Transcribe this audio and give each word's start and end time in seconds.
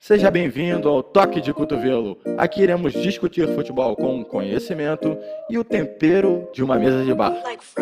Seja 0.00 0.30
bem-vindo 0.30 0.88
ao 0.88 1.02
Toque 1.02 1.42
de 1.42 1.52
Cotovelo. 1.52 2.16
Aqui 2.38 2.62
iremos 2.62 2.94
discutir 2.94 3.46
futebol 3.54 3.94
com 3.94 4.24
conhecimento 4.24 5.14
e 5.50 5.58
o 5.58 5.62
tempero 5.62 6.48
de 6.54 6.64
uma 6.64 6.78
mesa 6.78 7.04
de 7.04 7.12
bar. 7.12 7.34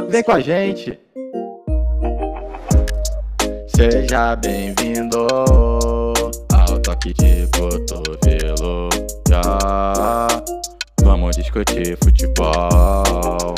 Vem 0.08 0.24
com 0.24 0.32
a 0.32 0.40
gente! 0.40 0.98
Seja 3.68 4.34
bem-vindo 4.34 5.16
ao 6.52 6.80
Toque 6.82 7.14
de 7.14 7.46
Cotovelo. 7.56 8.88
Já 9.28 10.26
vamos 11.02 11.36
discutir 11.36 11.96
futebol. 12.02 13.54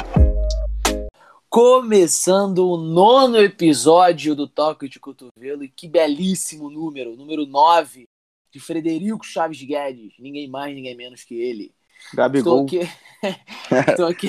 Começando 1.48 2.68
o 2.68 2.76
nono 2.76 3.38
episódio 3.38 4.36
do 4.36 4.46
Toque 4.46 4.88
de 4.88 5.00
Cotovelo, 5.00 5.64
e 5.64 5.68
que 5.68 5.88
belíssimo 5.88 6.70
número, 6.70 7.16
número 7.16 7.44
9, 7.44 8.06
de 8.50 8.60
Frederico 8.60 9.24
Chaves 9.24 9.62
Guedes, 9.62 10.14
ninguém 10.18 10.48
mais, 10.48 10.74
ninguém 10.74 10.96
menos 10.96 11.24
que 11.24 11.34
ele. 11.34 11.72
Gabigol. 12.14 12.64
Estou 12.64 12.80
aqui, 12.80 12.90
estou 13.90 14.06
aqui, 14.06 14.28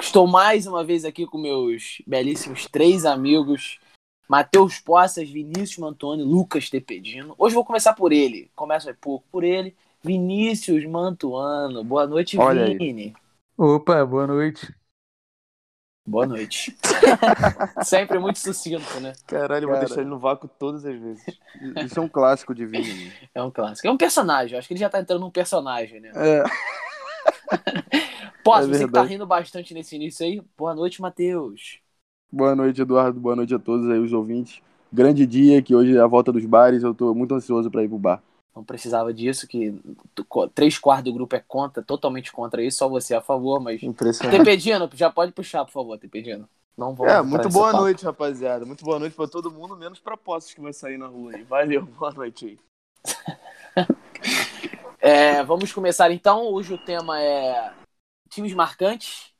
estou 0.00 0.26
mais 0.26 0.66
uma 0.66 0.84
vez 0.84 1.04
aqui 1.04 1.26
com 1.26 1.38
meus 1.38 2.00
belíssimos 2.06 2.66
três 2.66 3.04
amigos, 3.04 3.78
Matheus 4.28 4.78
Poças, 4.78 5.28
Vinícius 5.28 5.78
Mantoni, 5.78 6.22
Lucas 6.22 6.70
Tepedino. 6.70 7.34
Hoje 7.36 7.54
vou 7.54 7.64
começar 7.64 7.94
por 7.94 8.12
ele, 8.12 8.50
começo 8.54 8.90
um 8.90 8.94
pouco 8.94 9.26
por 9.30 9.44
ele, 9.44 9.74
Vinícius 10.02 10.84
Mantuano. 10.86 11.84
Boa 11.84 12.06
noite, 12.06 12.38
Olha 12.38 12.64
aí. 12.64 12.78
Vini. 12.78 13.14
Opa, 13.56 14.04
boa 14.06 14.26
noite. 14.26 14.72
Boa 16.04 16.26
noite. 16.26 16.76
Sempre 17.80 18.18
muito 18.18 18.38
sucinto, 18.38 19.00
né? 19.00 19.12
Caralho, 19.26 19.64
eu 19.64 19.68
vou 19.68 19.76
Cara. 19.76 19.86
deixar 19.86 20.00
ele 20.00 20.10
no 20.10 20.18
vácuo 20.18 20.48
todas 20.48 20.84
as 20.84 20.98
vezes. 20.98 21.40
Isso 21.80 21.98
é 21.98 22.02
um 22.02 22.08
clássico 22.08 22.54
de 22.54 22.66
Vini. 22.66 22.94
né? 22.94 23.12
É 23.34 23.42
um 23.42 23.50
clássico. 23.50 23.86
É 23.88 23.90
um 23.90 23.96
personagem, 23.96 24.54
eu 24.54 24.58
acho 24.58 24.68
que 24.68 24.74
ele 24.74 24.80
já 24.80 24.88
tá 24.90 25.00
entrando 25.00 25.20
num 25.20 25.30
personagem, 25.30 26.00
né? 26.00 26.14
É, 26.14 26.42
Posso, 28.42 28.68
É 28.68 28.74
você 28.74 28.86
que 28.86 28.92
tá 28.92 29.02
rindo 29.02 29.26
bastante 29.26 29.74
nesse 29.74 29.96
início 29.96 30.24
aí. 30.26 30.42
Boa 30.56 30.74
noite, 30.74 31.00
Matheus. 31.00 31.80
boa 32.30 32.54
noite, 32.56 32.80
Eduardo. 32.82 33.20
Boa 33.20 33.36
noite 33.36 33.54
a 33.54 33.58
todos 33.58 33.88
aí, 33.88 33.98
os 33.98 34.12
ouvintes. 34.12 34.60
Grande 34.92 35.26
dia, 35.26 35.62
que 35.62 35.74
hoje 35.74 35.96
é 35.96 36.00
a 36.00 36.06
volta 36.06 36.32
dos 36.32 36.44
bares. 36.44 36.82
Eu 36.82 36.94
tô 36.94 37.14
muito 37.14 37.34
ansioso 37.34 37.70
pra 37.70 37.82
ir 37.84 37.88
pro 37.88 37.98
bar. 37.98 38.22
Não 38.54 38.62
precisava 38.62 39.14
disso, 39.14 39.48
que 39.48 39.74
três 40.54 40.78
quartos 40.78 41.04
do 41.04 41.12
grupo 41.14 41.34
é 41.34 41.40
contra, 41.40 41.82
totalmente 41.82 42.30
contra 42.30 42.62
isso, 42.62 42.78
só 42.78 42.88
você 42.88 43.14
a 43.14 43.20
favor, 43.22 43.60
mas. 43.60 43.82
Impressionante. 43.82 44.36
Tepedino, 44.38 44.90
já 44.92 45.10
pode 45.10 45.32
puxar, 45.32 45.64
por 45.64 45.72
favor, 45.72 45.98
Tepedino. 45.98 46.48
Não 46.76 46.94
vamos 46.94 47.12
É, 47.12 47.22
muito 47.22 47.48
boa 47.48 47.70
papo. 47.70 47.82
noite, 47.82 48.04
rapaziada. 48.04 48.64
Muito 48.66 48.84
boa 48.84 48.98
noite 48.98 49.16
pra 49.16 49.26
todo 49.26 49.50
mundo, 49.50 49.76
menos 49.76 49.98
pra 49.98 50.16
Postos 50.16 50.54
que 50.54 50.60
vai 50.60 50.72
sair 50.72 50.98
na 50.98 51.06
rua 51.06 51.32
aí. 51.34 51.42
Valeu, 51.44 51.82
boa 51.98 52.12
noite 52.12 52.46
aí. 52.46 52.58
É, 55.04 55.42
vamos 55.42 55.72
começar 55.72 56.12
então. 56.12 56.44
Hoje 56.44 56.72
o 56.72 56.78
tema 56.78 57.20
é 57.20 57.72
times 58.30 58.54
marcantes. 58.54 59.32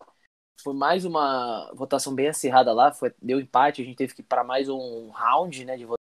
Foi 0.60 0.74
mais 0.74 1.04
uma 1.04 1.70
votação 1.74 2.12
bem 2.12 2.26
acirrada 2.26 2.72
lá, 2.72 2.92
foi, 2.92 3.12
deu 3.22 3.38
empate, 3.38 3.80
a 3.80 3.84
gente 3.84 3.96
teve 3.96 4.12
que 4.12 4.22
ir 4.22 4.24
para 4.24 4.42
mais 4.42 4.68
um 4.68 5.10
round, 5.10 5.64
né, 5.64 5.76
de 5.76 5.84
votação. 5.84 6.01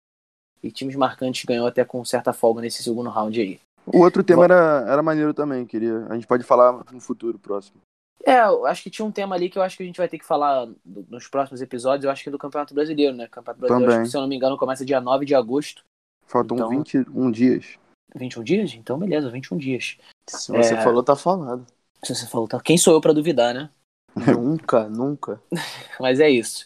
E 0.66 0.72
times 0.72 0.96
marcantes 0.96 1.46
ganhou 1.46 1.68
até 1.68 1.86
com 1.86 2.04
certa 2.04 2.34
folga 2.34 2.60
nesse 2.60 2.82
segundo 2.82 3.10
round 3.12 3.40
aí. 3.40 3.60
O 3.86 4.00
outro 4.00 4.24
tema 4.24 4.46
era, 4.46 4.84
era 4.88 5.04
maneiro 5.04 5.32
também, 5.32 5.64
queria. 5.64 6.08
A 6.10 6.16
gente 6.16 6.26
pode 6.26 6.44
falar 6.44 6.84
no 6.92 7.00
futuro 7.00 7.38
próximo. 7.38 7.78
É, 8.26 8.40
eu 8.42 8.66
acho 8.66 8.82
que 8.82 8.90
tinha 8.90 9.06
um 9.06 9.12
tema 9.12 9.36
ali 9.36 9.48
que 9.48 9.60
eu 9.60 9.62
acho 9.62 9.78
que 9.78 9.84
a 9.84 9.86
gente 9.86 9.98
vai 10.00 10.08
ter 10.10 10.18
que 10.18 10.26
falar 10.26 10.66
do- 10.84 11.06
nos 11.08 11.28
próximos 11.28 11.62
episódios, 11.62 12.04
eu 12.06 12.10
acho 12.10 12.24
que 12.24 12.30
é 12.30 12.32
do 12.32 12.40
Campeonato 12.40 12.74
Brasileiro, 12.74 13.16
né? 13.16 13.28
Campeonato 13.28 13.60
Brasileiro, 13.60 13.86
Também. 13.92 14.02
acho 14.02 14.08
que, 14.08 14.12
se 14.12 14.18
eu 14.18 14.22
não 14.22 14.28
me 14.28 14.36
engano, 14.36 14.58
começa 14.58 14.84
dia 14.84 15.00
9 15.00 15.24
de 15.24 15.36
agosto. 15.36 15.84
Faltam 16.26 16.58
Então- 16.58 16.70
21 16.70 17.30
dias. 17.30 17.78
21 18.16 18.44
dias? 18.44 18.74
Então, 18.74 18.98
beleza, 18.98 19.30
21 19.30 19.58
dias. 19.60 19.98
Se 20.28 20.52
você 20.52 20.74
É. 20.74 20.82
falou, 20.82 21.04
tá 21.04 21.16
falado. 21.16 21.64
Se 22.04 22.16
você 22.16 22.26
falou, 22.26 22.48
tá, 22.48 22.60
quem 22.60 22.80
sou 22.80 22.94
eu 22.96 23.02
para 23.02 23.14
duvidar, 23.14 23.54
né? 23.54 23.70
nunca, 24.16 24.90
nunca. 24.90 25.40
Mas 26.02 26.20
é 26.20 26.28
isso. 26.30 26.66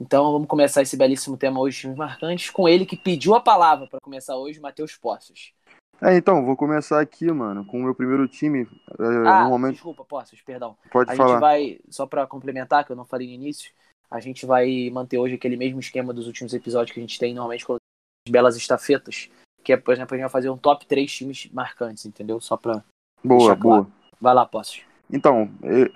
Então 0.00 0.32
vamos 0.32 0.48
começar 0.48 0.80
esse 0.80 0.96
belíssimo 0.96 1.36
tema 1.36 1.60
hoje, 1.60 1.82
times 1.82 1.96
marcantes, 1.98 2.48
com 2.48 2.66
ele 2.66 2.86
que 2.86 2.96
pediu 2.96 3.34
a 3.34 3.40
palavra 3.40 3.86
para 3.86 4.00
começar 4.00 4.34
hoje, 4.34 4.58
Matheus 4.58 4.96
Poços. 4.96 5.52
É, 6.00 6.16
então, 6.16 6.42
vou 6.42 6.56
começar 6.56 6.98
aqui, 6.98 7.30
mano, 7.30 7.66
com 7.66 7.78
o 7.78 7.82
meu 7.82 7.94
primeiro 7.94 8.26
time. 8.26 8.66
É, 8.98 9.04
Ah, 9.28 9.42
normalmente, 9.42 9.74
desculpa, 9.74 10.02
Poços, 10.02 10.40
perdão. 10.40 10.74
pode 10.90 11.12
A 11.12 11.14
falar. 11.14 11.32
gente 11.32 11.40
vai, 11.40 11.80
só 11.90 12.06
para 12.06 12.26
complementar, 12.26 12.86
que 12.86 12.92
eu 12.92 12.96
não 12.96 13.04
falei 13.04 13.26
no 13.26 13.34
início, 13.34 13.70
a 14.10 14.18
gente 14.18 14.46
vai 14.46 14.88
manter 14.90 15.18
hoje 15.18 15.34
aquele 15.34 15.58
mesmo 15.58 15.78
esquema 15.78 16.14
dos 16.14 16.26
últimos 16.26 16.54
episódios 16.54 16.94
que 16.94 16.98
a 17.00 17.02
gente 17.02 17.18
tem 17.18 17.34
normalmente 17.34 17.66
com 17.66 17.74
as 17.74 18.32
belas 18.32 18.56
estafetas, 18.56 19.28
que 19.62 19.74
é, 19.74 19.76
por 19.76 19.92
exemplo, 19.92 20.14
a 20.14 20.16
gente 20.16 20.22
vai 20.24 20.30
fazer 20.32 20.48
um 20.48 20.56
top 20.56 20.86
3 20.86 21.12
times 21.12 21.50
marcantes, 21.52 22.06
entendeu? 22.06 22.40
Só 22.40 22.56
pra. 22.56 22.82
Boa, 23.22 23.54
boa. 23.54 23.56
claro. 23.56 23.92
Vai 24.18 24.34
lá, 24.34 24.46
Poços. 24.46 24.80
Então, 25.12 25.50
é, 25.62 25.90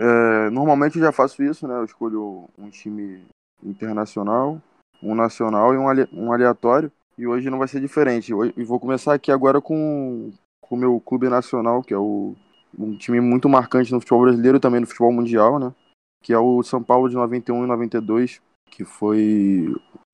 é, 0.47 0.51
normalmente 0.51 0.99
eu 0.99 1.03
já 1.03 1.13
faço 1.13 1.43
isso, 1.43 1.67
né? 1.67 1.75
Eu 1.79 1.85
escolho 1.87 2.51
um 2.59 2.69
time 2.69 3.23
internacional, 3.65 4.61
um 5.03 5.15
nacional 5.15 5.75
e 5.75 5.79
um, 5.79 5.89
ale- 5.89 6.09
aleatório. 6.33 6.91
E 7.17 7.27
hoje 7.27 7.49
não 7.49 7.59
vai 7.59 7.69
ser 7.69 7.81
diferente. 7.81 8.33
E 8.57 8.65
vou 8.65 8.81
começar 8.81 9.15
aqui 9.15 9.31
agora 9.31 9.61
com 9.61 10.33
o 10.69 10.77
meu 10.77 11.01
clube 11.01 11.29
nacional, 11.29 11.83
que 11.83 11.95
é 11.95 11.99
o, 11.99 12.35
um 12.77 12.97
time 12.97 13.21
muito 13.21 13.49
marcante 13.49 13.93
no 13.93 14.01
futebol 14.01 14.23
brasileiro 14.23 14.57
e 14.57 14.61
também 14.61 14.81
no 14.81 14.87
futebol 14.87 15.13
mundial, 15.13 15.59
né? 15.59 15.73
Que 16.23 16.33
é 16.33 16.39
o 16.39 16.63
São 16.63 16.83
Paulo 16.83 17.09
de 17.09 17.15
91 17.15 17.65
e 17.65 17.67
92, 17.67 18.41
que 18.71 18.85
foi 18.85 19.73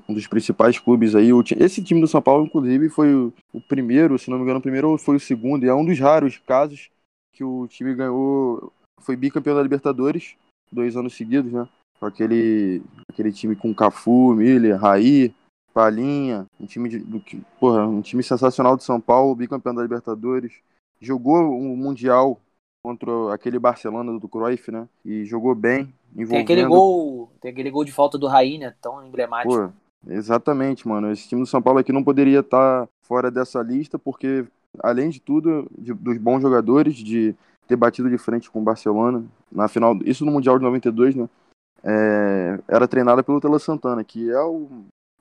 um 0.09 0.15
dos 0.15 0.27
principais 0.27 0.79
clubes 0.79 1.15
aí. 1.15 1.31
Esse 1.59 1.83
time 1.83 2.01
do 2.01 2.09
São 2.09 2.21
Paulo, 2.21 2.45
inclusive, 2.45 2.89
foi 2.89 3.15
o, 3.15 3.33
o 3.53 3.61
primeiro, 3.61 4.19
se 4.19 4.29
não 4.29 4.37
me 4.37 4.43
engano, 4.43 4.59
o 4.59 4.63
primeiro 4.63 4.91
ou 4.91 4.99
foi 4.99 5.17
o 5.17 5.21
segundo, 5.21 5.65
e 5.65 5.69
é 5.69 5.75
um 5.75 5.85
dos 5.85 5.99
raros 5.99 6.39
casos 6.39 6.91
que 7.33 7.45
o 7.45 7.67
time 7.69 7.95
ganhou, 7.95 8.73
foi 9.01 9.17
bicampeão 9.17 9.57
da 9.57 9.63
Libertadores, 9.63 10.37
dois 10.71 10.97
anos 10.97 11.17
seguidos, 11.17 11.53
né? 11.53 11.67
Com 12.01 12.07
aquele, 12.07 12.83
aquele 13.09 13.31
time 13.31 13.55
com 13.55 13.75
Cafu, 13.75 14.35
Miller, 14.35 14.81
Raí, 14.81 15.35
Palinha, 15.75 16.47
um 16.59 16.65
time 16.65 16.89
de, 16.89 16.99
do, 16.99 17.21
que- 17.21 17.43
porra, 17.61 17.87
um 17.87 18.01
time 18.01 18.23
sensacional 18.23 18.77
de 18.77 18.85
São 18.85 18.99
Paulo, 18.99 19.35
bicampeão 19.35 19.75
da 19.75 19.83
Libertadores. 19.83 20.53
Jogou 21.01 21.51
o 21.51 21.77
Mundial 21.77 22.41
contra 22.83 23.35
aquele 23.35 23.59
Barcelona 23.59 24.19
do 24.19 24.29
Cruyff, 24.29 24.71
né? 24.71 24.89
E 25.05 25.25
jogou 25.27 25.55
bem, 25.55 25.93
envolvendo... 26.17 26.31
Tem 26.31 26.41
aquele 26.41 26.65
gol. 26.67 27.31
Tem 27.41 27.51
aquele 27.53 27.71
gol 27.71 27.85
de 27.85 27.93
falta 27.93 28.17
do 28.17 28.27
Raí, 28.27 28.57
né? 28.57 28.75
Tão 28.81 29.07
emblemático. 29.07 29.55
Pô, 29.55 29.71
exatamente, 30.11 30.89
mano. 30.89 31.13
Esse 31.13 31.29
time 31.29 31.43
do 31.43 31.47
São 31.47 31.61
Paulo 31.61 31.79
aqui 31.79 31.93
não 31.93 32.03
poderia 32.03 32.41
estar 32.41 32.89
fora 33.03 33.31
dessa 33.31 33.61
lista, 33.63 33.99
porque, 33.99 34.47
além 34.83 35.11
de 35.11 35.21
tudo, 35.21 35.71
de- 35.79 35.93
dos 35.93 36.17
bons 36.17 36.41
jogadores, 36.41 36.95
de 36.95 37.35
ter 37.69 37.77
batido 37.77 38.09
de 38.09 38.17
frente 38.17 38.51
com 38.51 38.61
o 38.61 38.65
Barcelona 38.65 39.23
na 39.53 39.69
final, 39.69 39.97
isso 40.05 40.25
no 40.25 40.33
Mundial 40.33 40.59
de 40.59 40.65
92, 40.65 41.15
né? 41.15 41.29
É, 41.85 42.59
era 42.69 42.87
treinada 42.89 43.23
pelo 43.23 43.41
Tela 43.41 43.59
Santana, 43.59 44.05
que 44.05 44.31
é 44.31 44.41
o, 44.43 44.69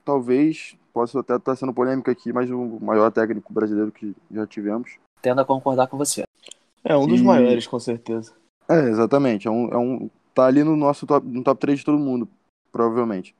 talvez, 0.04 0.76
posso 0.92 1.18
até 1.18 1.36
estar 1.36 1.56
sendo 1.56 1.72
polêmico 1.72 2.10
aqui, 2.10 2.32
mas 2.32 2.50
o 2.50 2.78
maior 2.80 3.10
técnico 3.10 3.52
brasileiro 3.52 3.90
que 3.90 4.14
já 4.30 4.46
tivemos. 4.46 4.96
Tendo 5.22 5.40
a 5.40 5.44
concordar 5.44 5.86
com 5.88 5.96
você. 5.96 6.24
É 6.84 6.96
um 6.96 7.06
dos 7.06 7.20
E- 7.20 7.24
maiores, 7.24 7.66
com 7.66 7.78
certeza. 7.78 8.32
É, 8.68 8.88
exatamente. 8.88 9.48
É 9.48 9.50
um, 9.50 9.68
é 9.68 9.76
um, 9.76 10.10
tá 10.34 10.46
ali 10.46 10.62
no 10.62 10.76
nosso 10.76 11.06
top, 11.06 11.26
no 11.26 11.42
top 11.42 11.60
3 11.60 11.80
de 11.80 11.84
todo 11.84 11.98
mundo, 11.98 12.28
provavelmente. 12.70 13.34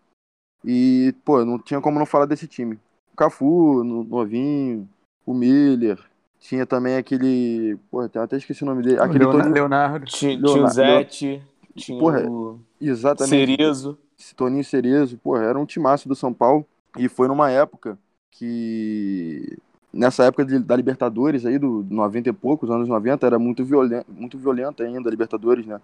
E, 0.64 1.14
pô, 1.24 1.44
não 1.44 1.58
tinha 1.58 1.80
como 1.80 1.98
não 1.98 2.06
falar 2.06 2.26
desse 2.26 2.46
time. 2.46 2.78
O 3.12 3.16
Cafu, 3.16 3.82
no- 3.84 4.04
novinho, 4.04 4.88
o 5.24 5.32
Miller, 5.32 5.98
tinha 6.38 6.66
também 6.66 6.96
aquele. 6.96 7.78
Pô, 7.90 8.00
até 8.00 8.36
esqueci 8.36 8.62
o 8.62 8.66
nome 8.66 8.82
dele. 8.82 8.98
Aquele. 9.00 9.20
Leonardo. 9.20 10.04
Tinha, 10.06 10.36
Leonardo- 10.36 10.52
tinha 10.52 10.64
o 10.64 10.68
Zete, 10.68 11.42
tinha 11.76 11.98
Porra, 11.98 12.28
o 12.28 12.58
Exatamente. 12.80 13.56
Cerezo. 13.56 13.98
esse 14.18 14.34
Toninho 14.34 14.64
Cerezo, 14.64 15.18
pô, 15.18 15.36
era 15.36 15.58
um 15.58 15.66
timaço 15.66 16.08
do 16.08 16.14
São 16.14 16.32
Paulo. 16.32 16.66
E 16.98 17.08
foi 17.08 17.28
numa 17.28 17.50
época 17.50 17.98
que. 18.30 19.56
Nessa 19.92 20.24
época 20.24 20.44
de- 20.44 20.60
da 20.60 20.76
Libertadores 20.76 21.44
aí, 21.44 21.58
do 21.58 21.84
90 21.90 22.28
e 22.28 22.32
poucos, 22.32 22.70
anos 22.70 22.88
90, 22.88 23.26
era 23.26 23.38
muito 23.40 23.64
violenta, 23.64 24.06
muito 24.08 24.38
violenta 24.38 24.84
ainda 24.84 25.08
a 25.08 25.10
Libertadores, 25.10 25.66
né? 25.66 25.80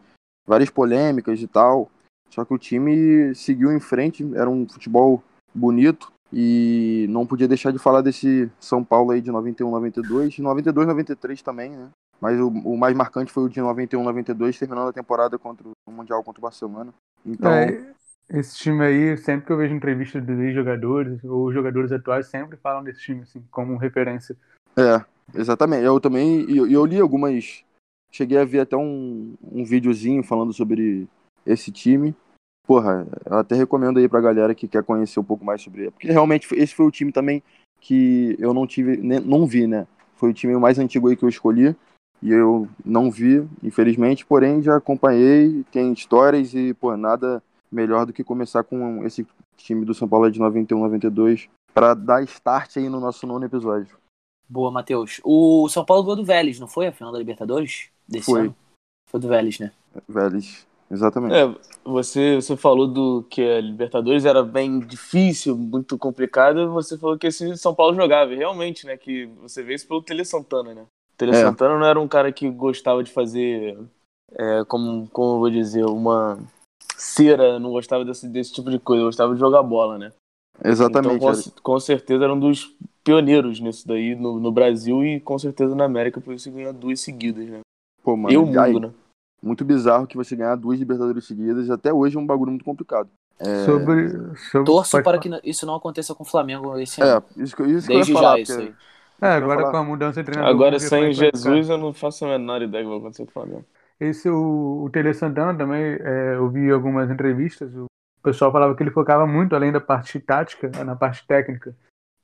Várias 0.46 0.70
polêmicas 0.70 1.40
e 1.42 1.46
tal. 1.48 1.90
Só 2.30 2.44
que 2.44 2.54
o 2.54 2.58
time 2.58 3.34
seguiu 3.34 3.72
em 3.72 3.80
frente, 3.80 4.24
era 4.34 4.48
um 4.48 4.68
futebol 4.68 5.22
bonito. 5.52 6.12
E 6.32 7.06
não 7.08 7.26
podia 7.26 7.46
deixar 7.48 7.72
de 7.72 7.78
falar 7.78 8.00
desse 8.00 8.50
São 8.60 8.82
Paulo 8.84 9.10
aí 9.12 9.20
de 9.20 9.30
91, 9.30 9.70
92. 9.70 10.38
92, 10.38 10.86
93 10.86 11.40
também, 11.42 11.70
né? 11.70 11.88
Mas 12.20 12.40
o, 12.40 12.48
o 12.48 12.76
mais 12.76 12.96
marcante 12.96 13.32
foi 13.32 13.44
o 13.44 13.48
de 13.48 13.60
91, 13.60 14.02
92, 14.02 14.58
terminando 14.58 14.88
a 14.88 14.92
temporada 14.92 15.38
contra 15.38 15.68
o 15.68 15.72
Mundial 15.92 16.22
contra 16.22 16.40
o 16.40 16.42
Barcelona. 16.42 16.92
Então, 17.24 17.50
É, 17.50 17.94
esse 18.28 18.56
time 18.56 18.84
aí, 18.84 19.16
sempre 19.16 19.46
que 19.46 19.52
eu 19.52 19.56
vejo 19.56 19.74
entrevistas 19.74 20.24
dos 20.24 20.38
ex-jogadores 20.38 21.22
ou 21.24 21.52
jogadores 21.52 21.92
atuais, 21.92 22.26
sempre 22.26 22.56
falam 22.56 22.82
desse 22.82 23.00
time, 23.00 23.22
assim, 23.22 23.44
como 23.50 23.76
referência. 23.76 24.36
É, 24.76 25.04
exatamente. 25.34 25.84
Eu 25.84 26.00
também, 26.00 26.48
e 26.50 26.56
eu, 26.56 26.68
eu 26.68 26.84
li 26.84 27.00
algumas, 27.00 27.64
cheguei 28.10 28.38
a 28.38 28.44
ver 28.44 28.60
até 28.60 28.76
um, 28.76 29.34
um 29.42 29.64
videozinho 29.64 30.22
falando 30.22 30.52
sobre 30.52 31.08
esse 31.44 31.70
time. 31.70 32.14
Porra, 32.66 33.06
eu 33.24 33.38
até 33.38 33.54
recomendo 33.54 33.98
aí 33.98 34.08
pra 34.08 34.20
galera 34.20 34.54
que 34.54 34.66
quer 34.66 34.82
conhecer 34.82 35.20
um 35.20 35.24
pouco 35.24 35.44
mais 35.44 35.62
sobre 35.62 35.82
ele. 35.82 35.90
Porque 35.92 36.10
realmente 36.10 36.52
esse 36.54 36.74
foi 36.74 36.86
o 36.86 36.90
time 36.90 37.12
também 37.12 37.42
que 37.80 38.34
eu 38.40 38.52
não 38.52 38.66
tive, 38.66 38.96
não 38.96 39.46
vi, 39.46 39.68
né? 39.68 39.86
Foi 40.16 40.30
o 40.30 40.34
time 40.34 40.56
mais 40.56 40.78
antigo 40.78 41.08
aí 41.08 41.16
que 41.16 41.24
eu 41.24 41.28
escolhi 41.28 41.76
e 42.26 42.32
eu 42.32 42.68
não 42.84 43.08
vi, 43.08 43.48
infelizmente, 43.62 44.26
porém 44.26 44.60
já 44.60 44.76
acompanhei, 44.76 45.62
tem 45.70 45.92
histórias 45.92 46.52
e, 46.54 46.74
pô, 46.74 46.96
nada 46.96 47.40
melhor 47.70 48.04
do 48.04 48.12
que 48.12 48.24
começar 48.24 48.64
com 48.64 49.06
esse 49.06 49.24
time 49.56 49.84
do 49.84 49.94
São 49.94 50.08
Paulo 50.08 50.28
de 50.28 50.40
91, 50.40 50.80
92 50.80 51.48
para 51.72 51.94
dar 51.94 52.24
start 52.24 52.78
aí 52.78 52.88
no 52.88 52.98
nosso 52.98 53.28
nono 53.28 53.44
episódio. 53.44 53.96
Boa, 54.48 54.72
Matheus. 54.72 55.20
O 55.22 55.68
São 55.68 55.84
Paulo 55.84 56.02
ganhou 56.02 56.16
do 56.16 56.24
Vélez, 56.24 56.58
não 56.58 56.66
foi 56.66 56.88
a 56.88 56.92
final 56.92 57.12
da 57.12 57.18
Libertadores? 57.18 57.90
Desse 58.08 58.26
Foi. 58.26 58.40
ano? 58.40 58.56
Foi 59.08 59.20
do 59.20 59.28
Vélez, 59.28 59.60
né? 59.60 59.70
Vélez, 60.08 60.66
exatamente. 60.90 61.32
É, 61.32 61.54
você, 61.84 62.34
você 62.34 62.56
falou 62.56 62.88
do 62.88 63.24
que 63.30 63.40
a 63.40 63.60
Libertadores 63.60 64.24
era 64.24 64.42
bem 64.42 64.80
difícil, 64.80 65.56
muito 65.56 65.96
complicada, 65.96 66.66
você 66.66 66.98
falou 66.98 67.16
que 67.16 67.28
esse 67.28 67.56
São 67.56 67.72
Paulo 67.72 67.94
jogava, 67.94 68.32
e 68.34 68.36
realmente, 68.36 68.84
né, 68.84 68.96
que 68.96 69.26
você 69.40 69.62
vê 69.62 69.74
isso 69.74 69.86
pelo 69.86 70.02
Tele 70.02 70.24
Santana, 70.24 70.74
né? 70.74 70.86
Tele 71.16 71.32
É. 71.32 71.40
Santana 71.40 71.78
não 71.78 71.86
era 71.86 72.00
um 72.00 72.08
cara 72.08 72.30
que 72.30 72.48
gostava 72.50 73.02
de 73.02 73.10
fazer, 73.10 73.78
é, 74.32 74.64
como, 74.64 75.08
como 75.08 75.34
eu 75.34 75.38
vou 75.38 75.50
dizer, 75.50 75.84
uma 75.86 76.38
cera, 76.96 77.58
não 77.58 77.70
gostava 77.70 78.04
desse, 78.04 78.28
desse 78.28 78.52
tipo 78.52 78.70
de 78.70 78.78
coisa, 78.78 79.04
gostava 79.04 79.32
de 79.34 79.40
jogar 79.40 79.62
bola, 79.62 79.98
né? 79.98 80.12
Exatamente. 80.64 81.16
Então, 81.16 81.32
com, 81.54 81.62
com 81.62 81.80
certeza, 81.80 82.24
era 82.24 82.32
um 82.34 82.40
dos 82.40 82.74
pioneiros 83.04 83.60
nisso 83.60 83.86
daí 83.86 84.14
no, 84.14 84.40
no 84.40 84.50
Brasil 84.50 85.04
e 85.04 85.20
com 85.20 85.38
certeza 85.38 85.74
na 85.74 85.84
América, 85.84 86.20
por 86.20 86.34
isso 86.34 86.50
ganhou 86.50 86.72
duas 86.72 87.00
seguidas, 87.00 87.46
né? 87.46 87.60
Pô, 88.02 88.16
mano, 88.16 88.32
e 88.32 88.36
o 88.36 88.44
mundo, 88.46 88.58
aí, 88.60 88.78
né? 88.80 88.90
muito 89.42 89.64
bizarro 89.64 90.06
que 90.06 90.16
você 90.16 90.34
ganhar 90.34 90.56
duas 90.56 90.78
Libertadores 90.78 91.26
seguidas, 91.26 91.70
até 91.70 91.92
hoje 91.92 92.16
é 92.16 92.20
um 92.20 92.26
bagulho 92.26 92.50
muito 92.50 92.64
complicado. 92.64 93.08
É, 93.38 93.66
Sobre, 93.66 94.10
sobre 94.50 94.64
Torço 94.64 95.02
para 95.02 95.18
que 95.18 95.28
isso 95.44 95.66
não 95.66 95.74
aconteça 95.74 96.14
com 96.14 96.22
o 96.22 96.26
Flamengo 96.26 96.78
esse 96.78 97.02
ano. 97.02 97.22
é 97.38 97.42
isso 97.42 97.54
que, 97.54 97.62
eu- 97.62 97.66
isso 97.70 97.86
que 97.86 97.92
eu 97.92 97.96
Desde 97.96 98.12
ia 98.12 98.16
já 98.18 98.22
falar. 98.22 98.40
isso 98.40 98.52
porque- 98.54 98.68
aí. 98.68 98.74
É, 99.20 99.28
agora 99.28 99.60
falar. 99.60 99.70
com 99.70 99.76
a 99.78 99.84
mudança 99.84 100.22
de 100.22 100.26
treinador. 100.26 100.54
Agora, 100.54 100.78
sem 100.78 100.90
como 101.00 101.10
é. 101.10 101.12
Jesus, 101.12 101.68
eu 101.68 101.78
não 101.78 101.92
faço 101.92 102.24
a 102.24 102.28
menor 102.28 102.62
ideia 102.62 102.84
do 102.84 102.86
que 102.86 102.90
vai 102.90 102.98
acontecer 102.98 103.24
com 103.24 103.30
o 103.30 103.32
Flamengo. 103.32 103.64
Esse, 103.98 104.28
o, 104.28 104.84
o 104.84 104.90
Tele 104.90 105.14
Santana 105.14 105.56
também, 105.56 105.82
é, 106.00 106.34
eu 106.34 106.48
vi 106.50 106.70
algumas 106.70 107.10
entrevistas, 107.10 107.74
o 107.74 107.86
pessoal 108.22 108.52
falava 108.52 108.74
que 108.74 108.82
ele 108.82 108.90
focava 108.90 109.26
muito 109.26 109.56
além 109.56 109.72
da 109.72 109.80
parte 109.80 110.20
tática, 110.20 110.70
na 110.84 110.94
parte 110.94 111.26
técnica, 111.26 111.74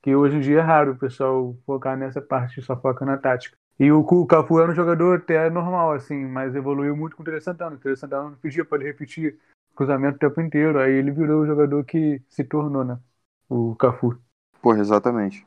que 0.01 0.15
hoje 0.15 0.37
em 0.37 0.39
dia 0.39 0.59
é 0.59 0.61
raro 0.61 0.91
o 0.91 0.97
pessoal 0.97 1.55
focar 1.65 1.97
nessa 1.97 2.21
parte, 2.21 2.61
só 2.61 2.75
foca 2.75 3.05
na 3.05 3.17
tática. 3.17 3.55
E 3.79 3.91
o, 3.91 4.01
o 4.01 4.25
Cafu 4.27 4.59
era 4.59 4.71
um 4.71 4.75
jogador 4.75 5.17
até 5.17 5.49
normal, 5.49 5.93
assim, 5.93 6.25
mas 6.25 6.55
evoluiu 6.55 6.95
muito 6.95 7.15
com 7.15 7.23
o 7.23 7.25
Tele 7.25 7.41
Santana. 7.41 7.75
O 7.75 7.79
Tele 7.79 7.95
Santana 7.95 8.29
não 8.29 8.37
pedia 8.37 8.63
para 8.63 8.77
ele 8.77 8.91
repetir 8.91 9.39
cruzamento 9.75 10.17
o 10.17 10.19
tempo 10.19 10.41
inteiro, 10.41 10.77
aí 10.77 10.91
ele 10.91 11.09
virou 11.09 11.41
o 11.41 11.47
jogador 11.47 11.83
que 11.83 12.21
se 12.29 12.43
tornou, 12.43 12.83
né? 12.83 12.99
O 13.49 13.75
Cafu. 13.75 14.15
Porra, 14.61 14.79
exatamente. 14.79 15.45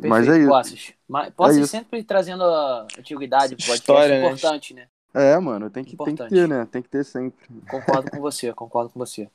Perfeito, 0.00 0.08
Mas 0.08 0.28
é 0.28 0.38
isso. 0.38 0.48
Posses. 0.48 0.92
Mas 1.08 1.30
Posses 1.34 1.56
É 1.56 1.60
isso. 1.60 1.70
sempre 1.70 2.02
trazendo 2.02 2.42
a 2.44 2.82
antiguidade 2.98 3.54
pro 3.56 3.64
podcast, 3.64 3.80
História, 3.80 4.20
né? 4.20 4.26
importante, 4.26 4.74
né? 4.74 4.86
É, 5.14 5.38
mano, 5.38 5.70
tem 5.70 5.84
que, 5.84 5.96
tem 5.96 6.16
que 6.16 6.28
ter, 6.28 6.48
né? 6.48 6.66
Tem 6.70 6.82
que 6.82 6.88
ter 6.88 7.04
sempre. 7.04 7.46
Concordo 7.70 8.10
com 8.10 8.20
você, 8.20 8.52
concordo 8.52 8.90
com 8.90 8.98
você. 8.98 9.30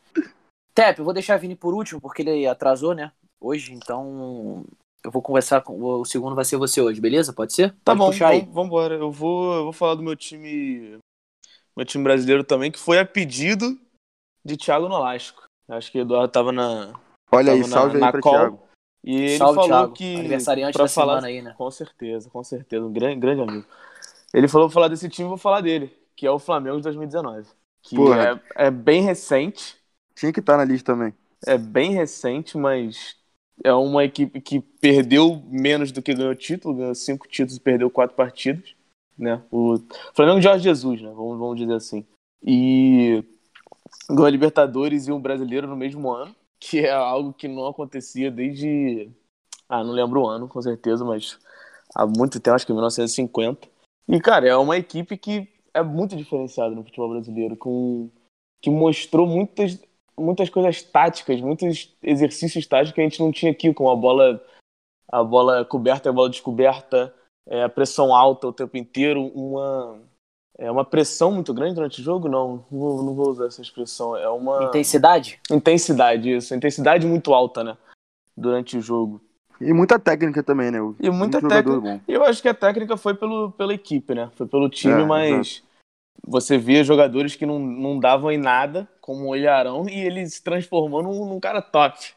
Tep, 0.75 0.99
eu 0.99 1.05
vou 1.05 1.13
deixar 1.13 1.35
a 1.35 1.37
Vini 1.37 1.55
por 1.55 1.73
último, 1.73 2.01
porque 2.01 2.21
ele 2.21 2.45
atrasou, 2.45 2.93
né? 2.93 3.11
Hoje, 3.39 3.73
então 3.73 4.65
eu 5.03 5.09
vou 5.09 5.21
conversar 5.21 5.61
com. 5.61 5.81
O 5.81 6.03
segundo 6.03 6.35
vai 6.35 6.43
ser 6.43 6.57
você 6.57 6.81
hoje, 6.81 6.99
beleza? 6.99 7.31
Pode 7.31 7.53
ser? 7.53 7.69
Tá 7.83 7.93
Pode 7.95 7.97
bom, 7.99 8.05
puxar 8.07 8.27
aí. 8.29 8.41
vamos, 8.41 8.53
vambora. 8.55 8.95
Eu 8.95 9.09
vou, 9.11 9.55
eu 9.55 9.63
vou 9.63 9.73
falar 9.73 9.95
do 9.95 10.03
meu 10.03 10.15
time. 10.17 10.97
Meu 11.77 11.85
time 11.85 12.03
brasileiro 12.03 12.43
também, 12.43 12.69
que 12.69 12.79
foi 12.79 12.99
a 12.99 13.05
pedido 13.05 13.79
de 14.43 14.57
Thiago 14.57 14.89
Nolasco. 14.89 15.43
Acho 15.69 15.89
que 15.91 15.99
o 15.99 16.01
Eduardo 16.01 16.27
tava 16.31 16.51
na. 16.51 16.91
Olha 17.31 17.53
aí, 17.53 17.59
Tava 17.61 17.69
na- 17.69 17.77
salve 17.77 17.95
aí 17.95 18.01
na 18.01 18.11
pra 18.11 18.21
call. 18.21 18.33
Thiago. 18.33 18.59
E 19.03 19.15
ele 19.15 19.37
Salve, 19.37 19.55
falou 19.55 19.69
Thiago. 19.69 19.93
que. 19.93 20.15
Aniversariante 20.15 20.77
da 20.77 20.87
falar, 20.87 21.13
semana 21.13 21.27
aí, 21.27 21.41
né? 21.41 21.53
Com 21.57 21.71
certeza, 21.71 22.29
com 22.29 22.43
certeza. 22.43 22.85
Um 22.85 22.91
grande, 22.91 23.19
grande 23.19 23.41
amigo. 23.41 23.65
Ele 24.33 24.47
falou 24.47 24.67
pra 24.67 24.73
falar 24.73 24.87
desse 24.89 25.09
time, 25.09 25.27
vou 25.27 25.37
falar 25.37 25.61
dele, 25.61 25.91
que 26.15 26.25
é 26.25 26.31
o 26.31 26.39
Flamengo 26.39 26.77
de 26.77 26.83
2019. 26.83 27.47
Que 27.81 27.95
Porra. 27.95 28.41
é, 28.55 28.67
é 28.67 28.71
bem 28.71 29.01
recente. 29.01 29.77
Tinha 30.15 30.33
que 30.33 30.39
estar 30.39 30.57
na 30.57 30.65
lista 30.65 30.93
também. 30.93 31.13
É 31.47 31.57
bem 31.57 31.93
recente, 31.93 32.57
mas 32.57 33.15
é 33.63 33.73
uma 33.73 34.03
equipe 34.03 34.41
que 34.41 34.59
perdeu 34.59 35.41
menos 35.47 35.91
do 35.91 36.01
que 36.01 36.13
ganhou 36.13 36.35
título, 36.35 36.75
ganhou 36.75 36.95
cinco 36.95 37.27
títulos 37.27 37.57
e 37.57 37.61
perdeu 37.61 37.89
quatro 37.89 38.15
partidas, 38.15 38.75
né? 39.17 39.41
O 39.49 39.79
Flamengo 40.13 40.39
de 40.39 40.43
Jorge 40.43 40.63
Jesus, 40.63 41.01
né? 41.01 41.09
Vamos, 41.15 41.39
vamos 41.39 41.57
dizer 41.57 41.73
assim. 41.73 42.05
E 42.43 43.23
ganhou 44.09 44.25
a 44.25 44.29
Libertadores 44.29 45.07
e 45.07 45.11
um 45.11 45.19
brasileiro 45.19 45.67
no 45.67 45.75
mesmo 45.75 46.11
ano, 46.11 46.35
que 46.59 46.79
é 46.79 46.91
algo 46.91 47.33
que 47.33 47.47
não 47.47 47.67
acontecia 47.67 48.29
desde. 48.29 49.09
Ah, 49.67 49.83
não 49.83 49.91
lembro 49.91 50.21
o 50.21 50.27
ano, 50.27 50.47
com 50.47 50.61
certeza, 50.61 51.05
mas 51.05 51.39
há 51.95 52.05
muito 52.05 52.39
tempo, 52.39 52.55
acho 52.55 52.65
que 52.65 52.71
em 52.71 52.75
1950. 52.75 53.67
E, 54.07 54.19
cara, 54.19 54.47
é 54.47 54.55
uma 54.55 54.77
equipe 54.77 55.17
que 55.17 55.47
é 55.73 55.83
muito 55.83 56.15
diferenciada 56.15 56.73
no 56.73 56.83
futebol 56.83 57.09
brasileiro, 57.09 57.55
com 57.55 58.09
que 58.61 58.69
mostrou 58.69 59.25
muitas 59.25 59.79
muitas 60.19 60.49
coisas 60.49 60.83
táticas, 60.83 61.39
muitos 61.39 61.95
exercícios 62.03 62.67
táticos 62.67 62.93
que 62.93 63.01
a 63.01 63.03
gente 63.03 63.19
não 63.19 63.31
tinha 63.31 63.51
aqui, 63.51 63.73
com 63.73 63.89
a 63.89 63.95
bola, 63.95 64.43
a 65.07 65.23
bola 65.23 65.63
coberta 65.63 66.09
e 66.09 66.11
a 66.11 66.13
bola 66.13 66.29
descoberta, 66.29 67.13
é, 67.47 67.63
a 67.63 67.69
pressão 67.69 68.13
alta 68.13 68.47
o 68.47 68.53
tempo 68.53 68.75
inteiro, 68.77 69.27
uma, 69.27 69.99
é, 70.59 70.69
uma 70.69 70.83
pressão 70.83 71.31
muito 71.31 71.53
grande 71.53 71.75
durante 71.75 72.01
o 72.01 72.03
jogo, 72.03 72.27
não, 72.27 72.65
não 72.69 72.79
vou, 72.79 73.03
não 73.03 73.13
vou 73.15 73.29
usar 73.29 73.45
essa 73.47 73.61
expressão, 73.61 74.15
é 74.15 74.29
uma 74.29 74.65
Intensidade? 74.65 75.39
intensidade, 75.49 76.29
isso, 76.35 76.53
intensidade 76.53 77.07
muito 77.07 77.33
alta, 77.33 77.63
né, 77.63 77.77
durante 78.35 78.77
o 78.77 78.81
jogo. 78.81 79.21
E 79.61 79.73
muita 79.73 79.97
técnica 79.97 80.43
também, 80.43 80.71
né? 80.71 80.77
E 80.99 81.09
muita 81.09 81.41
Muito 81.41 81.47
técnica. 81.49 82.01
E 82.07 82.13
eu 82.13 82.23
acho 82.23 82.41
que 82.41 82.47
a 82.47 82.53
técnica 82.53 82.95
foi 82.95 83.13
pelo, 83.13 83.51
pela 83.51 83.73
equipe, 83.73 84.15
né? 84.15 84.29
Foi 84.35 84.47
pelo 84.47 84.69
time, 84.69 85.01
É, 85.01 85.05
mas 85.05 85.61
você 86.25 86.57
via 86.57 86.81
jogadores 86.81 87.35
que 87.35 87.45
não, 87.45 87.59
não 87.59 87.99
davam 87.99 88.31
em 88.31 88.37
nada, 88.37 88.87
como 89.01 89.27
o 89.27 89.35
Ilharão, 89.35 89.89
e 89.89 89.99
ele 89.99 90.25
se 90.29 90.41
transformou 90.41 91.03
num, 91.03 91.25
num 91.25 91.39
cara 91.41 91.61
top, 91.61 92.13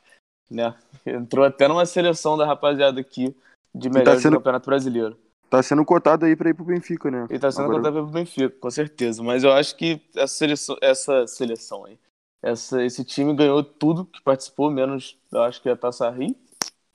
né? 0.48 0.72
Entrou 1.04 1.44
até 1.44 1.66
numa 1.66 1.84
seleção 1.84 2.36
da 2.36 2.46
rapaziada 2.46 3.00
aqui 3.00 3.34
de 3.74 3.90
tá 3.90 3.98
melhores 3.98 4.22
sendo- 4.22 4.32
do 4.34 4.38
Campeonato 4.38 4.66
Brasileiro. 4.66 5.16
Tá 5.52 5.62
sendo 5.62 5.84
cotado 5.84 6.24
aí 6.24 6.34
pra 6.34 6.48
ir 6.48 6.54
pro 6.54 6.64
Benfica, 6.64 7.10
né? 7.10 7.26
Ele 7.28 7.38
tá 7.38 7.50
sendo 7.50 7.64
Agora- 7.64 7.76
contratado 7.80 8.06
pelo 8.06 8.10
Benfica, 8.10 8.48
com 8.58 8.70
certeza. 8.70 9.22
Mas 9.22 9.44
eu 9.44 9.52
acho 9.52 9.76
que 9.76 10.00
essa 10.16 10.34
seleção, 10.34 10.76
essa 10.80 11.26
seleção 11.26 11.84
aí, 11.84 11.98
essa, 12.42 12.82
esse 12.82 13.04
time 13.04 13.34
ganhou 13.34 13.62
tudo 13.62 14.06
que 14.06 14.22
participou, 14.22 14.70
menos, 14.70 15.18
eu 15.30 15.42
acho 15.42 15.60
que 15.60 15.68
a 15.68 15.76
Taça 15.76 16.08
Rio, 16.08 16.34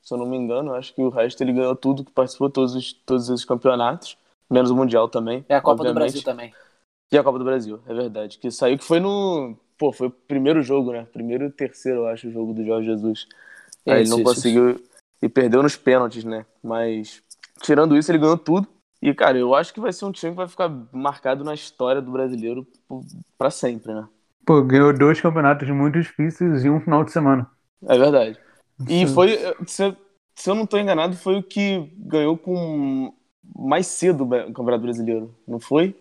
se 0.02 0.12
eu 0.12 0.18
não 0.18 0.26
me 0.26 0.36
engano. 0.36 0.72
Eu 0.72 0.74
acho 0.76 0.92
que 0.96 1.04
o 1.04 1.10
resto 1.10 1.40
ele 1.44 1.54
ganhou 1.54 1.76
tudo 1.76 2.04
que 2.04 2.12
participou, 2.12 2.50
todos, 2.50 2.74
os, 2.74 2.94
todos 2.94 3.30
os 3.30 3.46
campeonatos, 3.46 4.18
menos 4.50 4.72
o 4.72 4.76
Mundial 4.76 5.08
também. 5.08 5.46
É 5.48 5.56
a 5.56 5.62
Copa 5.62 5.84
do 5.84 5.90
obviamente. 5.90 6.14
Brasil 6.14 6.24
também. 6.24 6.52
E 7.14 7.18
a 7.20 7.24
Copa 7.24 7.38
do 7.38 7.46
Brasil, 7.46 7.80
é 7.88 7.94
verdade. 7.94 8.40
Que 8.40 8.50
saiu 8.50 8.76
que 8.80 8.84
foi 8.84 9.00
no. 9.00 9.56
Pô, 9.78 9.94
foi 9.94 10.08
o 10.08 10.12
primeiro 10.12 10.64
jogo, 10.64 10.92
né? 10.94 11.06
Primeiro 11.14 11.46
e 11.46 11.52
terceiro, 11.52 12.00
eu 12.00 12.08
acho, 12.08 12.28
o 12.28 12.32
jogo 12.32 12.56
do 12.56 12.66
Jorge 12.66 12.88
Jesus. 12.88 13.28
Aí 13.86 14.00
ele 14.02 14.10
não 14.10 14.18
isso, 14.18 14.26
conseguiu. 14.26 14.84
E 15.22 15.30
perdeu 15.30 15.62
nos 15.62 15.76
pênaltis, 15.76 16.24
né? 16.24 16.44
Mas, 16.64 17.22
tirando 17.62 17.98
isso, 17.98 18.12
ele 18.12 18.18
ganhou 18.20 18.38
tudo. 18.38 18.68
E, 19.02 19.14
cara, 19.14 19.38
eu 19.38 19.54
acho 19.54 19.74
que 19.74 19.80
vai 19.80 19.94
ser 19.94 20.06
um 20.06 20.12
time 20.12 20.32
que 20.32 20.38
vai 20.38 20.48
ficar 20.48 20.70
marcado 20.92 21.44
na 21.44 21.54
história 21.54 22.02
do 22.02 22.12
brasileiro 22.12 22.66
pra 23.38 23.52
sempre, 23.52 23.94
né? 23.94 24.08
Pô, 24.46 24.62
ganhou 24.64 24.98
dois 24.98 25.20
campeonatos 25.22 25.70
muito 25.70 26.00
difíceis 26.00 26.66
em 26.66 26.70
um 26.70 26.80
final 26.82 27.04
de 27.04 27.12
semana. 27.12 27.50
É 27.88 27.98
verdade. 27.98 28.40
E 28.88 29.06
Sim. 29.06 29.14
foi. 29.14 29.38
Se, 29.68 29.96
se 30.36 30.50
eu 30.50 30.56
não 30.56 30.66
tô 30.66 30.78
enganado, 30.78 31.16
foi 31.16 31.38
o 31.38 31.44
que 31.44 31.92
ganhou 31.98 32.38
com 32.38 33.14
mais 33.56 33.88
cedo 33.88 34.24
o 34.24 34.30
Campeonato 34.54 34.82
Brasileiro, 34.84 35.36
não 35.48 35.60
foi? 35.60 35.96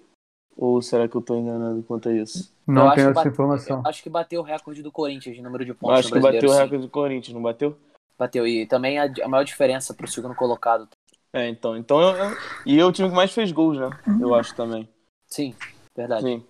Ou 0.57 0.81
será 0.81 1.07
que 1.07 1.15
eu 1.17 1.21
tô 1.23 1.37
enganado 1.37 1.83
quanto 1.83 2.09
a 2.09 2.13
isso? 2.13 2.51
Não 2.67 2.83
eu 2.83 2.89
acho 2.89 2.95
tenho 2.97 3.07
essa 3.11 3.15
bate- 3.15 3.29
informação. 3.29 3.79
eu 3.85 3.91
acho 3.91 4.03
que 4.03 4.09
bateu 4.09 4.41
o 4.41 4.45
recorde 4.45 4.83
do 4.83 4.91
Corinthians 4.91 5.37
de 5.37 5.43
número 5.43 5.65
de 5.65 5.71
Eu 5.73 5.77
pontos 5.77 5.99
acho 5.99 6.09
no 6.09 6.17
que 6.17 6.23
bateu 6.23 6.49
o 6.49 6.53
sim. 6.53 6.59
recorde 6.59 6.87
do 6.87 6.91
Corinthians, 6.91 7.35
não 7.35 7.43
bateu? 7.43 7.77
Bateu. 8.19 8.47
E 8.47 8.67
também 8.67 8.99
a, 8.99 9.05
a 9.23 9.29
maior 9.29 9.45
diferença 9.45 9.93
pro 9.93 10.09
segundo 10.09 10.35
colocado. 10.35 10.89
É, 11.37 11.49
então. 11.49 11.77
então 11.77 12.01
eu, 12.01 12.17
eu- 12.17 12.37
e 12.65 12.79
é 12.81 12.85
o 12.85 12.91
time 12.91 13.09
que 13.11 13.15
mais 13.15 13.31
fez 13.33 13.53
gols, 13.53 13.79
né? 13.79 13.91
Eu 14.21 14.35
acho 14.35 14.55
também. 14.55 14.89
Sim, 15.29 15.55
verdade. 15.95 16.27
Sim. 16.27 16.45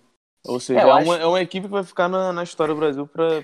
Ou 0.45 0.59
seja, 0.59 0.79
É, 0.79 0.83
é, 0.83 0.85
uma, 0.85 0.99
acho- 0.99 1.11
é 1.13 1.25
uma 1.25 1.41
equipe 1.41 1.67
que 1.67 1.71
vai 1.73 1.83
ficar 1.83 2.07
na, 2.07 2.31
na 2.31 2.43
história 2.43 2.73
do 2.73 2.79
Brasil 2.79 3.05
pra, 3.05 3.43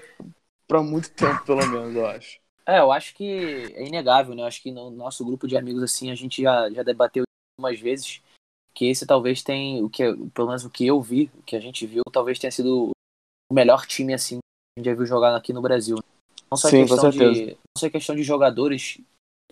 pra 0.68 0.82
muito 0.82 1.12
tempo, 1.12 1.44
pelo 1.46 1.68
menos, 1.68 1.94
eu 1.96 2.06
acho. 2.06 2.40
É, 2.66 2.80
eu 2.80 2.94
acho 2.94 3.14
que 3.14 3.74
é 3.76 3.86
inegável, 3.86 4.34
né? 4.34 4.42
Eu 4.44 4.48
acho 4.48 4.62
que 4.62 4.72
no 4.72 4.90
nosso 4.90 5.26
grupo 5.26 5.48
de 5.48 5.58
amigos, 5.58 5.84
assim, 5.84 6.10
a 6.10 6.16
gente 6.16 6.42
já, 6.42 6.70
já 6.70 6.82
debateu 6.82 7.26
algumas 7.60 7.78
vezes 7.78 8.22
que 8.74 8.86
esse 8.86 9.06
talvez 9.06 9.44
tenha, 9.44 9.84
o 9.84 9.90
que, 9.90 10.04
pelo 10.34 10.48
menos 10.48 10.64
o 10.64 10.70
que 10.70 10.88
eu 10.88 11.02
vi, 11.02 11.30
o 11.38 11.44
que 11.44 11.56
a 11.58 11.60
gente 11.60 11.86
viu, 11.86 12.02
talvez 12.12 12.40
tenha 12.40 12.52
sido 12.52 12.92
o 13.52 13.54
melhor 13.54 13.86
time, 13.86 14.14
assim, 14.14 14.38
que 14.38 14.80
a 14.80 14.80
gente 14.80 14.86
já 14.92 14.96
viu 14.96 15.06
jogar 15.06 15.36
aqui 15.36 15.52
no 15.52 15.62
Brasil. 15.62 15.98
Não 16.50 16.58
só, 16.58 16.70
Sim, 16.70 16.80
com 16.80 16.88
questão 16.88 17.10
de, 17.10 17.18
certeza. 17.20 17.46
não 17.52 17.80
só 17.80 17.88
em 17.88 17.92
questão 17.92 18.16
de 18.16 18.24
jogadores, 18.24 19.02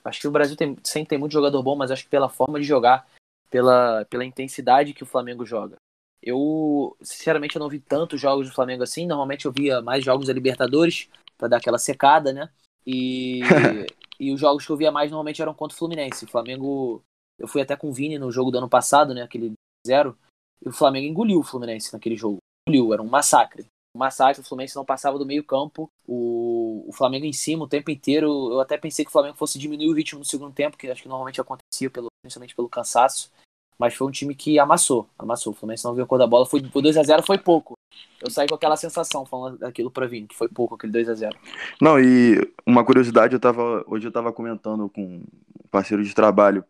acho 0.04 0.20
que 0.20 0.28
o 0.28 0.32
Brasil 0.32 0.56
tem, 0.56 0.78
sempre 0.84 1.10
tem 1.10 1.18
muito 1.18 1.34
jogador 1.34 1.62
bom, 1.64 1.76
mas 1.76 1.92
acho 1.92 2.04
que 2.04 2.10
pela 2.10 2.30
forma 2.30 2.60
de 2.60 2.66
jogar, 2.66 3.08
pela, 3.50 4.06
pela 4.06 4.26
intensidade 4.26 4.94
que 4.94 5.04
o 5.04 5.08
Flamengo 5.08 5.46
joga. 5.46 5.76
Eu, 6.22 6.96
sinceramente, 7.02 7.56
eu 7.56 7.60
não 7.60 7.70
vi 7.70 7.80
tantos 7.80 8.22
jogos 8.22 8.48
do 8.48 8.54
Flamengo 8.54 8.84
assim. 8.84 9.08
Normalmente 9.08 9.46
eu 9.46 9.52
via 9.52 9.82
mais 9.82 10.06
jogos 10.06 10.28
da 10.28 10.34
Libertadores, 10.34 11.10
pra 11.38 11.48
dar 11.48 11.58
aquela 11.58 11.80
secada, 11.80 12.32
né? 12.32 12.50
E, 12.86 13.42
E 14.22 14.32
os 14.32 14.40
jogos 14.40 14.64
que 14.64 14.72
eu 14.72 14.78
via 14.78 14.92
mais 14.92 15.10
normalmente 15.10 15.42
eram 15.42 15.52
contra 15.52 15.74
o 15.74 15.78
Fluminense. 15.78 16.26
O 16.26 16.28
Flamengo. 16.28 17.04
Eu 17.40 17.48
fui 17.48 17.60
até 17.60 17.76
com 17.76 17.90
o 17.90 17.94
Vini 17.94 18.20
no 18.20 18.32
jogo 18.32 18.52
do 18.52 18.60
ano 18.60 18.70
passado, 18.70 19.16
né? 19.16 19.24
Aquele 19.24 19.54
zero. 19.86 20.16
E 20.64 20.70
o 20.70 20.72
Flamengo 20.72 21.08
engoliu 21.08 21.40
o 21.40 21.44
Fluminense 21.44 21.92
naquele 21.92 22.16
jogo. 22.16 22.38
Engoliu, 22.70 22.94
era 22.94 23.02
um 23.02 23.10
massacre. 23.10 23.66
Massacre, 23.98 24.42
o 24.42 24.44
Fluminense 24.44 24.76
não 24.76 24.86
passava 24.86 25.18
do 25.20 25.26
meio 25.26 25.44
campo. 25.44 25.92
O, 26.08 26.86
o 26.88 26.94
Flamengo 26.94 27.26
em 27.26 27.34
cima 27.34 27.66
o 27.66 27.68
tempo 27.68 27.92
inteiro. 27.92 28.28
Eu 28.52 28.60
até 28.60 28.78
pensei 28.78 29.04
que 29.04 29.10
o 29.10 29.12
Flamengo 29.12 29.38
fosse 29.38 29.60
diminuir 29.60 29.90
o 29.90 29.94
ritmo 29.94 30.20
no 30.20 30.26
segundo 30.26 30.54
tempo, 30.54 30.78
que 30.78 30.90
acho 30.90 31.02
que 31.02 31.10
normalmente 31.10 31.42
acontecia, 31.42 31.90
pelo, 31.90 32.08
principalmente 32.22 32.56
pelo 32.56 32.70
cansaço. 32.70 33.32
Mas 33.78 33.94
foi 33.94 34.08
um 34.08 34.12
time 34.12 34.36
que 34.36 34.60
amassou. 34.60 35.10
Amassou. 35.18 35.54
O 35.54 35.56
Fluminense 35.56 35.84
não 35.84 35.94
viu 35.94 36.04
a 36.04 36.08
cor 36.08 36.20
da 36.20 36.28
bola. 36.28 36.46
Foi, 36.46 36.64
foi 36.64 36.82
2x0 36.82 37.26
foi 37.26 37.38
pouco. 37.38 37.74
Eu 38.22 38.30
saí 38.30 38.48
com 38.48 38.56
aquela 38.56 38.78
sensação 38.78 39.26
falando 39.26 39.58
daquilo 39.58 39.92
pra 39.92 40.08
Vini, 40.08 40.28
que 40.28 40.36
foi 40.36 40.48
pouco 40.48 40.76
aquele 40.76 40.94
2 40.94 41.10
a 41.10 41.16
0 41.16 41.36
Não, 41.82 42.00
e 42.00 42.40
uma 42.66 42.86
curiosidade, 42.86 43.34
eu 43.34 43.40
tava. 43.40 43.84
Hoje 43.88 44.08
eu 44.08 44.12
tava 44.12 44.32
comentando 44.32 44.88
com 44.90 45.02
um 45.02 45.24
parceiro 45.70 46.04
de 46.04 46.14
trabalho 46.14 46.64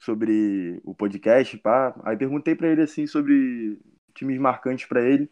sobre 0.00 0.80
o 0.84 0.94
podcast, 0.94 1.56
pá. 1.58 1.94
Aí 2.02 2.16
perguntei 2.16 2.54
para 2.54 2.68
ele 2.68 2.82
assim 2.82 3.06
sobre 3.06 3.78
times 4.14 4.40
marcantes 4.40 4.86
para 4.86 5.02
ele. 5.02 5.30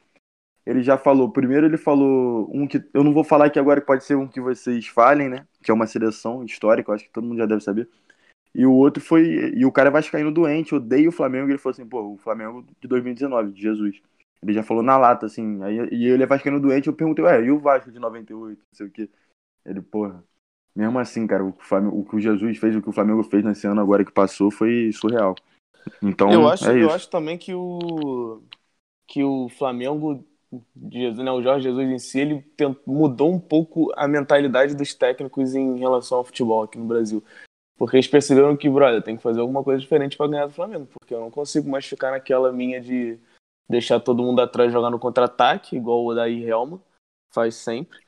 Ele 0.67 0.83
já 0.83 0.99
falou, 0.99 1.31
primeiro 1.31 1.65
ele 1.65 1.77
falou 1.77 2.51
um 2.53 2.67
que 2.67 2.85
eu 2.93 3.05
não 3.05 3.15
vou 3.15 3.23
falar 3.23 3.47
aqui 3.47 3.59
agora 3.59 3.81
que 3.81 3.87
pode 3.87 4.03
ser 4.05 4.17
um 4.17 4.27
que 4.27 4.41
vocês 4.41 4.87
falem, 4.89 5.29
né? 5.29 5.47
Que 5.63 5.71
é 5.71 5.75
uma 5.75 5.87
seleção 5.87 6.45
histórica, 6.45 6.91
eu 6.91 6.95
acho 6.95 7.05
que 7.05 7.13
todo 7.13 7.27
mundo 7.27 7.39
já 7.39 7.47
deve 7.47 7.63
saber. 7.63 7.89
E 8.53 8.67
o 8.67 8.73
outro 8.73 9.03
foi, 9.03 9.53
e 9.55 9.65
o 9.65 9.71
cara 9.71 9.91
é 9.91 9.93
vascaíno 9.93 10.33
doente, 10.33 10.75
odeia 10.75 11.09
o 11.09 11.13
Flamengo, 11.13 11.49
e 11.49 11.53
ele 11.53 11.59
falou 11.59 11.73
assim, 11.73 11.87
pô, 11.87 12.15
o 12.15 12.17
Flamengo 12.17 12.67
de 12.81 12.89
2019, 12.89 13.53
de 13.53 13.63
Jesus. 13.63 14.01
Ele 14.43 14.53
já 14.53 14.63
falou 14.63 14.83
na 14.83 14.97
lata, 14.97 15.27
assim. 15.27 15.63
Aí, 15.63 15.89
e 15.93 16.07
ele 16.07 16.23
é 16.23 16.27
vascaíno 16.27 16.61
doente, 16.61 16.89
eu 16.89 16.95
perguntei, 16.95 17.25
ué, 17.25 17.45
e 17.45 17.51
o 17.51 17.59
Vasco 17.59 17.93
de 17.93 17.99
98, 17.99 18.59
não 18.59 18.65
sei 18.73 18.87
o 18.87 18.91
quê. 18.91 19.09
Ele, 19.65 19.81
porra, 19.81 20.25
mesmo 20.75 20.99
assim, 20.99 21.27
cara, 21.27 21.45
o, 21.45 21.53
Flamengo, 21.59 21.99
o 21.99 22.05
que 22.05 22.17
o 22.17 22.21
Jesus 22.21 22.59
fez, 22.59 22.75
o 22.75 22.83
que 22.83 22.89
o 22.89 22.93
Flamengo 22.93 23.23
fez 23.23 23.45
nesse 23.45 23.67
ano 23.67 23.81
agora 23.81 24.05
que 24.05 24.13
passou 24.13 24.51
foi 24.51 24.91
surreal. 24.93 25.35
Então, 26.03 26.33
eu 26.33 26.49
acho, 26.49 26.69
é 26.71 26.83
eu 26.83 26.91
acho 26.91 27.09
também 27.09 27.39
que 27.39 27.55
o 27.55 28.43
que 29.07 29.23
o 29.23 29.49
Flamengo, 29.49 30.25
Jesus, 30.91 31.25
né, 31.25 31.31
o 31.31 31.43
Jorge 31.43 31.65
Jesus 31.65 31.89
em 31.89 31.99
si, 31.99 32.21
ele 32.21 32.45
mudou 32.87 33.33
um 33.33 33.39
pouco 33.41 33.93
a 33.97 34.07
mentalidade 34.07 34.75
dos 34.75 34.95
técnicos 34.95 35.55
em 35.55 35.79
relação 35.79 36.19
ao 36.19 36.25
futebol 36.25 36.63
aqui 36.63 36.79
no 36.79 36.85
Brasil. 36.87 37.23
Porque 37.79 37.97
eles 37.97 38.09
perceberam 38.09 38.57
que, 38.57 38.69
brother, 38.71 39.03
tem 39.03 39.17
que 39.17 39.23
fazer 39.23 39.41
alguma 39.41 39.63
coisa 39.63 39.81
diferente 39.81 40.17
para 40.17 40.29
ganhar 40.29 40.47
do 40.47 40.53
Flamengo, 40.53 40.89
porque 40.93 41.15
eu 41.15 41.21
não 41.21 41.31
consigo 41.31 41.69
mais 41.69 41.85
ficar 41.85 42.11
naquela 42.11 42.51
minha 42.51 42.81
de 42.81 43.19
deixar 43.69 44.01
todo 44.01 44.23
mundo 44.23 44.41
atrás 44.41 44.73
jogando 44.73 44.99
contra-ataque, 44.99 45.77
igual 45.77 46.03
o 46.03 46.09
Odair 46.09 46.49
Helma 46.49 46.81
faz 47.35 47.55
sempre, 47.57 47.99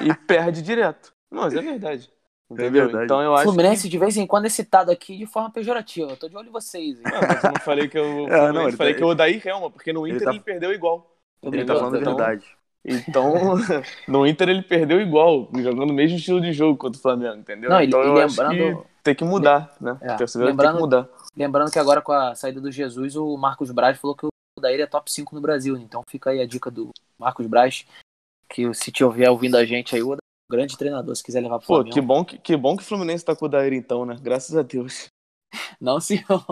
e, 0.00 0.08
e 0.08 0.14
perde 0.14 0.62
direto. 0.62 1.12
Não, 1.30 1.42
mas 1.42 1.54
é 1.54 1.60
verdade. 1.60 2.10
Entendeu? 2.50 2.84
verdade. 2.84 3.04
Então 3.04 3.22
eu 3.22 3.32
O 3.32 3.34
acho 3.34 3.44
Fluminense 3.44 3.88
de 3.88 3.98
vez 3.98 4.16
em 4.16 4.26
quando 4.26 4.46
é 4.46 4.48
citado 4.48 4.90
aqui 4.90 5.18
de 5.18 5.26
forma 5.26 5.50
pejorativa. 5.50 6.12
Eu 6.12 6.16
tô 6.16 6.28
de 6.28 6.36
olho 6.36 6.48
em 6.48 6.52
vocês. 6.52 6.98
hein? 6.98 7.04
que... 7.04 7.10
Não, 7.12 7.20
mas 7.20 7.44
eu 7.44 7.52
não 7.52 7.60
falei 7.60 7.88
que 7.88 7.98
eu, 7.98 8.26
É, 8.32 8.52
não, 8.52 8.62
eu 8.62 8.68
ele 8.68 8.76
falei 8.76 8.94
tá- 8.94 8.98
que 8.98 9.04
o 9.04 9.08
Odair 9.08 9.46
Helma, 9.46 9.70
porque 9.70 9.92
no 9.92 10.06
ele 10.06 10.16
Inter 10.16 10.28
ele, 10.28 10.38
tá- 10.38 10.44
perdeu 10.44 10.72
igual. 10.72 11.14
Ele 11.42 11.64
tá 11.64 11.74
falando 11.76 11.96
a 11.96 12.00
Então- 12.00 12.16
verdade. 12.16 12.44
Então, 12.84 13.34
no 14.08 14.26
Inter 14.26 14.48
ele 14.48 14.62
perdeu 14.62 15.00
igual, 15.00 15.50
jogando 15.56 15.90
o 15.90 15.92
mesmo 15.94 16.16
estilo 16.16 16.40
de 16.40 16.52
jogo 16.52 16.78
contra 16.78 16.98
o 16.98 17.02
Flamengo, 17.02 17.36
entendeu? 17.36 17.68
Não, 17.68 17.82
então 17.82 18.02
e 18.02 18.06
eu 18.06 18.16
acho 18.18 18.40
lembrando- 18.40 18.82
que 18.82 18.88
tem 19.02 19.14
que 19.14 19.24
mudar, 19.24 19.76
né? 19.80 19.98
É, 20.00 20.16
lembrando- 20.38 20.76
que 20.76 20.80
mudar. 20.80 21.08
Lembrando 21.36 21.70
que 21.70 21.78
agora 21.78 22.00
com 22.00 22.12
a 22.12 22.34
saída 22.34 22.60
do 22.60 22.70
Jesus, 22.70 23.16
o 23.16 23.36
Marcos 23.36 23.70
Braz 23.72 23.98
falou 23.98 24.16
que 24.16 24.26
o 24.26 24.30
Daíra 24.60 24.84
é 24.84 24.86
top 24.86 25.10
5 25.10 25.34
no 25.34 25.40
Brasil. 25.40 25.76
Então 25.76 26.02
fica 26.08 26.30
aí 26.30 26.40
a 26.40 26.46
dica 26.46 26.70
do 26.70 26.90
Marcos 27.18 27.46
Braz, 27.46 27.84
que 28.48 28.72
se 28.72 28.90
tiver 28.90 29.28
ouvindo 29.28 29.56
a 29.56 29.64
gente 29.64 29.94
aí, 29.94 30.02
o 30.02 30.14
é 30.14 30.16
grande 30.50 30.78
treinador, 30.78 31.14
se 31.14 31.22
quiser 31.22 31.40
levar 31.42 31.58
pro 31.58 31.66
Pô, 31.66 31.74
Flamengo. 31.74 31.94
que 31.94 32.00
bom 32.00 32.24
que, 32.24 32.38
que 32.38 32.56
bom 32.56 32.76
que 32.76 32.82
o 32.82 32.86
Fluminense 32.86 33.24
tá 33.24 33.36
com 33.36 33.44
o 33.46 33.48
Daíra 33.48 33.74
então, 33.74 34.06
né? 34.06 34.16
Graças 34.20 34.56
a 34.56 34.62
Deus. 34.62 35.06
Não, 35.80 36.00
senhor. 36.00 36.44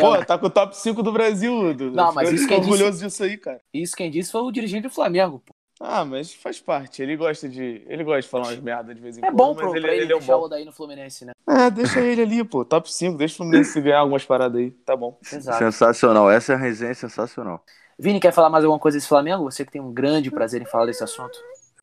Pô, 0.00 0.24
tá 0.24 0.38
com 0.38 0.46
o 0.46 0.50
top 0.50 0.76
5 0.76 1.02
do 1.02 1.12
Brasil. 1.12 1.74
Du. 1.74 1.90
Não, 1.90 2.12
mas 2.12 2.30
isso 2.32 2.46
quem 2.46 2.58
disse- 2.60 2.70
orgulhoso 2.70 3.04
disso 3.04 3.22
aí, 3.24 3.36
cara. 3.36 3.60
Isso 3.74 3.96
quem 3.96 4.10
disse 4.10 4.30
foi 4.32 4.40
o 4.42 4.50
dirigente 4.52 4.84
do 4.84 4.90
Flamengo. 4.90 5.42
pô. 5.44 5.52
Ah, 5.78 6.04
mas 6.06 6.32
faz 6.32 6.58
parte. 6.58 7.02
Ele 7.02 7.16
gosta 7.16 7.48
de. 7.48 7.82
Ele 7.86 8.02
gosta 8.02 8.22
de 8.22 8.28
falar 8.28 8.44
umas 8.44 8.58
merdas 8.60 8.94
de 8.96 9.02
vez 9.02 9.18
em 9.18 9.20
É 9.20 9.24
quando. 9.26 9.36
bom 9.36 9.48
mas 9.54 9.56
pro, 9.58 9.74
ele, 9.74 9.80
pra 9.82 9.92
ele, 9.94 10.02
ele 10.04 10.12
é 10.12 10.16
um 10.16 10.18
deixar 10.20 10.36
o 10.36 10.38
bom. 10.40 10.44
Odair 10.46 10.64
no 10.64 10.72
Fluminense, 10.72 11.24
né? 11.26 11.32
É, 11.46 11.70
deixa 11.70 12.00
ele 12.00 12.22
ali, 12.22 12.42
pô. 12.44 12.64
Top 12.64 12.90
5. 12.90 13.18
Deixa 13.18 13.34
o 13.34 13.36
Fluminense 13.38 13.78
ganhar 13.80 13.98
algumas 13.98 14.24
paradas 14.24 14.58
aí. 14.58 14.70
Tá 14.70 14.96
bom. 14.96 15.18
Exato. 15.30 15.58
Sensacional, 15.58 16.30
essa 16.30 16.52
é 16.52 16.56
a 16.56 16.58
resenha 16.58 16.94
sensacional. 16.94 17.62
Vini, 17.98 18.20
quer 18.20 18.32
falar 18.32 18.48
mais 18.48 18.64
alguma 18.64 18.78
coisa 18.80 18.96
desse 18.96 19.08
Flamengo? 19.08 19.44
Você 19.50 19.64
que 19.66 19.72
tem 19.72 19.80
um 19.82 19.92
grande 19.92 20.30
prazer 20.30 20.62
em 20.62 20.66
falar 20.66 20.86
desse 20.86 21.04
assunto. 21.04 21.36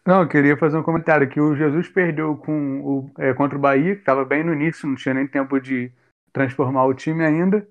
Não, 0.06 0.22
eu 0.22 0.28
queria 0.28 0.58
fazer 0.58 0.78
um 0.78 0.84
comentário 0.84 1.30
que 1.30 1.40
o 1.40 1.56
Jesus 1.56 1.88
perdeu 1.88 2.36
com 2.36 2.82
o, 2.82 3.12
é, 3.18 3.34
contra 3.34 3.58
o 3.58 3.62
Bahia, 3.62 3.94
que 3.96 4.02
estava 4.02 4.26
bem 4.26 4.44
no 4.44 4.54
início, 4.54 4.88
não 4.88 4.96
tinha 4.96 5.14
nem 5.14 5.28
tempo 5.28 5.60
de 5.62 5.92
transformar 6.34 6.86
o 6.88 6.94
time 6.96 7.25
ainda. 7.25 7.68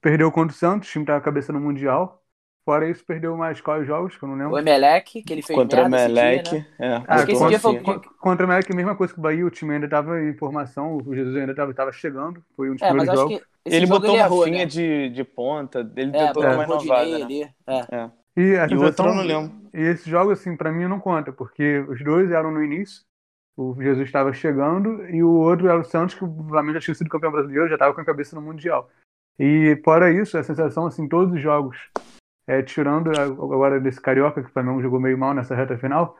Perdeu 0.00 0.32
contra 0.32 0.54
o 0.54 0.58
Santos, 0.58 0.88
o 0.88 0.92
time 0.92 1.04
estava 1.04 1.20
cabeça 1.22 1.52
no 1.52 1.60
Mundial. 1.60 2.22
Fora 2.64 2.88
isso, 2.90 3.04
perdeu 3.04 3.36
mais 3.36 3.60
quais 3.60 3.86
jogos, 3.86 4.16
que 4.16 4.24
eu 4.24 4.28
não 4.28 4.36
lembro. 4.36 4.54
O 4.54 4.58
Emelec, 4.58 5.22
que 5.22 5.32
ele 5.32 5.42
fez 5.42 5.58
Contra 5.58 5.82
o 5.84 5.94
esse 5.94 6.12
dia, 6.12 6.42
né? 6.42 6.66
É, 6.78 7.02
Ah, 7.06 7.14
Acho 7.14 7.24
que 7.24 7.32
esse 7.32 7.46
botou 7.46 7.46
dia 7.46 7.60
foi 7.60 7.74
Contra 8.20 8.46
o 8.46 8.52
a 8.52 8.76
mesma 8.76 8.96
coisa 8.96 9.12
que 9.14 9.18
o 9.20 9.22
Bahia, 9.22 9.46
o 9.46 9.50
time 9.50 9.74
ainda 9.74 9.86
estava 9.86 10.20
em 10.22 10.34
formação, 10.36 10.96
o 10.98 11.14
Jesus 11.14 11.36
ainda 11.36 11.52
estava 11.52 11.92
chegando, 11.92 12.44
foi 12.56 12.70
um 12.70 12.74
dos 12.74 12.82
É, 12.82 12.92
primeiros 12.92 13.10
jogos. 13.10 13.40
que 13.40 13.46
esse 13.64 13.78
Ele 13.78 13.86
jogo 13.86 14.04
botou 14.04 14.06
ele 14.06 14.16
uma 14.16 14.18
errou, 14.18 14.46
Rafinha 14.46 14.66
né? 14.66 14.66
de, 14.66 15.08
de 15.10 15.24
ponta, 15.24 15.80
ele 15.96 16.12
É, 16.12 16.32
tentou 16.32 16.44
o 16.48 16.50
uma 16.50 16.64
Rodinei 16.64 16.64
inovada, 16.64 17.18
né? 17.18 17.26
ali. 17.26 17.42
É. 17.66 17.88
É. 17.90 18.10
E, 18.36 18.56
a 18.56 18.66
E 18.68 18.76
o 18.76 18.82
outro 18.82 19.06
eu 19.08 19.14
não 19.14 19.22
lembro. 19.24 19.70
E 19.74 19.80
esse 19.80 20.08
jogo, 20.10 20.30
assim, 20.32 20.56
pra 20.56 20.72
mim 20.72 20.86
não 20.88 21.00
conta, 21.00 21.32
porque 21.32 21.80
os 21.80 22.02
dois 22.04 22.30
eram 22.30 22.50
no 22.50 22.62
início, 22.62 23.04
o 23.56 23.74
Jesus 23.80 24.06
estava 24.06 24.32
chegando, 24.32 25.08
e 25.08 25.22
o 25.22 25.30
outro 25.30 25.68
era 25.68 25.78
o 25.78 25.84
Santos, 25.84 26.14
que 26.14 26.24
o 26.24 26.48
Flamengo 26.48 26.74
já 26.74 26.80
tinha 26.80 26.94
sido 26.94 27.10
campeão 27.10 27.32
brasileiro, 27.32 27.68
já 27.68 27.74
estava 27.74 27.94
com 27.94 28.00
a 28.00 28.04
cabeça 28.04 28.36
no 28.36 28.42
Mundial. 28.42 28.90
E 29.38 29.80
fora 29.84 30.12
isso, 30.12 30.36
a 30.36 30.42
sensação, 30.42 30.86
assim, 30.86 31.08
todos 31.08 31.34
os 31.34 31.40
jogos, 31.40 31.78
é, 32.46 32.62
tirando 32.62 33.10
agora 33.18 33.80
desse 33.80 34.00
Carioca, 34.00 34.42
que 34.42 34.48
o 34.48 34.52
Flamengo 34.52 34.82
jogou 34.82 35.00
meio 35.00 35.18
mal 35.18 35.34
nessa 35.34 35.54
reta 35.54 35.76
final, 35.78 36.18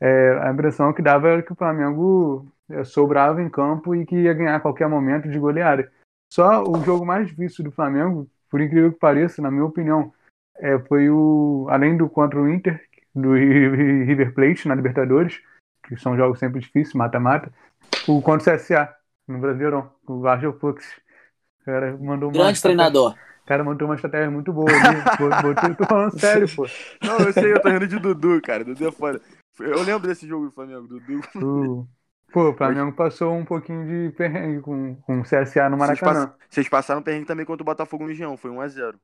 é, 0.00 0.38
a 0.42 0.50
impressão 0.50 0.92
que 0.92 1.02
dava 1.02 1.28
era 1.28 1.42
que 1.42 1.52
o 1.52 1.56
Flamengo 1.56 2.46
é, 2.70 2.84
sobrava 2.84 3.42
em 3.42 3.50
campo 3.50 3.94
e 3.94 4.06
que 4.06 4.16
ia 4.16 4.32
ganhar 4.32 4.56
a 4.56 4.60
qualquer 4.60 4.88
momento 4.88 5.28
de 5.28 5.38
goleada. 5.38 5.90
Só 6.32 6.62
o 6.62 6.82
jogo 6.84 7.04
mais 7.04 7.28
difícil 7.28 7.64
do 7.64 7.72
Flamengo, 7.72 8.28
por 8.50 8.60
incrível 8.60 8.92
que 8.92 8.98
pareça, 8.98 9.42
na 9.42 9.50
minha 9.50 9.64
opinião, 9.64 10.12
é, 10.58 10.78
foi 10.78 11.10
o 11.10 11.66
além 11.70 11.96
do 11.96 12.08
contra 12.08 12.40
o 12.40 12.48
Inter, 12.48 12.82
do 13.14 13.34
Ri- 13.34 14.04
River 14.04 14.34
Plate 14.34 14.68
na 14.68 14.74
Libertadores, 14.74 15.40
que 15.88 15.96
são 15.96 16.16
jogos 16.16 16.38
sempre 16.38 16.60
difíceis, 16.60 16.94
mata-mata, 16.94 17.52
o 18.06 18.20
contra 18.22 18.52
o 18.54 18.56
CSA 18.56 18.94
no 19.26 19.38
Brasileirão, 19.38 19.90
o 20.06 20.26
Argel 20.26 20.52
Fux. 20.58 20.84
O 21.62 21.64
cara 21.64 21.90
mandou 21.98 22.28
uma 22.28 22.32
Grande 22.34 22.52
estratégia- 22.52 22.60
treinador. 22.60 23.14
O 23.44 23.48
cara 23.48 23.64
montou 23.64 23.88
uma 23.88 23.94
estratégia 23.94 24.30
muito 24.30 24.52
boa 24.52 24.70
ali. 24.70 25.00
Bo- 25.18 25.42
Botei, 25.54 25.74
tô 25.74 25.84
falando 25.86 26.18
sério, 26.20 26.46
pô. 26.54 26.66
Não, 27.02 27.18
eu 27.18 27.32
sei, 27.32 27.52
eu 27.52 27.60
tô 27.62 27.68
rindo 27.70 27.86
de 27.86 27.98
Dudu, 27.98 28.40
cara. 28.42 28.62
Dudu 28.64 28.88
é 28.88 28.92
foda. 28.92 29.20
Eu 29.58 29.82
lembro 29.82 30.06
desse 30.06 30.28
jogo 30.28 30.46
do 30.46 30.52
Flamengo, 30.52 30.86
Dudu. 30.86 31.20
O- 31.36 31.88
Pô, 32.30 32.50
o 32.50 32.54
Flamengo 32.54 32.92
passou 32.92 33.32
um 33.34 33.42
pouquinho 33.46 33.86
de 33.86 34.14
perrengue 34.14 34.60
com, 34.60 34.96
com 34.96 35.20
o 35.20 35.22
CSA 35.24 35.70
no 35.70 35.78
Vocês, 35.78 35.98
Maracanã. 35.98 36.26
pass- 36.26 36.36
vocês 36.50 36.68
passaram 36.68 37.00
perrengue 37.02 37.24
também 37.24 37.46
contra 37.46 37.62
o 37.62 37.64
Botafogo 37.64 38.06
no 38.06 38.12
Gião, 38.12 38.36
foi 38.36 38.50
1x0. 38.50 38.96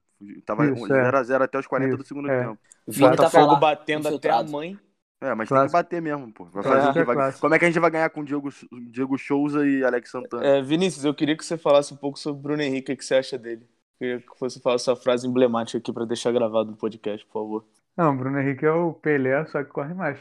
Tava 0.45 0.67
Isso, 0.67 0.93
é. 0.93 1.11
0x0 1.11 1.43
até 1.43 1.59
os 1.59 1.67
40 1.67 1.97
do 1.97 2.01
Isso, 2.03 2.09
segundo 2.09 2.31
é. 2.31 2.41
tempo. 2.43 2.59
Vini 2.87 3.09
tá 3.09 3.17
Botafogo 3.17 3.53
lá, 3.55 3.59
batendo 3.59 4.09
até 4.15 4.29
a 4.29 4.43
mãe. 4.43 4.79
É, 5.21 5.29
mas 5.35 5.37
tem 5.37 5.57
que 5.57 5.61
Clássico. 5.61 5.73
bater 5.73 6.03
mesmo, 6.03 6.33
pô. 6.33 6.45
Vai 6.47 6.63
Clássico 6.63 6.87
fazer 6.89 7.01
é 7.01 7.05
Vai- 7.05 7.17
clássico. 7.17 7.41
Como 7.41 7.55
é 7.55 7.59
que 7.59 7.65
a 7.65 7.69
gente 7.69 7.81
vai 7.81 7.91
ganhar 7.91 8.11
com 8.11 8.21
o 8.21 8.25
Diego, 8.25 8.49
Diego 8.91 9.19
Souza 9.19 9.67
e 9.67 9.83
Alex 9.85 10.11
Santana? 10.11 10.45
É, 10.45 10.61
Vinícius, 10.63 11.05
eu 11.05 11.15
queria 11.15 11.37
que 11.37 11.45
você 11.45 11.57
falasse 11.57 11.95
um 11.95 11.97
pouco 11.97 12.19
sobre 12.19 12.41
o 12.41 12.43
Bruno 12.43 12.63
Henrique, 12.63 12.93
o 12.93 12.97
que 12.97 13.05
você 13.05 13.15
acha 13.15 13.39
dele. 13.39 13.67
Queria 13.99 14.21
que 14.21 14.27
você 14.39 14.61
falasse 14.61 14.85
sua 14.85 14.97
frase 14.97 15.27
emblemática 15.27 15.79
aqui 15.79 15.93
pra 15.93 16.05
deixar 16.05 16.33
gravado 16.33 16.71
no 16.73 16.77
podcast, 16.77 17.25
por 17.27 17.33
favor. 17.33 17.65
Não, 17.97 18.13
o 18.13 18.17
Bruno 18.17 18.39
Henrique 18.41 18.67
é 18.67 18.73
o 18.73 18.93
Pelé, 18.93 19.47
só 19.47 19.63
que 19.63 19.71
corre 19.71 19.95
mais. 19.95 20.19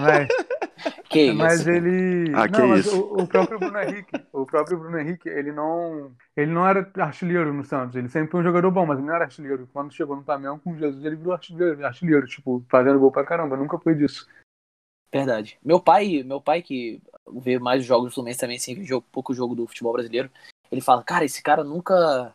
Mas, 0.00 0.28
Que 1.08 1.26
isso. 1.26 1.36
mas 1.36 1.66
ele. 1.66 2.32
Ah, 2.34 2.48
que 2.48 2.58
não, 2.58 2.68
mas 2.68 2.86
isso. 2.86 3.00
o, 3.00 3.22
o 3.22 3.26
próprio 3.26 3.58
Bruno 3.58 3.80
Henrique, 3.80 4.26
o 4.32 4.46
próprio 4.46 4.78
Bruno 4.78 4.98
Henrique, 4.98 5.28
ele 5.28 5.52
não. 5.52 6.12
Ele 6.36 6.52
não 6.52 6.66
era 6.66 6.90
artilheiro 6.98 7.52
no 7.52 7.64
Santos. 7.64 7.96
Ele 7.96 8.08
sempre 8.08 8.30
foi 8.30 8.40
um 8.40 8.44
jogador 8.44 8.70
bom, 8.70 8.86
mas 8.86 8.98
ele 8.98 9.06
não 9.06 9.14
era 9.14 9.24
artilheiro. 9.24 9.68
Quando 9.72 9.92
chegou 9.92 10.16
no 10.16 10.22
Flamengo 10.22 10.60
com 10.60 10.76
Jesus, 10.76 11.04
ele 11.04 11.16
virou 11.16 11.32
artilheiro, 11.32 11.84
artilheiro, 11.84 12.26
tipo, 12.26 12.64
fazendo 12.70 12.98
gol 12.98 13.10
pra 13.10 13.24
caramba. 13.24 13.56
Nunca 13.56 13.78
foi 13.78 13.94
disso. 13.94 14.26
Verdade. 15.12 15.58
Meu 15.64 15.80
pai, 15.80 16.22
meu 16.22 16.40
pai 16.40 16.60
que 16.60 17.02
vê 17.40 17.58
mais 17.58 17.84
jogos 17.84 18.10
do 18.10 18.14
Fluminense 18.14 18.40
também, 18.40 18.56
assim, 18.56 18.84
jogo, 18.84 19.06
pouco 19.10 19.32
jogo 19.32 19.54
do 19.54 19.66
futebol 19.66 19.94
brasileiro, 19.94 20.30
ele 20.70 20.82
fala, 20.82 21.02
cara, 21.02 21.24
esse 21.24 21.42
cara 21.42 21.64
nunca 21.64 22.34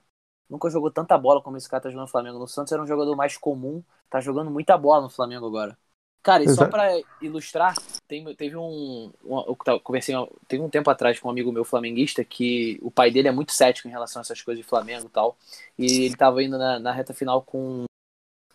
nunca 0.49 0.69
jogou 0.69 0.91
tanta 0.91 1.17
bola 1.17 1.41
como 1.41 1.57
esse 1.57 1.69
cara 1.69 1.81
tá 1.83 1.89
jogando 1.89 2.05
no 2.05 2.11
Flamengo. 2.11 2.39
No 2.39 2.47
Santos 2.47 2.71
era 2.73 2.81
um 2.81 2.87
jogador 2.87 3.15
mais 3.15 3.37
comum, 3.37 3.83
tá 4.09 4.19
jogando 4.19 4.51
muita 4.51 4.77
bola 4.77 5.01
no 5.01 5.09
Flamengo 5.09 5.45
agora. 5.45 5.77
Cara, 6.24 6.42
e 6.44 6.50
só 6.50 6.70
pra 6.70 6.88
ilustrar, 7.22 7.75
tem, 8.08 8.34
teve 8.36 8.56
um, 8.56 9.12
eu 9.25 9.58
conversei 9.84 10.15
teve 10.48 10.63
um 10.63 10.70
tempo 10.70 10.89
atrás 10.89 11.20
com 11.20 11.27
um 11.27 11.32
amigo 11.32 11.51
meu 11.51 11.65
flamenguista 11.65 12.24
que 12.24 12.80
o 12.82 12.89
pai 12.89 13.12
dele 13.12 13.27
é 13.27 13.32
muito 13.32 13.51
cético 13.51 13.89
em 13.89 13.92
relação 13.92 14.22
a 14.22 14.24
essas 14.24 14.42
coisas 14.42 14.63
de 14.63 14.70
Flamengo 14.70 15.08
e 15.08 15.10
tal, 15.10 15.38
e 15.77 16.06
ele 16.06 16.15
tava 16.15 16.42
indo 16.42 16.58
na, 16.58 16.80
na 16.80 16.94
reta 16.94 17.13
final 17.13 17.42
com 17.42 17.84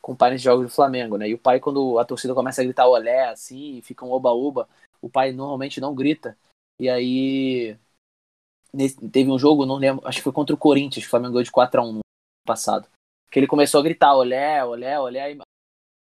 com 0.00 0.12
o 0.12 0.16
pai 0.16 0.32
nos 0.32 0.40
jogos 0.40 0.64
do 0.66 0.72
Flamengo, 0.72 1.18
né? 1.18 1.28
E 1.28 1.34
o 1.34 1.38
pai, 1.38 1.60
quando 1.60 1.98
a 1.98 2.04
torcida 2.04 2.32
começa 2.34 2.62
a 2.62 2.64
gritar 2.64 2.88
olé, 2.88 3.28
assim, 3.28 3.76
e 3.76 3.82
fica 3.82 4.06
um 4.06 4.10
oba-oba, 4.10 4.66
o 5.02 5.10
pai 5.10 5.32
normalmente 5.32 5.82
não 5.82 5.94
grita. 5.94 6.34
E 6.80 6.88
aí 6.88 7.76
nesse- 8.72 8.96
teve 9.10 9.30
um 9.30 9.38
jogo, 9.38 9.66
não 9.66 9.76
lembro, 9.76 10.06
acho 10.08 10.18
que 10.18 10.24
foi 10.24 10.32
contra 10.32 10.54
o 10.54 10.58
Corinthians, 10.58 11.04
que 11.04 11.08
o 11.08 11.10
Flamengo 11.10 11.32
ganhou 11.34 11.44
de 11.44 11.50
4x1 11.50 11.92
no 11.94 12.00
passado. 12.46 12.88
Que 13.30 13.38
ele 13.38 13.46
começou 13.46 13.80
a 13.80 13.82
gritar, 13.84 14.14
olé, 14.14 14.64
olé, 14.64 14.98
olé. 14.98 15.36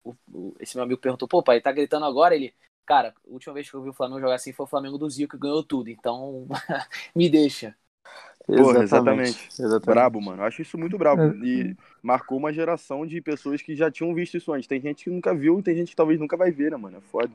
O- 0.05 0.15
o- 0.33 0.55
esse 0.61 0.77
meu 0.77 0.85
amigo 0.85 1.01
perguntou, 1.01 1.29
pô, 1.29 1.43
pai, 1.43 1.61
tá 1.61 1.73
gritando 1.73 2.07
agora? 2.07 2.35
Ele, 2.35 2.55
cara, 2.87 3.15
a 3.27 3.31
última 3.31 3.55
vez 3.55 3.69
que 3.71 3.77
eu 3.77 3.83
vi 3.83 3.91
o 3.91 3.93
Flamengo 3.95 4.21
jogar 4.21 4.35
assim 4.37 4.53
foi 4.53 4.65
o 4.65 4.69
Flamengo 4.69 4.99
do 4.99 5.09
Zico 5.11 5.37
que 5.37 5.43
ganhou 5.43 5.63
tudo, 5.65 5.91
então 5.91 6.47
me 7.15 7.29
deixa. 7.29 7.77
Porra, 8.47 8.83
exatamente. 8.83 9.49
exatamente. 9.59 9.85
Brabo, 9.85 10.21
mano. 10.21 10.43
Eu 10.43 10.47
acho 10.47 10.63
isso 10.63 10.77
muito 10.79 10.99
brabo. 10.99 11.23
É. 11.23 11.45
E 11.45 11.77
marcou 12.03 12.39
uma 12.39 12.53
geração 12.53 13.07
de 13.07 13.21
pessoas 13.21 13.63
que 13.63 13.75
já 13.77 13.91
tinham 13.91 14.15
visto 14.15 14.37
isso 14.37 14.53
antes. 14.53 14.67
Tem 14.67 14.81
gente 14.81 15.05
que 15.05 15.11
nunca 15.11 15.35
viu 15.35 15.59
e 15.61 15.63
tem 15.63 15.77
gente 15.77 15.91
que 15.91 15.97
talvez 15.97 16.19
nunca 16.19 16.37
vai 16.37 16.51
ver, 16.51 16.71
né, 16.71 16.77
mano? 16.77 16.99
É 16.99 17.01
foda. 17.01 17.31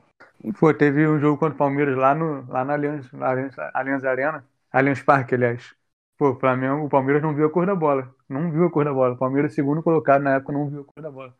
Pô, 0.58 0.72
teve 0.74 1.06
um 1.08 1.18
jogo 1.18 1.38
contra 1.38 1.54
o 1.54 1.58
Palmeiras 1.58 1.96
lá, 1.96 2.14
no, 2.14 2.46
lá 2.50 2.64
na 2.64 2.74
Allianz, 2.74 3.10
na 3.12 3.30
Allianz, 3.30 3.54
Allianz 3.72 4.04
Arena. 4.04 4.44
Allianz 4.72 5.02
Parque, 5.02 5.34
aliás. 5.34 5.74
Pô, 6.18 6.30
o 6.30 6.38
Flamengo, 6.38 6.84
o 6.86 6.88
Palmeiras 6.88 7.22
não 7.22 7.34
viu 7.34 7.46
a 7.46 7.50
cor 7.50 7.66
da 7.66 7.74
bola. 7.74 8.14
Não 8.28 8.50
viu 8.50 8.64
a 8.66 8.70
cor 8.70 8.84
da 8.84 8.92
bola. 8.92 9.14
O 9.14 9.18
Palmeiras, 9.18 9.54
segundo 9.54 9.82
colocado 9.82 10.22
na 10.22 10.34
época, 10.36 10.52
não 10.52 10.68
viu 10.68 10.82
a 10.82 10.84
cor 10.84 11.02
da 11.02 11.10
bola. 11.10 11.34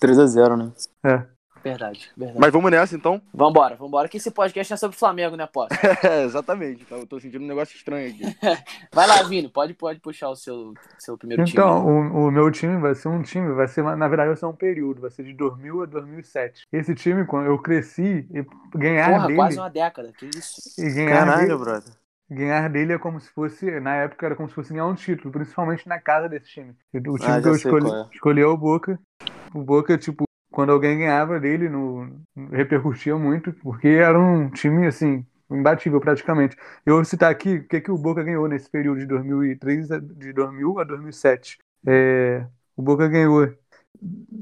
3x0, 0.00 0.56
né? 0.56 0.72
É. 1.04 1.36
Verdade, 1.64 2.12
verdade. 2.16 2.38
Mas 2.38 2.52
vamos 2.52 2.70
nessa, 2.70 2.94
então? 2.94 3.20
Vambora, 3.34 3.74
vambora, 3.74 4.08
que 4.08 4.18
esse 4.18 4.30
podcast 4.30 4.72
é 4.72 4.76
sobre 4.76 4.96
Flamengo, 4.96 5.34
né, 5.34 5.48
Posse? 5.52 5.74
É, 6.08 6.22
exatamente. 6.22 6.82
Então, 6.82 6.98
eu 6.98 7.06
tô 7.08 7.18
sentindo 7.18 7.42
um 7.42 7.48
negócio 7.48 7.74
estranho 7.76 8.08
aqui. 8.08 8.22
Vai 8.94 9.04
lá, 9.08 9.20
Vini, 9.24 9.48
pode, 9.48 9.74
pode 9.74 9.98
puxar 9.98 10.28
o 10.28 10.36
seu, 10.36 10.74
seu 10.96 11.18
primeiro 11.18 11.44
time. 11.44 11.58
Então, 11.60 11.84
o, 11.84 12.28
o 12.28 12.30
meu 12.30 12.52
time 12.52 12.78
vai 12.80 12.94
ser 12.94 13.08
um 13.08 13.20
time, 13.20 13.52
vai 13.52 13.66
ser, 13.66 13.82
na 13.82 14.06
verdade, 14.06 14.28
vai 14.28 14.36
ser 14.36 14.46
um 14.46 14.52
período, 14.52 15.00
vai 15.00 15.10
ser 15.10 15.24
de 15.24 15.32
2000 15.32 15.82
a 15.82 15.86
2007. 15.86 16.68
Esse 16.72 16.94
time, 16.94 17.26
quando 17.26 17.46
eu 17.46 17.58
cresci, 17.58 18.28
e 18.30 18.46
ganhar 18.78 19.10
Porra, 19.10 19.26
dele, 19.26 19.36
quase 19.36 19.58
uma 19.58 19.70
década, 19.70 20.12
que 20.16 20.26
isso. 20.26 20.60
e 20.78 20.88
ganhar 20.94 21.26
Caralho, 21.26 21.48
dele, 21.48 21.58
brother. 21.58 21.92
ganhar 22.30 22.70
dele 22.70 22.92
é 22.92 22.98
como 22.98 23.18
se 23.18 23.28
fosse, 23.30 23.80
na 23.80 23.96
época 23.96 24.24
era 24.24 24.36
como 24.36 24.48
se 24.48 24.54
fosse 24.54 24.72
ganhar 24.72 24.86
um 24.86 24.94
título, 24.94 25.32
principalmente 25.32 25.88
na 25.88 25.98
casa 25.98 26.28
desse 26.28 26.46
time. 26.46 26.76
O 26.94 27.18
time 27.18 27.32
Ah, 27.32 27.42
que 27.42 27.48
eu 27.48 27.56
escolhi, 27.56 27.90
é. 27.90 28.06
escolhi 28.14 28.40
é 28.40 28.46
o 28.46 28.56
Boca. 28.56 28.96
O 29.56 29.62
Boca, 29.64 29.96
tipo, 29.96 30.24
quando 30.50 30.70
alguém 30.72 30.98
ganhava 30.98 31.40
dele, 31.40 31.68
no, 31.68 32.20
repercutia 32.50 33.16
muito, 33.16 33.52
porque 33.54 33.88
era 33.88 34.18
um 34.18 34.50
time, 34.50 34.86
assim, 34.86 35.24
imbatível 35.50 35.98
praticamente. 36.00 36.56
Eu 36.84 36.96
vou 36.96 37.04
citar 37.04 37.30
aqui 37.30 37.56
o 37.56 37.66
que, 37.68 37.80
que 37.80 37.90
o 37.90 37.96
Boca 37.98 38.22
ganhou 38.22 38.46
nesse 38.48 38.68
período 38.70 38.98
de 39.00 39.06
2003, 39.06 39.90
a- 39.90 39.98
de 39.98 40.32
2000 40.32 40.78
a 40.78 40.84
2007. 40.84 41.58
É, 41.86 42.46
o 42.76 42.82
Boca 42.82 43.08
ganhou 43.08 43.48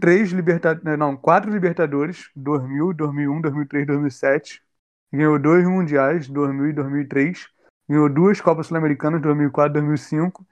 três 0.00 0.30
Libertadores, 0.32 0.98
não, 0.98 1.16
quatro 1.16 1.50
Libertadores, 1.50 2.28
2000, 2.34 2.92
2001, 2.92 3.40
2003, 3.40 3.86
2007. 3.86 4.62
Ganhou 5.12 5.38
dois 5.38 5.64
Mundiais, 5.66 6.28
2000 6.28 6.66
e 6.70 6.72
2003. 6.72 7.48
Ganhou 7.88 8.08
duas 8.08 8.40
Copas 8.40 8.66
Sul-Americanas, 8.66 9.20
2004 9.22 9.70
e 9.72 9.74
2005. 9.80 10.44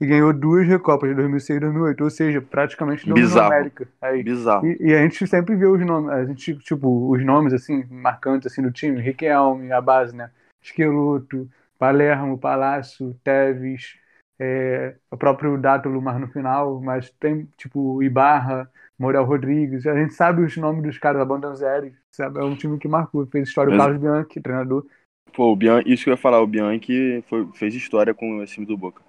E 0.00 0.06
ganhou 0.06 0.32
duas 0.32 0.66
Recopas, 0.66 1.14
2006 1.14 1.56
e 1.56 1.60
2008. 1.60 2.04
Ou 2.04 2.10
seja, 2.10 2.40
praticamente 2.40 3.06
dominou 3.06 3.26
a 3.26 3.28
Bizarro. 3.28 3.52
América. 3.52 3.88
Aí. 4.00 4.22
Bizarro. 4.22 4.66
E, 4.66 4.76
e 4.80 4.94
a 4.94 5.02
gente 5.02 5.26
sempre 5.26 5.56
vê 5.56 5.66
os 5.66 5.84
nomes, 5.84 6.10
a 6.10 6.24
gente, 6.24 6.56
tipo, 6.58 7.10
os 7.10 7.24
nomes, 7.24 7.52
assim, 7.52 7.84
marcantes, 7.90 8.50
assim, 8.50 8.62
do 8.62 8.70
time. 8.70 9.00
Riquelme, 9.00 9.72
a 9.72 9.80
base, 9.80 10.14
né? 10.14 10.30
Esqueloto, 10.62 11.48
Palermo, 11.78 12.38
Palácio, 12.38 13.14
Teves, 13.24 13.96
é, 14.38 14.94
o 15.10 15.16
próprio 15.16 15.58
Dátulo, 15.58 16.00
mas 16.00 16.20
no 16.20 16.28
final, 16.28 16.80
mas 16.80 17.10
tem, 17.18 17.48
tipo, 17.56 18.00
Ibarra, 18.02 18.70
Morel 18.96 19.24
Rodrigues. 19.24 19.86
A 19.86 19.94
gente 19.94 20.14
sabe 20.14 20.42
os 20.42 20.56
nomes 20.56 20.82
dos 20.82 20.98
caras, 20.98 21.20
a 21.20 21.24
Bandanzeri, 21.24 21.92
sabe? 22.14 22.38
É 22.38 22.44
um 22.44 22.54
time 22.54 22.78
que 22.78 22.86
marcou, 22.86 23.26
fez 23.26 23.48
história. 23.48 23.72
O 23.72 23.76
Mas- 23.76 23.86
Carlos 23.86 24.00
Bianchi, 24.00 24.40
treinador. 24.40 24.86
Pô, 25.32 25.52
o 25.52 25.56
Bian... 25.56 25.82
isso 25.86 26.04
que 26.04 26.10
eu 26.10 26.14
ia 26.14 26.16
falar, 26.16 26.40
o 26.40 26.46
Bianchi 26.46 27.22
foi... 27.28 27.46
fez 27.54 27.74
história 27.74 28.14
com 28.14 28.42
esse 28.42 28.54
time 28.54 28.66
do 28.66 28.76
Boca. 28.76 29.02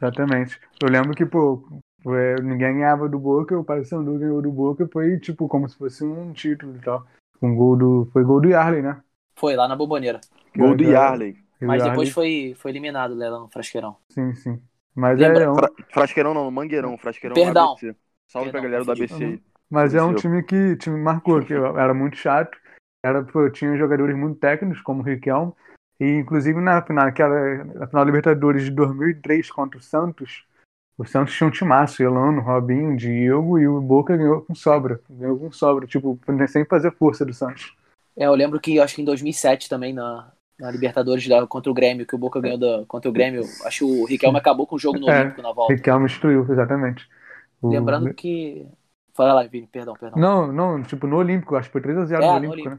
Exatamente. 0.00 0.60
Eu 0.82 0.88
lembro 0.88 1.14
que, 1.14 1.26
pô, 1.26 1.62
é, 2.06 2.40
ninguém 2.40 2.78
ganhava 2.78 3.08
do 3.08 3.18
Boca, 3.18 3.58
o 3.58 3.64
Paysandu 3.64 4.18
ganhou 4.18 4.40
do 4.40 4.50
Boca, 4.50 4.88
foi, 4.92 5.18
tipo, 5.18 5.48
como 5.48 5.68
se 5.68 5.76
fosse 5.76 6.04
um 6.04 6.32
título 6.32 6.76
e 6.76 6.80
tal. 6.80 7.04
Um 7.42 7.54
gol 7.54 7.76
do, 7.76 8.08
foi 8.12 8.24
gol 8.24 8.40
do 8.40 8.48
Yarley, 8.48 8.82
né? 8.82 9.00
Foi 9.36 9.54
lá 9.54 9.68
na 9.68 9.76
Bomboneira. 9.76 10.20
Gol 10.56 10.76
do 10.76 10.84
Yarley. 10.84 11.36
Mas 11.60 11.82
depois 11.82 12.10
foi, 12.10 12.54
foi 12.56 12.70
eliminado 12.70 13.14
né, 13.16 13.28
lá 13.28 13.40
no 13.40 13.48
Frasqueirão. 13.48 13.96
Sim, 14.10 14.34
sim. 14.34 14.60
Mas 14.94 15.18
Lembra- 15.18 15.44
é, 15.44 15.50
um, 15.50 15.54
Fra... 15.54 15.70
Frasqueirão 15.92 16.34
não, 16.34 16.50
Mangueirão. 16.50 16.96
Frasqueirão 16.98 17.34
Perdão. 17.34 17.72
ABC. 17.72 17.94
Salve 18.26 18.50
pra 18.50 18.60
Perdão, 18.60 18.84
galera 18.84 18.84
do. 18.84 18.92
ABC 18.92 19.24
aí. 19.24 19.42
mas 19.70 19.94
é 19.94 20.02
um 20.02 20.14
time 20.14 20.42
que 20.42 20.76
time 20.76 21.00
marcou, 21.00 21.40
que 21.44 21.54
era 21.54 21.94
muito 21.94 22.16
chato. 22.16 22.56
Era, 23.04 23.22
pô, 23.22 23.48
tinha 23.50 23.76
jogadores 23.76 24.16
muito 24.16 24.38
técnicos, 24.38 24.80
como 24.82 25.02
o 25.02 25.04
Riquelme. 25.04 25.52
E, 26.00 26.04
inclusive, 26.06 26.60
na 26.60 26.80
final, 26.82 27.06
naquela, 27.06 27.64
na 27.64 27.86
final 27.86 28.04
Libertadores 28.04 28.64
de 28.64 28.70
2003 28.70 29.50
contra 29.50 29.78
o 29.78 29.82
Santos, 29.82 30.44
o 30.96 31.04
Santos 31.04 31.34
tinha 31.34 31.46
um 31.46 31.50
timaço, 31.50 32.02
Elano, 32.02 32.40
Robinho, 32.40 32.96
Diego, 32.96 33.58
e 33.58 33.68
o 33.68 33.80
Boca 33.80 34.16
ganhou 34.16 34.42
com 34.42 34.54
sobra. 34.54 35.00
Ganhou 35.10 35.38
com 35.38 35.50
sobra, 35.52 35.86
tipo, 35.86 36.18
sem 36.48 36.64
fazer 36.64 36.92
força 36.92 37.24
do 37.24 37.32
Santos. 37.32 37.74
É, 38.16 38.26
eu 38.26 38.34
lembro 38.34 38.60
que 38.60 38.80
acho 38.80 38.96
que 38.96 39.02
em 39.02 39.04
2007 39.04 39.68
também 39.68 39.92
na, 39.92 40.32
na 40.58 40.70
Libertadores 40.70 41.26
da, 41.28 41.46
contra 41.46 41.70
o 41.70 41.74
Grêmio, 41.74 42.04
que 42.06 42.14
o 42.16 42.18
Boca 42.18 42.40
ganhou 42.40 42.58
da, 42.58 42.84
contra 42.86 43.08
o 43.08 43.12
Grêmio, 43.12 43.42
acho 43.64 43.78
que 43.78 43.84
o 43.84 44.04
Riquelme 44.04 44.38
acabou 44.38 44.66
com 44.66 44.74
o 44.74 44.78
jogo 44.78 44.98
no 44.98 45.08
É. 45.08 45.20
Olímpico 45.20 45.42
na 45.42 45.52
volta. 45.52 45.74
Riquelme 45.74 46.06
destruiu, 46.06 46.46
exatamente. 46.50 47.08
O- 47.62 47.70
Lembrando 47.70 48.12
que. 48.14 48.66
Fala 49.14 49.34
lá, 49.34 49.42
Vini, 49.44 49.66
perdão, 49.66 49.94
perdão. 49.94 50.18
Não, 50.18 50.52
não, 50.52 50.82
tipo, 50.82 51.06
no 51.06 51.16
Olímpico, 51.16 51.56
acho 51.56 51.68
que 51.68 51.72
foi 51.72 51.80
3x0 51.80 52.22
É, 52.22 52.26
no 52.34 52.40
no 52.40 52.50
Olímpico, 52.50 52.70
né? 52.70 52.78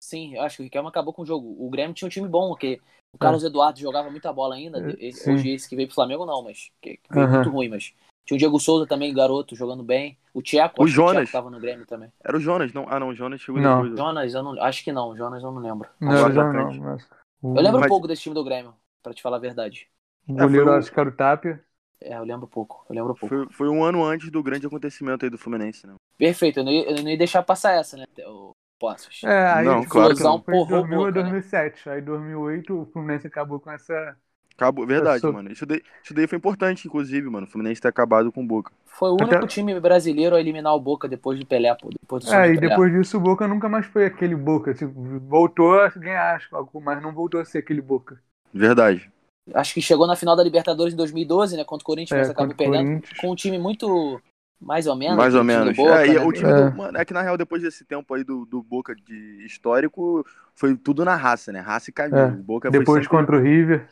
Sim, 0.00 0.34
eu 0.36 0.42
acho 0.42 0.56
que 0.56 0.62
o 0.62 0.64
Riquelme 0.64 0.88
acabou 0.88 1.12
com 1.12 1.22
o 1.22 1.26
jogo. 1.26 1.56
O 1.58 1.68
Grêmio 1.70 1.94
tinha 1.94 2.06
um 2.06 2.10
time 2.10 2.28
bom, 2.28 2.48
porque 2.48 2.80
o 3.12 3.18
Carlos 3.18 3.42
Eduardo 3.44 3.78
jogava 3.80 4.10
muita 4.10 4.32
bola 4.32 4.54
ainda. 4.54 4.78
É, 5.00 5.10
sim. 5.12 5.32
Hoje 5.32 5.50
esse 5.50 5.68
que 5.68 5.76
veio 5.76 5.88
pro 5.88 5.94
Flamengo, 5.94 6.24
não, 6.24 6.42
mas 6.42 6.70
que, 6.80 6.96
que 6.96 7.12
veio 7.12 7.24
Aham. 7.24 7.38
muito 7.38 7.50
ruim, 7.50 7.68
mas. 7.68 7.92
Tinha 8.24 8.36
o 8.36 8.38
Diego 8.38 8.60
Souza 8.60 8.86
também, 8.86 9.12
garoto, 9.14 9.56
jogando 9.56 9.82
bem. 9.82 10.18
O 10.34 10.42
Tcheco, 10.42 10.82
O 10.82 10.84
acho 10.84 10.92
que 10.94 11.00
o 11.00 11.02
Jonas. 11.02 11.30
Tcheco 11.30 11.32
tava 11.32 11.50
no 11.50 11.58
Grêmio 11.58 11.86
também. 11.86 12.12
Era 12.22 12.36
o 12.36 12.40
Jonas, 12.40 12.72
não? 12.74 12.86
Ah, 12.88 13.00
não, 13.00 13.08
o 13.08 13.14
Jonas 13.14 13.40
chegou 13.40 13.60
Não. 13.60 13.82
depois. 13.82 13.98
Jonas, 13.98 14.34
eu 14.34 14.42
não. 14.42 14.62
Acho 14.62 14.84
que 14.84 14.92
não, 14.92 15.16
Jonas 15.16 15.42
eu 15.42 15.50
não 15.50 15.60
lembro. 15.62 15.88
Não, 15.98 16.10
Agora 16.10 16.34
não, 16.52 16.52
frente. 16.52 16.80
mas... 16.80 17.08
Eu 17.42 17.62
lembro 17.62 17.80
Mas- 17.80 17.86
um 17.86 17.88
pouco 17.88 18.06
desse 18.06 18.22
time 18.22 18.34
do 18.34 18.44
Grêmio, 18.44 18.74
pra 19.02 19.14
te 19.14 19.22
falar 19.22 19.36
a 19.38 19.40
verdade. 19.40 19.88
O 20.28 20.34
É, 20.34 20.44
goleiro, 20.44 20.70
o- 20.70 20.74
acho 20.74 20.92
que 20.92 21.00
era 21.00 21.08
o 21.08 21.12
Tapia. 21.12 21.64
É, 22.00 22.14
eu 22.16 22.24
lembro 22.24 22.46
pouco, 22.46 22.84
eu 22.88 22.94
lembro 22.94 23.14
pouco. 23.14 23.28
Foi, 23.34 23.46
foi 23.50 23.68
um 23.68 23.82
ano 23.82 24.04
antes 24.04 24.30
do 24.30 24.42
grande 24.42 24.66
acontecimento 24.66 25.24
aí 25.24 25.30
do 25.30 25.38
Fluminense, 25.38 25.86
né? 25.86 25.94
Perfeito, 26.16 26.60
eu 26.60 26.64
não, 26.64 26.72
ia, 26.72 26.90
eu 26.90 27.02
não 27.02 27.10
ia 27.10 27.16
deixar 27.18 27.42
passar 27.42 27.72
essa, 27.72 27.96
né? 27.96 28.04
O 28.26 28.52
Poços. 28.78 29.20
É, 29.24 29.46
aí 29.52 29.64
Não, 29.64 29.80
tipo, 29.80 29.92
claro 29.92 30.14
que 30.16 30.22
não. 30.22 30.40
foi 30.42 30.54
Porrou 30.54 30.66
2000 30.66 31.04
a 31.04 31.06
Boca, 31.06 31.22
né? 31.22 31.30
2007. 31.32 31.88
Aí 31.90 32.00
2008 32.00 32.82
o 32.82 32.86
Fluminense 32.86 33.26
acabou 33.26 33.60
com 33.60 33.70
essa... 33.70 34.16
Acabou, 34.54 34.84
verdade, 34.86 35.20
sou- 35.20 35.32
mano. 35.32 35.52
Isso 35.52 35.64
daí, 35.64 35.80
isso 36.02 36.12
daí 36.14 36.26
foi 36.26 36.36
importante, 36.38 36.86
inclusive, 36.88 37.28
mano. 37.30 37.46
O 37.46 37.50
Fluminense 37.50 37.80
ter 37.80 37.88
acabado 37.88 38.32
com 38.32 38.42
o 38.42 38.46
Boca. 38.46 38.72
Foi 38.86 39.10
o 39.10 39.14
único 39.14 39.34
Até- 39.36 39.46
time 39.46 39.78
brasileiro 39.78 40.34
a 40.34 40.40
eliminar 40.40 40.74
o 40.74 40.80
Boca 40.80 41.06
depois 41.08 41.38
do 41.38 41.46
Pelé, 41.46 41.72
pô. 41.74 41.90
Depois 41.90 42.24
do 42.24 42.32
É, 42.32 42.48
e 42.48 42.54
Pelé. 42.54 42.68
depois 42.68 42.92
disso 42.92 43.16
o 43.16 43.20
Boca 43.20 43.46
nunca 43.46 43.68
mais 43.68 43.86
foi 43.86 44.06
aquele 44.06 44.34
Boca. 44.34 44.74
Tipo, 44.74 44.92
voltou 45.20 45.80
a 45.80 45.88
ganhar, 45.90 46.40
mas 46.82 47.00
não 47.02 47.12
voltou 47.12 47.40
a 47.40 47.44
ser 47.44 47.58
aquele 47.58 47.80
Boca. 47.80 48.20
Verdade. 48.52 49.08
Acho 49.54 49.72
que 49.74 49.80
chegou 49.80 50.06
na 50.06 50.16
final 50.16 50.36
da 50.36 50.42
Libertadores 50.42 50.92
em 50.92 50.96
2012, 50.96 51.56
né? 51.56 51.64
Contra 51.64 51.82
o 51.82 51.86
Corinthians, 51.86 52.18
mas 52.18 52.28
É, 52.28 52.32
acabou 52.32 52.50
contra 52.50 52.54
o 52.54 52.56
perdendo. 52.56 52.86
Corinthians. 52.86 53.18
Com 53.20 53.30
um 53.30 53.34
time 53.36 53.58
muito. 53.58 54.20
Mais 54.60 54.86
ou 54.86 54.96
menos. 54.96 55.16
Mais 55.16 55.34
ou 55.34 55.44
menos. 55.44 55.76
Boca, 55.76 56.02
é, 56.02 56.08
e 56.08 56.14
né? 56.14 56.20
o 56.24 56.32
time 56.32 56.50
É. 56.50 56.70
do. 56.70 56.76
Mano, 56.76 56.98
é 56.98 57.04
que 57.04 57.14
na 57.14 57.22
real, 57.22 57.36
depois 57.36 57.62
desse 57.62 57.84
tempo 57.84 58.12
aí 58.12 58.24
do, 58.24 58.44
do 58.44 58.62
Boca 58.62 58.94
de 58.94 59.44
histórico, 59.46 60.26
foi 60.54 60.76
tudo 60.76 61.04
na 61.04 61.14
raça, 61.14 61.52
né? 61.52 61.60
Raça 61.60 61.90
e 61.90 61.92
camisa. 61.92 62.18
É. 62.20 62.26
O 62.26 62.42
Boca 62.42 62.70
Depois 62.70 63.04
sempre- 63.04 63.16
contra 63.16 63.36
o 63.36 63.40
River. 63.40 63.86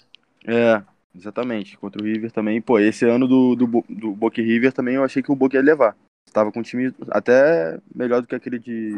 É, 0.44 0.82
exatamente. 1.14 1.78
Contra 1.78 2.02
o 2.02 2.04
River 2.04 2.32
também. 2.32 2.60
Pô, 2.60 2.78
esse 2.80 3.04
ano 3.04 3.28
do, 3.28 3.54
do, 3.54 3.84
do 3.88 4.12
Boca 4.12 4.40
e 4.40 4.44
River 4.44 4.72
também 4.72 4.96
eu 4.96 5.04
achei 5.04 5.22
que 5.22 5.30
o 5.30 5.36
Boca 5.36 5.56
ia 5.56 5.62
levar. 5.62 5.96
Tava 6.32 6.50
com 6.50 6.58
um 6.58 6.62
time 6.62 6.92
até 7.10 7.78
melhor 7.94 8.20
do 8.20 8.26
que 8.26 8.34
aquele 8.34 8.58
de. 8.58 8.96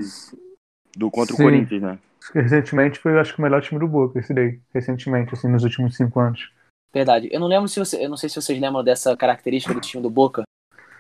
Do 0.97 1.11
contra 1.11 1.37
Sim. 1.37 1.43
o 1.43 1.45
Corinthians, 1.45 1.83
né? 1.83 1.99
Recentemente 2.35 2.99
foi, 2.99 3.19
acho 3.19 3.35
que, 3.35 3.39
o 3.39 3.43
melhor 3.43 3.63
time 3.63 3.79
do 3.79 3.87
Boca, 3.87 4.19
esse 4.19 4.33
daí. 4.35 4.59
Recentemente, 4.75 5.35
assim, 5.35 5.49
nos 5.49 5.63
últimos 5.65 5.97
cinco 5.97 6.19
anos. 6.19 6.51
Verdade. 6.93 7.29
Eu 7.31 7.39
não 7.41 7.47
lembro 7.47 7.69
se 7.69 7.79
você, 7.79 8.03
eu 8.03 8.09
não 8.09 8.17
sei 8.17 8.29
se 8.29 8.41
vocês 8.41 8.59
lembram 8.59 8.83
dessa 8.83 9.15
característica 9.17 9.75
do 9.75 9.81
time 9.81 10.03
do 10.03 10.11
Boca, 10.11 10.43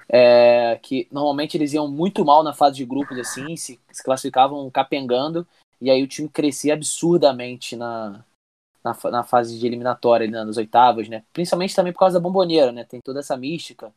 é, 0.08 0.78
que 0.82 1.06
normalmente 1.10 1.56
eles 1.56 1.72
iam 1.72 1.88
muito 1.88 2.24
mal 2.24 2.42
na 2.42 2.52
fase 2.52 2.76
de 2.76 2.84
grupos 2.84 3.18
assim, 3.18 3.56
se, 3.56 3.78
se 3.90 4.02
classificavam 4.02 4.68
capengando 4.70 5.46
e 5.80 5.90
aí 5.90 6.02
o 6.02 6.08
time 6.08 6.28
crescia 6.28 6.74
absurdamente 6.74 7.76
na, 7.76 8.24
na, 8.82 8.96
na 9.10 9.22
fase 9.24 9.58
de 9.58 9.66
eliminatória, 9.66 10.26
né, 10.26 10.44
nas 10.44 10.56
oitavas, 10.56 11.08
né? 11.08 11.22
Principalmente 11.32 11.74
também 11.74 11.92
por 11.92 12.00
causa 12.00 12.18
da 12.18 12.22
bomboneira, 12.22 12.72
né? 12.72 12.84
Tem 12.84 13.00
toda 13.04 13.20
essa 13.20 13.36
mística. 13.36 13.92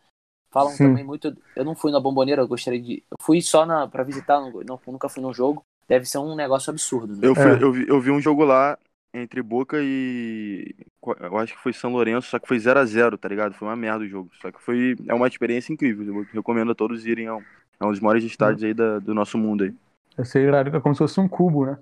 Falam 0.52 0.74
Sim. 0.74 0.90
também 0.90 1.04
muito. 1.04 1.36
Eu 1.56 1.64
não 1.64 1.74
fui 1.76 1.92
na 1.92 2.00
bomboneira, 2.00 2.42
eu 2.42 2.48
gostaria 2.48 2.82
de. 2.82 3.04
Eu 3.10 3.18
fui 3.22 3.42
só 3.42 3.66
na 3.66 3.88
para 3.88 4.04
visitar, 4.04 4.40
não, 4.42 4.52
não- 4.52 4.80
nunca 4.88 5.08
fui 5.08 5.24
no 5.24 5.34
jogo. 5.34 5.64
Deve 5.88 6.06
ser 6.06 6.18
um 6.18 6.36
negócio 6.36 6.70
absurdo. 6.70 7.16
Né? 7.16 7.20
Eu, 7.28 7.34
fui- 7.34 7.44
É. 7.44 7.64
eu, 7.64 7.72
vi, 7.72 7.88
eu 7.88 8.02
vi 8.02 8.12
um 8.12 8.20
jogo 8.22 8.44
lá 8.44 8.78
entre 9.14 9.42
Boca 9.42 9.78
e. 9.80 10.76
Eu 11.20 11.38
acho 11.38 11.54
que 11.54 11.62
foi 11.62 11.74
São 11.74 11.92
Lourenço, 11.92 12.30
só 12.30 12.40
que 12.40 12.48
foi 12.48 12.60
0 12.60 12.80
a 12.80 12.86
0 12.86 13.18
tá 13.18 13.28
ligado? 13.28 13.54
Foi 13.54 13.68
uma 13.68 13.76
merda 13.76 14.04
o 14.04 14.08
jogo. 14.08 14.32
Só 14.42 14.52
que 14.52 14.62
foi. 14.62 14.96
É 15.08 15.14
uma 15.14 15.28
experiência 15.28 15.74
incrível. 15.74 16.06
Eu 16.20 16.28
recomendo 16.32 16.72
a 16.72 16.76
todos 16.76 17.06
irem. 17.06 17.26
É 17.26 17.34
um, 17.34 17.42
é 17.80 17.86
um 17.86 17.92
dos 17.92 18.00
maiores 18.00 18.24
estádios 18.24 18.64
aí 18.64 18.74
da- 18.74 19.00
do 19.00 19.14
nosso 19.14 19.38
mundo 19.38 19.64
aí. 19.64 19.74
Eu 20.18 20.26
sei, 20.26 20.46
era 20.46 20.80
como 20.82 20.94
se 20.94 21.00
fosse 21.00 21.20
um 21.20 21.28
cubo, 21.28 21.66
né? 21.66 21.78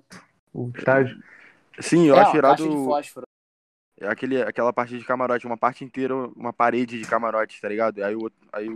O 0.52 0.70
estádio. 0.76 1.20
Sim, 1.78 2.06
eu 2.06 2.16
é, 2.16 2.20
acho 2.20 2.36
irado 2.36 2.62
de 2.62 2.84
fósforo. 2.84 3.26
é 4.00 4.08
aquele, 4.08 4.42
aquela 4.42 4.72
parte 4.72 4.98
de 4.98 5.04
camarote, 5.04 5.46
uma 5.46 5.56
parte 5.56 5.84
inteira, 5.84 6.14
uma 6.14 6.52
parede 6.52 6.98
de 6.98 7.06
camarote, 7.06 7.60
tá 7.60 7.68
ligado? 7.68 8.02
Aí, 8.02 8.14
o, 8.14 8.30
aí 8.52 8.68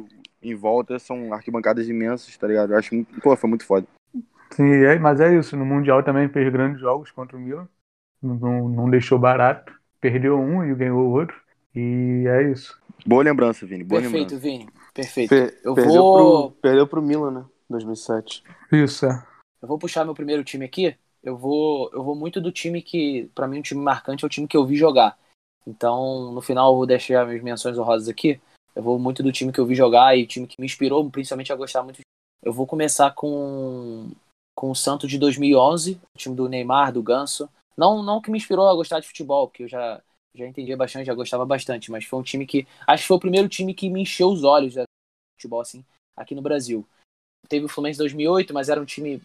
em 0.43 0.55
volta 0.55 0.99
são 0.99 1.33
arquibancadas 1.33 1.89
imensas, 1.89 2.37
tá 2.37 2.47
ligado? 2.47 2.73
Eu 2.73 2.79
acho 2.79 2.95
muito. 2.95 3.21
Pô, 3.21 3.37
foi 3.37 3.49
muito 3.49 3.67
foda. 3.67 3.87
Sim, 4.51 4.71
é, 4.85 4.99
mas 4.99 5.21
é 5.21 5.37
isso. 5.37 5.57
No 5.57 5.65
Mundial 5.65 6.03
também 6.03 6.29
fez 6.29 6.51
grandes 6.53 6.81
jogos 6.81 7.11
contra 7.11 7.37
o 7.37 7.41
Milan. 7.41 7.69
Não, 8.25 8.69
não 8.69 8.91
deixou 8.91 9.19
barato. 9.19 9.73
Perdeu 10.01 10.39
um 10.39 10.65
e 10.65 10.75
ganhou 10.75 11.01
o 11.07 11.11
outro. 11.13 11.37
E 11.75 12.25
é 12.27 12.51
isso. 12.51 12.79
Boa 13.07 13.23
lembrança, 13.23 13.67
Vini. 13.67 13.85
Boa 13.85 14.01
Perfeito, 14.01 14.35
lembrança. 14.35 14.43
Vini. 14.43 14.69
Perfeito. 14.95 15.29
Per- 15.29 15.61
Eu 15.65 15.75
perdeu, 15.75 16.03
vou- 16.03 16.51
pro, 16.51 16.61
perdeu 16.63 16.87
pro 16.87 17.03
Milan, 17.03 17.31
né? 17.31 17.45
2007. 17.69 18.43
Isso, 18.73 19.07
é. 19.07 19.27
Eu 19.61 19.69
vou 19.69 19.79
puxar 19.79 20.05
meu 20.05 20.15
primeiro 20.15 20.45
time 20.45 20.65
aqui. 20.65 20.95
Eu 21.23 21.37
vou, 21.37 21.91
eu 21.93 22.03
vou 22.05 22.15
muito 22.15 22.41
do 22.41 22.53
time 22.53 22.81
que, 22.83 23.31
pra 23.35 23.49
mim, 23.49 23.59
um 23.59 23.63
time 23.63 23.81
marcante 23.81 24.25
é 24.25 24.27
o 24.27 24.31
time 24.31 24.47
que 24.47 24.57
eu 24.57 24.65
vi 24.65 24.77
jogar. 24.77 25.19
Então, 25.67 26.33
no 26.33 26.41
final, 26.43 26.71
eu 26.73 26.77
vou 26.77 26.87
deixar 26.87 27.27
minhas 27.27 27.43
menções 27.43 27.79
honrosas 27.79 28.09
aqui. 28.09 28.41
Eu 28.77 28.83
vou 28.83 28.99
muito 28.99 29.23
do 29.23 29.33
time 29.33 29.51
que 29.53 29.59
eu 29.59 29.67
vi 29.67 29.75
jogar 29.75 30.17
e 30.17 30.25
o 30.25 30.27
time 30.27 30.47
que 30.47 30.57
me 30.59 30.67
inspirou, 30.67 31.09
principalmente, 31.11 31.53
a 31.53 31.57
gostar 31.57 31.83
muito. 31.83 32.01
Eu 32.45 32.53
vou 32.53 32.67
começar 32.67 33.11
com, 33.15 34.11
com 34.55 34.71
o 34.71 34.75
Santos 34.77 35.11
de 35.11 35.19
2011, 35.19 35.99
o 36.15 36.19
time 36.19 36.37
do 36.37 36.49
Neymar, 36.49 36.93
do 36.93 37.03
Ganso. 37.03 37.49
Não, 37.77 38.03
não 38.03 38.21
que 38.21 38.31
me 38.31 38.39
inspirou 38.39 38.69
a 38.69 38.75
gostar 38.75 39.01
de 39.01 39.07
futebol, 39.07 39.49
porque 39.49 39.65
eu 39.65 39.69
já, 39.69 40.03
já 40.35 40.47
entendia 40.47 40.77
bastante, 40.77 41.07
já 41.07 41.15
gostava 41.15 41.45
bastante, 41.45 41.91
mas 41.91 42.05
foi 42.05 42.19
um 42.19 42.23
time 42.23 42.47
que. 42.47 42.67
Acho 42.87 43.03
que 43.03 43.09
foi 43.09 43.17
o 43.17 43.21
primeiro 43.21 43.49
time 43.49 43.75
que 43.75 43.91
me 43.91 44.03
encheu 44.03 44.29
os 44.29 44.45
olhos 44.45 44.75
de 44.75 44.85
futebol, 45.37 45.61
assim, 45.61 45.85
aqui 46.17 46.35
no 46.35 46.43
Brasil. 46.43 46.87
Teve 47.49 47.67
o 47.67 47.69
Fluminense 47.69 47.99
em 47.99 48.05
2008, 48.05 48.55
mas 48.55 48.69
era 48.69 48.81
um 48.81 48.85
time 48.85 49.21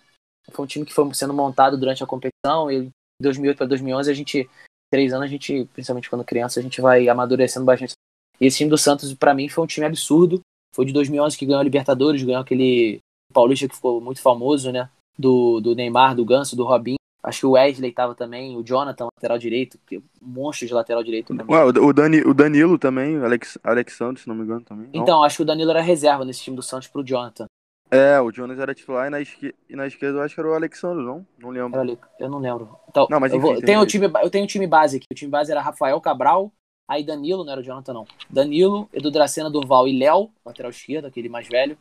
foi 0.52 0.66
um 0.66 0.68
time 0.68 0.86
que 0.86 0.94
foi 0.94 1.14
sendo 1.14 1.34
montado 1.34 1.78
durante 1.78 2.04
a 2.04 2.08
competição. 2.08 2.72
E 2.72 2.86
de 2.86 2.92
2008 3.22 3.58
para 3.58 3.68
2011, 3.68 4.12
a 4.12 4.14
gente, 4.14 4.50
três 4.92 5.14
anos, 5.14 5.26
a 5.26 5.28
gente, 5.28 5.66
principalmente 5.74 6.10
quando 6.10 6.24
criança, 6.24 6.60
a 6.60 6.64
gente 6.64 6.82
vai 6.82 7.08
amadurecendo 7.08 7.66
bastante. 7.66 7.94
E 8.40 8.46
esse 8.46 8.58
time 8.58 8.70
do 8.70 8.78
Santos, 8.78 9.14
para 9.14 9.34
mim, 9.34 9.50
foi 9.50 9.64
um 9.64 9.68
time 9.68 9.86
absurdo. 9.86 10.40
Foi 10.76 10.86
de 10.86 10.94
2011 10.94 11.38
que 11.38 11.46
ganhou 11.46 11.60
a 11.60 11.64
Libertadores, 11.64 12.24
ganhou 12.24 12.42
aquele 12.42 13.00
Paulista 13.34 13.68
que 13.68 13.76
ficou 13.76 14.00
muito 14.00 14.22
famoso, 14.22 14.72
né? 14.72 14.90
Do, 15.18 15.60
do 15.60 15.76
Neymar, 15.76 16.16
do 16.16 16.26
Ganso, 16.26 16.56
do 16.56 16.64
Robinho. 16.64 16.99
Acho 17.22 17.42
que 17.42 17.46
o 17.46 17.52
Wesley 17.52 17.92
tava 17.92 18.16
também, 18.16 18.56
o 18.56 18.64
Jonathan, 18.64 19.06
lateral 19.14 19.38
direito, 19.38 19.78
que 19.86 19.98
é 19.98 20.02
monstro 20.22 20.66
de 20.68 20.74
lateral 20.74 21.04
direito. 21.04 21.34
Ué, 21.50 21.66
o, 21.66 21.88
o 21.88 21.94
Dani, 21.94 22.22
o 22.22 22.34
Danilo 22.34 22.78
também, 22.80 23.18
o 23.18 23.26
Alex, 23.26 23.58
Alexandre, 23.62 24.22
se 24.22 24.28
não 24.28 24.36
me 24.36 24.44
engano, 24.44 24.62
também. 24.62 24.90
não? 24.94 25.02
Então, 25.02 25.24
acho 25.24 25.38
que 25.38 25.44
o 25.44 25.46
Danilo 25.46 25.72
era 25.72 25.82
reserva 25.82 26.24
nesse 26.24 26.42
time 26.42 26.56
do 26.56 26.64
Santos 26.64 26.88
pro 26.88 27.04
Jonathan. 27.04 27.46
É, 27.92 28.22
o 28.22 28.32
Jonas 28.32 28.60
era 28.60 28.74
titular 28.74 29.08
e 29.08 29.10
na, 29.10 29.20
esque... 29.20 29.54
e 29.68 29.76
na 29.76 29.88
esquerda 29.88 30.20
eu 30.20 30.22
acho 30.22 30.36
que 30.36 30.40
era 30.40 30.50
o 30.50 30.54
Alexandre, 30.54 31.04
não? 31.04 31.26
Não 31.40 31.50
lembro. 31.50 31.80
Ali, 31.80 31.98
eu 32.20 32.30
não 32.30 32.38
lembro. 32.40 32.70
Então, 32.88 33.08
Não, 33.10 33.20
mas 33.20 33.34
eu, 33.34 33.40
vou- 33.40 33.54
enfim, 33.54 33.66
tenho 33.66 33.80
o 33.80 33.86
tem 33.86 33.90
time, 34.00 34.12
eu 34.22 34.30
tenho 34.30 34.44
o 34.46 34.48
time 34.48 34.68
base 34.68 34.98
aqui. 34.98 35.08
O 35.12 35.16
time 35.16 35.32
base 35.32 35.52
era 35.52 35.60
Rafael 35.60 36.00
Cabral, 36.00 36.54
aí 36.88 37.04
Danilo, 37.04 37.44
não 37.44 37.52
era 37.52 37.62
o 37.62 37.64
Jonathan, 37.64 37.94
não. 37.94 38.06
Danilo, 38.30 38.88
Edu 38.94 39.10
Dracena, 39.10 39.50
Durval 39.50 39.88
e 39.88 39.98
Léo, 39.98 40.30
lateral 40.46 40.70
esquerdo, 40.70 41.06
aquele 41.06 41.30
mais 41.30 41.48
velho. 41.48 41.78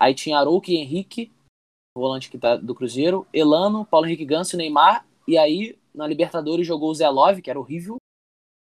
Aí 0.00 0.14
tinha 0.14 0.38
Arouca 0.38 0.70
e 0.70 0.76
Henrique, 0.76 1.30
volante 1.98 2.30
que 2.30 2.38
tá 2.38 2.56
do 2.56 2.74
Cruzeiro. 2.74 3.26
Elano, 3.32 3.84
Paulo 3.84 4.06
Henrique 4.06 4.24
Ganso, 4.24 4.56
Neymar. 4.56 5.04
E 5.26 5.36
aí, 5.36 5.76
na 5.94 6.06
Libertadores, 6.06 6.66
jogou 6.66 6.90
o 6.90 6.94
Zé 6.94 7.08
Love, 7.08 7.42
que 7.42 7.50
era 7.50 7.58
horrível. 7.58 7.96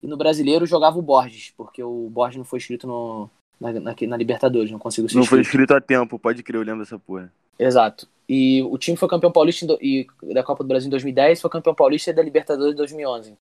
E 0.03 0.07
no 0.07 0.17
Brasileiro 0.17 0.65
jogava 0.65 0.97
o 0.97 1.01
Borges, 1.01 1.53
porque 1.55 1.83
o 1.83 2.09
Borges 2.09 2.37
não 2.37 2.43
foi 2.45 2.57
inscrito 2.57 2.87
no, 2.87 3.29
na, 3.59 3.71
na, 3.73 3.95
na 4.07 4.17
Libertadores, 4.17 4.71
não 4.71 4.79
conseguiu 4.79 5.07
ser 5.09 5.15
Não 5.17 5.23
foi 5.25 5.41
inscrito. 5.41 5.63
escrito 5.63 5.77
a 5.77 5.81
tempo, 5.81 6.17
pode 6.17 6.41
crer, 6.41 6.57
eu 6.59 6.63
lembro 6.65 6.79
dessa 6.81 6.97
porra. 6.97 7.31
Exato. 7.59 8.07
E 8.27 8.63
o 8.63 8.77
time 8.79 8.97
foi 8.97 9.07
campeão 9.07 9.31
paulista 9.31 9.65
do- 9.67 9.77
e 9.81 10.07
da 10.33 10.41
Copa 10.43 10.63
do 10.63 10.67
Brasil 10.67 10.87
em 10.87 10.89
2010, 10.89 11.39
foi 11.41 11.49
campeão 11.51 11.75
paulista 11.75 12.09
e 12.09 12.13
da 12.13 12.23
Libertadores 12.23 12.73
em 12.73 12.77
2011. 12.77 13.35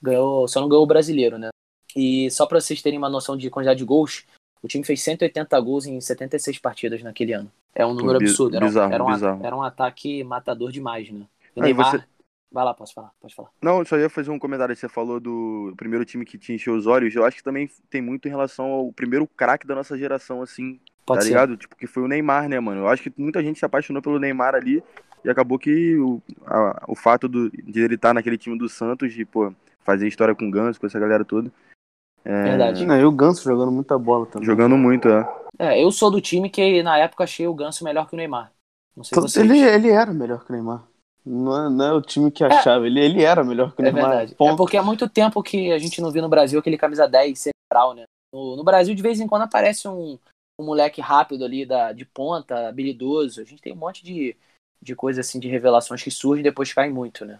Ganhou, 0.00 0.46
só 0.46 0.60
não 0.60 0.68
ganhou 0.68 0.84
o 0.84 0.86
brasileiro, 0.86 1.36
né? 1.38 1.48
E 1.96 2.30
só 2.30 2.46
pra 2.46 2.60
vocês 2.60 2.80
terem 2.82 2.98
uma 2.98 3.08
noção 3.08 3.36
de 3.36 3.50
quantidade 3.50 3.78
de 3.78 3.84
gols, 3.84 4.24
o 4.62 4.68
time 4.68 4.84
fez 4.84 5.02
180 5.02 5.58
gols 5.60 5.86
em 5.86 6.00
76 6.00 6.58
partidas 6.58 7.02
naquele 7.02 7.32
ano. 7.32 7.50
É 7.74 7.84
um 7.84 7.94
número 7.94 8.18
bi- 8.18 8.26
absurdo. 8.26 8.56
Era, 8.56 8.64
um- 8.64 8.68
bizarro, 8.68 8.92
era, 8.92 9.04
um, 9.04 9.06
bizarro. 9.12 9.44
era 9.46 9.56
um 9.56 9.62
ataque 9.62 10.22
matador 10.24 10.70
demais, 10.70 11.10
né? 11.10 11.26
E 11.56 11.60
Aí 11.60 11.64
Neymar. 11.64 11.90
você- 11.90 12.04
Vai 12.52 12.64
lá, 12.64 12.72
posso 12.72 12.94
falar, 12.94 13.10
pode 13.20 13.34
falar. 13.34 13.48
Não, 13.60 13.80
eu 13.80 13.84
só 13.84 13.96
ia 13.98 14.08
fazer 14.08 14.30
um 14.30 14.38
comentário. 14.38 14.76
Você 14.76 14.88
falou 14.88 15.18
do 15.18 15.74
primeiro 15.76 16.04
time 16.04 16.24
que 16.24 16.38
te 16.38 16.52
encheu 16.52 16.74
os 16.76 16.86
olhos. 16.86 17.12
Eu 17.12 17.24
acho 17.24 17.38
que 17.38 17.42
também 17.42 17.68
tem 17.90 18.00
muito 18.00 18.28
em 18.28 18.30
relação 18.30 18.66
ao 18.66 18.92
primeiro 18.92 19.26
craque 19.26 19.66
da 19.66 19.74
nossa 19.74 19.98
geração, 19.98 20.40
assim, 20.40 20.78
Pode 21.04 21.18
tá 21.18 21.22
ser. 21.22 21.28
ligado? 21.30 21.56
Tipo, 21.56 21.74
que 21.74 21.88
foi 21.88 22.04
o 22.04 22.06
Neymar, 22.06 22.48
né, 22.48 22.60
mano? 22.60 22.82
Eu 22.82 22.88
acho 22.88 23.02
que 23.02 23.12
muita 23.20 23.42
gente 23.42 23.58
se 23.58 23.64
apaixonou 23.64 24.00
pelo 24.00 24.20
Neymar 24.20 24.54
ali 24.54 24.80
e 25.24 25.28
acabou 25.30 25.58
que 25.58 25.98
o, 25.98 26.22
a- 26.46 26.84
o 26.86 26.94
fato 26.94 27.26
do- 27.26 27.50
de 27.50 27.80
ele 27.80 27.96
estar 27.96 28.14
naquele 28.14 28.38
time 28.38 28.56
do 28.56 28.68
Santos, 28.68 29.12
de, 29.12 29.24
pô, 29.24 29.52
fazer 29.80 30.06
história 30.06 30.32
com 30.32 30.46
o 30.46 30.50
Ganso, 30.50 30.78
com 30.78 30.86
essa 30.86 31.00
galera 31.00 31.24
toda. 31.24 31.50
É, 32.24 32.42
Verdade. 32.44 32.86
Não, 32.86 32.98
e 32.98 33.04
o 33.04 33.12
Ganso 33.12 33.42
jogando 33.44 33.70
muita 33.70 33.98
bola 33.98 34.26
também. 34.26 34.46
Jogando 34.46 34.76
muito, 34.76 35.08
é. 35.08 35.44
É, 35.58 35.82
eu 35.82 35.90
sou 35.92 36.10
do 36.10 36.20
time 36.20 36.50
que 36.50 36.82
na 36.82 36.98
época 36.98 37.24
achei 37.24 37.46
o 37.46 37.54
Ganso 37.54 37.84
melhor 37.84 38.08
que 38.08 38.14
o 38.14 38.16
Neymar. 38.16 38.52
Não 38.96 39.04
sei 39.04 39.20
vocês. 39.20 39.44
Ele, 39.44 39.60
ele 39.60 39.90
era 39.90 40.12
melhor 40.12 40.44
que 40.44 40.50
o 40.50 40.54
Neymar. 40.54 40.84
Não 41.24 41.66
é, 41.66 41.70
não 41.70 41.84
é 41.86 41.92
o 41.92 42.02
time 42.02 42.30
que 42.30 42.44
achava, 42.44 42.86
ele, 42.86 43.00
ele 43.00 43.22
era 43.22 43.42
melhor 43.42 43.74
que 43.74 43.80
o 43.80 43.86
É 43.86 43.90
Neymar. 43.90 44.10
verdade. 44.10 44.32
É 44.32 44.36
Ponto. 44.36 44.56
porque 44.56 44.76
há 44.76 44.82
muito 44.82 45.08
tempo 45.08 45.42
que 45.42 45.72
a 45.72 45.78
gente 45.78 46.00
não 46.00 46.10
viu 46.10 46.22
no 46.22 46.28
Brasil 46.28 46.58
aquele 46.58 46.76
camisa 46.76 47.08
10 47.08 47.38
central, 47.38 47.94
né? 47.94 48.04
No, 48.32 48.56
no 48.56 48.64
Brasil, 48.64 48.94
de 48.94 49.02
vez 49.02 49.20
em 49.20 49.26
quando, 49.26 49.42
aparece 49.42 49.88
um, 49.88 50.18
um 50.60 50.64
moleque 50.64 51.00
rápido 51.00 51.44
ali 51.44 51.64
da, 51.64 51.92
de 51.92 52.04
ponta, 52.04 52.68
habilidoso. 52.68 53.40
A 53.40 53.44
gente 53.44 53.62
tem 53.62 53.72
um 53.72 53.76
monte 53.76 54.04
de, 54.04 54.36
de 54.82 54.94
coisa 54.94 55.20
assim, 55.20 55.40
de 55.40 55.48
revelações 55.48 56.02
que 56.02 56.10
surgem 56.10 56.40
e 56.40 56.44
depois 56.48 56.72
caem 56.72 56.92
muito, 56.92 57.24
né? 57.24 57.38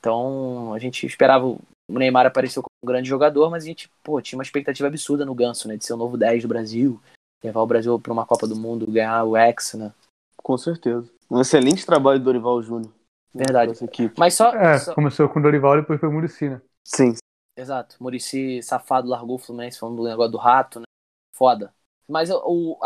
Então, 0.00 0.74
a 0.74 0.78
gente 0.78 1.06
esperava 1.06 1.46
o 1.46 1.58
Neymar 1.88 2.26
apareceu 2.26 2.62
como 2.62 2.73
um 2.84 2.86
grande 2.86 3.08
jogador, 3.08 3.50
mas 3.50 3.64
a 3.64 3.66
gente, 3.66 3.90
pô, 4.02 4.20
tinha 4.20 4.38
uma 4.38 4.42
expectativa 4.44 4.86
absurda 4.86 5.24
no 5.24 5.34
Ganso, 5.34 5.66
né? 5.66 5.76
De 5.76 5.84
ser 5.84 5.94
o 5.94 5.96
novo 5.96 6.16
10 6.16 6.42
do 6.42 6.48
Brasil, 6.48 7.00
levar 7.42 7.62
o 7.62 7.66
Brasil 7.66 7.98
para 7.98 8.12
uma 8.12 8.26
Copa 8.26 8.46
do 8.46 8.54
Mundo, 8.54 8.86
ganhar 8.90 9.24
o 9.24 9.36
Hexa, 9.36 9.78
né? 9.78 9.92
Com 10.36 10.56
certeza. 10.58 11.10
Um 11.30 11.40
excelente 11.40 11.86
trabalho 11.86 12.18
do 12.18 12.24
Dorival 12.26 12.62
Júnior. 12.62 12.92
Verdade. 13.34 13.72
Mas 14.16 14.34
só, 14.34 14.54
É, 14.54 14.78
só- 14.78 14.94
começou 14.94 15.28
com 15.28 15.40
o 15.40 15.42
Dorival 15.42 15.78
e 15.78 15.80
depois 15.80 15.98
foi 15.98 16.08
o 16.08 16.12
Muricy, 16.12 16.50
né? 16.50 16.60
Sim. 16.84 17.14
Exato. 17.56 17.96
Murici 18.00 18.62
safado 18.62 19.08
largou 19.08 19.36
o 19.36 19.38
Fluminense 19.38 19.78
falando 19.78 19.96
do 19.96 20.04
negócio 20.04 20.32
do 20.32 20.38
rato, 20.38 20.80
né? 20.80 20.84
Foda. 21.32 21.74
Mas 22.06 22.30
o, 22.30 22.36
o, 22.44 22.78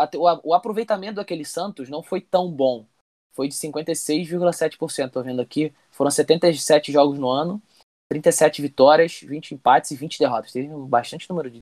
o 0.43 0.53
aproveitamento 0.53 1.15
daquele 1.15 1.43
Santos 1.43 1.89
não 1.89 2.01
foi 2.01 2.21
tão 2.21 2.49
bom. 2.49 2.85
Foi 3.33 3.47
de 3.47 3.55
56,7%, 3.55 5.11
tô 5.11 5.21
vendo 5.21 5.41
aqui. 5.41 5.73
Foram 5.91 6.09
77 6.09 6.91
jogos 6.91 7.19
no 7.19 7.29
ano, 7.29 7.61
37 8.19 8.61
vitórias, 8.61 9.21
20 9.21 9.53
empates 9.53 9.91
e 9.91 9.95
20 9.95 10.17
derrotas. 10.19 10.51
Teve 10.51 10.67
um 10.73 10.85
bastante 10.85 11.29
número 11.29 11.49
de 11.51 11.59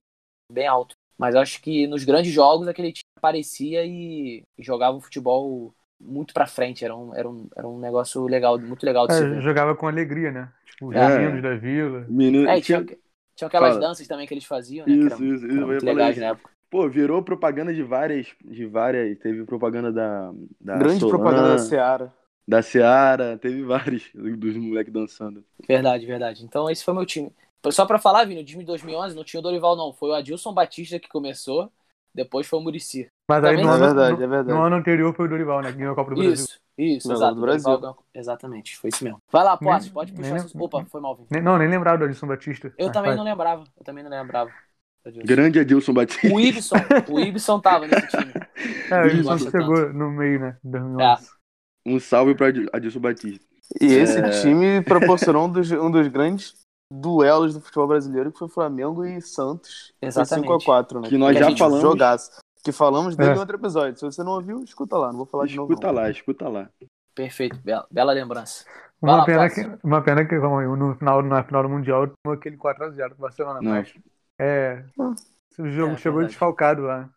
bem 0.50 0.66
alto. 0.66 0.94
Mas 1.18 1.34
eu 1.34 1.40
acho 1.40 1.60
que 1.60 1.86
nos 1.86 2.04
grandes 2.04 2.32
jogos 2.32 2.68
aquele 2.68 2.92
time 2.92 3.02
aparecia 3.18 3.84
e, 3.84 4.42
e 4.56 4.62
jogava 4.62 4.96
um 4.96 5.00
futebol 5.00 5.74
muito 6.00 6.32
pra 6.32 6.46
frente. 6.46 6.84
Era 6.84 6.96
um, 6.96 7.14
era 7.14 7.28
um, 7.28 7.48
era 7.56 7.68
um 7.68 7.78
negócio 7.78 8.24
legal, 8.26 8.58
muito 8.58 8.84
legal 8.86 9.06
de 9.06 9.14
se 9.14 9.22
É, 9.24 9.28
ver. 9.28 9.42
jogava 9.42 9.74
com 9.74 9.86
alegria, 9.88 10.30
né? 10.30 10.50
Tipo, 10.66 10.88
os 10.88 10.96
É. 10.96 11.18
meninos 11.18 11.42
da 11.42 11.54
vila. 11.56 12.06
Menino, 12.08 12.48
É, 12.48 12.60
tinha- 12.60 12.84
tinha, 12.84 13.46
aquelas 13.48 13.74
Fala. 13.74 13.80
danças 13.88 14.06
também 14.06 14.26
que 14.26 14.32
eles 14.34 14.44
faziam, 14.44 14.86
né? 14.86 14.92
que 14.94 14.98
Isso, 15.00 15.14
eram- 15.16 15.24
isso, 15.34 15.46
isso. 15.46 15.46
eram 15.46 15.54
eu 15.54 15.60
ia 15.60 15.66
muito 15.66 15.84
legais 15.84 16.12
isso. 16.16 16.20
na 16.20 16.30
época. 16.30 16.50
Pô, 16.70 16.88
virou 16.88 17.22
propaganda 17.22 17.72
de 17.74 17.82
várias, 17.82 18.28
de 18.44 18.66
várias. 18.66 19.18
Teve 19.18 19.44
propaganda 19.44 19.90
da. 19.90 20.32
da 20.60 20.76
Grande 20.76 21.00
Solan, 21.00 21.10
propaganda 21.16 21.48
da 21.48 21.58
Seara. 21.58 22.12
Da 22.48 22.62
Seara, 22.62 23.36
teve 23.38 23.62
vários 23.62 24.10
dos 24.14 24.56
moleques 24.56 24.92
dançando. 24.92 25.44
Verdade, 25.68 26.06
verdade. 26.06 26.44
Então 26.44 26.70
esse 26.70 26.82
foi 26.82 26.94
meu 26.94 27.04
time. 27.04 27.30
Só 27.70 27.84
pra 27.84 27.98
falar, 27.98 28.24
Vini, 28.24 28.40
o 28.40 28.44
time 28.44 28.62
de 28.62 28.66
2011 28.68 29.14
não 29.14 29.22
tinha 29.24 29.40
o 29.40 29.42
Dorival, 29.42 29.76
não. 29.76 29.92
Foi 29.92 30.08
o 30.10 30.14
Adilson 30.14 30.54
Batista 30.54 30.98
que 30.98 31.08
começou, 31.08 31.70
depois 32.14 32.46
foi 32.46 32.58
o 32.58 32.62
Murici. 32.62 33.10
Mas 33.28 33.44
aí 33.44 33.50
Também- 33.56 33.64
no 33.66 33.70
É 33.70 33.74
ano, 33.74 33.84
verdade, 33.84 34.16
no, 34.16 34.22
é 34.22 34.26
verdade. 34.26 34.58
no 34.58 34.64
ano 34.64 34.76
anterior 34.76 35.14
foi 35.14 35.26
o 35.26 35.28
Dorival, 35.28 35.60
né? 35.60 35.70
Que 35.72 35.78
ganhou 35.78 35.92
a 35.92 35.96
Copa 35.96 36.10
do 36.14 36.16
Brasil. 36.16 36.32
Isso, 36.32 36.58
isso, 36.78 37.12
exato. 37.12 37.34
do 37.34 37.40
Dorival 37.42 37.62
Brasil. 37.62 37.80
ganhou- 37.80 38.04
Exatamente, 38.14 38.76
foi 38.78 38.88
isso 38.88 39.04
mesmo. 39.04 39.20
Vai 39.30 39.44
lá, 39.44 39.56
Posse, 39.56 39.86
Nem- 39.86 39.92
pode 39.92 40.12
puxar. 40.12 40.30
nem- 40.30 40.38
seus- 40.40 40.54
Opa, 40.54 40.84
foi 40.86 41.00
mal, 41.02 41.14
Vini. 41.16 41.26
Nem- 41.30 41.42
não, 41.42 41.58
nem 41.58 41.68
lembrava 41.68 41.98
do 41.98 42.04
Adilson 42.04 42.26
Batista. 42.26 42.72
Eu 42.78 42.86
Mas 42.86 42.92
também 42.94 43.10
vai. 43.10 43.16
não 43.16 43.24
lembrava. 43.24 43.64
Eu 43.76 43.84
também 43.84 44.02
não 44.04 44.10
lembrava. 44.10 44.50
Adilson. 45.04 45.26
Grande 45.26 45.58
Adilson 45.60 45.92
Batista. 45.92 46.26
O 46.34 46.40
Ibson, 46.40 46.76
o 47.10 47.20
Ibson 47.20 47.60
tava 47.60 47.86
nesse 47.86 48.08
time. 48.08 48.32
É, 48.90 49.06
o 49.06 49.22
Gosto 49.22 49.50
chegou 49.50 49.92
no 49.92 50.10
meio, 50.10 50.40
né? 50.40 50.56
em 50.64 50.70
2011. 50.70 51.28
Um 51.94 52.00
salve 52.00 52.32
Adi- 52.44 52.68
Adilson 52.72 53.00
Batista. 53.00 53.44
E 53.80 53.86
esse 53.94 54.18
É. 54.18 54.30
time 54.40 54.82
proporcionou 54.82 55.46
um 55.46 55.50
dos, 55.52 55.70
um 55.72 55.90
dos 55.90 56.08
grandes 56.08 56.54
duelos 56.92 57.54
do 57.54 57.60
futebol 57.60 57.86
brasileiro, 57.88 58.32
que 58.32 58.38
foi 58.38 58.48
Flamengo 58.48 59.04
e 59.04 59.20
Santos. 59.20 59.92
Exatamente. 60.00 60.46
5x4, 60.48 61.00
né? 61.02 61.08
Que 61.08 61.18
nós 61.18 61.32
Que 61.32 61.38
a 61.38 61.42
já 61.42 61.48
gente 61.50 61.58
falamos. 61.58 61.82
Jogaço. 61.82 62.30
Que 62.64 62.72
falamos 62.72 63.14
dele 63.16 63.30
É. 63.30 63.34
em 63.34 63.38
outro 63.38 63.56
episódio. 63.56 63.98
Se 63.98 64.04
você 64.04 64.22
não 64.22 64.32
ouviu, 64.32 64.62
escuta 64.64 64.96
lá. 64.96 65.08
Não 65.08 65.18
vou 65.18 65.26
falar 65.26 65.46
de 65.46 65.56
novo. 65.56 65.72
Escuta 65.72 65.86
não. 65.88 65.94
lá, 65.94 66.10
escuta 66.10 66.48
lá. 66.48 66.68
Perfeito, 67.14 67.58
bela, 67.62 67.86
bela 67.90 68.12
lembrança. 68.12 68.64
Vai 69.00 69.10
Uma 69.12 69.18
lá, 69.18 69.24
pena, 69.26 69.50
que, 69.50 69.78
uma 69.84 70.02
pena 70.02 70.24
que 70.24 70.38
vamos, 70.38 70.60
aí, 70.60 70.66
no 70.66 70.94
final, 70.96 71.22
na 71.22 71.42
final 71.44 71.62
do 71.62 71.68
Mundial 71.68 72.08
tomou 72.24 72.36
aquele 72.36 72.56
4x0 72.56 73.10
do 73.10 73.20
Barcelona. 73.22 73.60
Não. 73.62 73.70
Mas 73.72 73.92
é. 74.40 74.82
O 75.58 75.68
jogo 75.68 75.92
É, 75.92 75.96
chegou 75.96 76.18
verdade. 76.18 76.26
desfalcado 76.28 76.82
lá. 76.82 77.08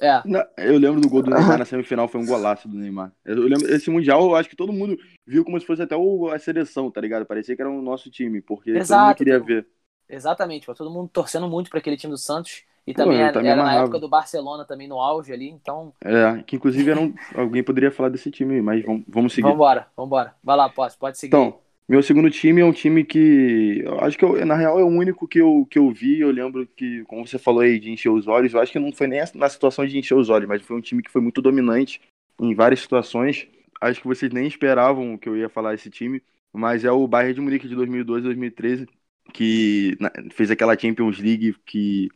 É. 0.00 0.22
Eu 0.58 0.78
lembro 0.78 1.00
do 1.00 1.08
gol 1.08 1.22
do 1.22 1.30
Neymar 1.30 1.58
na 1.58 1.64
semifinal, 1.66 2.06
foi 2.08 2.20
um 2.20 2.26
golaço 2.26 2.68
do 2.68 2.76
Neymar. 2.76 3.12
Eu 3.24 3.36
lembro, 3.42 3.68
esse 3.72 3.90
Mundial, 3.90 4.22
eu 4.22 4.36
acho 4.36 4.48
que 4.48 4.56
todo 4.56 4.72
mundo 4.72 4.96
viu 5.26 5.44
como 5.44 5.58
se 5.60 5.66
fosse 5.66 5.82
até 5.82 5.96
o, 5.96 6.28
a 6.28 6.38
seleção, 6.38 6.90
tá 6.90 7.00
ligado? 7.00 7.26
Parecia 7.26 7.54
que 7.56 7.62
era 7.62 7.70
o 7.70 7.82
nosso 7.82 8.10
time, 8.10 8.40
porque 8.40 8.70
todo 8.72 8.74
mundo 8.74 8.82
Exato, 8.82 9.18
queria 9.18 9.38
todo- 9.38 9.46
ver. 9.46 9.66
Exatamente, 10.10 10.64
pô, 10.64 10.74
todo 10.74 10.90
mundo 10.90 11.10
torcendo 11.12 11.48
muito 11.48 11.68
pra 11.68 11.80
aquele 11.80 11.96
time 11.96 12.12
do 12.12 12.16
Santos. 12.18 12.62
E 12.86 12.94
Pô, 12.94 13.02
também 13.02 13.18
era, 13.18 13.46
era 13.46 13.62
na 13.62 13.74
época 13.74 13.98
do 13.98 14.08
Barcelona 14.08 14.64
também 14.64 14.88
no 14.88 14.98
auge 14.98 15.30
ali, 15.30 15.50
então 15.50 15.92
É, 16.02 16.42
que 16.44 16.56
inclusive 16.56 16.90
era 16.90 16.98
um- 16.98 17.12
alguém 17.34 17.62
poderia 17.62 17.90
falar 17.90 18.08
desse 18.08 18.30
time 18.30 18.54
aí, 18.54 18.62
mas 18.62 18.82
vamos, 18.82 19.04
vamos 19.06 19.32
seguir. 19.34 19.50
vambora, 19.50 19.86
vambora. 19.94 20.34
Vai 20.42 20.56
lá, 20.56 20.70
posso, 20.70 20.96
pode 20.98 21.18
seguir. 21.18 21.36
Então, 21.36 21.60
meu 21.88 22.02
segundo 22.02 22.30
time 22.30 22.60
é 22.60 22.64
um 22.64 22.72
time 22.72 23.04
que. 23.04 23.82
Acho 24.00 24.18
que 24.18 24.24
eu- 24.24 24.44
na 24.44 24.54
real 24.56 24.78
é 24.78 24.84
o 24.84 24.86
único 24.88 25.26
que 25.26 25.40
eu, 25.40 25.66
que 25.70 25.78
eu 25.78 25.90
vi. 25.90 26.20
Eu 26.20 26.30
lembro 26.30 26.66
que, 26.76 27.02
como 27.04 27.26
você 27.26 27.38
falou 27.38 27.60
aí, 27.62 27.78
de 27.78 27.90
encher 27.90 28.10
os 28.10 28.26
olhos, 28.26 28.52
eu 28.52 28.60
acho 28.60 28.72
que 28.72 28.78
não 28.78 28.92
foi 28.92 29.06
nem 29.06 29.20
na 29.34 29.48
situação 29.48 29.86
de 29.86 29.96
encher 29.98 30.14
os 30.14 30.28
olhos, 30.28 30.48
mas 30.48 30.62
foi 30.62 30.76
um 30.76 30.80
time 30.80 31.02
que 31.02 31.10
foi 31.10 31.20
muito 31.22 31.40
dominante 31.40 32.00
em 32.40 32.54
várias 32.54 32.80
situações. 32.80 33.46
Acho 33.80 34.00
que 34.00 34.06
vocês 34.06 34.30
nem 34.32 34.46
esperavam 34.46 35.16
que 35.16 35.28
eu 35.28 35.36
ia 35.36 35.48
falar 35.48 35.74
esse 35.74 35.88
time, 35.90 36.22
mas 36.52 36.84
é 36.84 36.90
o 36.90 37.06
Bayern 37.08 37.34
de 37.34 37.40
Munique 37.40 37.68
de 37.68 37.74
2012 37.74 38.22
2013, 38.22 38.86
que 39.32 39.96
fez 40.32 40.50
aquela 40.50 40.76
Champions 40.78 41.18
League 41.18 41.54
que 41.64 42.08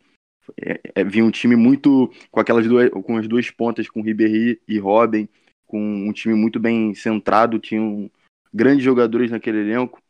é, 0.61 0.80
é, 0.96 1.04
vinha 1.04 1.24
um 1.24 1.30
time 1.30 1.56
muito 1.56 2.11
com 2.30 2.40
aquelas 2.40 2.66
duas, 2.66 2.90
com 2.90 3.16
as 3.16 3.28
duas 3.28 3.50
pontas, 3.50 3.88
com 3.88 4.02
Ribéry 4.02 4.61
e 4.66 4.78
Robin, 4.78 5.28
com 5.66 5.80
um 6.08 6.12
time 6.12 6.35
muito 6.35 6.58
bem 6.61 6.94
centrado, 6.94 7.58
tinham 7.58 8.11
grandes 8.53 8.85
jogadores 8.85 9.31
naquele 9.31 9.59
elenco. 9.61 10.01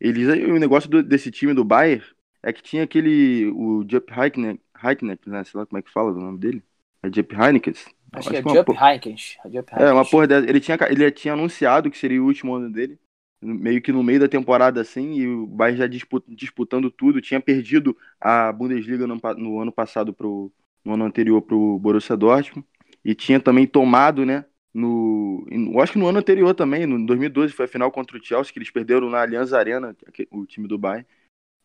Eles, 0.00 0.28
o 0.48 0.58
negócio 0.58 0.88
do- 0.90 1.02
desse 1.02 1.30
time 1.30 1.54
do 1.54 1.64
Bayern 1.64 2.04
é 2.42 2.52
que 2.52 2.62
tinha 2.62 2.84
aquele 2.84 3.46
o 3.52 3.84
Jupp 3.88 4.12
Heynckes, 4.12 4.58
Heynckes, 4.82 5.28
né, 5.32 5.44
sei 5.44 5.60
lá 5.60 5.66
como 5.66 5.78
é 5.78 5.82
que 5.82 5.90
fala 5.92 6.12
o 6.12 6.20
nome 6.20 6.38
dele. 6.38 6.62
É 7.02 7.08
Jupp 7.12 7.34
Heynckes? 7.34 7.86
Acho 8.12 8.30
que 8.30 8.36
é 8.36 8.40
uma 8.40 8.56
Jupp 8.56 8.64
po- 8.64 8.82
Heynckes. 8.82 9.36
Jupp 9.52 9.70
é, 9.76 9.92
uma 9.92 10.04
porra 10.08 10.26
dessa. 10.26 10.48
Ele 10.48 10.60
tinha, 10.60 10.78
ele 10.90 11.10
tinha 11.10 11.34
anunciado 11.34 11.90
que 11.90 11.98
seria 11.98 12.22
o 12.22 12.26
último 12.26 12.54
ano 12.54 12.70
dele, 12.70 12.98
meio 13.42 13.80
que 13.82 13.92
no 13.92 14.02
meio 14.02 14.20
da 14.20 14.28
temporada 14.28 14.80
assim, 14.80 15.14
e 15.14 15.26
o 15.28 15.46
Bayern 15.46 15.78
já 15.78 15.86
dispu- 15.86 16.22
disputando 16.28 16.90
tudo, 16.90 17.20
tinha 17.20 17.40
perdido 17.40 17.96
a 18.20 18.52
Bundesliga 18.52 19.06
no, 19.06 19.18
no 19.36 19.60
ano 19.60 19.72
passado 19.72 20.12
pro 20.12 20.52
no 20.84 20.94
ano 20.94 21.04
anterior 21.04 21.42
pro 21.42 21.78
Borussia 21.78 22.16
Dortmund 22.16 22.66
e 23.04 23.14
tinha 23.14 23.38
também 23.38 23.66
tomado, 23.66 24.24
né, 24.24 24.46
no, 24.74 25.44
eu 25.50 25.80
acho 25.80 25.92
que 25.94 25.98
no 25.98 26.06
ano 26.08 26.18
anterior 26.18 26.54
também, 26.54 26.86
no 26.86 27.04
2012 27.06 27.52
foi 27.52 27.64
a 27.66 27.68
final 27.68 27.90
contra 27.90 28.16
o 28.16 28.24
Chelsea, 28.24 28.52
que 28.52 28.58
eles 28.58 28.70
perderam 28.70 29.10
na 29.10 29.22
Allianz 29.22 29.52
Arena, 29.52 29.96
que- 30.12 30.28
o 30.30 30.46
time 30.46 30.68
do 30.68 30.78
Bayern, 30.78 31.06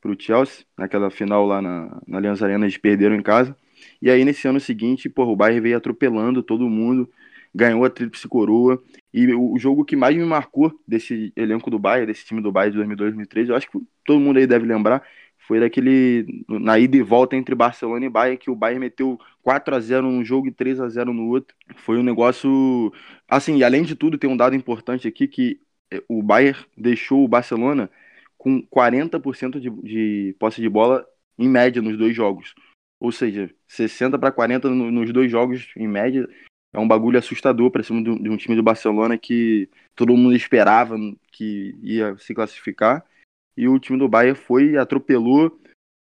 pro 0.02 0.16
Chelsea, 0.20 0.66
naquela 0.78 1.10
final 1.10 1.46
lá 1.46 1.62
na, 1.62 2.02
na 2.08 2.18
Allianz 2.18 2.42
Arena 2.44 2.66
eles 2.66 2.78
perderam 2.78 3.16
em 3.16 3.22
casa. 3.24 3.56
E 4.02 4.10
aí 4.10 4.24
nesse 4.26 4.48
ano 4.48 4.60
seguinte, 4.60 5.10
porra, 5.10 5.32
o 5.32 5.36
Bayern 5.36 5.62
veio 5.62 5.78
atropelando 5.78 6.44
todo 6.44 6.70
mundo, 6.70 7.10
ganhou 7.54 7.84
a 7.86 7.90
tríplice 7.90 8.28
coroa. 8.28 8.82
E 9.14 9.34
o, 9.34 9.54
o 9.54 9.60
jogo 9.60 9.86
que 9.86 9.96
mais 9.96 10.16
me 10.16 10.26
marcou 10.26 10.72
desse 10.88 11.32
elenco 11.36 11.70
do 11.72 11.80
Bayern, 11.80 12.08
desse 12.08 12.26
time 12.26 12.42
do 12.42 12.52
Bayern 12.52 12.72
de 12.74 12.78
2002 12.78 13.12
2013, 13.14 13.50
eu 13.52 13.56
acho 13.56 13.70
que 13.70 13.80
todo 14.06 14.20
mundo 14.20 14.38
aí 14.38 14.48
deve 14.48 14.66
lembrar, 14.66 15.04
foi 15.48 15.60
daquele 15.60 16.44
na 16.48 16.78
ida 16.80 16.98
e 16.98 17.02
volta 17.02 17.36
entre 17.36 17.54
Barcelona 17.56 18.06
e 18.06 18.10
Bayern 18.10 18.38
que 18.38 18.50
o 18.50 18.56
Bayern 18.56 18.80
meteu 18.80 19.20
4 19.44 19.76
a 19.76 19.80
0 19.80 20.04
num 20.10 20.24
jogo 20.26 20.48
e 20.48 20.52
3 20.52 20.80
a 20.80 20.90
0 20.90 21.14
no 21.14 21.28
outro. 21.30 21.56
Foi 21.78 21.98
um 21.98 22.04
negócio 22.04 22.92
assim, 23.28 23.58
e 23.58 23.64
além 23.64 23.84
de 23.84 23.96
tudo, 23.96 24.18
tem 24.18 24.30
um 24.30 24.38
dado 24.38 24.56
importante 24.56 25.08
aqui 25.08 25.28
que 25.28 25.60
eh, 25.92 26.04
o 26.08 26.22
Bayern 26.24 26.58
deixou 26.78 27.24
o 27.24 27.28
Barcelona 27.28 27.90
com 28.38 28.62
40% 28.64 29.60
de, 29.60 29.70
de 29.70 30.36
posse 30.40 30.62
de 30.62 30.70
bola 30.70 31.06
em 31.38 31.48
média 31.50 31.82
nos 31.82 31.98
dois 31.98 32.16
jogos. 32.16 32.54
Ou 33.00 33.12
seja, 33.12 33.50
60 33.68 34.18
para 34.18 34.32
40 34.32 34.70
no- 34.70 34.92
nos 34.92 35.12
dois 35.12 35.30
jogos 35.32 35.72
em 35.78 35.88
média. 35.88 36.28
É 36.74 36.80
um 36.80 36.88
bagulho 36.88 37.18
assustador 37.18 37.72
para 37.72 37.84
cima 37.84 38.04
de 38.04 38.10
um, 38.10 38.22
de 38.22 38.30
um 38.30 38.38
time 38.38 38.56
do 38.56 38.64
Barcelona 38.64 39.18
que 39.18 39.70
todo 39.96 40.16
mundo 40.16 40.36
esperava 40.36 40.98
que 41.32 41.76
ia 41.82 42.18
se 42.18 42.34
classificar. 42.34 43.06
E 43.58 43.68
o 43.68 43.80
time 43.80 43.98
do 43.98 44.08
Bayern 44.08 44.38
foi, 44.38 44.78
atropelou, 44.78 45.60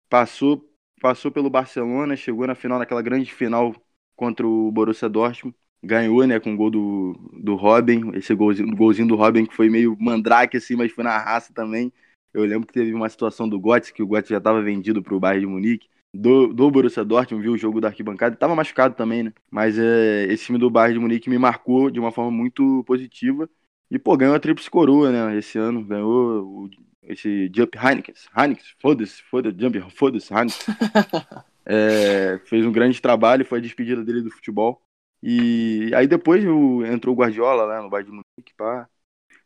passou, 0.08 0.68
passou 1.00 1.30
pelo 1.30 1.50
Barcelona, 1.50 2.16
chegou 2.16 2.46
na 2.46 2.54
final, 2.54 2.78
naquela 2.78 3.02
grande 3.02 3.32
final 3.32 3.74
contra 4.16 4.46
o 4.46 4.70
Borussia 4.70 5.08
Dortmund. 5.08 5.56
Ganhou, 5.84 6.24
né, 6.26 6.38
com 6.38 6.54
o 6.54 6.56
gol 6.56 6.70
do, 6.70 7.12
do 7.42 7.56
Robin, 7.56 8.12
esse 8.14 8.32
golzinho, 8.34 8.74
golzinho 8.76 9.08
do 9.08 9.16
Robin 9.16 9.44
que 9.44 9.54
foi 9.54 9.68
meio 9.68 9.96
mandrake 9.98 10.56
assim, 10.56 10.76
mas 10.76 10.92
foi 10.92 11.02
na 11.02 11.18
raça 11.18 11.52
também. 11.52 11.92
Eu 12.32 12.44
lembro 12.44 12.66
que 12.66 12.72
teve 12.72 12.94
uma 12.94 13.08
situação 13.08 13.48
do 13.48 13.58
Götze, 13.58 13.92
que 13.92 14.02
o 14.02 14.06
Götze 14.06 14.30
já 14.30 14.38
estava 14.38 14.62
vendido 14.62 15.02
para 15.02 15.14
o 15.14 15.20
Bayern 15.20 15.40
de 15.40 15.52
Munique, 15.52 15.88
do, 16.14 16.52
do 16.52 16.70
Borussia 16.70 17.04
Dortmund, 17.04 17.42
viu 17.42 17.52
o 17.52 17.58
jogo 17.58 17.80
da 17.80 17.88
arquibancada, 17.88 18.34
estava 18.34 18.54
machucado 18.54 18.94
também, 18.94 19.24
né? 19.24 19.32
Mas 19.50 19.78
é, 19.78 20.24
esse 20.30 20.46
time 20.46 20.58
do 20.58 20.70
Bayern 20.70 20.94
de 20.94 21.00
Munique 21.00 21.30
me 21.30 21.38
marcou 21.38 21.90
de 21.90 21.98
uma 21.98 22.12
forma 22.12 22.30
muito 22.30 22.84
positiva. 22.84 23.48
E, 23.90 23.98
pô, 23.98 24.16
ganhou 24.16 24.34
a 24.34 24.40
tríplice 24.40 24.70
coroa, 24.70 25.10
né, 25.10 25.36
esse 25.38 25.58
ano. 25.58 25.84
Ganhou 25.84 26.42
o, 26.44 26.70
esse 27.02 27.50
Jump 27.54 27.76
Heineken. 27.78 28.14
Heineken, 28.36 28.64
foda-se, 28.80 29.22
foda-se, 29.24 29.58
Jump, 29.58 29.80
foda-se, 29.90 30.32
Heineken. 30.32 30.56
É, 31.64 32.38
fez 32.46 32.66
um 32.66 32.72
grande 32.72 33.00
trabalho, 33.00 33.44
foi 33.44 33.58
a 33.58 33.62
despedida 33.62 34.04
dele 34.04 34.22
do 34.22 34.30
futebol. 34.30 34.82
E 35.22 35.90
aí 35.94 36.06
depois 36.08 36.44
o- 36.44 36.84
entrou 36.84 37.14
o 37.14 37.18
Guardiola 37.18 37.64
lá 37.64 37.80
no 37.82 37.88
Bayern 37.88 38.10
de 38.10 38.16
Munique, 38.16 38.52
pá. 38.56 38.88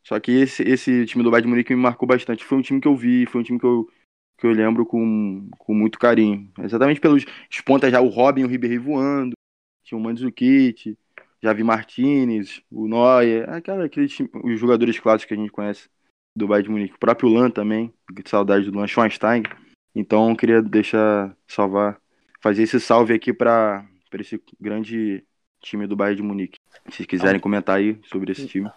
Só 0.02 0.18
que 0.20 0.32
esse, 0.32 0.62
esse 0.62 1.06
time 1.06 1.24
do 1.24 1.30
Bayern 1.30 1.46
de 1.46 1.50
Munique 1.50 1.74
me 1.74 1.82
marcou 1.82 2.06
bastante. 2.08 2.44
Foi 2.44 2.58
um 2.58 2.62
time 2.62 2.80
que 2.80 2.88
eu 2.88 2.96
vi, 2.96 3.26
foi 3.26 3.40
um 3.40 3.44
time 3.44 3.58
que 3.58 3.66
eu, 3.66 3.88
que 4.38 4.46
eu 4.46 4.52
lembro 4.52 4.86
com, 4.86 5.48
com 5.58 5.74
muito 5.74 5.98
carinho. 5.98 6.50
Exatamente 6.60 7.00
pelos 7.00 7.24
os 7.50 7.60
pontas 7.62 7.90
já, 7.92 8.00
o 8.00 8.08
Robin 8.08 8.42
e 8.42 8.44
o 8.44 8.48
Ribéry 8.48 8.78
voando. 8.78 9.34
Tinha 9.84 9.98
o 9.98 10.02
Mandzukic, 10.02 10.98
Javi 11.42 11.62
Martinez, 11.64 12.62
o 12.70 12.88
Neuer, 12.88 13.48
aquela, 13.50 13.84
aquele 13.86 14.08
time, 14.08 14.28
os 14.44 14.58
jogadores 14.60 14.98
clássicos 14.98 15.28
que 15.28 15.34
a 15.34 15.36
gente 15.36 15.52
conhece 15.52 15.88
do 16.36 16.46
Bayern 16.46 16.64
de 16.64 16.70
Munique. 16.70 16.94
O 16.94 16.98
próprio 16.98 17.30
Lan 17.30 17.50
também, 17.50 17.92
que 18.14 18.28
saudade 18.28 18.70
do 18.70 18.78
Lan 18.78 18.86
Schweinstein. 18.86 19.42
Então 19.94 20.28
eu 20.28 20.36
queria 20.36 20.60
deixar, 20.60 21.34
salvar, 21.48 21.98
fazer 22.42 22.62
esse 22.62 22.78
salve 22.78 23.14
aqui 23.14 23.32
para 23.32 23.88
esse 24.18 24.40
grande 24.60 25.24
time 25.62 25.86
do 25.86 25.96
Bayern 25.96 26.16
de 26.16 26.22
Munique. 26.22 26.58
Se 26.90 26.96
vocês 26.96 27.06
quiserem 27.06 27.40
comentar 27.40 27.78
aí 27.78 27.98
sobre 28.04 28.32
esse 28.32 28.46
time. 28.46 28.70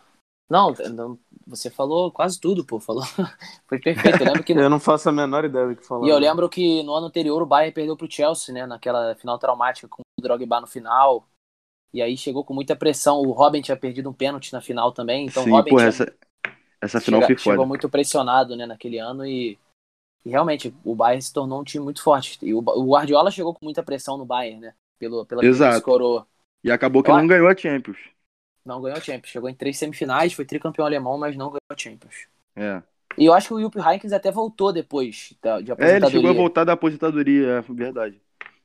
Não, 0.50 0.74
não, 0.96 1.20
você 1.46 1.70
falou 1.70 2.12
quase 2.12 2.40
tudo, 2.40 2.66
pô. 2.66 2.80
Falou. 2.80 3.04
Foi 3.68 3.78
perfeito. 3.78 4.22
Eu 4.22 4.28
lembro 4.28 4.44
que. 4.44 4.54
Eu 4.58 4.70
não 4.70 4.80
faço 4.80 5.08
a 5.10 5.12
menor 5.12 5.46
ideia 5.46 5.68
do 5.68 5.76
que 5.76 5.86
falar. 5.86 6.08
E 6.08 6.10
eu 6.10 6.18
lembro 6.18 6.50
que 6.50 6.82
no 6.82 6.94
ano 6.96 7.06
anterior 7.06 7.40
o 7.40 7.46
Bayern 7.46 7.72
perdeu 7.72 7.96
pro 7.96 8.10
Chelsea, 8.10 8.52
né? 8.54 8.66
Naquela 8.66 9.14
final 9.16 9.38
traumática 9.38 9.88
com 9.88 10.02
o 10.02 10.22
Drogba 10.22 10.62
no 10.62 10.66
final. 10.66 11.28
E 11.94 12.02
aí 12.02 12.18
chegou 12.18 12.44
com 12.44 12.54
muita 12.54 12.76
pressão. 12.76 13.18
O 13.22 13.32
Robin 13.32 13.62
tinha 13.62 13.78
perdido 13.78 14.10
um 14.10 14.14
pênalti 14.14 14.52
na 14.52 14.62
final 14.62 14.92
também. 14.92 15.28
Então 15.28 15.44
Sim, 15.44 15.52
o 15.52 15.56
Robin 15.56 15.70
porra, 15.70 15.92
tinha- 15.92 16.06
essa, 16.06 16.18
essa 16.82 17.00
final 17.02 17.22
chega- 17.22 17.28
foi 17.28 17.38
chegou 17.38 17.66
foda. 17.66 17.68
muito 17.68 17.90
pressionado, 17.90 18.56
né, 18.56 18.66
naquele 18.66 18.98
ano 19.00 19.26
e, 19.26 19.58
e 20.26 20.30
realmente 20.30 20.74
o 20.84 20.96
Bayern 20.96 21.22
se 21.22 21.34
tornou 21.34 21.62
um 21.62 21.64
time 21.64 21.84
muito 21.84 22.02
forte. 22.04 22.38
E 22.42 22.54
o, 22.54 22.60
o 22.60 22.92
Guardiola 22.92 23.32
chegou 23.32 23.54
com 23.54 23.66
muita 23.66 23.84
pressão 23.84 24.18
no 24.18 24.26
Bayern, 24.26 24.60
né? 24.62 24.74
Pelo, 25.00 25.26
pela 25.26 25.46
Exato. 25.46 25.82
coroa. 25.82 26.28
E 26.64 26.72
acabou 26.72 27.02
que 27.02 27.10
não 27.10 27.26
ganhou 27.28 27.48
a 27.48 27.56
Champions. 27.56 27.98
Não 28.66 28.82
ganhou 28.82 28.98
a 28.98 29.02
Champions. 29.02 29.30
Chegou 29.32 29.50
em 29.50 29.56
três 29.56 29.78
semifinais, 29.78 30.34
foi 30.34 30.46
tricampeão 30.46 30.86
alemão, 30.86 31.18
mas 31.18 31.36
não 31.38 31.48
ganhou 31.48 31.60
a 31.72 31.78
Champions. 31.78 32.28
É. 32.56 32.82
E 33.18 33.26
eu 33.26 33.34
acho 33.34 33.48
que 33.48 33.54
o 33.54 33.62
Jupp 33.62 33.78
Heynckes 33.80 34.12
até 34.14 34.32
voltou 34.32 34.72
depois 34.74 35.34
da, 35.42 35.60
de 35.62 35.72
É, 35.72 35.96
ele 35.96 36.06
aposentadoria. 36.06 36.12
chegou 36.20 36.30
a 36.32 36.34
voltar 36.34 36.64
da 36.64 36.74
aposentadoria, 36.74 37.48
é 37.48 37.62
verdade. 37.62 38.22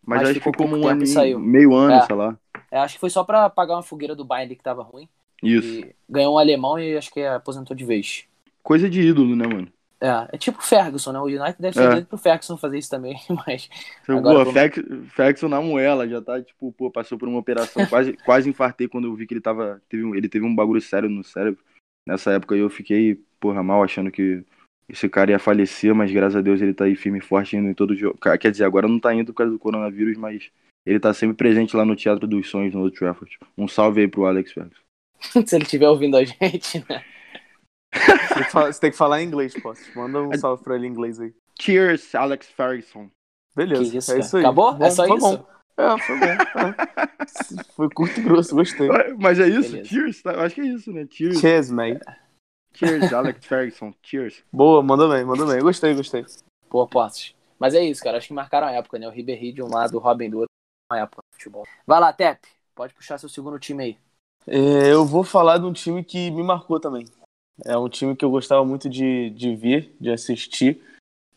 Mas, 0.07 0.20
Mas 0.20 0.22
acho 0.31 0.35
que 0.35 0.40
ficou 0.40 0.53
pouco 0.53 0.74
um 0.77 0.87
ano, 0.87 1.05
meio 1.40 1.74
ano, 1.74 1.94
É. 1.94 2.07
sei 2.07 2.14
lá. 2.16 2.38
É, 2.70 2.79
acho 2.79 2.94
que 2.94 3.00
foi 3.00 3.11
só 3.11 3.24
pra 3.24 3.44
apagar 3.46 3.77
uma 3.77 3.83
fogueira 3.83 4.14
do 4.14 4.24
Bayern 4.24 4.48
ali 4.50 4.57
que 4.57 4.62
tava 4.62 4.83
ruim. 4.83 5.09
Isso. 5.42 5.85
Ganhou 6.09 6.35
um 6.35 6.38
alemão 6.38 6.79
e 6.79 6.97
acho 6.97 7.12
que 7.12 7.20
aposentou 7.25 7.77
de 7.77 7.85
vez. 7.85 8.25
Coisa 8.62 8.88
de 8.88 9.01
ídolo, 9.01 9.37
né, 9.37 9.47
mano? 9.47 9.68
É, 10.01 10.29
é 10.33 10.38
tipo 10.38 10.59
o 10.59 10.62
Ferguson, 10.62 11.12
né? 11.12 11.18
O 11.18 11.25
United 11.25 11.57
deve 11.59 11.75
ser 11.75 11.99
É. 11.99 12.01
pro 12.03 12.18
Ferguson 12.18 12.57
fazer 12.57 12.79
isso 12.79 12.90
também, 12.90 13.16
mas 13.47 13.68
Pô, 14.07 14.12
Agora, 14.12 14.53
Fex, 14.53 14.79
Fexon 15.14 15.49
na 15.49 15.61
moela, 15.61 16.07
já 16.09 16.20
tá, 16.20 16.42
tipo, 16.42 16.73
pô, 16.73 16.90
passou 16.90 17.16
por 17.16 17.29
uma 17.29 17.38
operação. 17.38 17.85
quase, 17.88 18.12
quase 18.25 18.51
infartei 18.51 18.87
quando 18.88 19.07
eu 19.07 19.14
vi 19.14 19.27
que 19.27 19.35
ele 19.35 19.40
tava. 19.40 19.81
Teve, 19.88 20.05
um- 20.05 20.14
ele 20.14 20.29
teve 20.29 20.44
um 20.44 20.55
bagulho 20.55 20.81
sério 20.81 21.09
no 21.09 21.25
cérebro. 21.25 21.62
Nessa 22.07 22.33
época 22.33 22.55
eu 22.55 22.68
fiquei, 22.68 23.18
porra, 23.40 23.62
mal 23.62 23.83
achando 23.83 24.11
que 24.11 24.44
esse 24.88 25.09
cara 25.09 25.31
ia 25.31 25.38
falecer, 25.38 25.94
mas 25.94 26.12
graças 26.12 26.37
a 26.37 26.42
Deus 26.42 26.61
ele 26.61 26.75
tá 26.75 26.85
aí 26.85 26.94
firme 26.94 27.18
e 27.18 27.23
forte 27.23 27.57
indo 27.57 27.68
em 27.68 27.75
todo 27.75 27.97
jogo. 27.97 28.18
Quer 28.38 28.51
dizer, 28.51 28.64
agora 28.64 28.87
não 28.87 29.01
tá 29.01 29.14
indo 29.14 29.33
por 29.33 29.38
causa 29.38 29.53
do 29.53 29.59
coronavírus, 29.59 30.18
mas 30.18 30.51
ele 30.85 31.01
tá 31.01 31.14
sempre 31.14 31.35
presente 31.35 31.75
lá 31.75 31.83
no 31.87 31.97
Teatro 31.97 32.27
dos 32.27 32.51
Sonhos, 32.51 32.75
no 32.75 32.81
Old 32.83 32.94
Trafford. 32.94 33.38
Um 33.57 33.66
salve 33.66 34.03
aí 34.03 34.09
pro 34.09 34.27
Alex 34.27 34.53
Ferguson. 34.53 34.84
se 35.47 35.55
ele 35.55 35.65
estiver 35.65 35.89
ouvindo 35.89 36.17
a 36.17 36.25
gente, 36.25 36.85
né? 36.89 37.05
Você 38.53 38.81
tem 38.81 38.91
que 38.91 38.97
falar, 38.97 39.23
em 39.23 39.27
inglês, 39.27 39.55
posso. 39.61 39.83
Manda 39.97 40.21
um 40.21 40.37
salve 40.37 40.63
pra 40.65 40.75
ele 40.75 40.87
em 40.87 40.91
inglês 40.91 41.21
aí. 41.21 41.33
Cheers, 41.61 42.15
Alex 42.15 42.47
Ferguson. 42.49 43.09
Beleza, 43.55 43.91
Que 43.91 43.99
isso, 43.99 44.13
é 44.13 44.19
isso 44.19 44.37
aí. 44.37 44.43
Acabou? 44.43 44.75
Bom, 44.75 44.85
é 44.85 44.91
só 44.91 45.07
foi 45.07 45.17
isso? 45.17 45.39
Bom. 45.39 45.47
É, 45.77 45.99
foi 45.99 46.19
bom. 46.19 46.27
é. 46.27 47.65
Foi 47.75 47.91
curto 47.91 48.21
e 48.21 48.23
grosso, 48.23 48.55
gostei. 48.55 48.89
Mas 49.19 49.39
é 49.39 49.49
isso? 49.49 49.71
Beleza. 49.71 49.89
Cheers? 49.89 50.23
tá? 50.23 50.33
Eu 50.33 50.41
acho 50.41 50.55
que 50.55 50.61
é 50.61 50.65
isso, 50.65 50.93
né? 50.93 51.07
Cheers. 51.09 51.39
Cheers, 51.41 51.71
mate. 51.71 52.01
Cheers, 52.75 53.13
Alex 53.13 53.47
Ferguson. 53.47 53.95
Cheers. 54.03 54.43
Boa, 54.53 54.83
manda 54.83 55.09
bem, 55.09 55.25
manda 55.25 55.47
bem. 55.47 55.61
Gostei, 55.61 55.95
gostei. 55.95 56.25
Pô, 56.69 56.87
Postos. 56.89 57.35
Mas 57.59 57.75
é 57.75 57.83
isso, 57.85 58.03
cara. 58.03 58.19
Acho 58.19 58.29
que 58.29 58.35
marcaram 58.35 58.67
a 58.67 58.73
época, 58.73 58.99
né? 58.99 59.07
O 59.07 59.11
Ribéry 59.11 59.53
de 59.53 59.63
um 59.63 59.69
lado, 59.69 59.97
o 59.97 60.01
Robin 60.01 60.29
do 60.29 60.39
outro. 60.39 60.51
Uma 60.91 61.01
época 61.01 61.23
do 61.23 61.37
futebol. 61.37 61.65
Vai 61.87 62.01
lá, 62.01 62.13
Tep. 62.13 62.41
pode 62.75 62.93
puxar 62.93 63.19
seu 63.19 63.29
segundo 63.29 63.59
time 63.59 63.85
aí. 63.85 63.99
É, 64.47 64.93
eu 64.93 65.07
vou 65.07 65.25
falar 65.25 65.59
de 65.59 65.65
um 65.65 65.73
time 65.73 66.05
que 66.05 66.31
me 66.31 66.43
marcou 66.43 66.79
também. 66.79 67.07
É 67.65 67.77
um 67.79 67.89
time 67.89 68.17
que 68.17 68.25
eu 68.25 68.31
gostava 68.31 68.65
muito 68.65 68.89
de, 68.89 69.31
de 69.31 69.55
ver, 69.55 69.95
de 70.01 70.11
assistir. 70.11 70.83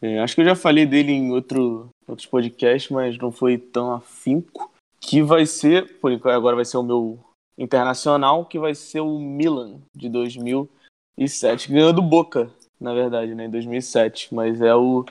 É, 0.02 0.20
acho 0.20 0.36
que 0.36 0.42
eu 0.42 0.46
já 0.46 0.56
falei 0.56 0.86
dele 0.86 1.12
em 1.12 1.32
outro, 1.32 1.90
outros 2.08 2.28
podcasts, 2.28 2.92
mas 2.92 3.18
não 3.18 3.32
foi 3.32 3.58
tão 3.58 3.94
afinco. 3.94 4.72
Que 5.00 5.22
vai 5.22 5.46
ser, 5.46 6.00
por 6.00 6.12
enquanto, 6.12 6.36
agora 6.36 6.56
vai 6.56 6.66
ser 6.66 6.78
o 6.78 6.84
meu 6.84 7.20
internacional, 7.58 8.46
que 8.46 8.60
vai 8.60 8.76
ser 8.76 9.00
o 9.00 9.20
Milan, 9.20 9.80
de 9.96 10.10
2007. 10.10 11.72
Ganhou 11.72 11.94
do 11.94 12.02
Boca, 12.02 12.52
na 12.80 12.94
verdade, 12.94 13.34
né, 13.34 13.46
em 13.46 13.50
2007. 13.50 14.34
Mas 14.34 14.62
é 14.62 14.76
o. 14.76 15.06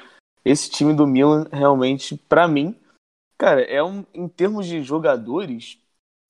Esse 0.45 0.71
time 0.71 0.93
do 0.93 1.07
Milan, 1.07 1.47
realmente, 1.51 2.17
para 2.29 2.47
mim, 2.47 2.75
cara, 3.39 3.63
é 3.63 3.83
um. 3.83 4.05
Em 4.13 4.29
termos 4.29 4.67
de 4.67 4.83
jogadores, 4.83 5.79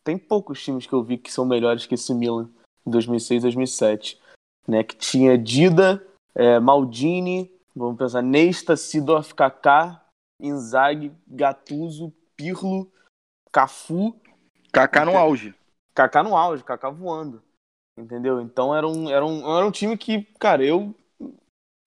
tem 0.06 0.16
poucos 0.16 0.62
times 0.62 0.86
que 0.86 0.92
eu 0.92 1.02
vi 1.02 1.18
que 1.18 1.32
são 1.32 1.44
melhores 1.44 1.84
que 1.84 1.96
esse 1.96 2.14
Milan, 2.14 2.48
em 2.86 2.90
2006 2.90 3.42
2007. 3.42 4.20
Né, 4.68 4.82
que 4.82 4.96
tinha 4.96 5.36
Dida, 5.36 6.04
é, 6.34 6.58
Maldini, 6.58 7.50
vamos 7.74 7.98
pensar, 7.98 8.22
Nesta, 8.22 8.76
Sidorf, 8.76 9.32
Kaká, 9.34 10.04
Inzaghi, 10.40 11.12
Gattuso, 11.26 12.12
Pirlo, 12.36 12.90
Cafu. 13.52 14.14
Kaká 14.72 15.04
no 15.04 15.16
auge. 15.16 15.54
Kaká 15.94 16.22
no 16.22 16.36
auge, 16.36 16.64
Kaká 16.64 16.90
voando. 16.90 17.42
Entendeu? 17.96 18.40
Então 18.40 18.74
era 18.74 18.86
um, 18.86 19.08
era 19.08 19.24
um, 19.24 19.56
era 19.56 19.66
um 19.66 19.70
time 19.70 19.96
que, 19.96 20.22
cara, 20.38 20.64
eu 20.64 20.94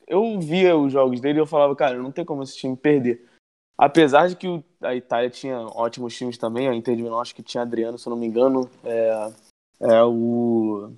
eu 0.07 0.39
via 0.39 0.75
os 0.75 0.91
jogos 0.91 1.21
dele 1.21 1.39
e 1.39 1.41
eu 1.41 1.45
falava, 1.45 1.75
cara, 1.75 1.97
não 1.97 2.11
tem 2.11 2.25
como 2.25 2.43
esse 2.43 2.57
time 2.57 2.75
perder. 2.75 3.29
Apesar 3.77 4.27
de 4.27 4.35
que 4.35 4.47
o, 4.47 4.63
a 4.81 4.95
Itália 4.95 5.29
tinha 5.29 5.59
ótimos 5.59 6.15
times 6.15 6.37
também, 6.37 6.67
a 6.67 6.73
Inter 6.73 6.95
de 6.95 7.03
Milão 7.03 7.19
acho 7.19 7.35
que 7.35 7.43
tinha 7.43 7.63
Adriano, 7.63 7.97
se 7.97 8.07
eu 8.07 8.11
não 8.11 8.17
me 8.17 8.27
engano, 8.27 8.69
é, 8.83 9.31
é 9.81 10.03
o... 10.03 10.91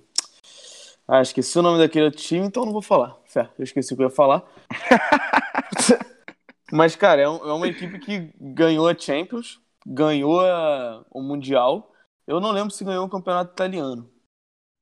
Ah, 1.07 1.21
esqueci 1.21 1.59
o 1.59 1.61
nome 1.61 1.79
daquele 1.79 2.05
outro 2.05 2.21
time, 2.21 2.45
então 2.45 2.65
não 2.65 2.71
vou 2.71 2.81
falar. 2.81 3.17
Fé, 3.25 3.49
eu 3.57 3.63
esqueci 3.63 3.93
o 3.93 3.97
que 3.97 4.03
eu 4.03 4.07
ia 4.07 4.13
falar. 4.13 4.43
Mas, 6.71 6.95
cara, 6.95 7.21
é, 7.21 7.27
um, 7.27 7.35
é, 7.35 7.53
uma 7.53 7.67
equipe 7.67 7.99
que 7.99 8.31
ganhou 8.39 8.87
a 8.87 8.97
Champions, 8.97 9.59
ganhou 9.85 10.39
a, 10.39 11.03
o 11.11 11.21
Mundial. 11.21 11.91
Eu 12.25 12.39
não 12.39 12.51
lembro 12.51 12.71
se 12.71 12.85
ganhou 12.85 13.05
o 13.05 13.09
campeonato 13.09 13.51
italiano. 13.51 14.09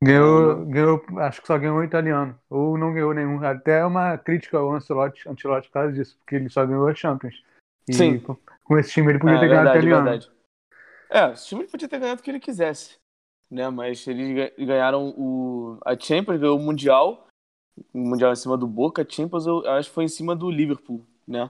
Ganhou, 0.03 0.65
ganhou, 0.65 1.03
acho 1.17 1.41
que 1.41 1.47
só 1.47 1.57
ganhou 1.57 1.77
o 1.77 1.83
italiano. 1.83 2.39
Ou 2.47 2.77
não 2.77 2.93
ganhou 2.93 3.13
nenhum. 3.13 3.43
Até 3.43 3.83
uma 3.83 4.17
crítica 4.17 4.59
ao 4.59 4.71
Ancelotti, 4.71 5.27
Ancelotti 5.27 5.67
por 5.67 5.73
causa 5.73 5.93
disso, 5.93 6.15
porque 6.19 6.35
ele 6.35 6.49
só 6.49 6.63
ganhou 6.65 6.87
a 6.87 6.93
Champions. 6.93 7.43
E 7.87 7.93
Sim. 7.93 8.23
Com, 8.69 8.77
esse 8.77 8.91
time 8.91 9.11
ele 9.11 9.17
podia 9.19 9.35
É, 9.35 9.39
ter 9.39 9.47
ganhado 9.47 9.69
o 9.69 9.71
verdade, 9.73 9.87
italiano. 9.87 10.03
verdade. 10.09 10.31
É, 11.09 11.33
esse 11.33 11.47
time 11.47 11.61
ele 11.61 11.71
podia 11.71 11.89
ter 11.89 11.99
ganhado 11.99 12.21
o 12.21 12.23
que 12.23 12.29
ele 12.29 12.39
quisesse. 12.39 12.97
Né? 13.49 13.67
Mas 13.69 14.05
eles 14.07 14.35
ga- 14.35 14.65
ganharam 14.65 15.09
o, 15.17 15.79
a 15.83 15.97
Champions, 15.99 16.39
ganhou 16.39 16.57
o 16.57 16.61
Mundial. 16.61 17.27
O 17.91 17.97
Mundial 17.97 18.31
em 18.31 18.35
cima 18.35 18.55
do 18.55 18.67
Boca, 18.67 19.01
a 19.01 19.05
Champions 19.09 19.47
eu 19.47 19.67
acho 19.71 19.89
que 19.89 19.95
foi 19.95 20.03
em 20.03 20.09
cima 20.09 20.35
do 20.35 20.51
Liverpool, 20.51 21.03
né? 21.27 21.49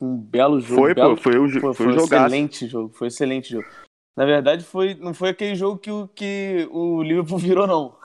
Um 0.00 0.16
belo 0.16 0.60
jogo. 0.60 0.80
Foi, 0.82 0.94
belo, 0.94 1.16
pô, 1.16 1.22
foi 1.22 1.38
o, 1.38 1.50
foi, 1.60 1.74
foi 1.74 1.86
um 1.88 1.92
jogaço. 1.92 2.26
excelente 2.26 2.66
jogo, 2.66 2.94
foi 2.94 3.06
um 3.06 3.08
excelente 3.08 3.50
jogo. 3.50 3.68
Na 4.16 4.24
verdade, 4.24 4.64
foi, 4.64 4.94
não 4.94 5.12
foi 5.12 5.30
aquele 5.30 5.54
jogo 5.56 5.78
que 5.78 5.90
o, 5.90 6.08
que 6.08 6.66
o 6.70 7.02
Liverpool 7.02 7.36
virou, 7.38 7.66
não. 7.66 7.98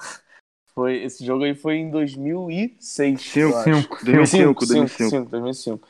Foi, 0.73 1.03
esse 1.03 1.23
jogo 1.25 1.43
aí 1.43 1.53
foi 1.53 1.75
em 1.75 1.89
2006. 1.91 3.21
Cinco, 3.21 3.39
eu 3.39 3.57
acho. 3.57 3.81
Cinco, 3.81 4.05
2005, 4.05 4.65
2005, 4.65 5.29
2005. 5.29 5.29
2005. 5.29 5.87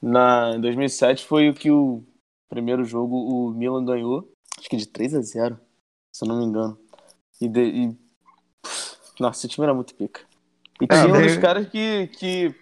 Na, 0.00 0.52
em 0.54 0.60
2007 0.60 1.24
foi 1.26 1.48
o 1.48 1.54
que 1.54 1.70
o 1.70 2.02
primeiro 2.48 2.84
jogo 2.84 3.16
o 3.16 3.50
Milan 3.52 3.84
ganhou, 3.84 4.30
acho 4.58 4.68
que 4.68 4.76
de 4.76 4.86
3 4.86 5.14
a 5.14 5.20
0 5.20 5.58
se 6.12 6.24
eu 6.24 6.28
não 6.28 6.38
me 6.38 6.44
engano. 6.44 6.78
E, 7.40 7.48
de, 7.48 7.60
e- 7.64 7.96
Nossa, 9.20 9.40
esse 9.40 9.48
time 9.48 9.64
era 9.64 9.74
muito 9.74 9.94
pica. 9.94 10.20
E 10.80 10.84
É, 10.84 10.86
tinha 10.86 11.08
um 11.08 11.12
bem- 11.12 11.26
dos 11.26 11.36
caras 11.38 11.68
que, 11.68 12.06
que, 12.18 12.54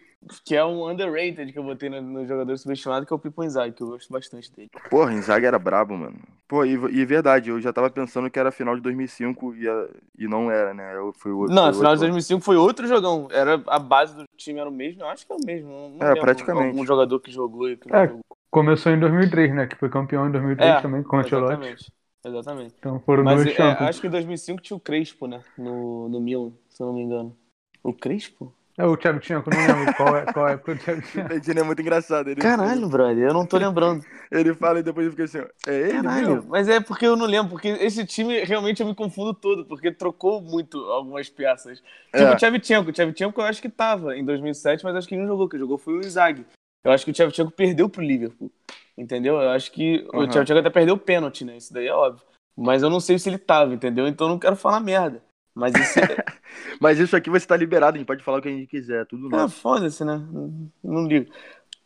que 0.45 0.55
é 0.57 0.65
um 0.65 0.89
underrated 0.91 1.53
que 1.53 1.59
eu 1.59 1.65
botei 1.65 1.89
no, 1.89 2.01
no 2.03 2.27
jogador 2.27 2.57
subestimado, 2.59 3.07
que 3.07 3.13
é 3.13 3.17
o 3.17 3.19
Pipo 3.19 3.43
Inzaghi, 3.45 3.73
que 3.75 3.83
eu 3.83 3.89
gosto 3.89 4.13
bastante 4.13 4.51
dele. 4.53 4.71
Porra, 4.91 5.13
Inzaghi 5.13 5.47
era 5.47 5.59
brabo, 5.59 5.97
mano. 5.97 6.19
Pô, 6.49 6.65
e, 6.65 6.73
e 6.73 7.05
verdade, 7.05 7.51
eu 7.51 7.61
já 7.61 7.73
tava 7.73 7.91
pensando 7.91 8.31
que 8.31 8.39
era 8.39 8.53
final 8.53 8.77
de 8.77 8.83
2005 8.83 9.55
e, 9.55 9.69
a- 9.69 9.89
e 10.19 10.29
não 10.29 10.51
era, 10.51 10.73
né? 10.73 10.97
Eu, 10.97 11.13
foi 11.13 11.33
o, 11.33 11.47
Não, 11.49 11.65
foi 11.65 11.71
a 11.71 11.73
final 11.73 11.95
de 11.95 12.01
outro- 12.01 12.01
2005 12.01 12.41
foi 12.45 12.57
outro 12.57 12.87
jogão. 12.87 13.29
Era, 13.31 13.63
a 13.67 13.79
base 13.79 14.15
do 14.17 14.25
time 14.37 14.61
era 14.61 14.69
o 14.69 14.73
mesmo, 14.73 15.03
eu 15.03 15.09
acho 15.09 15.27
que 15.27 15.33
é 15.33 15.37
o 15.37 15.45
mesmo. 15.45 15.91
Não, 15.99 16.07
É, 16.07 16.15
praticamente. 16.15 16.71
Algum 16.71 16.87
jogador 16.87 17.21
que 17.21 17.31
jogou 17.31 17.69
e 17.71 17.77
que 17.77 17.89
não 17.89 17.97
É, 17.97 18.07
jogou. 18.07 18.21
Começou 18.51 18.93
em 18.93 18.99
2003, 19.01 19.55
né? 19.55 19.67
Que 19.67 19.77
foi 19.77 19.89
campeão 19.91 20.27
em 20.29 20.33
2003 20.33 20.73
É, 20.75 20.83
também 20.83 21.03
com 21.03 21.17
o 21.17 21.21
Ancelotti. 21.21 21.53
Exatamente. 21.53 21.93
Exatamente. 22.25 22.75
Então 22.79 23.01
foram 23.01 23.23
Mas 23.25 23.39
dois 23.39 23.51
é, 23.51 23.57
Champions. 23.57 23.89
acho 23.89 24.01
que 24.01 24.07
em 24.07 24.11
2005 24.11 24.63
tinha 24.63 24.77
o 24.77 24.81
Crespo, 24.81 25.27
né? 25.27 25.43
No, 25.57 26.09
no 26.09 26.21
Milan, 26.21 26.53
se 26.69 26.83
eu 26.83 26.87
não 26.87 26.95
me 26.95 27.03
engano. 27.03 27.37
O 27.83 27.93
Crespo? 27.93 28.53
É 28.79 28.85
o 28.85 28.95
Tchevchenko, 28.95 29.49
não 29.49 29.67
lembro 29.67 29.95
qual, 29.95 30.17
é, 30.17 30.33
qual 30.33 30.49
época 30.49 30.75
do 30.75 30.81
Tchevchenko. 30.83 31.27
O 31.27 31.29
Pedino 31.29 31.61
é 31.61 31.63
muito 31.63 31.81
engraçado. 31.81 32.29
Ele, 32.29 32.41
Caralho, 32.41 32.87
brother, 32.89 33.29
eu 33.29 33.33
não 33.33 33.47
tô 33.47 33.57
lembrando. 33.57 34.05
Ele 34.31 34.53
fala 34.55 34.81
e 34.81 34.83
depois 34.83 35.09
fica 35.09 35.25
assim, 35.25 35.39
é 35.67 35.75
ele 35.75 35.93
Caralho, 35.93 36.35
mesmo? 36.35 36.51
mas 36.51 36.69
é 36.69 36.79
porque 36.79 37.07
eu 37.07 37.17
não 37.17 37.25
lembro, 37.25 37.53
porque 37.53 37.69
esse 37.69 38.05
time 38.05 38.45
realmente 38.45 38.83
eu 38.83 38.87
me 38.87 38.95
confundo 38.95 39.33
todo, 39.33 39.65
porque 39.65 39.91
trocou 39.91 40.43
muito 40.43 40.79
algumas 40.91 41.29
peças. 41.31 41.79
Tipo 41.79 41.89
É. 42.13 42.33
o 42.33 42.37
Tchevchenko, 42.37 42.91
o 42.91 42.93
Tchevchenko 42.93 43.41
eu 43.41 43.45
acho 43.47 43.63
que 43.63 43.69
tava 43.71 44.15
em 44.17 44.25
2007, 44.25 44.85
mas 44.85 44.95
acho 44.95 45.09
que 45.09 45.15
ele 45.15 45.23
não 45.23 45.29
jogou, 45.29 45.49
quem 45.49 45.59
jogou 45.59 45.79
foi 45.79 45.95
o 45.95 46.01
Inzaghi. 46.01 46.45
Eu 46.85 46.93
acho 46.93 47.05
que 47.05 47.11
o 47.11 47.15
Tchevchenko 47.15 47.53
perdeu 47.53 47.89
pro 47.89 48.03
Liverpool, 48.03 48.53
entendeu? 48.97 49.37
Eu 49.41 49.51
acho 49.51 49.73
que 49.73 50.07
o 50.13 50.19
Aham. 50.21 50.29
Tchevchenko 50.29 50.61
até 50.61 50.71
perdeu 50.71 50.97
o 50.97 50.99
pênalti, 50.99 51.47
né? 51.47 51.57
Isso 51.57 51.73
daí 51.73 51.87
é 51.87 51.95
óbvio. 51.95 52.23
Mas 52.55 52.83
eu 52.83 52.91
não 52.91 53.01
sei 53.01 53.19
se 53.19 53.29
ele 53.29 53.39
tava, 53.39 53.73
entendeu? 53.73 54.07
Então 54.07 54.27
eu 54.27 54.33
não 54.33 54.39
quero 54.39 54.55
falar 54.57 54.81
merda. 54.81 55.23
Mas 55.57 55.75
isso 55.75 55.99
é... 55.99 56.25
Mas 56.79 56.99
isso 56.99 57.17
aqui 57.17 57.31
vai 57.31 57.39
estar 57.39 57.57
liberado, 57.57 57.97
a 57.97 57.99
gente 57.99 58.07
pode 58.07 58.23
falar 58.23 58.39
o 58.39 58.43
que 58.43 58.49
a 58.49 58.53
gente 58.53 58.67
quiser, 58.67 59.03
é 59.03 59.05
tudo 59.07 59.29
Ah, 59.35 59.43
nosso. 59.43 59.57
foda-se, 59.57 60.05
né? 60.05 60.17
Não- 60.31 60.71
Não 60.85 61.07
ligo. 61.09 61.33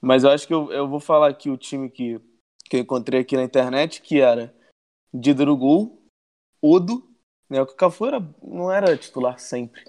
Mas 0.00 0.24
eu 0.24 0.30
acho 0.30 0.46
que 0.46 0.52
eu, 0.52 0.72
eu 0.72 0.88
vou 0.88 0.98
falar 0.98 1.28
aqui 1.28 1.48
o 1.48 1.56
time 1.56 1.88
que, 1.88 2.20
que 2.64 2.76
eu 2.76 2.80
encontrei 2.80 3.20
aqui 3.20 3.37
na 3.37 3.44
internet, 3.44 4.02
que 4.02 4.20
era 4.20 4.52
no 5.12 5.56
gol, 5.56 6.02
Odo, 6.61 7.09
né? 7.48 7.62
O 7.62 7.66
Cafu 7.66 8.06
era, 8.06 8.20
não 8.42 8.70
era 8.72 8.96
titular 8.96 9.38
sempre. 9.38 9.83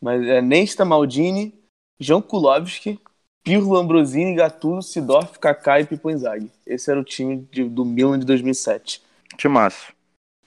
Mas 0.00 0.22
é 0.26 0.42
Nesta, 0.42 0.84
Maldini, 0.84 1.54
João 1.98 2.20
Kulowski, 2.20 3.00
Pirlo, 3.44 3.76
Ambrosini, 3.76 4.34
Gattuso, 4.34 4.82
Sidorf, 4.88 5.38
Kaká 5.38 5.80
e 5.80 5.86
Pipo 5.86 6.10
Inzaghi. 6.10 6.50
Esse 6.66 6.90
era 6.90 7.00
o 7.00 7.04
time 7.04 7.48
de- 7.50 7.68
do 7.68 7.84
Milan 7.84 8.18
de 8.18 8.26
2007. 8.26 9.02
Timaço. 9.36 9.92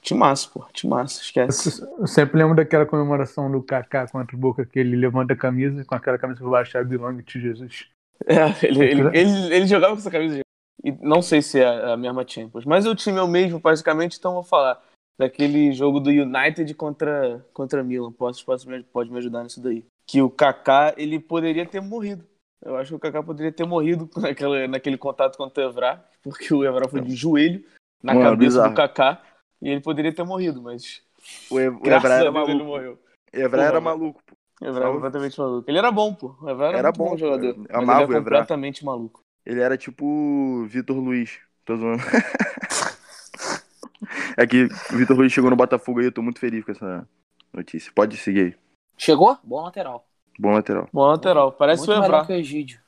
Timaço, 0.06 0.52
pô. 0.54 0.63
Timaço, 0.72 1.20
esquece. 1.22 1.82
Eu 1.82 2.06
sempre 2.06 2.38
lembro 2.38 2.56
daquela 2.56 2.86
comemoração 2.86 3.52
do 3.52 3.62
Kaká 3.63 4.08
contra 4.08 4.36
o 4.36 4.39
Boca, 4.39 4.63
que 4.63 4.78
ele 4.78 4.96
levanta 4.96 5.34
a 5.34 5.38
camisa 5.38 5.84
com 5.84 5.96
aquela 5.96 6.20
camisa 6.20 6.39
por 6.41 6.52
baixo, 6.52 6.82
Belong 6.86 7.24
to 7.24 7.39
Jesus. 7.39 7.88
É, 8.28 8.65
ele, 8.68 8.84
ele, 8.84 9.02
ele, 9.18 9.54
ele 9.56 9.68
jogava 9.68 9.94
com 9.94 10.00
essa 10.00 10.12
camisa. 10.12 10.41
E 10.84 10.91
não 10.91 11.24
sei 11.24 11.41
se 11.41 11.60
é 11.60 11.91
a 11.91 11.98
mesma 11.98 12.24
Champions, 12.28 12.65
mas 12.65 12.86
o 12.86 12.94
time 12.94 13.18
é 13.18 13.22
o 13.22 13.28
mesmo, 13.28 13.60
basicamente, 13.60 14.18
então 14.20 14.32
eu 14.32 14.36
vou 14.36 14.44
falar 14.44 14.80
daquele 15.18 15.72
jogo 15.72 16.00
do 16.00 16.12
United 16.12 16.72
contra, 16.76 17.44
contra 17.52 17.84
Milan. 17.84 18.12
Posso, 18.12 18.46
posso, 18.46 18.70
me- 18.70 18.84
pode 18.84 19.10
me 19.12 19.18
ajudar 19.18 19.44
nisso 19.44 19.60
daí. 19.60 19.84
Que 20.08 20.22
o 20.22 20.30
Kaká, 20.30 20.94
ele 20.98 21.20
poderia 21.20 21.65
ter 21.65 21.82
morrido. 21.82 22.24
Eu 22.63 22.78
acho 22.78 22.89
que 22.91 22.96
o 22.96 23.00
Kaká 23.00 23.24
poderia 23.24 23.52
ter 23.52 23.65
morrido 23.65 24.08
naquela, 24.15 24.68
naquele 24.68 24.98
contato 25.00 25.36
contra 25.36 25.65
o 25.65 25.70
Evra, 25.70 26.06
porque 26.22 26.54
o 26.54 26.63
Evra 26.63 26.88
foi 26.88 27.02
de 27.02 27.15
joelho 27.15 27.63
na 28.04 28.13
Mano, 28.13 28.30
cabeça 28.30 28.50
bizarro. 28.50 28.70
do 28.70 28.76
Kaká 28.76 29.22
e 29.65 29.69
ele 29.71 29.82
poderia 29.82 30.13
ter 30.13 30.23
morrido, 30.23 30.62
mas 30.62 31.01
O, 31.49 31.60
Ev- 31.60 31.78
o 31.78 31.80
graças 31.80 32.12
Evra 32.12 32.15
a 32.15 32.19
era 32.21 32.32
Deus 32.32 32.49
ele 32.49 32.58
maluco. 32.60 32.65
morreu. 32.71 32.99
Evra 33.34 33.63
era 33.63 33.82
maluco, 33.82 34.21
pô. 34.25 34.36
O 34.62 34.65
Evra 34.67 34.84
era 34.86 34.93
completamente 34.93 35.39
maluco. 35.39 35.69
Ele 35.69 35.78
era 35.78 35.91
bom, 35.91 36.13
pô. 36.13 36.36
O 36.41 36.49
Evra 36.49 36.67
era, 36.67 36.78
Era 36.78 36.88
muito 36.89 36.97
bom, 36.97 37.10
bom 37.10 37.17
jogador. 37.17 37.65
Eu 37.69 37.80
amava 37.80 38.04
ele 38.04 38.12
o 38.12 38.13
é 38.13 38.17
Evra. 38.17 38.23
completamente 38.23 38.86
maluco. 38.86 39.21
Ele 39.45 39.60
era 39.62 39.78
tipo 39.78 40.06
o 40.06 40.65
Vitor 40.67 40.97
Luiz. 40.97 41.39
Tô 41.65 41.75
zoando. 41.75 42.04
é 44.38 44.45
que 44.47 44.65
o 44.93 44.97
Vitor 44.97 45.17
Luiz 45.17 45.32
chegou 45.34 45.49
no 45.49 45.56
Botafogo 45.56 45.99
aí, 45.99 46.06
eu 46.06 46.12
tô 46.12 46.21
muito 46.21 46.39
feliz 46.39 46.63
com 46.63 46.71
essa 46.71 47.08
notícia. 47.54 47.91
Pode 47.93 48.15
seguir 48.17 48.41
aí. 48.41 48.56
Chegou? 48.97 49.38
Bom 49.43 49.63
lateral. 49.63 50.08
Bom 50.39 50.51
lateral. 50.54 50.88
Bom 50.93 51.06
lateral. 51.08 51.51
Parece 51.51 51.86
Muito 51.88 51.97
o 51.97 52.01
melhor 52.01 52.16
Evra. 52.18 52.28
que 52.28 52.34
o 52.34 52.36
Egídio. 52.36 52.80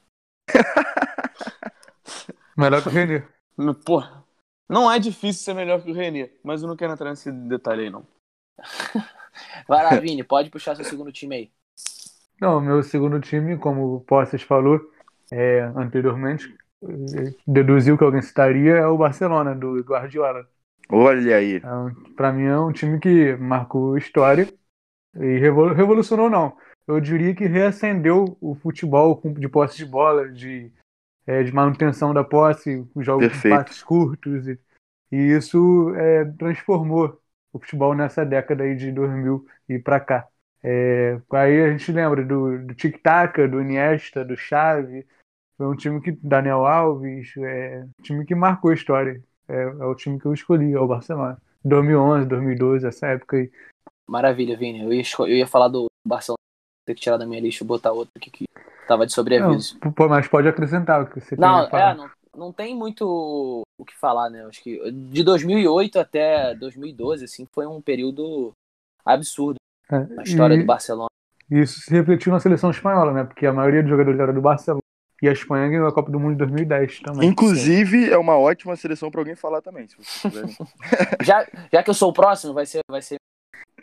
Melhor 2.58 2.82
que 2.82 2.90
o 2.90 2.92
Renê. 2.92 3.24
Porra, 3.86 4.24
não 4.70 4.92
é 4.92 5.00
difícil 5.00 5.44
ser 5.44 5.54
melhor 5.54 5.82
que 5.82 5.92
o 5.92 5.94
Renier, 5.94 6.34
mas 6.44 6.62
eu 6.62 6.68
não 6.68 6.76
quero 6.76 6.94
entrar 6.94 7.10
nesse 7.10 7.32
detalhe 7.32 7.84
aí, 7.84 7.90
não. 7.90 8.06
Vai 9.68 9.84
lá, 9.84 10.00
Vini, 10.00 10.24
pode 10.24 10.50
puxar 10.50 10.76
seu 10.76 10.86
segundo 10.86 11.12
time 11.12 11.36
aí. 11.36 11.52
Não, 12.40 12.62
meu 12.62 12.84
segundo 12.84 13.20
time, 13.20 13.58
como 13.58 13.96
o 13.96 14.02
Posses 14.02 14.42
falou 14.42 14.80
é, 15.32 15.62
anteriormente, 15.76 16.56
deduziu 17.46 17.98
que 17.98 18.04
alguém 18.04 18.22
citaria, 18.22 18.76
é 18.76 18.88
o 18.88 18.98
Barcelona, 18.98 19.56
do 19.56 19.80
Guardiola. 19.82 20.48
Olha 20.90 21.36
aí. 21.36 21.58
É 21.58 22.14
para 22.16 22.32
mim 22.32 22.46
é 22.46 22.58
um 22.58 22.72
time 22.72 23.00
que 23.00 23.36
marcou 23.36 23.98
história 23.98 24.48
e 25.16 25.38
revolu- 25.40 25.74
revolucionou 25.74 26.30
não. 26.30 26.56
Eu 26.88 27.02
diria 27.02 27.36
que 27.36 27.46
reacendeu 27.46 28.38
o 28.40 28.56
futebol 28.56 29.22
de 29.38 29.50
posse 29.50 29.78
de 29.78 29.86
bola, 29.86 30.30
de, 30.30 30.72
é, 31.28 31.44
de 31.44 31.54
manutenção 31.54 32.14
da 32.14 32.24
posse, 32.24 32.88
os 32.96 33.06
jogos 33.06 33.28
Perfeito. 33.28 33.58
de 33.58 33.64
passes 33.66 33.84
curtos 33.84 34.48
e, 34.48 34.58
e 35.12 35.18
isso 35.38 35.94
é, 35.96 36.24
transformou 36.24 37.22
o 37.52 37.60
futebol 37.60 37.94
nessa 37.94 38.26
década 38.26 38.64
aí 38.64 38.76
de 38.76 38.92
2000 38.92 39.46
e 39.68 39.78
para 39.78 40.00
cá. 40.00 40.28
É, 40.64 41.20
aí 41.32 41.62
a 41.62 41.72
gente 41.72 41.92
lembra 41.92 42.24
do, 42.26 42.66
do 42.66 42.74
Tic 42.74 43.02
Tac, 43.02 43.38
do 43.48 43.62
Iniesta, 43.62 44.24
do 44.24 44.38
Xavi. 44.38 45.06
Foi 45.58 45.68
um 45.68 45.76
time 45.76 46.02
que 46.02 46.12
Daniel 46.12 46.66
Alves, 46.66 47.36
é 47.38 47.84
um 47.84 48.04
time 48.04 48.26
que 48.26 48.34
marcou 48.34 48.72
a 48.72 48.74
história. 48.74 49.22
É, 49.48 49.64
é 49.64 49.86
o 49.86 49.96
time 49.96 50.20
que 50.20 50.26
eu 50.26 50.34
escolhi, 50.34 50.74
é 50.74 50.80
o 50.80 50.88
Barcelona. 50.88 51.42
2011, 51.64 52.28
2012, 52.28 52.88
essa 52.88 53.08
época 53.08 53.38
aí. 53.38 53.52
Maravilha, 54.08 54.58
Vini. 54.58 54.84
Eu 54.84 54.94
ia, 54.94 55.04
eu 55.20 55.36
ia 55.36 55.48
falar 55.48 55.68
do 55.68 55.88
Barcelona, 56.06 56.38
ter 56.86 56.96
que 56.96 57.02
tirar 57.02 57.18
da 57.18 57.26
minha 57.26 57.42
lista 57.42 57.64
e 57.64 57.68
botar 57.68 57.92
outro 57.92 58.14
aqui 58.16 58.30
que 58.30 58.46
tava 58.88 59.06
de 59.06 59.14
sobreaviso. 59.14 59.78
Não, 59.84 60.10
mas 60.10 60.28
pode 60.28 60.48
acrescentar 60.48 61.04
o 61.04 61.08
que 61.08 61.20
você 61.20 61.36
não, 61.36 61.70
tem 61.70 61.80
é, 61.80 61.94
não, 61.94 62.10
não 62.36 62.54
tem 62.54 62.76
muito 62.76 63.64
o 63.78 63.86
que 63.86 63.96
falar, 63.96 64.30
né? 64.30 64.46
Acho 64.46 64.64
que 64.64 64.92
de 64.92 65.24
2008 65.24 66.00
até 66.00 66.56
2012, 66.56 67.26
assim, 67.26 67.48
foi 67.52 67.68
um 67.68 67.82
período 67.82 68.52
absurdo 69.06 69.58
é, 69.92 70.00
na 70.00 70.24
história 70.24 70.56
e, 70.56 70.60
do 70.60 70.66
Barcelona. 70.66 71.10
Isso 71.50 71.80
se 71.82 71.92
refletiu 71.92 72.32
na 72.32 72.40
seleção 72.40 72.72
espanhola, 72.72 73.14
né? 73.14 73.24
Porque 73.24 73.46
a 73.46 73.54
maioria 73.54 73.82
dos 73.82 73.90
jogadores 73.90 74.20
era 74.20 74.34
do 74.34 74.42
Barcelona. 74.42 74.82
E 75.22 75.28
a 75.28 75.32
Espanha 75.32 75.68
ganhou 75.68 75.88
a 75.88 75.92
Copa 75.92 76.12
do 76.12 76.20
Mundo 76.20 76.34
em 76.34 76.38
2010 76.38 77.00
também. 77.00 77.28
Inclusive, 77.28 78.06
Sim. 78.06 78.12
é 78.12 78.18
uma 78.18 78.38
ótima 78.38 78.76
seleção 78.76 79.10
para 79.10 79.22
alguém 79.22 79.36
falar 79.36 79.62
também, 79.62 79.88
se 79.88 79.98
já, 81.26 81.44
já 81.74 81.82
que 81.82 81.90
eu 81.90 81.94
sou 81.96 82.12
o 82.12 82.14
próximo, 82.14 82.54
vai 82.54 82.68
ser, 82.68 82.82
vai 82.88 83.02
ser, 83.02 83.18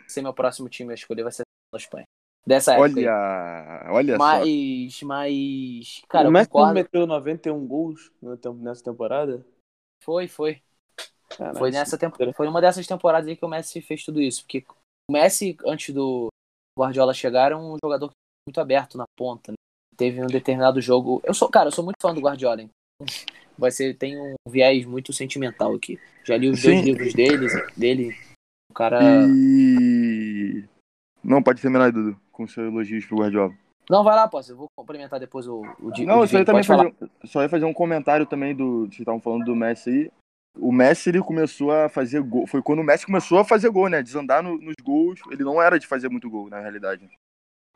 ser 0.07 0.21
meu 0.21 0.33
próximo 0.33 0.69
time 0.69 0.91
a 0.91 0.93
escolher, 0.93 1.23
vai 1.23 1.33
ser 1.33 1.43
a 1.73 1.77
Espanha. 1.77 2.05
Dessa 2.47 2.73
época. 2.73 2.99
Olha, 2.99 3.85
olha 3.89 4.17
mas, 4.17 4.93
só. 4.93 5.05
Mas, 5.05 6.03
cara, 6.07 6.29
o 6.29 6.31
Messi 6.31 6.49
meteu 6.73 7.07
91 7.07 7.65
gols 7.65 8.11
nessa 8.61 8.83
temporada? 8.83 9.43
Foi, 10.03 10.27
foi. 10.27 10.61
Caraca, 11.29 11.57
foi 11.57 11.71
nessa 11.71 11.97
temporada, 11.97 12.33
foi 12.33 12.47
uma 12.47 12.61
dessas 12.61 12.85
temporadas 12.85 13.27
aí 13.27 13.35
que 13.35 13.43
o 13.43 13.49
Messi 13.49 13.81
fez 13.81 14.05
tudo 14.05 14.21
isso, 14.21 14.43
porque 14.43 14.63
o 15.09 15.13
Messi 15.13 15.57
antes 15.65 15.93
do 15.93 16.27
Guardiola 16.77 17.15
chegar 17.15 17.47
era 17.47 17.57
um 17.57 17.77
jogador 17.83 18.11
muito 18.47 18.61
aberto 18.61 18.95
na 18.95 19.05
ponta, 19.17 19.51
né? 19.51 19.55
teve 19.95 20.21
um 20.21 20.27
determinado 20.27 20.79
jogo. 20.81 21.21
Eu 21.23 21.33
sou, 21.33 21.49
cara, 21.49 21.69
eu 21.69 21.71
sou 21.71 21.83
muito 21.83 21.97
fã 22.01 22.13
do 22.13 22.21
Guardiola. 22.21 22.61
Hein? 22.61 22.69
Vai 23.57 23.71
ser 23.71 23.97
tem 23.97 24.19
um 24.19 24.35
viés 24.47 24.85
muito 24.85 25.13
sentimental 25.13 25.73
aqui. 25.73 25.97
Já 26.25 26.35
li 26.35 26.49
os 26.49 26.59
Sim. 26.59 26.67
dois 26.67 26.85
livros 26.85 27.13
dele, 27.13 27.47
dele. 27.75 28.17
O 28.69 28.73
cara 28.73 28.99
e... 29.01 30.65
Não, 31.23 31.41
pode 31.41 31.61
terminar, 31.61 31.91
Dudu, 31.91 32.19
com 32.35 32.47
seus 32.47 32.67
elogios 32.67 33.05
pro 33.05 33.17
Guardiola. 33.17 33.53
Não, 33.89 34.03
vai 34.03 34.15
lá, 34.15 34.27
posso. 34.27 34.51
Eu 34.51 34.57
vou 34.57 34.67
complementar 34.75 35.19
depois 35.19 35.47
o, 35.47 35.61
o 35.79 35.91
Não, 36.05 36.19
o 36.19 36.27
só 36.27 36.39
ia, 36.39 36.45
também 36.45 36.63
fazer, 36.63 36.95
só 37.25 37.41
ia 37.41 37.49
fazer 37.49 37.65
um 37.65 37.73
comentário 37.73 38.25
também 38.25 38.55
do. 38.55 38.85
Vocês 38.85 38.99
estavam 38.99 39.21
falando 39.21 39.45
do 39.45 39.55
Messi 39.55 39.89
aí. 39.89 40.11
O 40.57 40.71
Messi 40.71 41.09
ele 41.09 41.21
começou 41.21 41.71
a 41.71 41.89
fazer 41.89 42.21
gol. 42.21 42.47
Foi 42.47 42.61
quando 42.61 42.79
o 42.79 42.83
Messi 42.83 43.05
começou 43.05 43.39
a 43.39 43.45
fazer 43.45 43.69
gol, 43.69 43.89
né? 43.89 44.01
Desandar 44.01 44.41
no, 44.41 44.57
nos 44.57 44.75
gols. 44.81 45.19
Ele 45.29 45.43
não 45.43 45.61
era 45.61 45.77
de 45.77 45.85
fazer 45.85 46.09
muito 46.09 46.29
gol, 46.29 46.49
na 46.49 46.59
realidade. 46.59 47.07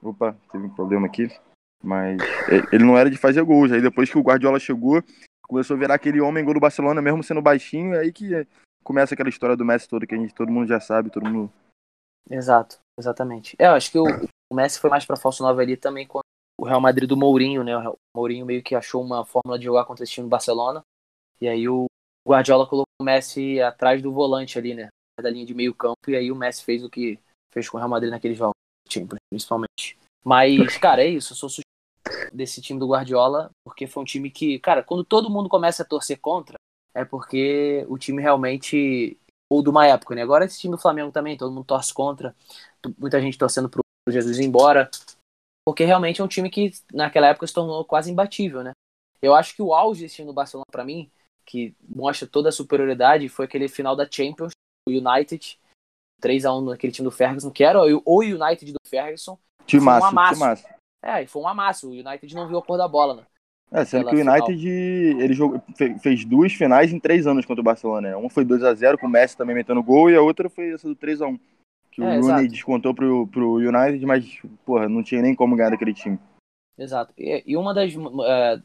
Opa, 0.01 0.35
teve 0.51 0.65
um 0.65 0.73
problema 0.73 1.07
aqui. 1.07 1.29
Mas 1.83 2.19
ele 2.71 2.83
não 2.83 2.97
era 2.97 3.09
de 3.09 3.17
fazer 3.17 3.43
gols. 3.43 3.71
Aí 3.71 3.81
depois 3.81 4.09
que 4.09 4.17
o 4.17 4.23
Guardiola 4.23 4.59
chegou, 4.59 5.03
começou 5.47 5.75
a 5.75 5.79
virar 5.79 5.95
aquele 5.95 6.19
homem 6.21 6.43
gol 6.43 6.53
do 6.53 6.59
Barcelona, 6.59 7.01
mesmo 7.01 7.23
sendo 7.23 7.41
baixinho. 7.41 7.97
Aí 7.97 8.11
que 8.11 8.47
começa 8.83 9.13
aquela 9.13 9.29
história 9.29 9.55
do 9.55 9.65
Messi 9.65 9.87
toda 9.87 10.07
que 10.07 10.15
a 10.15 10.17
gente, 10.17 10.33
todo 10.33 10.51
mundo 10.51 10.67
já 10.67 10.79
sabe, 10.79 11.11
todo 11.11 11.29
mundo. 11.29 11.51
Exato, 12.29 12.79
exatamente. 12.97 13.55
É, 13.59 13.67
eu 13.67 13.71
acho 13.71 13.91
que 13.91 13.99
o, 13.99 14.05
o 14.51 14.55
Messi 14.55 14.79
foi 14.79 14.89
mais 14.89 15.05
para 15.05 15.15
falso 15.15 15.43
9 15.43 15.61
ali 15.61 15.77
também 15.77 16.07
com 16.07 16.19
o 16.59 16.65
Real 16.65 16.81
Madrid 16.81 17.07
do 17.07 17.15
Mourinho, 17.15 17.63
né? 17.63 17.77
O 17.77 17.97
Mourinho 18.15 18.45
meio 18.45 18.61
que 18.61 18.75
achou 18.75 19.01
uma 19.01 19.25
fórmula 19.25 19.57
de 19.57 19.65
jogar 19.65 19.85
contra 19.85 20.03
esse 20.03 20.11
time 20.13 20.25
do 20.27 20.29
Barcelona. 20.29 20.83
E 21.39 21.47
aí 21.47 21.69
o 21.69 21.85
Guardiola 22.27 22.67
colocou 22.67 22.91
o 22.99 23.03
Messi 23.03 23.61
atrás 23.61 24.01
do 24.01 24.11
volante 24.11 24.57
ali, 24.57 24.73
né? 24.73 24.89
Da 25.21 25.29
linha 25.29 25.45
de 25.45 25.53
meio 25.53 25.73
campo. 25.73 26.09
E 26.09 26.15
aí 26.15 26.31
o 26.31 26.35
Messi 26.35 26.63
fez 26.63 26.83
o 26.83 26.89
que 26.89 27.19
fez 27.53 27.69
com 27.69 27.77
o 27.77 27.79
Real 27.79 27.89
Madrid 27.89 28.11
naqueles 28.11 28.37
jogos, 28.37 28.55
principalmente. 29.29 29.97
Mas, 30.23 30.77
cara, 30.77 31.03
é 31.03 31.07
isso. 31.07 31.33
Eu 31.33 31.37
sou 31.37 31.49
desse 32.33 32.61
time 32.61 32.79
do 32.79 32.87
Guardiola, 32.87 33.51
porque 33.63 33.87
foi 33.87 34.01
um 34.01 34.05
time 34.05 34.29
que, 34.29 34.59
cara, 34.59 34.83
quando 34.83 35.03
todo 35.03 35.29
mundo 35.29 35.47
começa 35.47 35.83
a 35.83 35.85
torcer 35.85 36.19
contra, 36.19 36.57
é 36.93 37.05
porque 37.05 37.85
o 37.87 37.97
time 37.97 38.21
realmente 38.21 39.17
ou 39.49 39.63
de 39.63 39.69
uma 39.69 39.87
época, 39.87 40.13
né? 40.13 40.21
Agora 40.21 40.45
esse 40.45 40.59
time 40.59 40.75
do 40.75 40.81
Flamengo 40.81 41.11
também, 41.11 41.37
todo 41.37 41.51
mundo 41.51 41.65
torce 41.65 41.93
contra, 41.93 42.35
muita 42.97 43.19
gente 43.19 43.37
torcendo 43.37 43.69
pro 43.69 43.81
Jesus 44.11 44.39
embora, 44.39 44.89
porque 45.65 45.83
realmente 45.83 46.21
é 46.21 46.23
um 46.23 46.27
time 46.27 46.49
que 46.49 46.71
naquela 46.93 47.27
época 47.27 47.47
se 47.47 47.53
tornou 47.53 47.83
quase 47.85 48.11
imbatível, 48.11 48.63
né? 48.63 48.71
Eu 49.21 49.35
acho 49.35 49.55
que 49.55 49.61
o 49.61 49.73
auge 49.73 50.01
desse 50.01 50.15
time 50.15 50.27
do 50.27 50.33
Barcelona 50.33 50.65
para 50.71 50.85
mim, 50.85 51.11
que 51.45 51.75
mostra 51.87 52.27
toda 52.27 52.49
a 52.49 52.51
superioridade, 52.53 53.29
foi 53.29 53.45
aquele 53.45 53.67
final 53.67 53.95
da 53.95 54.07
Champions, 54.09 54.53
o 54.87 54.91
United, 54.91 55.59
3 56.21 56.45
a 56.45 56.55
1 56.55 56.61
naquele 56.61 56.93
time 56.93 57.05
do 57.05 57.11
Ferguson, 57.11 57.51
que 57.51 57.63
era 57.63 57.79
o 57.81 58.21
United 58.21 58.71
do 58.71 58.79
Ferguson. 58.87 59.37
Time 59.65 59.83
massa, 59.83 60.07
um 60.07 60.09
time 60.09 60.39
massa. 60.39 60.75
É, 61.03 61.23
e 61.23 61.27
foi 61.27 61.41
um 61.41 61.47
amasso. 61.47 61.89
O 61.89 61.91
United 61.91 62.33
não 62.35 62.47
viu 62.47 62.57
a 62.57 62.61
cor 62.61 62.77
da 62.77 62.87
bola, 62.87 63.15
né? 63.15 63.23
É, 63.71 63.85
sendo 63.85 64.09
que 64.09 64.15
o 64.15 64.19
United 64.19 64.67
ele 64.67 65.33
jogou, 65.33 65.61
fez 66.01 66.25
duas 66.25 66.51
finais 66.53 66.91
em 66.91 66.99
três 66.99 67.27
anos 67.27 67.45
contra 67.45 67.61
o 67.61 67.63
Barcelona. 67.63 68.09
Né? 68.09 68.15
Uma 68.15 68.29
foi 68.29 68.43
2 68.43 68.63
a 68.63 68.73
0 68.73 68.97
com 68.97 69.05
o 69.05 69.09
Messi 69.09 69.37
também 69.37 69.55
metendo 69.55 69.83
gol, 69.83 70.09
e 70.09 70.15
a 70.15 70.21
outra 70.21 70.49
foi 70.49 70.73
essa 70.73 70.87
do 70.87 70.95
3 70.95 71.21
a 71.21 71.27
1 71.27 71.39
Que 71.99 72.05
é, 72.05 72.17
o 72.17 72.21
Rooney 72.21 72.47
descontou 72.47 72.95
pro, 72.95 73.27
pro 73.27 73.55
United, 73.55 74.05
mas, 74.05 74.41
porra, 74.65 74.87
não 74.87 75.03
tinha 75.03 75.21
nem 75.21 75.35
como 75.35 75.55
ganhar 75.55 75.71
daquele 75.71 75.93
time. 75.93 76.17
Exato. 76.77 77.13
E, 77.17 77.43
e 77.45 77.57
uma 77.57 77.73
das 77.73 77.93
é, 77.93 78.61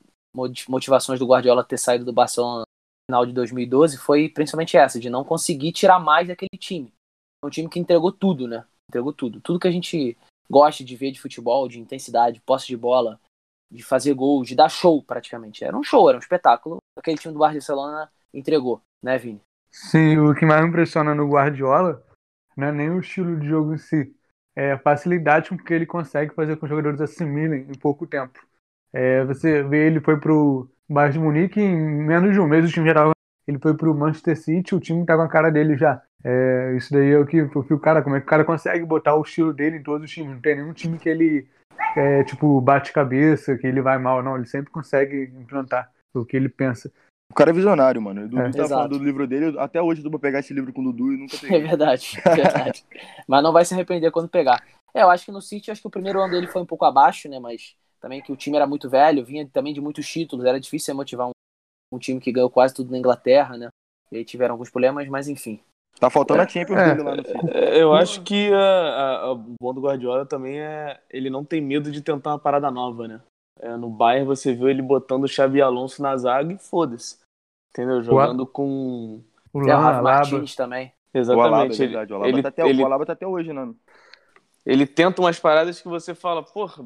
motivações 0.69 1.19
do 1.19 1.27
Guardiola 1.27 1.65
ter 1.65 1.79
saído 1.79 2.05
do 2.05 2.13
Barcelona 2.13 2.61
no 2.61 3.11
final 3.11 3.27
de 3.27 3.33
2012 3.33 3.99
foi 3.99 4.29
principalmente 4.29 4.77
essa, 4.77 5.01
de 5.01 5.11
não 5.11 5.25
conseguir 5.25 5.73
tirar 5.73 5.99
mais 5.99 6.29
daquele 6.29 6.57
time. 6.57 6.93
Um 7.45 7.51
time 7.51 7.69
que 7.69 7.81
entregou 7.81 8.13
tudo, 8.13 8.47
né? 8.47 8.65
Entregou 8.89 9.13
tudo. 9.13 9.41
Tudo 9.41 9.59
que 9.59 9.69
a 9.69 9.73
gente 9.73 10.17
gosta 10.49 10.85
de 10.85 10.95
ver 10.95 11.11
de 11.11 11.21
futebol, 11.21 11.69
de 11.69 11.81
intensidade, 11.81 12.41
posse 12.41 12.69
de 12.69 12.77
bola, 12.77 13.21
de 13.71 13.83
fazer 13.83 14.15
gols, 14.15 14.47
de 14.47 14.55
dar 14.55 14.69
show 14.69 15.03
praticamente. 15.03 15.65
Era 15.65 15.77
um 15.77 15.83
show, 15.83 16.09
era 16.09 16.17
um 16.17 16.21
espetáculo. 16.21 16.77
Aquele 16.97 17.19
time 17.19 17.35
do 17.35 17.41
Barcelona 17.41 18.09
entregou, 18.33 18.81
né, 19.03 19.19
Vini? 19.19 19.41
Sim, 19.73 20.19
o 20.19 20.33
que 20.37 20.47
mais 20.47 20.63
me 20.63 20.69
impressiona 20.69 21.17
no 21.17 21.29
Guardiola 21.29 22.01
não 22.57 22.69
é 22.69 22.73
nem 22.73 22.91
o 22.91 23.01
estilo 23.01 23.39
de 23.39 23.49
jogo 23.49 23.75
em 23.75 23.79
si, 23.79 24.15
é 24.57 24.73
a 24.73 24.79
facilidade 24.79 25.51
com 25.51 25.57
que 25.57 25.75
ele 25.75 25.87
consegue 25.87 26.35
fazer 26.35 26.55
com 26.55 26.61
que 26.61 26.65
os 26.67 26.71
jogadores 26.71 27.01
assimilem 27.01 27.67
em 27.69 27.79
pouco 27.79 28.07
tempo. 28.07 28.39
É, 28.93 29.25
você 29.25 29.63
vê 29.63 29.87
ele 29.87 30.01
foi 30.01 30.19
pro 30.19 30.69
Bayern 30.89 31.15
de 31.15 31.19
Munique 31.19 31.61
em 31.61 31.77
menos 31.77 32.33
de 32.33 32.41
um 32.41 32.47
mês 32.47 32.65
o 32.65 32.73
time 32.73 32.93
já 32.93 33.15
ele 33.47 33.59
foi 33.59 33.75
pro 33.75 33.95
Manchester 33.95 34.37
City, 34.37 34.75
o 34.75 34.81
time 34.81 35.05
tá 35.05 35.17
com 35.17 35.23
a 35.23 35.29
cara 35.29 35.51
dele 35.51 35.77
já. 35.77 36.03
É, 36.23 36.75
isso 36.77 36.93
daí 36.93 37.11
é 37.11 37.19
o 37.19 37.27
que, 37.27 37.43
o 37.43 37.63
que 37.63 37.75
o 37.75 37.79
cara, 37.79 38.03
como 38.03 38.17
é 38.17 38.21
que 38.21 38.27
o 38.27 38.29
cara 38.29 38.45
consegue 38.45 38.85
botar 38.85 39.15
o 39.15 39.23
estilo 39.23 39.53
dele 39.53 39.77
em 39.77 39.83
todos 39.83 40.05
os 40.05 40.11
times. 40.11 40.33
Não 40.33 40.41
tem 40.41 40.57
nenhum 40.57 40.73
time 40.73 40.99
que 40.99 41.09
ele, 41.09 41.47
é, 41.97 42.25
tipo, 42.25 42.61
bate 42.61 42.93
cabeça, 42.93 43.57
que 43.57 43.67
ele 43.67 43.83
vai 43.83 43.99
mal, 43.99 44.23
não. 44.23 44.37
Ele 44.37 44.47
sempre 44.47 44.73
consegue 44.73 45.31
implantar 45.39 45.91
o 46.15 46.25
que 46.25 46.37
ele 46.37 46.49
pensa. 46.49 46.91
O 47.35 47.37
cara 47.37 47.51
é 47.51 47.53
visionário, 47.53 48.01
mano. 48.01 48.27
O 48.27 48.29
Dudu 48.29 48.43
é. 48.43 48.51
tá 48.53 48.69
falando 48.69 48.97
do 48.97 49.05
livro 49.05 49.27
dele. 49.27 49.59
Até 49.59 49.83
hoje 49.83 50.05
eu 50.05 50.11
vou 50.11 50.21
pegar 50.21 50.39
esse 50.39 50.55
livro 50.55 50.73
com 50.73 50.83
o 50.83 50.85
Dudu 50.85 51.13
e 51.13 51.17
nunca 51.17 51.37
peguei. 51.41 51.59
É 51.59 51.61
verdade, 51.61 52.17
é 52.25 52.31
verdade. 52.35 52.85
Mas 53.27 53.43
não 53.43 53.53
vai 53.53 53.65
se 53.65 53.75
arrepender 53.75 54.11
quando 54.13 54.29
pegar. 54.29 54.65
É, 54.95 55.03
eu 55.03 55.11
acho 55.11 55.25
que 55.25 55.33
no 55.33 55.43
City, 55.43 55.71
acho 55.71 55.81
que 55.81 55.89
o 55.89 55.91
primeiro 55.91 56.21
ano 56.21 56.31
dele 56.31 56.47
foi 56.47 56.63
um 56.63 56.67
pouco 56.67 56.85
abaixo, 56.85 57.29
né? 57.29 57.41
Mas 57.41 57.75
também 58.01 58.23
que 58.23 58.31
o 58.31 58.37
time 58.37 58.57
era 58.57 58.67
muito 58.67 58.89
velho, 58.89 59.25
vinha 59.25 59.49
também 59.53 59.75
de 59.75 59.81
muitos 59.81 60.07
títulos, 60.07 60.45
era 60.45 60.61
difícil 60.61 60.95
motivar 60.95 61.27
um 61.27 61.33
um 61.93 61.99
time 61.99 62.21
que 62.21 62.33
ganhou 62.33 62.51
quase 62.51 62.75
tudo 62.75 62.91
na 62.91 62.99
Inglaterra, 62.99 63.57
né? 63.57 63.69
E 64.11 64.17
aí 64.17 64.25
tiveram 64.25 64.55
alguns 64.55 64.71
problemas, 64.71 65.07
mas 65.09 65.29
enfim. 65.29 65.61
Tá 65.99 66.11
faltando 66.11 66.43
a 66.43 66.49
Champions 66.49 66.79
é, 66.79 66.95
lá 66.95 67.15
no 67.15 67.23
é, 67.51 67.81
Eu 67.81 67.95
acho 67.95 68.23
que 68.23 68.51
o 68.51 69.37
bom 69.61 69.73
do 69.73 69.81
Guardiola 69.81 70.27
também 70.27 70.61
é 70.61 71.01
ele 71.09 71.31
não 71.31 71.45
tem 71.45 71.61
medo 71.61 71.91
de 71.91 72.03
tentar 72.03 72.31
uma 72.31 72.39
parada 72.39 72.71
nova, 72.71 73.07
né? 73.07 73.21
É, 73.61 73.77
no 73.77 73.89
Bayern 73.89 74.27
você 74.27 74.53
viu 74.53 74.69
ele 74.69 74.83
botando 74.83 75.25
o 75.25 75.29
Xavi 75.29 75.63
Alonso 75.63 76.03
na 76.03 76.17
zaga 76.17 76.53
e 76.53 76.59
foda-se. 76.59 77.19
Entendeu? 77.75 78.03
Jogando 78.03 78.43
o... 78.43 78.47
com 78.47 79.21
o 79.53 79.67
Rafa 79.67 80.01
Martins 80.01 80.55
também. 80.55 80.93
Exatamente. 81.13 81.43
O 81.43 81.55
Alaba, 81.55 81.75
ele, 81.75 82.35
ele, 82.35 82.43
tá 82.43 82.49
até, 82.49 82.69
ele, 82.69 82.83
o 82.83 82.87
Alaba 82.87 83.07
tá 83.07 83.13
até 83.13 83.27
hoje, 83.27 83.53
né? 83.53 83.73
Ele 84.65 84.87
tenta 84.87 85.21
umas 85.21 85.39
paradas 85.39 85.81
que 85.81 85.89
você 85.89 86.15
fala, 86.15 86.43
porra, 86.43 86.83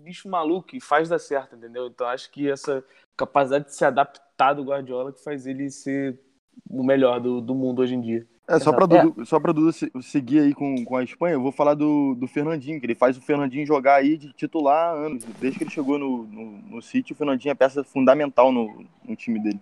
bicho 0.00 0.28
maluco, 0.28 0.74
e 0.74 0.80
faz 0.80 1.08
dar 1.08 1.18
certo, 1.18 1.56
entendeu? 1.56 1.86
Então 1.88 2.06
acho 2.06 2.30
que 2.30 2.50
essa 2.50 2.82
capacidade 3.16 3.66
de 3.66 3.74
se 3.74 3.84
adaptar 3.84 4.54
do 4.54 4.64
Guardiola 4.64 5.12
que 5.12 5.22
faz 5.22 5.46
ele 5.46 5.70
ser 5.70 6.18
o 6.70 6.82
melhor 6.82 7.20
do, 7.20 7.40
do 7.40 7.54
mundo 7.54 7.82
hoje 7.82 7.94
em 7.94 8.00
dia. 8.00 8.26
É, 8.48 8.58
só 8.58 8.72
para 8.72 8.86
Dudu, 8.86 9.20
é. 9.20 9.24
só 9.26 9.38
pra 9.38 9.52
Dudu 9.52 9.70
seguir 10.02 10.40
aí 10.40 10.54
com, 10.54 10.82
com 10.82 10.96
a 10.96 11.04
Espanha, 11.04 11.34
eu 11.34 11.42
vou 11.42 11.52
falar 11.52 11.74
do, 11.74 12.14
do 12.14 12.26
Fernandinho, 12.26 12.80
que 12.80 12.86
ele 12.86 12.94
faz 12.94 13.18
o 13.18 13.20
Fernandinho 13.20 13.66
jogar 13.66 13.96
aí 13.96 14.16
de 14.16 14.32
titular 14.32 14.94
há 14.94 15.06
anos. 15.06 15.24
Desde 15.38 15.58
que 15.58 15.64
ele 15.64 15.70
chegou 15.70 15.98
no, 15.98 16.24
no, 16.24 16.44
no 16.62 16.82
City, 16.82 17.12
o 17.12 17.16
Fernandinho 17.16 17.52
é 17.52 17.54
peça 17.54 17.84
fundamental 17.84 18.50
no, 18.50 18.86
no 19.04 19.14
time 19.14 19.38
dele. 19.38 19.60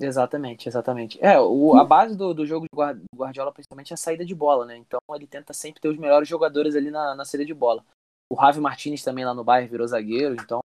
Exatamente, 0.00 0.68
exatamente. 0.68 1.18
É, 1.20 1.38
o, 1.40 1.76
a 1.76 1.84
base 1.84 2.16
do, 2.16 2.32
do 2.32 2.46
jogo 2.46 2.66
do 2.70 3.16
Guardiola 3.16 3.52
principalmente 3.52 3.92
é 3.92 3.94
a 3.94 3.96
saída 3.96 4.24
de 4.24 4.34
bola, 4.34 4.64
né? 4.64 4.76
Então 4.76 5.00
ele 5.14 5.26
tenta 5.26 5.52
sempre 5.52 5.80
ter 5.80 5.88
os 5.88 5.98
melhores 5.98 6.28
jogadores 6.28 6.76
ali 6.76 6.90
na, 6.90 7.14
na 7.16 7.24
saída 7.24 7.44
de 7.44 7.54
bola. 7.54 7.84
O 8.30 8.40
Javi 8.40 8.60
Martinez 8.60 9.02
também 9.02 9.24
lá 9.24 9.34
no 9.34 9.42
Bayern 9.42 9.70
virou 9.70 9.86
zagueiro, 9.86 10.34
então 10.34 10.60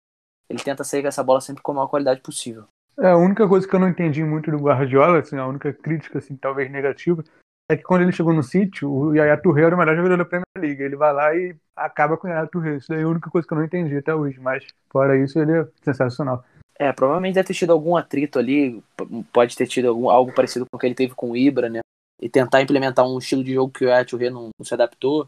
ele 0.50 0.62
tenta 0.62 0.84
sair 0.84 1.02
com 1.02 1.08
essa 1.08 1.24
bola 1.24 1.42
sempre 1.42 1.64
com 1.64 1.72
a 1.72 1.76
maior 1.76 1.88
qualidade 1.88 2.22
possível. 2.22 2.66
É, 3.00 3.10
a 3.10 3.18
única 3.18 3.48
coisa 3.48 3.68
que 3.68 3.76
eu 3.76 3.80
não 3.80 3.90
entendi 3.90 4.24
muito 4.24 4.52
do 4.52 4.58
Guardiola, 4.58 5.20
assim, 5.20 5.38
a 5.38 5.48
única 5.48 5.74
crítica, 5.74 6.20
assim, 6.20 6.36
talvez 6.36 6.70
negativa, 6.72 7.24
é 7.70 7.76
que 7.76 7.84
quando 7.84 8.04
ele 8.04 8.12
chegou 8.12 8.34
no 8.34 8.44
City, 8.44 8.86
o 8.86 9.16
Yaya 9.16 9.42
Touré 9.42 9.64
era 9.64 9.76
o 9.76 9.80
melhor 9.80 9.96
jogador 9.96 10.18
da 10.18 10.26
Premier 10.26 10.46
League. 10.58 10.82
Ele 10.82 10.96
vai 10.96 11.14
lá 11.14 11.36
e 11.36 11.56
acaba 11.76 12.18
com 12.18 12.28
o 12.28 12.30
Yaya 12.30 12.46
Touré. 12.48 12.76
Isso 12.76 12.90
daí 12.90 13.00
é 13.00 13.04
a 13.04 13.08
única 13.08 13.30
coisa 13.30 13.48
que 13.48 13.54
eu 13.54 13.58
não 13.58 13.66
entendi 13.66 13.98
até 13.98 14.14
hoje. 14.14 14.40
Mas, 14.40 14.68
fora 14.92 15.18
isso, 15.18 15.40
ele 15.40 15.60
é 15.60 15.68
sensacional. 15.82 16.44
É, 16.78 16.92
provavelmente 16.92 17.36
deve 17.36 17.48
ter 17.48 17.54
tido 17.54 17.72
algum 17.72 17.96
atrito 17.96 18.40
ali. 18.40 18.82
Pode 19.32 19.56
ter 19.56 19.68
tido 19.68 19.90
algum, 19.90 20.10
algo 20.10 20.34
parecido 20.34 20.66
com 20.66 20.78
o 20.78 20.80
que 20.80 20.86
ele 20.86 20.96
teve 20.96 21.14
com 21.14 21.32
o 21.32 21.38
Ibra, 21.38 21.70
né? 21.70 21.82
E 22.22 22.30
tentar 22.30 22.62
implementar 22.62 23.08
um 23.08 23.18
estilo 23.18 23.44
de 23.44 23.54
jogo 23.54 23.72
que 23.72 23.86
o 23.86 24.06
Touré 24.06 24.30
não, 24.30 24.50
não 24.58 24.66
se 24.66 24.74
adaptou. 24.74 25.28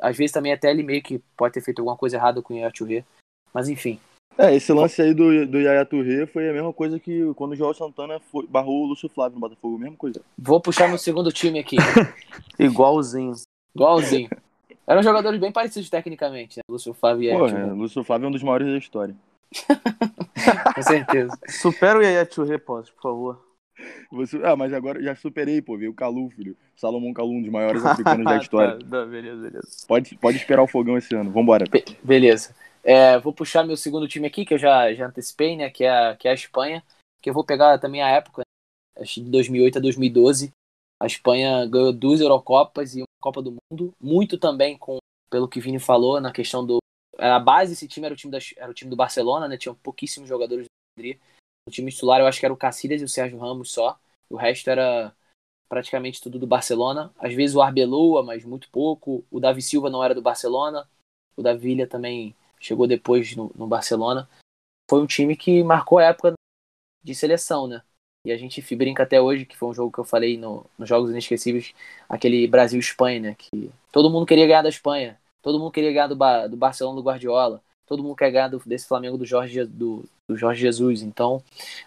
Às 0.00 0.16
vezes 0.16 0.32
também 0.32 0.52
até 0.52 0.70
ele 0.70 0.82
meio 0.82 1.02
que 1.02 1.20
pode 1.36 1.54
ter 1.54 1.60
feito 1.60 1.80
alguma 1.80 1.96
coisa 1.96 2.16
errada 2.16 2.40
com 2.40 2.54
o 2.54 2.72
Touré. 2.72 3.04
Mas 3.52 3.68
enfim. 3.68 3.98
É, 4.36 4.54
esse 4.54 4.72
lance 4.72 5.02
aí 5.02 5.12
do, 5.12 5.46
do 5.46 5.58
Yaya 5.58 5.84
Touré 5.84 6.24
foi 6.26 6.48
a 6.48 6.52
mesma 6.52 6.72
coisa 6.72 7.00
que 7.00 7.34
quando 7.34 7.52
o 7.52 7.56
João 7.56 7.74
Santana 7.74 8.20
foi, 8.20 8.46
barrou 8.46 8.84
o 8.84 8.86
Lúcio 8.86 9.08
Flávio 9.08 9.34
no 9.34 9.40
Botafogo, 9.40 9.76
a 9.76 9.80
mesma 9.80 9.96
coisa. 9.96 10.22
Vou 10.38 10.60
puxar 10.60 10.88
meu 10.88 10.96
segundo 10.96 11.32
time 11.32 11.58
aqui. 11.58 11.76
Igualzinho. 12.56 13.34
Igualzinho. 13.74 14.30
Eram 14.86 15.02
jogadores 15.02 15.40
bem 15.40 15.50
parecidos 15.50 15.90
tecnicamente, 15.90 16.58
né? 16.58 16.62
Lúcio 16.70 16.94
Flávio 16.94 17.30
e 17.30 17.36
Pô, 17.36 17.46
é, 17.48 17.64
Lúcio 17.72 18.04
Flávio 18.04 18.26
é 18.26 18.28
um 18.28 18.32
dos 18.32 18.42
maiores 18.42 18.68
da 18.68 18.78
história. 18.78 19.14
Com 20.74 20.82
certeza. 20.82 21.38
Supera 21.48 21.98
o 21.98 22.02
Yaya 22.02 22.26
Touré, 22.26 22.58
por 22.58 22.84
favor. 23.02 23.48
Você... 24.10 24.40
Ah, 24.44 24.56
mas 24.56 24.72
agora 24.72 25.02
já 25.02 25.14
superei, 25.14 25.62
pô. 25.62 25.76
Veio 25.76 25.92
o 25.92 25.94
Calu, 25.94 26.30
filho. 26.30 26.56
Salomão 26.76 27.12
Calu, 27.12 27.32
um 27.32 27.42
dos 27.42 27.50
maiores 27.50 27.84
africanos 27.84 28.24
da 28.24 28.36
história. 28.38 28.78
tá, 28.78 29.04
beleza, 29.04 29.42
beleza. 29.42 29.86
Pode, 29.86 30.16
pode 30.16 30.36
esperar 30.36 30.62
o 30.62 30.66
fogão 30.66 30.96
esse 30.96 31.14
ano. 31.14 31.30
Vambora. 31.30 31.64
Be 31.70 31.84
beleza. 32.02 32.54
É, 32.82 33.18
vou 33.18 33.32
puxar 33.32 33.64
meu 33.64 33.76
segundo 33.76 34.08
time 34.08 34.26
aqui, 34.26 34.44
que 34.44 34.54
eu 34.54 34.58
já, 34.58 34.92
já 34.94 35.06
antecipei, 35.06 35.56
né? 35.56 35.70
Que 35.70 35.84
é, 35.84 35.90
a, 35.90 36.16
que 36.16 36.26
é 36.26 36.30
a 36.30 36.34
Espanha. 36.34 36.82
Que 37.20 37.30
eu 37.30 37.34
vou 37.34 37.44
pegar 37.44 37.78
também 37.78 38.02
a 38.02 38.08
época, 38.08 38.42
acho 38.96 39.22
de 39.22 39.30
2008 39.30 39.78
a 39.78 39.80
2012. 39.80 40.52
A 41.00 41.06
Espanha 41.06 41.66
ganhou 41.66 41.92
duas 41.92 42.20
Eurocopas 42.20 42.94
e 42.94 43.00
uma 43.00 43.06
Copa 43.20 43.42
do 43.42 43.56
Mundo. 43.70 43.92
Muito 44.00 44.38
também 44.38 44.76
com, 44.78 44.98
pelo 45.30 45.48
que 45.48 45.60
Vini 45.60 45.78
falou, 45.78 46.20
na 46.20 46.32
questão 46.32 46.64
do. 46.64 46.78
A 47.18 47.38
base 47.40 47.72
desse 47.72 47.88
time 47.88 48.06
era 48.06 48.14
o 48.14 48.16
time, 48.16 48.30
da, 48.30 48.38
era 48.56 48.70
o 48.70 48.74
time 48.74 48.90
do 48.90 48.96
Barcelona, 48.96 49.48
né? 49.48 49.56
Tinham 49.56 49.74
pouquíssimos 49.74 50.28
jogadores 50.28 50.66
do 50.66 50.70
Madrid. 50.96 51.18
O 51.66 51.70
time 51.70 51.90
titular 51.90 52.20
eu 52.20 52.26
acho 52.26 52.38
que 52.38 52.46
era 52.46 52.54
o 52.54 52.56
Cacilhas 52.56 53.02
e 53.02 53.04
o 53.04 53.08
Sérgio 53.08 53.38
Ramos 53.38 53.72
só. 53.72 53.98
O 54.30 54.36
resto 54.36 54.70
era 54.70 55.14
praticamente 55.68 56.20
tudo 56.20 56.38
do 56.38 56.46
Barcelona. 56.46 57.12
Às 57.18 57.34
vezes 57.34 57.54
o 57.54 57.60
Arbeloa, 57.60 58.22
mas 58.22 58.44
muito 58.44 58.70
pouco. 58.70 59.24
O 59.30 59.40
Davi 59.40 59.60
Silva 59.60 59.90
não 59.90 60.02
era 60.02 60.14
do 60.14 60.22
Barcelona. 60.22 60.88
O 61.36 61.42
Davi 61.42 61.86
também 61.86 62.34
chegou 62.60 62.86
depois 62.86 63.36
no, 63.36 63.52
no, 63.54 63.66
Barcelona. 63.66 64.28
Foi 64.88 65.00
um 65.00 65.06
time 65.06 65.36
que 65.36 65.62
marcou 65.62 65.98
a 65.98 66.04
época 66.04 66.34
de 67.02 67.14
seleção, 67.14 67.66
né? 67.66 67.82
E 68.24 68.32
a 68.32 68.36
gente 68.36 68.60
brinca 68.74 69.02
até 69.02 69.20
hoje, 69.20 69.46
que 69.46 69.56
foi 69.56 69.68
um 69.68 69.74
jogo 69.74 69.92
que 69.92 69.98
eu 69.98 70.04
falei 70.04 70.36
no, 70.36 70.66
nos 70.78 70.88
Jogos 70.88 71.10
Inesquecíveis, 71.10 71.72
aquele 72.08 72.46
Brasil-Espanha, 72.46 73.20
né? 73.20 73.34
Que 73.34 73.70
todo 73.92 74.10
mundo 74.10 74.26
queria 74.26 74.46
ganhar 74.46 74.62
da 74.62 74.68
Espanha. 74.68 75.18
Todo 75.42 75.58
mundo 75.58 75.72
queria 75.72 75.92
ganhar 75.92 76.06
do, 76.06 76.16
do 76.48 76.56
Barcelona 76.56 76.96
do 76.96 77.02
Guardiola. 77.02 77.62
Todo 77.86 78.02
mundo 78.02 78.16
quer 78.16 78.30
ganhar 78.30 78.48
do, 78.48 78.60
desse 78.66 78.86
Flamengo 78.86 79.16
do 79.16 79.24
Jorge, 79.24 79.64
do, 79.64 80.04
do 80.28 80.36
Jorge 80.36 80.60
Jesus. 80.60 81.02
Então, 81.02 81.42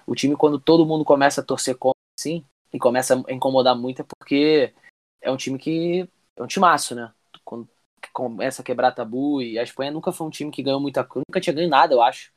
o 0.07 0.15
time, 0.15 0.35
quando 0.35 0.59
todo 0.59 0.85
mundo 0.85 1.05
começa 1.05 1.41
a 1.41 1.43
torcer 1.43 1.75
contra, 1.75 1.99
assim, 2.19 2.43
e 2.73 2.79
começa 2.79 3.15
a 3.27 3.33
incomodar 3.33 3.75
muito, 3.75 4.01
é 4.01 4.05
porque 4.05 4.73
é 5.21 5.31
um 5.31 5.37
time 5.37 5.59
que. 5.59 6.07
É 6.35 6.43
um 6.43 6.47
timaço, 6.47 6.95
né? 6.95 7.11
Quando 7.43 7.67
começa 8.13 8.61
a 8.61 8.65
quebrar 8.65 8.91
tabu, 8.91 9.41
e 9.41 9.59
a 9.59 9.63
Espanha 9.63 9.91
nunca 9.91 10.11
foi 10.11 10.25
um 10.25 10.31
time 10.31 10.49
que 10.49 10.63
ganhou 10.63 10.79
muita 10.79 11.03
coisa. 11.03 11.23
Nunca 11.29 11.39
tinha 11.39 11.53
ganho 11.53 11.69
nada, 11.69 11.93
eu 11.93 12.01
acho. 12.01 12.31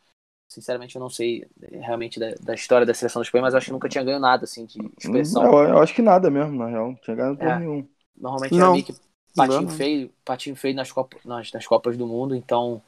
Sinceramente, 0.47 0.95
eu 0.95 1.01
não 1.01 1.09
sei 1.09 1.49
realmente 1.59 2.21
da, 2.21 2.35
da, 2.41 2.55
história 2.55 2.87
da 2.87 2.93
seleção 2.93 3.21
da 3.21 3.25
Espanha, 3.25 3.43
mas 3.43 3.55
eu 3.55 3.59
acho 3.59 3.67
que 3.67 3.73
nunca 3.73 3.89
tinha 3.89 4.05
ganho 4.05 4.21
nada, 4.21 4.45
assim, 4.45 4.67
de 4.67 4.79
expressão. 4.99 5.45
Eu, 5.45 5.71
eu 5.71 5.79
acho 5.79 5.95
que 5.95 6.03
nada 6.03 6.31
mesmo, 6.31 6.57
na 6.57 6.67
real. 6.67 6.89
Não 6.89 6.97
tinha 6.97 7.17
ganho 7.17 7.37
é, 7.41 7.59
nenhum. 7.59 7.89
Normalmente 8.17 8.53
não. 8.53 8.61
era 8.61 8.73
meio 8.73 8.85
que 8.85 8.95
patinho 9.35 9.69
feio, 9.69 10.11
patinho 10.25 10.57
feio 10.57 10.75
nas, 10.75 10.93
Copa, 10.93 11.17
nas, 11.25 11.51
nas 11.53 11.67
Copas 11.67 11.97
do 11.97 12.07
Mundo, 12.07 12.35
então 12.35 12.83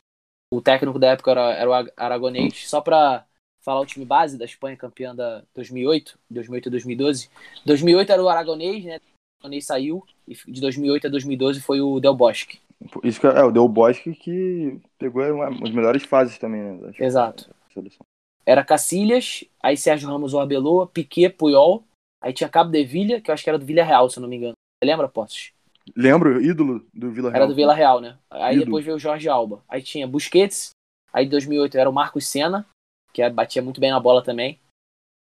o 0.53 0.61
técnico 0.61 0.99
da 0.99 1.09
época 1.09 1.31
era, 1.33 1.53
era 1.53 1.71
o 1.71 1.91
Aragonês. 1.97 2.69
Só 2.69 2.81
para 2.81 3.25
falar 3.61 3.81
o 3.81 3.87
time 3.87 4.05
base 4.05 4.39
da 4.39 4.45
Espanha, 4.45 4.77
campeã 4.77 5.15
da 5.15 5.43
2008, 5.55 6.19
2008 6.31 6.69
a 6.69 6.71
2012. 6.71 7.31
2008 7.65 8.13
era 8.13 8.23
o 8.23 8.29
Aragonês, 8.29 8.85
né? 8.85 8.99
O 8.99 9.47
Aragonês 9.47 9.67
saiu 9.67 10.05
e 10.27 10.35
de 10.35 10.61
2008 10.61 11.09
a 11.09 11.11
2012 11.11 11.61
foi 11.61 11.81
o 11.81 11.99
Del 11.99 12.15
Bosque. 12.15 12.61
Isso 13.03 13.21
que 13.21 13.27
é, 13.27 13.31
é 13.31 13.43
o 13.43 13.51
Del 13.51 13.69
Bosque 13.69 14.15
que 14.15 14.81
pegou 14.99 15.23
as 15.43 15.71
melhores 15.73 16.05
fases 16.05 16.39
também, 16.39 16.63
né? 16.63 16.93
Exato. 16.99 17.51
Era 18.45 18.65
Cacilhas, 18.65 19.45
aí 19.61 19.77
Sérgio 19.77 20.09
Ramos 20.09 20.33
o 20.33 20.39
Arbeloa, 20.39 20.87
Piquet, 20.87 21.31
Puyol, 21.31 21.83
aí 22.23 22.33
tinha 22.33 22.49
Cabo 22.49 22.71
de 22.71 22.85
Vilha, 22.85 23.21
que 23.21 23.31
eu 23.31 23.35
acho 23.35 23.43
que 23.43 23.51
era 23.51 23.59
do 23.59 23.67
Vila 23.67 23.83
Real, 23.83 24.09
se 24.09 24.19
eu 24.19 24.23
não 24.23 24.29
me 24.29 24.37
engano. 24.37 24.53
Você 24.53 24.89
lembra, 24.89 25.09
Postos? 25.09 25.56
Lembro, 25.95 26.43
ídolo 26.43 26.87
do 26.93 27.11
Vila 27.11 27.31
Real. 27.31 27.43
Era 27.43 27.47
do 27.47 27.55
Vila 27.55 27.75
Real, 27.75 28.01
né? 28.01 28.19
Aí 28.31 28.55
ídolo. 28.55 28.67
depois 28.67 28.85
veio 28.85 28.97
o 28.97 29.01
Jorge 29.01 29.29
Alba. 29.29 29.63
Aí 29.69 29.83
tinha 29.83 30.07
Busquets, 30.07 30.71
aí 31.13 31.27
em 31.27 31.29
2008 31.29 31.79
era 31.79 31.89
o 31.89 31.93
Marcos 31.93 32.27
Senna, 32.27 32.67
que 33.13 33.29
batia 33.31 33.63
muito 33.63 33.81
bem 33.81 33.91
na 33.91 34.01
bola 34.01 34.23
também. 34.23 34.59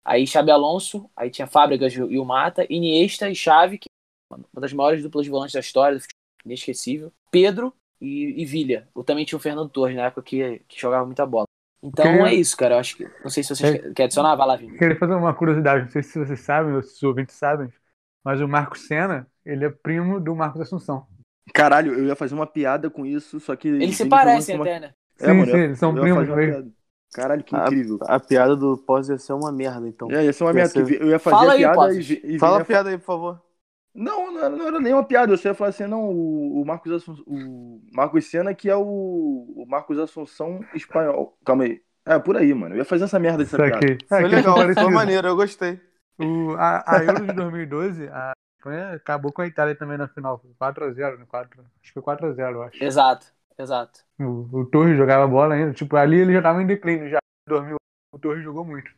Aí 0.03 0.25
Xabi 0.25 0.51
Alonso, 0.51 1.09
aí 1.15 1.29
tinha 1.29 1.47
Fábricas 1.47 1.93
e 1.93 2.19
o 2.19 2.25
Mata, 2.25 2.65
Iniesta 2.69 3.29
e 3.29 3.35
Xavi, 3.35 3.79
que 3.79 3.87
é 4.31 4.35
uma 4.35 4.61
das 4.61 4.71
maiores 4.71 5.01
duplas 5.01 5.25
de 5.25 5.31
volantes 5.31 5.53
da 5.53 5.59
história, 5.59 5.97
do 5.97 6.01
futebol 6.01 6.21
inesquecível. 6.45 7.11
Pedro 7.31 7.73
e, 7.99 8.41
e 8.41 8.45
Vilha. 8.45 8.87
Eu 8.95 9.03
também 9.03 9.25
tinha 9.25 9.37
o 9.37 9.41
Fernando 9.41 9.69
Torres 9.69 9.95
na 9.95 10.05
época 10.05 10.21
que, 10.21 10.61
que 10.67 10.79
jogava 10.79 11.05
muita 11.05 11.25
bola. 11.25 11.45
Então 11.81 12.25
é 12.25 12.33
isso, 12.33 12.55
cara. 12.55 12.75
Eu 12.75 12.79
acho 12.79 12.97
que. 12.97 13.03
Não 13.23 13.29
sei 13.29 13.43
se 13.43 13.55
vocês 13.55 13.75
é. 13.75 13.77
querem 13.77 14.05
adicionar, 14.05 14.35
vai 14.35 14.47
lá, 14.47 14.55
Vini. 14.55 14.77
Queria 14.77 14.97
fazer 14.97 15.13
uma 15.13 15.33
curiosidade, 15.33 15.85
não 15.85 15.91
sei 15.91 16.01
se 16.01 16.17
vocês 16.17 16.39
sabem, 16.39 16.73
ou 16.73 16.81
se 16.81 16.95
os 16.95 17.03
ouvintes 17.03 17.35
sabem, 17.35 17.71
mas 18.25 18.41
o 18.41 18.47
Marcos 18.47 18.87
Senna, 18.87 19.27
ele 19.45 19.65
é 19.65 19.69
primo 19.69 20.19
do 20.19 20.35
Marcos 20.35 20.59
Assunção. 20.59 21.05
Caralho, 21.53 21.93
eu 21.93 22.05
ia 22.05 22.15
fazer 22.15 22.33
uma 22.33 22.47
piada 22.47 22.89
com 22.89 23.05
isso, 23.05 23.39
só 23.39 23.55
que. 23.55 23.67
Eles 23.67 23.95
se 23.95 24.07
parecem 24.07 24.59
até, 24.59 24.79
né? 24.79 24.93
É, 25.19 25.27
sim, 25.27 25.33
mano, 25.33 25.51
sim, 25.51 25.57
eles 25.57 25.77
são 25.79 25.93
primos 25.93 26.27
mesmo. 26.27 26.73
Caralho, 27.13 27.43
que 27.43 27.55
incrível. 27.55 27.99
A, 28.01 28.15
a, 28.15 28.19
piada 28.19 28.55
do 28.55 28.77
pós 28.77 29.07
ia 29.07 29.17
ser 29.17 29.33
uma 29.33 29.51
merda, 29.51 29.87
então. 29.87 30.11
É, 30.11 30.25
ia 30.25 30.33
ser 30.33 30.43
uma 30.43 30.51
merda. 30.51 30.85
Ser... 30.85 31.01
Eu 31.01 31.07
ia 31.07 31.19
fazer 31.19 31.35
Fala 31.37 31.53
a 31.53 31.55
piada 31.55 31.85
aí, 31.85 31.99
e, 31.99 32.35
e 32.35 32.39
Fala 32.39 32.61
a 32.61 32.65
piada 32.65 32.89
aí, 32.89 32.97
por 32.97 33.05
favor. 33.05 33.41
Não, 33.93 34.33
não 34.33 34.39
era, 34.39 34.49
não 34.49 34.67
era 34.67 34.79
nem 34.81 34.91
uma 34.91 35.03
piada. 35.03 35.31
Eu 35.31 35.37
só 35.37 35.49
ia 35.49 35.53
falar 35.53 35.69
assim, 35.69 35.87
não, 35.87 36.09
o, 36.09 36.61
o 36.61 36.65
Marcos 36.65 36.91
Assunção, 36.91 37.23
o 37.25 37.79
Marcos 37.93 38.25
Senna, 38.25 38.53
que 38.53 38.69
é 38.69 38.75
o, 38.75 38.81
o 38.83 39.65
Marcos 39.69 39.97
Assunção 39.97 40.59
espanhol. 40.73 41.37
Calma 41.45 41.63
aí. 41.63 41.79
É, 42.05 42.19
por 42.19 42.35
aí, 42.35 42.53
mano. 42.53 42.75
Eu 42.75 42.79
ia 42.79 42.85
fazer 42.85 43.05
essa 43.05 43.19
merda 43.19 43.43
dessa 43.43 43.55
piada. 43.55 43.77
Aqui. 43.77 43.97
É, 44.11 44.19
foi 44.19 44.27
legal, 44.27 44.73
foi 44.73 44.91
maneiro, 44.91 45.27
eu 45.27 45.35
gostei. 45.35 45.79
O, 46.17 46.55
a, 46.57 46.83
a 46.95 47.03
Euro 47.03 47.27
de 47.27 47.33
2012, 47.33 48.07
a 48.07 48.33
Espanha 48.57 48.93
acabou 48.93 49.31
com 49.31 49.41
a 49.41 49.47
Itália 49.47 49.75
também 49.75 49.97
na 49.97 50.07
final. 50.07 50.41
4x0, 50.57 51.17
né? 51.17 51.25
4, 51.27 51.61
acho 51.61 51.93
que 51.93 51.93
foi 51.93 52.03
4x0, 52.03 52.55
eu 52.55 52.63
acho. 52.63 52.83
Exato, 52.83 53.27
exato. 53.57 53.99
O, 54.19 54.59
o 54.59 54.65
Torres 54.65 54.97
jogava 54.97 55.27
bola 55.27 55.55
ainda. 55.55 55.73
Tipo, 55.73 55.95
ali 55.95 56.17
ele 56.17 56.33
já 56.33 56.41
tava 56.41 56.61
em 56.61 56.67
declínio 56.67 57.09
já. 57.09 57.17
Em 57.17 57.49
2000, 57.49 57.75
o 58.13 58.19
Torres 58.19 58.43
jogou 58.43 58.65
muito. 58.65 58.89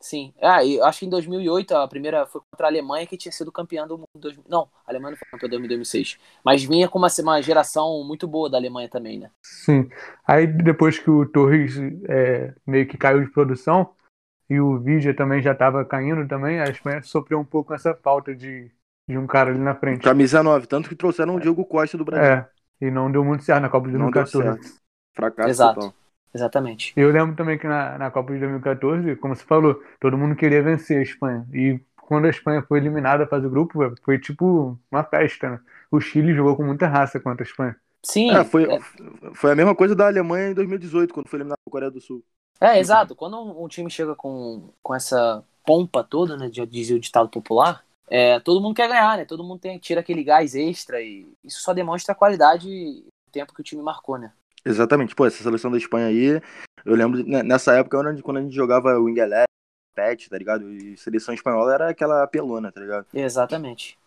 Sim. 0.00 0.32
Ah, 0.40 0.64
e 0.64 0.80
acho 0.80 1.00
que 1.00 1.06
em 1.06 1.10
2008 1.10 1.76
a 1.76 1.86
primeira 1.86 2.24
foi 2.26 2.40
contra 2.50 2.66
a 2.66 2.70
Alemanha 2.70 3.06
que 3.06 3.18
tinha 3.18 3.30
sido 3.30 3.52
campeã 3.52 3.86
do 3.86 3.98
mundo. 3.98 4.44
Não, 4.48 4.62
a 4.86 4.90
Alemanha 4.90 5.10
não 5.10 5.18
foi 5.18 5.28
campeã 5.28 5.58
em 5.58 5.68
2006. 5.68 6.18
Mas 6.42 6.64
vinha 6.64 6.88
com 6.88 6.98
uma, 6.98 7.08
uma 7.20 7.42
geração 7.42 8.02
muito 8.02 8.26
boa 8.26 8.48
da 8.48 8.56
Alemanha 8.56 8.88
também, 8.88 9.18
né? 9.18 9.30
Sim. 9.42 9.90
Aí 10.26 10.46
depois 10.46 10.98
que 10.98 11.10
o 11.10 11.26
Torres 11.26 11.74
é, 12.08 12.54
meio 12.66 12.88
que 12.88 12.96
caiu 12.96 13.22
de 13.22 13.30
produção 13.30 13.90
e 14.50 14.60
o 14.60 14.76
Vidia 14.80 15.14
também 15.14 15.40
já 15.40 15.52
estava 15.52 15.84
caindo 15.84 16.26
também, 16.26 16.60
a 16.60 16.64
Espanha 16.64 17.00
sofreu 17.02 17.38
um 17.38 17.44
pouco 17.44 17.72
essa 17.72 17.94
falta 17.94 18.34
de, 18.34 18.68
de 19.08 19.16
um 19.16 19.24
cara 19.24 19.50
ali 19.50 19.60
na 19.60 19.76
frente. 19.76 20.02
Camisa 20.02 20.42
9, 20.42 20.66
tanto 20.66 20.88
que 20.88 20.96
trouxeram 20.96 21.36
o 21.36 21.40
Diogo 21.40 21.64
Costa 21.64 21.96
do 21.96 22.04
Brasil. 22.04 22.24
É, 22.24 22.48
e 22.80 22.90
não 22.90 23.12
deu 23.12 23.24
muito 23.24 23.44
certo 23.44 23.62
na 23.62 23.68
Copa 23.68 23.86
de 23.86 23.96
2014. 23.96 24.80
Fracasso 25.14 25.48
Exato. 25.48 25.74
Total. 25.74 25.94
Exatamente. 26.34 26.92
Eu 26.96 27.10
lembro 27.10 27.36
também 27.36 27.58
que 27.58 27.66
na, 27.66 27.96
na 27.96 28.10
Copa 28.10 28.32
de 28.32 28.40
2014, 28.40 29.16
como 29.16 29.36
você 29.36 29.44
falou, 29.44 29.80
todo 30.00 30.18
mundo 30.18 30.34
queria 30.34 30.62
vencer 30.62 30.98
a 30.98 31.02
Espanha. 31.02 31.46
E 31.52 31.80
quando 31.96 32.24
a 32.24 32.30
Espanha 32.30 32.62
foi 32.62 32.78
eliminada 32.78 33.26
fase 33.26 33.44
do 33.44 33.50
grupo, 33.50 33.78
foi 34.02 34.18
tipo 34.18 34.76
uma 34.90 35.04
festa, 35.04 35.50
né? 35.50 35.60
O 35.92 36.00
Chile 36.00 36.34
jogou 36.34 36.56
com 36.56 36.64
muita 36.64 36.88
raça 36.88 37.20
contra 37.20 37.44
a 37.44 37.48
Espanha. 37.48 37.76
Sim. 38.04 38.32
É, 38.32 38.44
foi, 38.44 38.64
é... 38.64 38.80
foi 39.34 39.52
a 39.52 39.54
mesma 39.54 39.74
coisa 39.76 39.94
da 39.94 40.06
Alemanha 40.06 40.50
em 40.50 40.54
2018, 40.54 41.14
quando 41.14 41.28
foi 41.28 41.38
eliminada 41.38 41.60
a 41.64 41.70
Coreia 41.70 41.90
do 41.90 42.00
Sul. 42.00 42.24
É, 42.60 42.78
exato. 42.78 43.14
Quando 43.14 43.38
um, 43.38 43.64
um, 43.64 43.68
time 43.68 43.90
chega 43.90 44.14
com, 44.14 44.68
com 44.82 44.94
essa 44.94 45.42
pompa 45.64 46.04
toda, 46.04 46.36
né, 46.36 46.48
de 46.48 46.64
dizer 46.66 46.94
o 46.94 47.00
ditado 47.00 47.28
popular, 47.28 47.84
é, 48.06 48.38
todo 48.40 48.60
mundo 48.60 48.74
quer 48.74 48.88
ganhar, 48.88 49.16
né? 49.16 49.24
Todo 49.24 49.44
mundo 49.44 49.60
tem, 49.60 49.78
tira 49.78 50.00
aquele 50.00 50.22
gás 50.22 50.54
extra 50.54 51.00
e 51.00 51.32
isso 51.44 51.62
só 51.62 51.72
demonstra 51.72 52.12
a 52.12 52.16
qualidade 52.16 52.68
e 52.68 53.04
o 53.28 53.30
tempo 53.30 53.54
que 53.54 53.60
o 53.60 53.64
time 53.64 53.82
marcou, 53.82 54.18
né? 54.18 54.32
Exatamente. 54.64 55.14
Pô, 55.14 55.24
essa 55.24 55.42
seleção 55.42 55.70
da 55.70 55.78
Espanha 55.78 56.08
aí, 56.08 56.42
eu 56.84 56.94
lembro 56.94 57.24
nessa 57.24 57.74
época 57.74 57.96
quando 58.20 58.36
a 58.36 58.42
gente 58.42 58.54
jogava 58.54 58.98
o 58.98 59.08
Ingelé, 59.08 59.44
Pet, 59.94 60.28
tá 60.28 60.36
ligado? 60.36 60.70
E 60.70 60.96
seleção 60.96 61.32
espanhola 61.32 61.72
era 61.72 61.90
aquela 61.90 62.26
pelona, 62.26 62.70
tá 62.70 62.80
ligado? 62.80 63.06
Exatamente. 63.14 63.98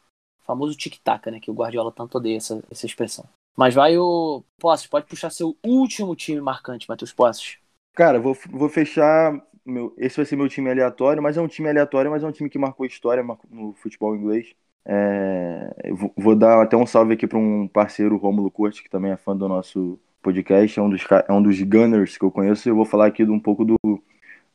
O 0.42 0.46
famoso 0.46 0.78
tic-tac, 0.78 1.32
né? 1.32 1.40
Que 1.40 1.50
o 1.50 1.54
Guardiola 1.54 1.92
tanto 1.92 2.18
odeia 2.18 2.38
essa, 2.38 2.62
essa 2.70 2.86
expressão. 2.86 3.26
Mas 3.56 3.74
vai 3.74 3.98
o. 3.98 4.44
Posses, 4.60 4.88
pode 4.88 5.06
puxar 5.06 5.30
seu 5.30 5.56
último 5.64 6.16
time 6.16 6.42
marcante, 6.42 6.90
Matheus 6.90 7.14
Posses. 7.14 7.58
Cara, 7.94 8.20
vou, 8.20 8.36
vou 8.50 8.70
fechar. 8.70 9.40
Meu, 9.66 9.94
esse 9.98 10.18
vai 10.18 10.26
ser 10.26 10.36
meu 10.36 10.50
time 10.50 10.70
aleatório, 10.70 11.24
mas 11.24 11.38
é 11.38 11.42
um 11.42 11.48
time 11.48 11.70
aleatório, 11.70 12.12
mas 12.12 12.24
é 12.24 12.28
um 12.28 12.32
time 12.32 12.50
que 12.50 12.60
marcou 12.60 12.86
história 12.86 13.24
no 13.50 13.74
futebol 13.74 14.16
inglês. 14.16 14.54
É, 14.86 15.74
vou 16.18 16.36
dar 16.36 16.62
até 16.62 16.76
um 16.76 16.86
salve 16.86 17.14
aqui 17.14 17.26
para 17.26 17.38
um 17.38 17.68
parceiro, 17.68 18.18
Rômulo 18.18 18.52
Corte, 18.52 18.84
que 18.84 18.90
também 18.90 19.12
é 19.12 19.18
fã 19.18 19.36
do 19.36 19.48
nosso 19.48 19.98
podcast, 20.22 20.78
é 20.78 20.82
um 20.84 20.90
dos, 20.90 21.02
é 21.28 21.32
um 21.32 21.42
dos 21.42 21.62
Gunners 21.62 22.18
que 22.18 22.26
eu 22.26 22.32
conheço. 22.32 22.68
Eu 22.68 22.76
vou 22.76 22.86
falar 22.86 23.06
aqui 23.08 23.24
de 23.24 23.32
um 23.32 23.40
pouco 23.40 23.64
do 23.64 23.78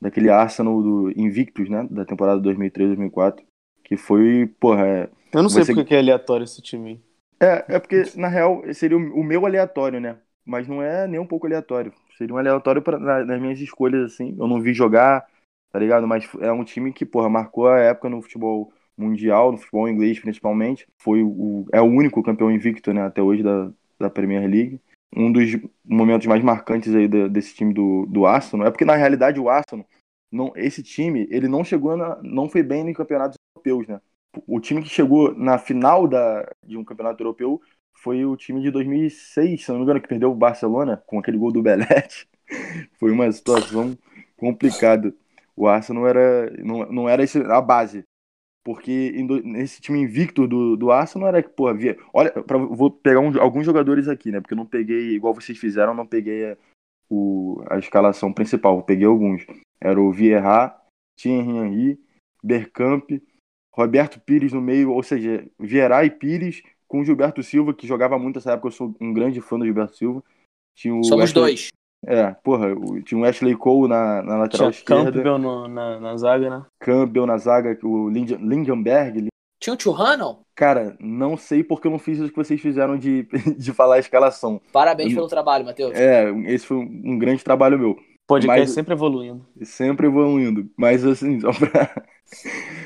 daquele 0.01 0.31
Arsenal 0.31 0.81
do 0.83 1.13
Invictus, 1.17 1.69
né? 1.69 1.87
Da 1.91 2.05
temporada 2.05 2.41
2003-2004, 2.41 3.41
que 3.83 3.97
foi, 3.97 4.47
porra. 4.61 4.87
É, 4.87 5.09
eu 5.33 5.43
não 5.43 5.49
sei 5.49 5.65
você... 5.65 5.75
porque 5.75 5.95
é 5.95 5.99
aleatório 5.99 6.45
esse 6.45 6.63
time. 6.63 7.03
É, 7.41 7.65
é 7.69 7.79
porque, 7.79 8.05
na 8.17 8.29
real, 8.29 8.63
seria 8.75 8.97
o 8.97 9.23
meu 9.23 9.47
aleatório, 9.47 10.01
né? 10.01 10.17
Mas 10.45 10.67
não 10.67 10.83
é 10.83 11.07
nem 11.07 11.21
um 11.21 11.27
pouco 11.27 11.47
aleatório. 11.47 11.93
Seria 12.19 12.35
um 12.35 12.39
aleatório 12.39 12.83
pra, 12.83 12.99
nas 12.99 13.41
minhas 13.41 13.61
escolhas, 13.61 14.13
assim. 14.13 14.35
Eu 14.37 14.49
não 14.49 14.61
vi 14.61 14.75
jogar, 14.75 15.25
tá 15.71 15.79
ligado? 15.79 16.05
Mas 16.07 16.29
é 16.41 16.51
um 16.51 16.65
time 16.65 16.93
que, 16.93 17.07
porra, 17.07 17.29
marcou 17.29 17.69
a 17.69 17.79
época 17.79 18.09
no 18.09 18.21
futebol 18.21 18.73
mundial, 18.97 19.53
no 19.53 19.59
futebol 19.59 19.89
inglês 19.89 20.19
principalmente. 20.19 20.85
Foi 20.99 21.23
o, 21.23 21.65
é 21.73 21.81
o 21.81 21.85
único 21.85 22.21
campeão 22.21 22.51
invicto, 22.51 22.93
né, 22.93 23.03
até 23.03 23.23
hoje 23.23 23.45
da, 23.45 23.71
da 24.01 24.11
Premier 24.11 24.51
League. 24.51 24.81
Um 25.17 25.31
dos 25.31 25.45
momentos 25.85 26.27
mais 26.27 26.43
marcantes 26.43 26.93
aí 26.93 27.07
desse 27.07 27.55
time 27.55 27.73
do, 27.73 28.05
do 28.07 28.27
Arsenal. 28.27 28.67
É 28.67 28.71
porque, 28.71 28.85
na 28.85 28.97
realidade, 28.97 29.39
o 29.39 29.49
Arsenal, 29.49 29.87
não, 30.31 30.53
esse 30.57 30.83
time, 30.83 31.29
ele 31.31 31.47
não 31.47 31.63
chegou 31.63 31.97
na, 31.97 32.19
não 32.21 32.49
foi 32.49 32.65
bem 32.65 32.87
em 32.87 32.93
campeonatos 32.93 33.39
europeus, 33.55 33.87
né? 33.87 34.01
O 34.47 34.61
time 34.61 34.83
que 34.83 34.89
chegou 34.89 35.35
na 35.35 35.57
final 35.57 36.07
da, 36.07 36.47
de 36.67 36.77
um 36.77 36.85
campeonato 36.85 37.23
europeu 37.23 37.63
foi 37.99 38.25
o 38.25 38.37
time 38.37 38.61
de 38.63 38.71
2006, 38.71 39.65
se 39.65 39.71
não 39.71 39.79
me 39.79 39.85
engano, 39.85 40.01
que 40.01 40.09
perdeu 40.09 40.31
o 40.31 40.35
Barcelona 40.35 41.03
com 41.07 41.19
aquele 41.19 41.39
gol 41.39 41.53
do 41.53 41.63
Belete. 41.63 42.29
foi 42.99 43.11
uma 43.11 43.31
situação 43.31 43.97
complicada. 44.37 45.15
O 45.57 45.67
Arsenal 45.67 46.07
era, 46.07 46.51
não, 46.65 46.91
não 46.91 47.09
era 47.09 47.25
a 47.53 47.61
base. 47.61 48.05
Porque 48.65 49.13
nesse 49.45 49.81
time 49.81 50.01
invicto 50.01 50.47
do, 50.47 50.77
do 50.77 50.91
Arsenal 50.91 51.29
era 51.29 51.43
que, 51.43 51.49
pô, 51.49 51.69
havia. 51.69 51.97
Olha, 52.13 52.31
pra, 52.31 52.59
vou 52.59 52.91
pegar 52.91 53.21
um, 53.21 53.41
alguns 53.41 53.65
jogadores 53.65 54.09
aqui, 54.09 54.31
né? 54.31 54.41
Porque 54.41 54.55
eu 54.55 54.59
não 54.59 54.67
peguei, 54.67 55.15
igual 55.15 55.35
vocês 55.35 55.59
fizeram, 55.59 55.95
não 55.95 56.07
peguei 56.07 56.53
a, 56.53 56.57
o, 57.09 57.63
a 57.69 57.79
escalação 57.79 58.33
principal. 58.33 58.83
Peguei 58.83 59.07
alguns. 59.07 59.45
Era 59.81 60.01
o 60.01 60.13
Vieira, 60.13 60.77
Thierry 61.17 61.49
Henry, 61.49 62.01
Bergkamp, 62.43 63.11
Roberto 63.73 64.21
Pires 64.21 64.53
no 64.53 64.61
meio, 64.61 64.93
ou 64.93 65.03
seja, 65.03 65.49
Vieira 65.59 66.05
e 66.05 66.11
Pires 66.11 66.63
com 66.89 67.01
o 67.01 67.05
Gilberto 67.05 67.43
Silva, 67.43 67.75
que 67.75 67.87
jogava 67.87 68.19
muito 68.19 68.37
nessa 68.37 68.53
época, 68.53 68.69
eu 68.69 68.73
sou 68.73 68.95
um 69.01 69.13
grande 69.13 69.41
fã 69.41 69.59
do 69.59 69.65
Gilberto 69.65 69.97
Silva. 69.97 70.25
Tinha 70.75 70.95
o 70.95 71.05
Somos 71.05 71.25
Ashley... 71.25 71.43
dois. 71.43 71.69
É, 72.07 72.31
porra, 72.45 72.69
tinha 73.05 73.21
o 73.21 73.25
Ashley 73.25 73.57
Cole 73.57 73.89
na, 73.89 74.23
na 74.23 74.37
lateral 74.37 74.71
tinha 74.71 74.81
esquerda. 74.81 75.13
Campbell 75.13 75.39
no, 75.39 75.69
na, 75.69 76.01
na 76.01 76.17
zaga, 76.17 76.49
né? 76.49 76.67
Campbell 76.81 77.27
na 77.27 77.37
zaga, 77.37 77.77
o 77.83 78.09
Lindenberg. 78.09 79.29
Tinha 79.61 79.75
o 79.75 79.81
Churrano? 79.81 80.41
Cara, 80.55 80.97
não 81.01 81.37
sei 81.37 81.65
porque 81.65 81.89
eu 81.89 81.91
não 81.91 81.99
fiz 81.99 82.21
o 82.21 82.29
que 82.29 82.37
vocês 82.37 82.61
fizeram 82.61 82.97
de, 82.97 83.29
de 83.59 83.73
falar 83.73 83.97
a 83.97 83.99
escalação. 83.99 84.61
Parabéns 84.73 85.11
eu, 85.11 85.17
pelo 85.17 85.29
trabalho, 85.29 85.65
Matheus. 85.65 85.93
É, 85.95 86.31
esse 86.47 86.65
foi 86.65 86.77
um 86.77 87.19
grande 87.19 87.43
trabalho 87.43 87.79
meu. 87.79 87.99
Podcast 88.29 88.61
Mas, 88.61 88.71
sempre 88.71 88.95
evoluindo. 88.95 89.45
Sempre 89.63 90.07
evoluindo. 90.07 90.71
Mas 90.77 91.05
assim, 91.05 91.41
só 91.41 91.51
pra, 91.53 92.05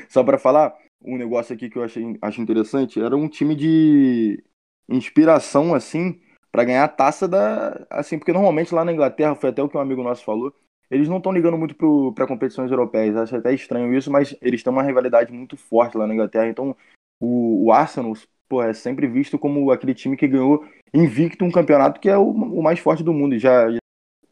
só 0.09 0.23
pra 0.23 0.37
falar, 0.37 0.73
um 1.03 1.17
negócio 1.17 1.53
aqui 1.53 1.69
que 1.69 1.77
eu 1.77 1.83
achei, 1.83 2.17
acho 2.21 2.41
interessante, 2.41 3.01
era 3.01 3.15
um 3.15 3.27
time 3.27 3.55
de 3.55 4.43
inspiração, 4.89 5.73
assim, 5.73 6.19
para 6.51 6.63
ganhar 6.63 6.83
a 6.83 6.87
taça 6.87 7.27
da. 7.27 7.85
Assim, 7.89 8.17
porque 8.17 8.33
normalmente 8.33 8.73
lá 8.73 8.85
na 8.85 8.93
Inglaterra, 8.93 9.35
foi 9.35 9.49
até 9.49 9.61
o 9.61 9.69
que 9.69 9.77
um 9.77 9.81
amigo 9.81 10.03
nosso 10.03 10.23
falou, 10.23 10.53
eles 10.89 11.09
não 11.09 11.17
estão 11.17 11.31
ligando 11.31 11.57
muito 11.57 11.75
para 12.13 12.27
competições 12.27 12.71
europeias. 12.71 13.15
Acho 13.15 13.35
até 13.35 13.53
estranho 13.53 13.93
isso, 13.95 14.11
mas 14.11 14.35
eles 14.41 14.61
têm 14.63 14.71
uma 14.71 14.83
rivalidade 14.83 15.33
muito 15.33 15.57
forte 15.57 15.97
lá 15.97 16.05
na 16.05 16.13
Inglaterra. 16.13 16.47
Então, 16.47 16.75
o, 17.19 17.65
o 17.65 17.71
Arsenal, 17.71 18.13
pô, 18.47 18.61
é 18.61 18.73
sempre 18.73 19.07
visto 19.07 19.39
como 19.39 19.71
aquele 19.71 19.95
time 19.95 20.15
que 20.15 20.27
ganhou 20.27 20.63
invicto 20.93 21.43
um 21.43 21.51
campeonato 21.51 21.99
que 21.99 22.09
é 22.09 22.17
o, 22.17 22.29
o 22.29 22.61
mais 22.61 22.79
forte 22.79 23.03
do 23.03 23.13
mundo. 23.13 23.37
Já, 23.39 23.71
já 23.71 23.79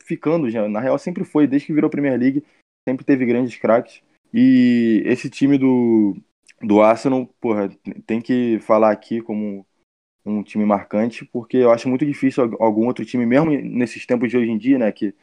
ficando, 0.04 0.50
já, 0.50 0.68
na 0.70 0.80
real, 0.80 0.98
sempre 1.00 1.24
foi, 1.24 1.48
desde 1.48 1.68
que 1.68 1.74
virou 1.74 1.90
Premier 1.90 2.20
League, 2.20 2.44
sempre 2.88 3.06
teve 3.06 3.26
grandes 3.26 3.58
craques. 3.58 4.04
E 4.34 5.02
esse 5.06 5.30
time 5.30 5.58
do, 5.58 6.16
do 6.64 6.82
Arsenal, 6.82 7.26
porra, 7.40 7.70
tem 8.06 8.22
que 8.22 8.60
falar 8.60 8.92
aqui 8.92 9.22
como 9.22 9.66
um 10.26 10.44
time 10.44 10.66
marcante, 10.66 11.26
porque 11.26 11.58
eu 11.58 11.72
acho 11.72 11.90
muito 11.90 12.06
difícil 12.06 12.56
algum 12.60 12.86
outro 12.86 13.06
time, 13.06 13.26
mesmo 13.26 13.52
nesses 13.52 14.06
tempos 14.06 14.30
de 14.30 14.38
hoje 14.38 14.52
em 14.52 14.58
dia, 14.58 14.78
né, 14.78 14.92
que 14.92 15.16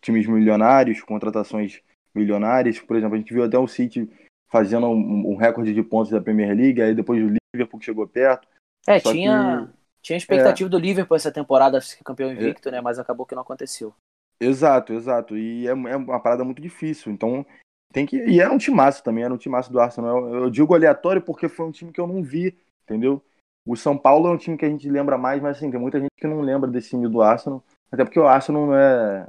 times 0.00 0.26
milionários, 0.26 1.02
contratações 1.02 1.82
milionárias, 2.14 2.80
por 2.80 2.96
exemplo, 2.96 3.14
a 3.14 3.18
gente 3.18 3.32
viu 3.32 3.44
até 3.44 3.58
o 3.58 3.68
City 3.68 4.08
fazendo 4.50 4.86
um, 4.86 5.32
um 5.32 5.36
recorde 5.36 5.74
de 5.74 5.82
pontos 5.82 6.10
da 6.10 6.20
Premier 6.20 6.56
League, 6.56 6.80
aí 6.80 6.94
depois 6.94 7.22
o 7.22 7.36
Liverpool 7.54 7.80
chegou 7.80 8.06
perto. 8.06 8.48
É, 8.86 8.98
tinha, 8.98 9.68
que, 9.70 10.02
tinha 10.02 10.16
expectativa 10.16 10.68
é, 10.68 10.70
do 10.70 10.78
Liverpool 10.78 11.16
essa 11.16 11.30
temporada 11.30 11.80
ser 11.80 12.02
campeão 12.02 12.32
invicto, 12.32 12.68
é, 12.70 12.72
né, 12.72 12.80
mas 12.80 12.98
acabou 12.98 13.26
que 13.26 13.34
não 13.34 13.42
aconteceu. 13.42 13.94
Exato, 14.40 14.92
exato, 14.94 15.36
e 15.36 15.66
é, 15.66 15.70
é 15.70 15.96
uma 15.96 16.20
parada 16.20 16.44
muito 16.44 16.62
difícil, 16.62 17.12
então 17.12 17.44
tem 17.92 18.06
que. 18.06 18.16
E 18.16 18.40
era 18.40 18.52
um 18.52 18.58
timaço 18.58 19.02
também, 19.02 19.24
era 19.24 19.32
um 19.32 19.38
timaço 19.38 19.72
do 19.72 19.80
Arsenal. 19.80 20.28
Eu, 20.28 20.44
eu, 20.44 20.50
digo 20.50 20.74
aleatório 20.74 21.22
porque 21.22 21.48
foi 21.48 21.66
um 21.66 21.70
time 21.70 21.92
que 21.92 22.00
eu 22.00 22.06
não 22.06 22.22
vi, 22.22 22.56
entendeu? 22.84 23.22
O 23.66 23.76
São 23.76 23.96
Paulo 23.96 24.28
é 24.28 24.30
um 24.30 24.36
time 24.36 24.56
que 24.56 24.64
a 24.64 24.68
gente 24.68 24.88
lembra 24.88 25.18
mais, 25.18 25.42
mas 25.42 25.56
assim, 25.56 25.70
tem 25.70 25.80
muita 25.80 26.00
gente 26.00 26.10
que 26.16 26.26
não 26.26 26.40
lembra 26.40 26.70
desse 26.70 26.90
time 26.90 27.08
do 27.08 27.22
Arsenal. 27.22 27.62
Até 27.90 28.04
porque 28.04 28.18
o 28.18 28.26
Arsenal 28.26 28.66
não 28.66 28.74
é 28.74 29.26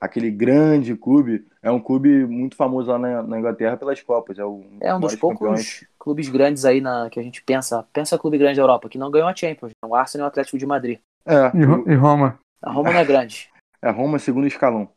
aquele 0.00 0.30
grande 0.30 0.94
clube, 0.94 1.46
é 1.62 1.70
um 1.70 1.80
clube 1.80 2.26
muito 2.26 2.56
famoso 2.56 2.90
lá 2.90 2.98
na, 2.98 3.22
na 3.22 3.38
Inglaterra 3.38 3.76
pelas 3.76 4.00
Copas. 4.02 4.38
É, 4.38 4.44
o, 4.44 4.64
é 4.80 4.94
um 4.94 5.00
dos 5.00 5.16
poucos 5.16 5.38
campeões. 5.38 5.86
clubes 5.98 6.28
grandes 6.28 6.64
aí 6.64 6.80
na, 6.80 7.08
que 7.10 7.18
a 7.18 7.22
gente 7.22 7.42
pensa. 7.42 7.84
Pensa 7.92 8.18
clube 8.18 8.38
grande 8.38 8.56
da 8.56 8.62
Europa, 8.62 8.88
que 8.88 8.98
não 8.98 9.10
ganhou 9.10 9.28
a 9.28 9.34
Champions. 9.34 9.72
O 9.84 9.94
Arsenal 9.94 10.26
e 10.26 10.28
o 10.28 10.30
Atlético 10.30 10.58
de 10.58 10.66
Madrid. 10.66 10.98
É. 11.24 11.50
E, 11.56 11.92
e 11.92 11.94
Roma. 11.94 12.38
A 12.62 12.70
Roma 12.70 12.92
não 12.92 13.00
é 13.00 13.04
grande. 13.04 13.50
É, 13.82 13.90
Roma 13.90 14.16
é 14.16 14.18
segundo 14.18 14.46
escalão. 14.46 14.88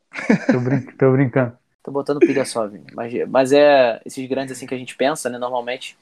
tô, 0.49 0.60
brin 0.62 0.82
tô 0.97 1.12
brincando. 1.12 1.59
Tô 1.84 1.91
botando 1.91 2.19
pilha 2.19 2.45
só, 2.45 2.67
Vini. 2.67 2.88
Mas, 2.93 3.13
mas 3.30 3.51
é 3.51 4.01
esses 4.05 4.27
grandes 4.27 4.55
assim 4.55 4.67
que 4.67 4.75
a 4.75 4.77
gente 4.77 4.95
pensa, 4.95 5.30
né? 5.30 5.38
Normalmente, 5.38 5.97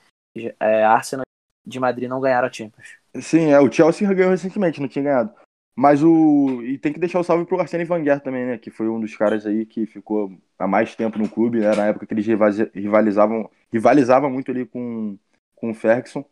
é, 0.59 0.83
Arsenal 0.83 1.25
de 1.65 1.79
Madrid 1.79 2.09
não 2.09 2.21
ganharam 2.21 2.47
a 2.47 2.51
Champions. 2.51 2.97
Sim, 3.21 3.51
é, 3.51 3.59
o 3.59 3.71
Chelsea 3.71 4.11
ganhou 4.13 4.31
recentemente, 4.31 4.81
não 4.81 4.87
tinha 4.87 5.03
ganhado. 5.03 5.33
Mas 5.75 6.01
o. 6.01 6.63
E 6.63 6.77
tem 6.79 6.91
que 6.91 6.99
deixar 6.99 7.19
o 7.19 7.23
salve 7.23 7.45
pro 7.45 7.59
Arsene 7.59 7.85
Wenger 7.87 8.19
também, 8.19 8.47
né? 8.47 8.57
Que 8.57 8.71
foi 8.71 8.89
um 8.89 8.99
dos 8.99 9.15
caras 9.15 9.45
aí 9.45 9.63
que 9.63 9.85
ficou 9.85 10.35
há 10.57 10.65
mais 10.65 10.95
tempo 10.95 11.19
no 11.19 11.29
clube, 11.29 11.59
né? 11.59 11.75
Na 11.75 11.85
época 11.85 12.07
que 12.07 12.13
eles 12.15 12.25
rivalizavam, 12.73 13.47
rivalizavam 13.71 14.29
muito 14.31 14.49
ali 14.49 14.65
com, 14.65 15.17
com 15.55 15.69
o 15.69 15.75
Ferguson. 15.75 16.25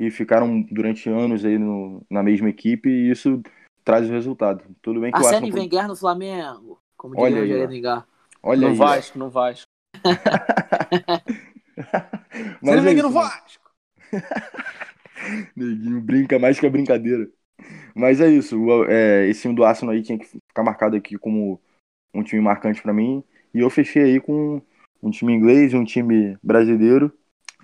E 0.00 0.10
ficaram 0.10 0.62
durante 0.62 1.10
anos 1.10 1.44
aí 1.44 1.58
no, 1.58 2.02
na 2.08 2.22
mesma 2.22 2.48
equipe 2.48 2.88
e 2.88 3.10
isso 3.10 3.42
traz 3.84 4.08
o 4.08 4.12
resultado. 4.12 4.64
Tudo 4.80 5.00
bem 5.00 5.10
que 5.10 5.18
Arsene 5.18 5.34
o 5.34 5.36
Arsenal... 5.36 5.58
Wenger 5.58 5.88
no 5.88 5.96
Flamengo, 5.96 6.78
como 6.96 7.16
diria 7.16 7.66
o 7.66 7.68
Negar. 7.68 8.06
Olha 8.46 8.68
no 8.68 8.74
Vasco, 8.76 9.18
no 9.18 9.28
Vasco. 9.28 9.68
Mas 12.62 12.86
é 12.86 12.94
no 12.94 13.10
Vasco. 13.10 13.68
Neguinho 15.56 16.00
brinca 16.00 16.38
mais 16.38 16.60
que 16.60 16.64
a 16.64 16.70
brincadeira. 16.70 17.28
Mas 17.92 18.20
é 18.20 18.28
isso. 18.28 18.56
É, 18.88 19.26
esse 19.26 19.42
time 19.42 19.54
do 19.54 19.64
Arsenal 19.64 19.94
aí 19.94 20.02
tinha 20.02 20.16
que 20.16 20.26
ficar 20.26 20.62
marcado 20.62 20.94
aqui 20.94 21.18
como 21.18 21.60
um 22.14 22.22
time 22.22 22.40
marcante 22.40 22.80
para 22.80 22.92
mim. 22.92 23.24
E 23.52 23.58
eu 23.58 23.68
fechei 23.68 24.04
aí 24.04 24.20
com 24.20 24.62
um 25.02 25.10
time 25.10 25.32
inglês, 25.32 25.74
um 25.74 25.82
time 25.82 26.38
brasileiro 26.40 27.12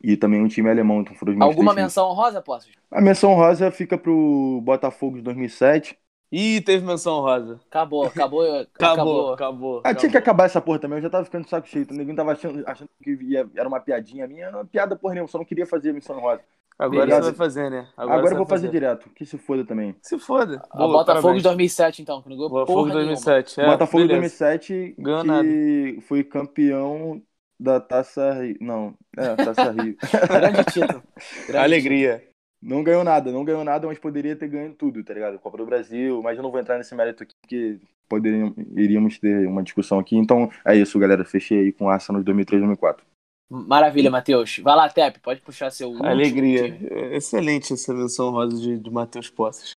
e 0.02 0.16
também 0.16 0.42
um 0.42 0.48
time 0.48 0.68
alemão. 0.68 1.00
Então 1.00 1.14
foram 1.14 1.40
Alguma 1.40 1.72
menção 1.72 2.08
honrosa, 2.08 2.42
posso? 2.42 2.68
A 2.90 3.00
menção 3.00 3.30
honrosa 3.30 3.70
fica 3.70 3.96
pro 3.96 4.60
Botafogo 4.64 5.18
de 5.18 5.22
2007. 5.22 5.96
Ih, 6.32 6.62
teve 6.62 6.84
menção 6.86 7.20
rosa. 7.20 7.60
Acabou, 7.68 8.06
acabou, 8.08 8.42
acabou. 8.42 8.64
Acabou, 8.72 9.32
acabou. 9.34 9.80
Ah, 9.84 9.94
tinha 9.94 10.10
que 10.10 10.16
acabar 10.16 10.46
essa 10.46 10.62
porra 10.62 10.78
também. 10.78 10.96
Eu 10.98 11.02
já 11.02 11.10
tava 11.10 11.26
ficando 11.26 11.44
de 11.44 11.50
saco 11.50 11.68
cheio. 11.68 11.86
O 11.90 11.94
ninguém 11.94 12.14
tava 12.14 12.32
achando, 12.32 12.64
achando 12.66 12.88
que 13.02 13.10
ia, 13.22 13.46
era 13.54 13.68
uma 13.68 13.80
piadinha 13.80 14.26
minha. 14.26 14.46
Era 14.46 14.56
uma 14.56 14.64
piada 14.64 14.96
porra 14.96 15.12
nenhuma. 15.14 15.28
Só 15.28 15.36
não 15.36 15.44
queria 15.44 15.66
fazer 15.66 15.92
menção 15.92 16.18
rosa. 16.18 16.40
Agora 16.78 17.00
Beleza. 17.06 17.22
você 17.22 17.30
vai 17.30 17.34
fazer, 17.34 17.70
né? 17.70 17.86
Agora, 17.96 18.18
Agora 18.18 18.32
eu 18.32 18.38
vou 18.38 18.46
fazer. 18.46 18.66
fazer. 18.66 18.78
direto. 18.80 19.10
Que 19.10 19.26
se 19.26 19.36
foda 19.36 19.64
também. 19.64 19.94
Se 20.00 20.18
foda. 20.18 20.62
Boa, 20.74 20.88
Botafogo 20.88 21.04
parabéns. 21.04 21.36
de 21.36 21.42
2007, 21.42 22.02
então. 22.02 22.22
Que 22.22 22.30
não 22.30 22.36
Botafogo 22.36 22.86
de 22.86 22.92
2007. 22.94 23.60
É, 23.60 23.66
Botafogo 23.66 24.02
de 24.02 24.08
2007 24.08 24.94
Ganhado. 24.98 25.42
que 25.48 25.98
foi 26.08 26.24
campeão 26.24 27.22
da 27.60 27.78
Taça 27.78 28.32
Rio. 28.32 28.56
Não, 28.60 28.94
é, 29.16 29.36
Taça 29.36 29.70
Rio. 29.70 29.96
Grande 30.28 30.64
título. 30.64 31.02
Grande 31.46 31.64
Alegria. 31.64 32.16
Título. 32.16 32.31
Não 32.62 32.84
ganhou 32.84 33.02
nada, 33.02 33.32
não 33.32 33.44
ganhou 33.44 33.64
nada, 33.64 33.86
mas 33.88 33.98
poderia 33.98 34.36
ter 34.36 34.46
ganho 34.46 34.72
tudo, 34.72 35.02
tá 35.02 35.12
ligado? 35.12 35.38
Copa 35.38 35.58
do 35.58 35.66
Brasil, 35.66 36.22
mas 36.22 36.36
eu 36.36 36.42
não 36.42 36.50
vou 36.50 36.60
entrar 36.60 36.78
nesse 36.78 36.94
mérito 36.94 37.24
aqui, 37.24 37.34
porque 37.40 37.80
poderíamos, 38.08 38.54
iríamos 38.76 39.18
ter 39.18 39.48
uma 39.48 39.62
discussão 39.62 39.98
aqui. 39.98 40.16
Então 40.16 40.48
é 40.64 40.76
isso, 40.76 40.98
galera. 40.98 41.24
Fechei 41.24 41.58
aí 41.58 41.72
com 41.72 41.86
o 41.86 41.88
Arsenal 41.88 42.20
de 42.20 42.26
2003 42.26 42.60
2004. 42.60 43.04
Maravilha, 43.50 44.10
Matheus. 44.10 44.58
Vai 44.58 44.76
lá, 44.76 44.88
Tep, 44.88 45.18
pode 45.20 45.40
puxar 45.40 45.70
seu 45.70 45.94
Alegria. 46.02 46.78
Excelente 47.14 47.72
essa 47.72 47.92
menção 47.92 48.30
rosa 48.30 48.56
de, 48.56 48.78
de 48.78 48.90
Matheus 48.90 49.28
Posses. 49.28 49.72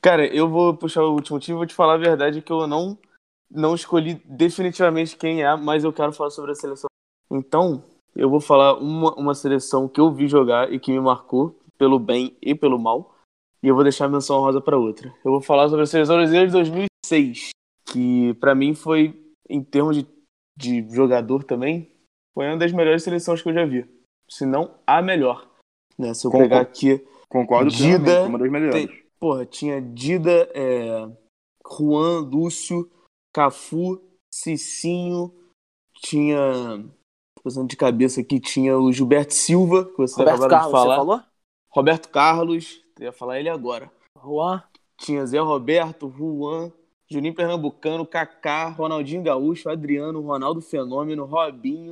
Cara, 0.00 0.26
eu 0.26 0.48
vou 0.48 0.74
puxar 0.74 1.02
o 1.04 1.12
último 1.12 1.38
time 1.38 1.56
e 1.56 1.58
vou 1.58 1.66
te 1.66 1.74
falar 1.74 1.94
a 1.94 1.98
verdade 1.98 2.42
que 2.42 2.52
eu 2.52 2.66
não, 2.66 2.98
não 3.50 3.74
escolhi 3.74 4.20
definitivamente 4.24 5.16
quem 5.16 5.42
é, 5.42 5.56
mas 5.56 5.84
eu 5.84 5.92
quero 5.92 6.12
falar 6.12 6.30
sobre 6.30 6.52
a 6.52 6.54
seleção. 6.54 6.88
Então, 7.30 7.84
eu 8.16 8.28
vou 8.28 8.40
falar 8.40 8.78
uma, 8.78 9.14
uma 9.14 9.34
seleção 9.34 9.88
que 9.88 10.00
eu 10.00 10.12
vi 10.12 10.26
jogar 10.26 10.72
e 10.72 10.78
que 10.78 10.92
me 10.92 11.00
marcou, 11.00 11.56
pelo 11.78 11.98
bem 11.98 12.36
e 12.40 12.54
pelo 12.54 12.78
mal. 12.78 13.14
E 13.62 13.68
eu 13.68 13.74
vou 13.74 13.82
deixar 13.82 14.06
a 14.06 14.08
menção 14.08 14.40
rosa 14.40 14.60
para 14.60 14.78
outra. 14.78 15.08
Eu 15.24 15.32
vou 15.32 15.40
falar 15.40 15.68
sobre 15.68 15.84
a 15.84 15.86
seleção 15.86 16.16
brasileira 16.16 16.46
de 16.46 16.52
2006, 16.52 17.50
que 17.86 18.34
para 18.34 18.54
mim 18.54 18.74
foi, 18.74 19.18
em 19.48 19.62
termos 19.62 19.96
de, 19.96 20.06
de 20.56 20.94
jogador 20.94 21.44
também, 21.44 21.90
foi 22.34 22.46
uma 22.46 22.58
das 22.58 22.72
melhores 22.72 23.02
seleções 23.02 23.40
que 23.40 23.48
eu 23.48 23.54
já 23.54 23.64
vi. 23.64 23.88
Se 24.28 24.44
não 24.44 24.74
a 24.86 25.00
melhor. 25.00 25.48
Né? 25.98 26.12
Se 26.12 26.26
eu 26.26 26.30
Concordo. 26.30 26.50
pegar 26.50 26.60
aqui. 26.60 27.06
Concordo 27.28 27.70
Dida, 27.70 28.24
uma 28.24 28.38
das 28.38 28.50
melhores. 28.50 28.74
Tem, 28.74 29.04
porra, 29.18 29.46
tinha 29.46 29.80
Dida, 29.80 30.50
é, 30.54 31.08
Juan, 31.66 32.20
Lúcio, 32.20 32.90
Cafu, 33.32 34.00
Cicinho, 34.32 35.34
tinha. 35.96 36.38
tô 37.36 37.42
Pensando 37.42 37.68
de 37.68 37.76
cabeça 37.76 38.20
aqui, 38.20 38.38
tinha 38.38 38.78
o 38.78 38.92
Gilberto 38.92 39.34
Silva, 39.34 39.84
que 39.84 39.96
você 39.96 40.16
Roberto 40.16 40.48
Carlos, 40.48 40.66
de 40.66 40.70
você 40.70 40.70
falar. 40.70 40.96
falou? 40.96 41.22
Roberto 41.74 42.08
Carlos, 42.08 42.80
eu 43.00 43.06
ia 43.06 43.12
falar 43.12 43.40
ele 43.40 43.48
agora. 43.48 43.90
Juan. 44.22 44.62
Tinha 44.96 45.26
Zé 45.26 45.40
Roberto, 45.40 46.08
Juan, 46.08 46.70
Juninho 47.10 47.34
Pernambucano, 47.34 48.06
Kaká, 48.06 48.68
Ronaldinho 48.68 49.24
Gaúcho, 49.24 49.68
Adriano, 49.68 50.20
Ronaldo 50.20 50.60
Fenômeno, 50.60 51.24
Robinho, 51.24 51.90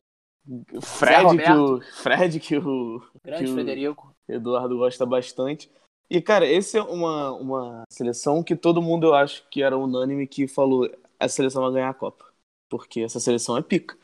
Fred, 0.80 1.36
que 1.36 1.52
o, 1.52 1.80
Fred, 1.80 2.40
que 2.40 2.56
o, 2.56 3.02
Grande 3.24 3.44
que 3.44 3.50
o 3.50 3.54
Frederico. 3.54 4.14
Eduardo 4.28 4.78
gosta 4.78 5.04
bastante. 5.04 5.68
E, 6.08 6.20
cara, 6.22 6.46
esse 6.46 6.78
é 6.78 6.82
uma, 6.82 7.32
uma 7.32 7.82
seleção 7.90 8.42
que 8.42 8.54
todo 8.54 8.80
mundo, 8.80 9.08
eu 9.08 9.14
acho, 9.14 9.44
que 9.50 9.62
era 9.62 9.76
unânime 9.76 10.28
que 10.28 10.46
falou 10.46 10.88
essa 11.18 11.34
seleção 11.34 11.62
vai 11.62 11.72
ganhar 11.72 11.88
a 11.88 11.94
Copa. 11.94 12.24
Porque 12.68 13.00
essa 13.00 13.18
seleção 13.18 13.56
é 13.56 13.62
pica. 13.62 13.96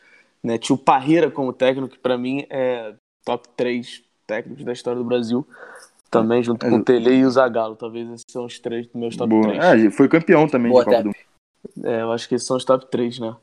Né? 0.42 0.58
Tinha 0.58 0.74
o 0.74 0.78
Parreira 0.78 1.30
como 1.30 1.52
técnico, 1.52 1.94
que 1.94 1.98
pra 1.98 2.18
mim 2.18 2.44
é 2.50 2.94
top 3.24 3.48
3 3.56 4.07
técnicos 4.28 4.64
da 4.64 4.72
história 4.72 5.00
do 5.00 5.04
Brasil. 5.04 5.44
Também 6.10 6.42
junto 6.42 6.64
É, 6.64 6.70
com 6.70 6.76
o 6.76 6.84
Tele 6.84 7.16
e 7.16 7.24
o 7.24 7.30
Zagallo. 7.30 7.74
Talvez 7.74 8.08
esses 8.10 8.24
são 8.30 8.44
os 8.44 8.58
três 8.60 8.86
dos 8.86 8.94
meus 8.94 9.16
top 9.16 9.30
Boa. 9.30 9.58
3. 9.58 9.86
É, 9.86 9.90
foi 9.90 10.08
campeão 10.08 10.46
também 10.46 10.70
Boa, 10.70 10.84
de 10.84 10.90
Copa 10.90 11.02
do 11.02 11.06
Mundo. 11.06 11.84
É, 11.84 12.02
eu 12.02 12.12
acho 12.12 12.28
que 12.28 12.34
esses 12.36 12.46
são 12.46 12.56
os 12.56 12.64
top 12.64 12.86
3, 12.90 13.18
né? 13.18 13.36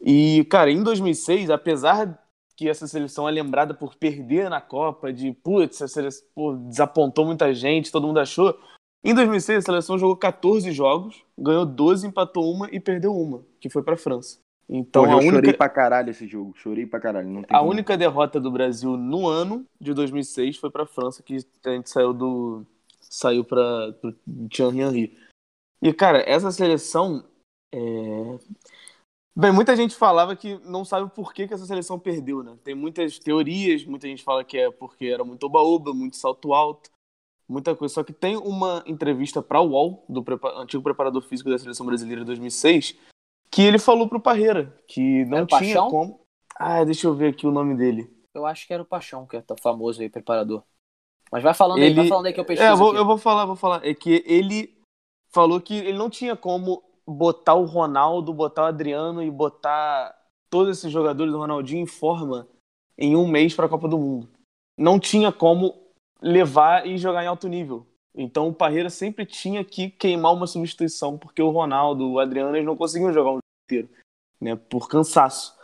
E, 0.00 0.44
cara, 0.48 0.70
em 0.70 0.82
2006, 0.82 1.50
apesar 1.50 2.18
que 2.56 2.68
essa 2.68 2.86
seleção 2.88 3.28
é 3.28 3.32
lembrada 3.32 3.72
por 3.74 3.94
perder 3.94 4.48
na 4.50 4.60
Copa, 4.60 5.12
de 5.12 5.32
putz, 5.32 5.76
essa 5.76 5.86
seleção 5.88 6.26
pô, 6.34 6.56
desapontou 6.56 7.24
muita 7.24 7.52
gente, 7.54 7.92
todo 7.92 8.06
mundo 8.06 8.18
achou. 8.18 8.58
Em 9.04 9.14
2006, 9.14 9.58
a 9.58 9.62
seleção 9.62 9.96
jogou 9.96 10.16
14 10.16 10.72
jogos, 10.72 11.22
ganhou 11.38 11.64
12, 11.64 12.08
empatou 12.08 12.52
uma 12.52 12.68
e 12.72 12.80
perdeu 12.80 13.14
uma, 13.14 13.44
que 13.60 13.70
foi 13.70 13.82
pra 13.82 13.96
França. 13.96 14.38
Então, 14.68 15.04
Porra, 15.04 15.16
eu 15.16 15.22
chorei 15.22 15.38
única, 15.38 15.56
pra 15.56 15.68
caralho 15.68 16.10
esse 16.10 16.26
jogo. 16.28 16.52
Chorei 16.56 16.86
pra 16.86 17.00
caralho. 17.00 17.38
A 17.48 17.58
como. 17.58 17.70
única 17.70 17.96
derrota 17.96 18.38
do 18.38 18.50
Brasil 18.50 18.96
no 18.96 19.26
ano 19.26 19.64
de 19.80 19.94
2006 19.94 20.58
foi 20.58 20.70
pra 20.70 20.84
França, 20.84 21.22
que 21.22 21.38
a 21.64 21.70
gente 21.70 21.88
saiu 21.88 22.12
do. 22.12 22.66
saiu 23.00 23.44
pra, 23.44 23.92
pro 24.00 24.14
Thierry 24.50 24.80
Henry. 24.80 25.18
E, 25.80 25.92
cara, 25.92 26.18
essa 26.28 26.50
seleção. 26.52 27.24
é, 27.74 27.78
Bem, 29.34 29.52
muita 29.52 29.76
gente 29.76 29.94
falava 29.94 30.34
que 30.34 30.58
não 30.64 30.84
sabe 30.84 31.08
por 31.14 31.32
que, 31.32 31.46
que 31.46 31.54
essa 31.54 31.64
seleção 31.64 31.96
perdeu, 31.96 32.42
né? 32.42 32.58
Tem 32.64 32.74
muitas 32.74 33.20
teorias, 33.20 33.84
muita 33.84 34.08
gente 34.08 34.24
fala 34.24 34.42
que 34.42 34.58
é 34.58 34.68
porque 34.68 35.06
era 35.06 35.24
muito 35.24 35.44
oba-oba, 35.46 35.94
muito 35.94 36.16
salto 36.16 36.52
alto, 36.52 36.90
muita 37.48 37.74
coisa. 37.76 37.94
Só 37.94 38.02
que 38.02 38.12
tem 38.12 38.36
uma 38.36 38.82
entrevista 38.84 39.40
para 39.40 39.60
o 39.60 39.68
UOL, 39.68 40.04
do 40.08 40.24
prepa- 40.24 40.60
antigo 40.60 40.82
preparador 40.82 41.22
físico 41.22 41.48
da 41.48 41.56
seleção 41.58 41.86
brasileira 41.86 42.22
de 42.22 42.26
2006, 42.26 42.96
que 43.50 43.62
ele 43.62 43.78
falou 43.78 44.08
pro 44.08 44.20
Parreira 44.20 44.74
que 44.86 45.24
não 45.26 45.46
tinha 45.46 45.60
Paixão? 45.60 45.90
como. 45.90 46.20
Ah, 46.56 46.84
deixa 46.84 47.06
eu 47.06 47.14
ver 47.14 47.28
aqui 47.28 47.46
o 47.46 47.52
nome 47.52 47.76
dele. 47.76 48.10
Eu 48.34 48.44
acho 48.46 48.66
que 48.66 48.72
era 48.72 48.82
o 48.82 48.86
Paixão, 48.86 49.26
que 49.26 49.36
é 49.36 49.44
famoso 49.60 50.00
aí, 50.02 50.08
preparador. 50.08 50.62
Mas 51.30 51.42
vai 51.42 51.54
falando 51.54 51.78
aí, 51.78 51.92
vai 51.92 52.04
Ele- 52.04 52.08
falando 52.08 52.26
aí 52.26 52.32
que 52.32 52.40
eu 52.40 52.44
pesquiso 52.44 52.68
É, 52.68 52.72
eu 52.72 52.76
vou, 52.76 52.94
eu 52.94 53.04
vou 53.04 53.18
falar, 53.18 53.44
vou 53.44 53.56
falar. 53.56 53.84
É 53.86 53.94
que 53.94 54.22
ele 54.26 54.76
falou 55.30 55.60
que 55.60 55.74
ele 55.74 55.98
não 55.98 56.08
tinha 56.08 56.36
como 56.36 56.82
botar 57.06 57.54
o 57.54 57.64
Ronaldo, 57.64 58.32
botar 58.32 58.62
o 58.62 58.66
Adriano 58.66 59.22
e 59.22 59.30
botar 59.30 60.14
todos 60.50 60.78
esses 60.78 60.90
jogadores 60.90 61.32
do 61.32 61.38
Ronaldinho 61.38 61.82
em 61.82 61.86
forma 61.86 62.46
em 62.96 63.14
um 63.14 63.26
mês 63.28 63.54
para 63.54 63.66
a 63.66 63.68
Copa 63.68 63.88
do 63.88 63.98
Mundo. 63.98 64.28
Não 64.78 64.98
tinha 64.98 65.30
como 65.30 65.74
levar 66.20 66.86
e 66.86 66.98
jogar 66.98 67.22
em 67.24 67.26
alto 67.28 67.46
nível. 67.48 67.86
Então 68.14 68.48
o 68.48 68.54
Parreira 68.54 68.90
sempre 68.90 69.24
tinha 69.24 69.64
que 69.64 69.90
queimar 69.90 70.34
uma 70.34 70.46
substituição, 70.46 71.16
porque 71.16 71.42
o 71.42 71.50
Ronaldo, 71.50 72.10
o 72.10 72.18
Adriano, 72.18 72.56
eles 72.56 72.66
não 72.66 72.76
conseguiam 72.76 73.12
jogar 73.12 73.30
um 73.30 73.34
jogo 73.34 73.40
inteiro, 73.66 73.88
né, 74.40 74.56
por 74.56 74.88
cansaço. 74.88 75.56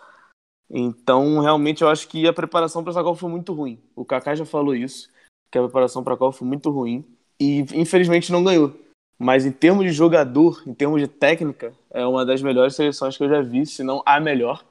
Então, 0.70 1.40
realmente, 1.40 1.82
eu 1.82 1.88
acho 1.88 2.08
que 2.08 2.26
a 2.26 2.32
preparação 2.32 2.82
para 2.82 2.90
essa 2.90 3.02
Copa 3.02 3.18
foi 3.18 3.30
muito 3.30 3.52
ruim. 3.52 3.80
O 3.94 4.04
Kaká 4.04 4.34
já 4.34 4.44
falou 4.44 4.74
isso, 4.74 5.10
que 5.50 5.58
a 5.58 5.62
preparação 5.62 6.02
para 6.02 6.14
a 6.14 6.16
Copa 6.16 6.36
foi 6.36 6.48
muito 6.48 6.70
ruim 6.70 7.04
e 7.38 7.60
infelizmente 7.74 8.32
não 8.32 8.42
ganhou. 8.42 8.74
Mas 9.18 9.46
em 9.46 9.52
termos 9.52 9.84
de 9.84 9.92
jogador, 9.92 10.62
em 10.66 10.74
termos 10.74 11.00
de 11.00 11.06
técnica, 11.06 11.72
é 11.90 12.04
uma 12.04 12.24
das 12.24 12.42
melhores 12.42 12.74
seleções 12.74 13.16
que 13.16 13.22
eu 13.22 13.28
já 13.28 13.40
vi, 13.40 13.64
se 13.64 13.82
não 13.82 14.02
a 14.04 14.18
melhor. 14.18 14.64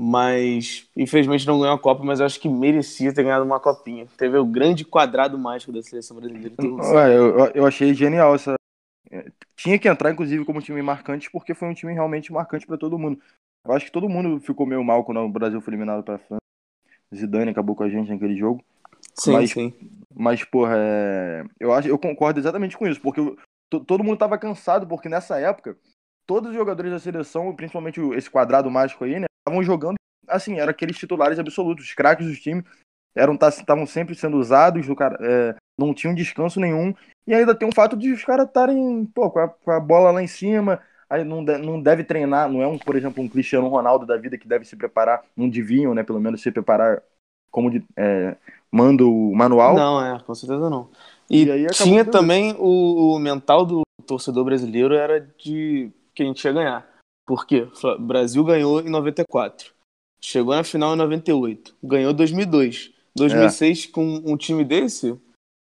Mas 0.00 0.88
infelizmente 0.96 1.44
não 1.44 1.58
ganhou 1.58 1.74
a 1.74 1.78
Copa, 1.78 2.04
mas 2.04 2.20
eu 2.20 2.26
acho 2.26 2.38
que 2.38 2.48
merecia 2.48 3.12
ter 3.12 3.24
ganhado 3.24 3.44
uma 3.44 3.58
copinha. 3.58 4.06
Teve 4.16 4.38
o 4.38 4.46
grande 4.46 4.84
quadrado 4.84 5.36
mágico 5.36 5.72
da 5.72 5.82
seleção 5.82 6.16
brasileira. 6.16 6.54
Ué, 6.62 7.16
eu, 7.18 7.36
eu 7.52 7.66
achei 7.66 7.92
genial 7.92 8.32
essa. 8.32 8.54
é, 9.10 9.26
Tinha 9.56 9.76
que 9.76 9.88
entrar, 9.88 10.12
inclusive, 10.12 10.44
como 10.44 10.62
time 10.62 10.80
marcante, 10.82 11.28
porque 11.28 11.52
foi 11.52 11.66
um 11.66 11.74
time 11.74 11.92
realmente 11.92 12.32
marcante 12.32 12.64
pra 12.64 12.78
todo 12.78 12.96
mundo. 12.96 13.20
Eu 13.66 13.72
acho 13.72 13.86
que 13.86 13.92
todo 13.92 14.08
mundo 14.08 14.38
ficou 14.38 14.64
meio 14.64 14.84
mal 14.84 15.02
quando 15.02 15.18
o 15.18 15.28
Brasil 15.28 15.60
foi 15.60 15.72
eliminado 15.72 16.04
pra 16.04 16.16
França. 16.18 16.38
Zidane 17.12 17.50
acabou 17.50 17.74
com 17.74 17.82
a 17.82 17.88
gente 17.88 18.08
naquele 18.08 18.36
jogo. 18.36 18.62
sim, 19.16 19.32
mas- 19.32 19.50
sim. 19.50 19.74
Mas, 20.14 20.44
porra, 20.44 20.74
é... 20.76 21.44
eu, 21.58 21.72
acho, 21.72 21.88
eu 21.88 21.98
concordo 21.98 22.38
exatamente 22.38 22.76
com 22.76 22.86
isso, 22.86 23.00
porque 23.00 23.20
todo 23.68 24.02
mundo 24.04 24.18
tava 24.18 24.38
cansado, 24.38 24.86
porque 24.86 25.08
nessa 25.08 25.38
época, 25.38 25.76
todos 26.26 26.50
os 26.50 26.56
jogadores 26.56 26.90
da 26.90 26.98
seleção, 26.98 27.54
principalmente 27.54 28.00
esse 28.16 28.30
quadrado 28.30 28.70
mágico 28.70 29.04
aí, 29.04 29.20
né, 29.20 29.27
estavam 29.48 29.62
jogando, 29.62 29.96
assim, 30.28 30.58
eram 30.58 30.70
aqueles 30.70 30.96
titulares 30.96 31.38
absolutos, 31.38 31.86
os 31.86 31.94
craques 31.94 32.26
dos 32.26 32.38
times, 32.38 32.64
eram 33.14 33.34
estavam 33.34 33.86
sempre 33.86 34.14
sendo 34.14 34.36
usados, 34.36 34.88
o 34.88 34.94
cara, 34.94 35.18
é, 35.20 35.54
não 35.78 35.94
tinham 35.94 36.14
descanso 36.14 36.60
nenhum, 36.60 36.94
e 37.26 37.34
ainda 37.34 37.54
tem 37.54 37.66
um 37.66 37.72
fato 37.72 37.96
de 37.96 38.12
os 38.12 38.24
caras 38.24 38.46
estarem, 38.46 39.06
com 39.14 39.38
a, 39.38 39.48
com 39.48 39.70
a 39.70 39.80
bola 39.80 40.10
lá 40.10 40.22
em 40.22 40.26
cima, 40.26 40.80
aí 41.08 41.24
não, 41.24 41.44
de- 41.44 41.58
não 41.58 41.80
deve 41.80 42.04
treinar, 42.04 42.48
não 42.50 42.62
é, 42.62 42.66
um, 42.66 42.78
por 42.78 42.94
exemplo, 42.94 43.22
um 43.22 43.28
Cristiano 43.28 43.68
Ronaldo 43.68 44.06
da 44.06 44.16
vida 44.16 44.38
que 44.38 44.46
deve 44.46 44.64
se 44.64 44.76
preparar, 44.76 45.24
não 45.36 45.48
deviam, 45.48 45.94
né, 45.94 46.02
pelo 46.02 46.20
menos 46.20 46.42
se 46.42 46.50
preparar 46.52 47.02
como 47.50 47.70
de, 47.70 47.82
é, 47.96 48.36
manda 48.70 49.04
o 49.04 49.34
manual. 49.34 49.74
Não, 49.74 50.04
é, 50.04 50.20
com 50.20 50.34
certeza 50.34 50.68
não. 50.68 50.88
E, 51.30 51.42
E 51.48 51.66
tinha 51.68 52.04
também 52.04 52.54
o, 52.58 53.14
o 53.14 53.18
mental 53.18 53.64
do 53.64 53.82
torcedor 54.06 54.44
brasileiro 54.44 54.94
era 54.94 55.20
de 55.20 55.90
que 56.14 56.22
a 56.22 56.26
gente 56.26 56.44
ia 56.44 56.52
ganhar. 56.52 56.97
Por 57.28 57.46
quê? 57.46 57.68
O 57.84 57.98
Brasil 58.00 58.42
ganhou 58.42 58.80
em 58.80 58.88
94. 58.88 59.72
Chegou 60.20 60.54
na 60.54 60.64
final 60.64 60.94
em 60.94 60.96
98. 60.96 61.76
Ganhou 61.84 62.10
em 62.10 62.14
2002. 62.16 62.90
2006 63.14 63.86
com 63.86 64.02
um 64.24 64.34
time 64.36 64.64
desse, 64.64 65.14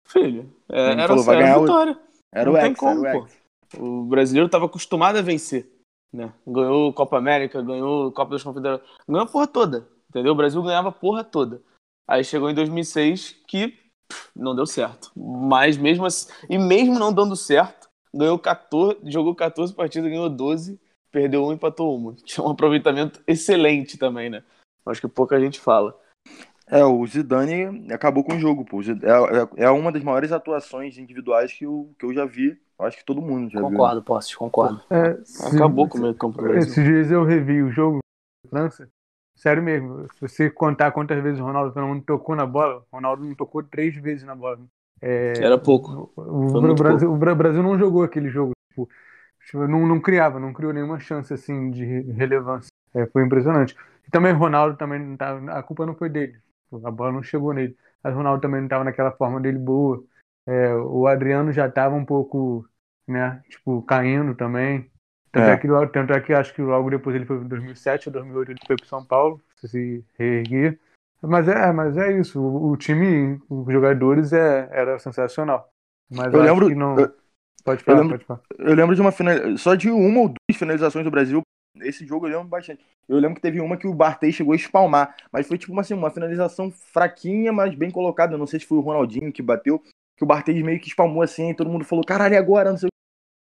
filho, 0.07 0.49
é, 0.69 0.93
era, 0.93 1.09
falou, 1.09 1.25
vai 1.25 1.37
era 1.37 1.45
ganhar 1.45 1.59
o- 1.59 1.61
vitória. 1.63 1.99
Era 2.33 2.45
Não 2.51 2.53
o 2.57 2.61
tem 2.61 2.71
Hexa, 2.71 2.81
como, 2.81 3.07
era 3.07 3.19
o. 3.19 3.25
Hexa. 3.25 3.37
O 3.79 4.05
brasileiro 4.05 4.47
estava 4.47 4.67
acostumado 4.67 5.17
a 5.19 5.23
vencer. 5.23 5.69
Né? 6.13 6.33
Ganhou 6.47 6.93
Copa 6.93 7.19
América, 7.19 7.61
ganhou 7.61 8.13
Copa 8.13 8.31
das 8.33 8.43
Confederações, 8.45 8.89
ganhou 9.09 9.25
a 9.25 9.29
porra 9.29 9.47
toda. 9.49 9.89
Entendeu? 10.09 10.33
O 10.33 10.37
Brasil 10.37 10.63
ganhava 10.63 10.91
a 10.91 10.93
porra 10.93 11.25
toda. 11.25 11.61
Aí 12.09 12.23
chegou 12.23 12.49
em 12.49 12.55
2006 12.55 13.37
que 13.49 13.69
pff, 14.09 14.31
não 14.37 14.55
deu 14.55 14.67
certo. 14.67 15.11
Mas 15.17 15.77
mesmo 15.77 16.07
assim, 16.07 16.31
e 16.49 16.57
mesmo 16.57 16.97
não 16.99 17.13
dando 17.13 17.35
certo, 17.35 17.89
ganhou 18.15 18.39
14, 18.39 18.99
jogou 19.11 19.35
14 19.35 19.75
partidas, 19.75 20.09
ganhou 20.09 20.31
12, 20.31 20.79
perdeu 21.17 21.45
uma 21.45 21.53
e 21.53 21.57
empatou 21.57 21.97
uma. 21.97 22.13
Tinha 22.25 22.47
um 22.47 22.51
aproveitamento 22.51 23.23
excelente 23.27 23.97
também, 23.97 24.29
né? 24.29 24.43
Acho 24.85 25.01
que 25.01 25.09
pouca 25.09 25.41
gente 25.41 25.59
fala. 25.59 25.99
É, 26.69 26.85
o 26.85 27.07
Zidane 27.07 27.91
acabou 27.93 28.23
com 28.23 28.35
o 28.35 28.39
jogo, 28.39 28.65
pô. 28.65 28.79
O 28.79 28.83
É, 28.83 29.63
é- 29.63 29.65
é 29.65 29.71
uma 29.71 29.91
das 29.91 30.03
maiores 30.03 30.31
atuações 30.31 30.99
individuais 30.99 31.53
que 31.53 31.65
eu, 31.65 31.91
que 31.99 32.05
eu 32.05 32.13
já 32.13 32.27
vi. 32.27 32.61
Acho 32.79 32.99
que 32.99 33.05
todo 33.05 33.23
mundo 33.23 33.51
já 33.51 33.61
viu. 33.61 33.71
Concordo, 33.71 34.03
posso, 34.03 34.37
concordo. 34.39 34.83
É, 34.91 35.17
se- 35.25 35.57
Acabou 35.57 35.89
com 35.89 35.97
o 35.97 36.01
meio 36.03 36.15
campo 36.15 36.39
do. 36.39 36.55
Esses 36.55 36.75
dias 36.75 37.11
eu 37.11 37.25
revi 37.25 37.63
o 37.63 37.71
jogo 37.71 38.01
da 38.45 38.51
França. 38.51 38.89
Sério 39.35 39.63
mesmo, 39.63 40.07
se 40.15 40.21
você 40.21 40.51
contar 40.51 40.93
quantas 40.93 41.23
vezes 41.23 41.41
o 41.41 41.45
Ronaldo 41.45 41.73
Fenômeno 41.73 42.03
tocou 42.03 42.35
na 42.37 42.47
bola, 42.47 42.85
o 42.91 42.97
Ronaldo 42.97 43.25
não 43.25 43.35
tocou 43.35 43.63
três 43.63 43.95
vezes 43.97 44.25
na 44.25 44.35
bola. 44.35 44.59
É, 45.01 45.43
Era 45.43 45.59
pouco. 45.59 46.11
o, 46.17 46.23
o 46.23 46.61
muito 46.61 46.75
Brasil, 46.75 47.13
o 47.13 47.17
Bra- 47.17 47.35
Brasil 47.35 47.63
não 47.63 47.79
jogou 47.79 48.03
aquele 48.03 48.29
jogo. 48.31 48.53
Tipo, 48.71 48.89
não, 49.55 49.87
não 49.87 50.01
criava, 50.01 50.39
não 50.41 50.53
criou 50.53 50.73
nenhuma 50.73 50.99
chance 50.99 51.33
assim 51.33 51.71
de 51.71 51.85
re- 51.85 52.13
relevância. 52.13 52.69
É, 52.95 53.07
foi 53.07 53.25
impressionante. 53.25 53.77
E 54.07 54.11
também 54.11 54.33
o 54.33 54.37
Ronaldo 54.39 54.77
também 54.77 54.99
não 54.99 55.17
tava, 55.17 55.53
a 55.53 55.63
culpa 55.63 55.85
não 55.87 55.95
foi 55.95 56.09
dele. 56.09 56.39
A 56.85 56.91
bola 56.91 57.13
não 57.13 57.23
chegou 57.23 57.53
nele. 57.53 57.77
Mas 58.03 58.15
o 58.15 58.17
Ronaldo 58.17 58.41
também 58.41 58.61
não 58.61 58.67
estava 58.67 58.85
naquela 58.85 59.13
forma 59.13 59.41
dele 59.41 59.59
boa. 59.59 60.03
É, 60.47 60.75
o 60.75 61.07
Adriano 61.07 61.53
já 61.53 61.67
estava 61.67 61.95
um 61.95 62.05
pouco, 62.05 62.67
né, 63.07 63.43
tipo, 63.49 63.83
caindo 63.83 64.35
também. 64.35 64.91
Tanto 65.33 65.49
É. 65.51 65.53
é. 65.53 65.57
que, 65.57 65.69
tanto 65.93 66.13
é 66.13 66.21
que 66.21 66.33
acho 66.33 66.55
que 66.55 66.63
logo 66.63 66.89
depois 66.89 67.15
ele 67.15 67.27
foi 67.27 67.37
em 67.37 67.49
2007 67.49 68.09
ou 68.09 68.13
2008 68.13 68.51
ele 68.53 68.59
foi 68.67 68.77
para 68.77 68.87
São 68.87 69.05
Paulo 69.05 69.41
se 69.57 70.05
reerguer. 70.19 70.79
Mas 71.21 71.49
é, 71.49 71.73
mas 71.73 71.97
é 71.97 72.13
isso. 72.19 72.41
O, 72.41 72.71
o 72.71 72.77
time, 72.77 73.41
os 73.51 73.73
jogadores 73.73 74.33
é, 74.33 74.69
era 74.71 74.99
sensacional. 74.99 75.69
Mas 76.11 76.33
Eu 76.33 76.41
lembro- 76.43 76.67
acho 76.67 76.75
que 76.75 76.79
não. 76.79 76.99
eu- 77.01 77.15
Pode 77.65 77.83
falar, 77.83 77.99
lembro- 78.01 78.15
pode 78.19 78.25
falar. 78.25 78.41
Eu 78.59 78.75
lembro 78.75 78.95
de 78.95 79.01
uma 79.01 79.13
final... 79.13 79.35
só 79.59 79.75
de 79.75 79.91
uma 79.91 80.21
ou 80.21 80.29
duas 80.29 80.59
finalizações 80.59 81.05
do 81.05 81.11
Brasil. 81.11 81.43
Esse 81.81 82.07
jogo 82.07 82.27
eu 82.27 82.31
lembro 82.33 82.49
bastante. 82.49 82.85
Eu 83.09 83.19
lembro 83.19 83.37
que 83.37 83.43
teve 83.43 83.61
uma 83.61 83.77
que 83.77 83.87
o 83.87 83.95
Bartei 83.95 84.33
chegou 84.33 84.53
a 84.53 84.57
espalmar, 84.57 85.15
mas 85.31 85.47
foi 85.47 85.59
tipo 85.59 85.73
uma, 85.73 85.83
assim, 85.83 85.95
uma 85.95 86.11
finalização 86.11 86.71
fraquinha, 86.71 87.53
mas 87.53 87.75
bem 87.75 87.91
colocada. 87.91 88.35
Eu 88.35 88.39
Não 88.39 88.47
sei 88.47 88.59
se 88.61 88.67
foi 88.67 88.79
o 88.79 88.83
Ronaldinho 88.83 89.33
que 89.33 89.43
bateu, 89.43 89.83
que 90.17 90.25
o 90.25 90.27
Bartei 90.27 90.63
meio 90.63 90.81
que 90.81 90.89
espalmou 90.89 91.23
assim, 91.23 91.51
e 91.51 91.55
todo 91.55 91.69
mundo 91.71 91.85
falou, 91.85 92.05
caralho, 92.05 92.39
agora? 92.39 92.71
Não 92.71 92.79
sei. 92.79 92.89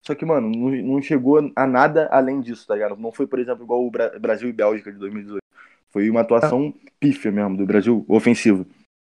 Só 0.05 0.15
que, 0.15 0.25
mano, 0.25 0.51
não, 0.51 0.71
não 0.71 1.01
chegou 1.01 1.51
a 1.57 1.67
nada 1.67 2.09
além 2.11 2.41
disso, 2.41 2.67
tá 2.67 2.75
ligado? 2.75 2.97
Não 2.97 3.12
foi, 3.12 3.27
por 3.27 3.39
exemplo, 3.39 3.65
igual 3.65 3.87
o 3.87 3.91
Bra- 3.91 4.19
Brasil 4.19 4.49
e 4.49 4.53
Bélgica 4.53 4.93
de 4.93 4.99
2018. 4.99 5.41
Foi 5.91 6.11
uma 6.11 6.21
atuação 6.23 6.75
pífia 6.99 7.31
mesmo 7.31 7.57
do 7.57 7.65
Brasil, 7.65 8.05
ofensivo. 8.09 8.67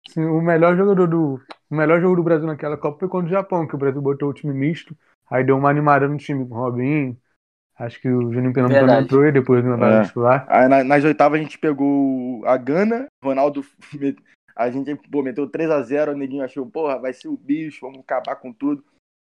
Sim, 0.09 0.23
o 0.23 0.41
melhor 0.41 0.75
jogador 0.75 1.05
do. 1.07 1.41
O 1.69 1.75
melhor 1.75 1.99
jogo 1.99 2.15
do 2.15 2.23
Brasil 2.23 2.47
naquela 2.47 2.77
Copa 2.77 2.99
foi 2.99 3.09
contra 3.09 3.27
o 3.27 3.31
Japão, 3.31 3.67
que 3.67 3.75
o 3.75 3.77
Brasil 3.77 4.01
botou 4.01 4.29
o 4.29 4.33
time 4.33 4.53
misto. 4.53 4.95
Aí 5.29 5.43
deu 5.43 5.57
uma 5.57 5.69
animada 5.69 6.07
no 6.07 6.17
time 6.17 6.47
com 6.47 6.55
o 6.55 6.57
Robinho. 6.57 7.17
Acho 7.77 8.01
que 8.01 8.09
o 8.09 8.31
Juninho 8.33 8.53
Pernambucano 8.53 8.87
Verdade. 8.87 9.05
entrou 9.05 9.25
e 9.25 9.31
depois 9.31 9.63
no 9.63 9.77
vaga 9.77 10.01
É. 10.01 10.05
titular. 10.05 10.45
Aí 10.49 10.67
na- 10.67 10.83
nas 10.83 11.03
oitavas 11.03 11.39
a 11.39 11.43
gente 11.43 11.59
pegou 11.59 12.43
a 12.45 12.57
Gana, 12.57 13.07
Ronaldo. 13.23 13.63
A 14.55 14.71
gente 14.71 14.95
pô, 15.11 15.21
meteu 15.21 15.47
3x0, 15.47 16.13
o 16.13 16.17
neguinho 16.17 16.43
achou, 16.43 16.65
porra, 16.65 16.97
vai 16.97 17.13
ser 17.13 17.27
o 17.27 17.37
bicho, 17.37 17.81
vamos 17.85 17.99
acabar 17.99 18.35
com 18.37 18.51
tudo. 18.51 18.83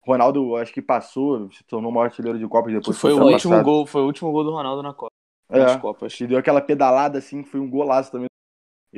Ronaldo, 0.06 0.56
acho 0.56 0.72
que 0.72 0.80
passou, 0.80 1.52
se 1.52 1.62
tornou 1.64 1.90
o 1.90 1.94
maior 1.94 2.06
artilheiro 2.06 2.38
de 2.38 2.48
Copa 2.48 2.70
e 2.70 2.72
Que 2.72 2.78
depois 2.78 2.98
foi 2.98 3.12
o 3.12 3.22
último 3.22 3.62
gol, 3.62 3.86
foi 3.86 4.00
o 4.00 4.06
último 4.06 4.32
gol 4.32 4.42
do 4.42 4.52
Ronaldo 4.52 4.82
na 4.82 4.94
Copa. 4.94 5.12
Nas 5.50 5.72
É, 5.72 5.78
Copas. 5.78 6.14
que 6.14 6.26
deu 6.26 6.38
aquela 6.38 6.62
pedalada 6.62 7.18
assim, 7.18 7.42
que 7.42 7.50
foi 7.50 7.60
um 7.60 7.68
golaço 7.68 8.10
também. 8.10 8.26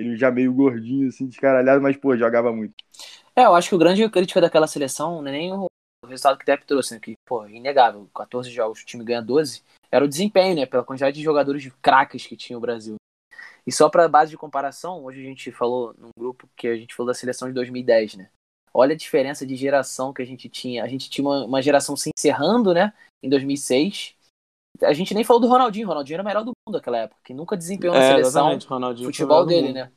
Ele 0.01 0.17
já 0.17 0.31
meio 0.31 0.53
gordinho, 0.53 1.09
assim, 1.09 1.27
descaralhado, 1.27 1.83
mas, 1.83 1.97
pô, 1.97 2.17
jogava 2.17 2.53
muito. 2.53 2.75
É, 3.37 3.45
eu 3.45 3.55
acho 3.55 3.69
que 3.69 3.75
o 3.75 3.79
grande 3.79 4.09
crítica 4.09 4.41
daquela 4.41 4.67
seleção 4.67 5.27
é 5.27 5.31
nem 5.31 5.53
o 5.53 5.67
resultado 6.07 6.39
que 6.39 6.45
o 6.45 6.47
Depp 6.47 6.67
trouxe, 6.67 6.95
né? 6.95 7.01
Que, 7.01 7.15
pô, 7.27 7.47
inegável. 7.47 8.09
14 8.15 8.51
jogos, 8.51 8.81
o 8.81 8.87
time 8.87 9.05
ganha 9.05 9.21
12. 9.21 9.63
Era 9.91 10.05
o 10.05 10.09
desempenho, 10.09 10.57
né? 10.57 10.67
Pela 10.67 10.85
quantidade 10.85 11.17
de 11.17 11.23
jogadores 11.23 11.63
de 11.63 11.71
craques 11.83 12.27
que 12.27 12.37
tinha 12.37 12.57
o 12.57 12.61
Brasil. 12.61 12.97
E 13.67 13.73
só 13.73 13.89
pra 13.89 14.09
base 14.09 14.31
de 14.31 14.39
comparação, 14.39 15.05
hoje 15.05 15.21
a 15.21 15.25
gente 15.25 15.53
falou 15.53 15.95
num 15.99 16.11
grupo 16.19 16.49
que 16.57 16.67
a 16.67 16.77
gente 16.77 16.95
falou 16.95 17.09
da 17.09 17.15
seleção 17.15 17.49
de 17.49 17.55
2010, 17.55 18.15
né? 18.15 18.31
Olha 18.73 18.95
a 18.95 18.97
diferença 18.97 19.47
de 19.47 19.55
geração 19.57 20.13
que 20.13 20.23
a 20.23 20.25
gente 20.25 20.49
tinha. 20.49 20.83
A 20.83 20.89
gente 20.89 21.11
tinha 21.11 21.27
uma, 21.27 21.45
uma 21.45 21.63
geração 21.63 21.97
se 21.97 22.11
encerrando, 22.17 22.73
né? 22.73 22.93
Em 23.23 23.29
2006. 23.29 24.15
A 24.83 24.93
gente 24.93 25.15
nem 25.15 25.25
falou 25.25 25.41
do 25.41 25.49
Ronaldinho. 25.49 25.87
O 25.87 25.89
Ronaldinho 25.89 26.17
era 26.17 26.23
o 26.23 26.27
melhor 26.27 26.45
do 26.45 26.53
mundo 26.67 26.77
naquela 26.77 26.99
época, 26.99 27.21
que 27.25 27.35
nunca 27.35 27.57
desempenhou 27.57 27.95
na 27.97 28.03
É, 28.03 28.09
seleção 28.09 28.59
Ronaldinho. 28.69 29.07
futebol 29.07 29.45
dele, 29.45 29.73
né? 29.73 29.91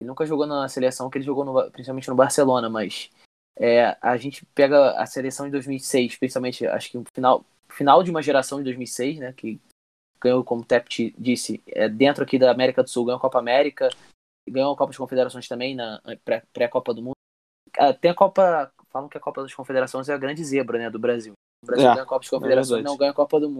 Ele 0.00 0.06
nunca 0.08 0.24
jogou 0.24 0.46
na 0.46 0.68
seleção, 0.68 1.10
que 1.10 1.18
ele 1.18 1.24
jogou 1.24 1.44
no- 1.44 1.70
principalmente 1.72 2.08
no 2.08 2.14
Barcelona, 2.14 2.68
mas 2.70 3.10
é, 3.58 3.96
a 4.00 4.16
gente 4.16 4.46
pega 4.54 4.92
a 4.92 5.04
seleção 5.06 5.46
de 5.46 5.52
2006, 5.52 6.16
principalmente, 6.16 6.64
acho 6.66 6.90
que 6.90 6.98
o 6.98 7.04
final, 7.12 7.44
final 7.68 8.02
de 8.04 8.10
uma 8.10 8.22
geração 8.22 8.58
de 8.58 8.64
2006, 8.64 9.18
né? 9.18 9.32
Que 9.32 9.60
ganhou, 10.20 10.44
como 10.44 10.62
o 10.62 10.64
Tept 10.64 11.12
disse, 11.18 11.60
é, 11.66 11.88
dentro 11.88 12.22
aqui 12.22 12.38
da 12.38 12.50
América 12.52 12.82
do 12.84 12.88
Sul, 12.90 13.04
ganhou 13.06 13.18
a 13.18 13.20
Copa 13.20 13.38
América, 13.40 13.88
ganhou 14.48 14.72
a 14.72 14.76
Copa 14.76 14.90
das 14.90 14.96
Confederações 14.98 15.48
também, 15.48 15.74
na 15.74 16.00
pré- 16.24 16.44
pré-Copa 16.52 16.94
do 16.94 17.02
Mundo. 17.02 17.14
Ah, 17.76 17.92
Tem 17.92 18.10
a 18.12 18.14
Copa, 18.14 18.72
falam 18.90 19.08
que 19.08 19.18
a 19.18 19.20
Copa 19.20 19.42
das 19.42 19.52
Confederações 19.54 20.08
é 20.08 20.14
a 20.14 20.18
grande 20.18 20.44
zebra, 20.44 20.78
né, 20.78 20.90
do 20.90 20.98
Brasil. 20.98 21.32
O 21.62 21.66
Brasil 21.66 21.88
É, 21.88 21.92
ganha 21.94 22.02
a 22.04 22.06
Copa 22.06 22.20
das 22.20 22.30
Confederações, 22.30 22.68
verdade. 22.70 22.84
não 22.84 22.96
ganha 22.96 23.10
a 23.10 23.14
Copa 23.14 23.40
do 23.40 23.48
Mundo. 23.50 23.58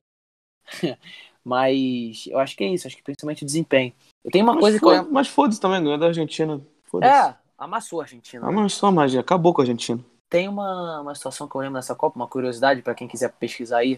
Mas 1.44 2.26
eu 2.26 2.38
acho 2.38 2.56
que 2.56 2.64
é 2.64 2.68
isso, 2.68 2.86
acho 2.86 2.96
que 2.96 3.02
principalmente 3.02 3.42
o 3.42 3.46
desempenho. 3.46 3.92
Eu 4.24 4.30
tenho 4.30 4.44
uma 4.44 4.54
Mas 4.54 4.60
coisa 4.60 4.78
que 4.78 4.84
eu 4.84 4.90
foda- 4.96 5.08
Mas 5.10 5.28
foda-se 5.28 5.60
também, 5.60 5.82
ganhou 5.82 5.98
da 5.98 6.06
Argentina. 6.06 6.60
É, 7.02 7.34
amassou 7.56 8.00
a 8.00 8.04
Argentina. 8.04 8.50
Mas 8.50 8.74
só 8.74 8.90
magia, 8.90 9.20
acabou 9.20 9.54
com 9.54 9.60
a 9.60 9.64
Argentina. 9.64 10.02
Tem 10.30 10.46
uma, 10.48 11.00
uma 11.00 11.14
situação 11.14 11.48
que 11.48 11.54
eu 11.56 11.60
lembro 11.60 11.74
nessa 11.76 11.94
Copa, 11.94 12.16
uma 12.18 12.28
curiosidade 12.28 12.82
pra 12.82 12.94
quem 12.94 13.08
quiser 13.08 13.32
pesquisar 13.32 13.78
aí. 13.78 13.96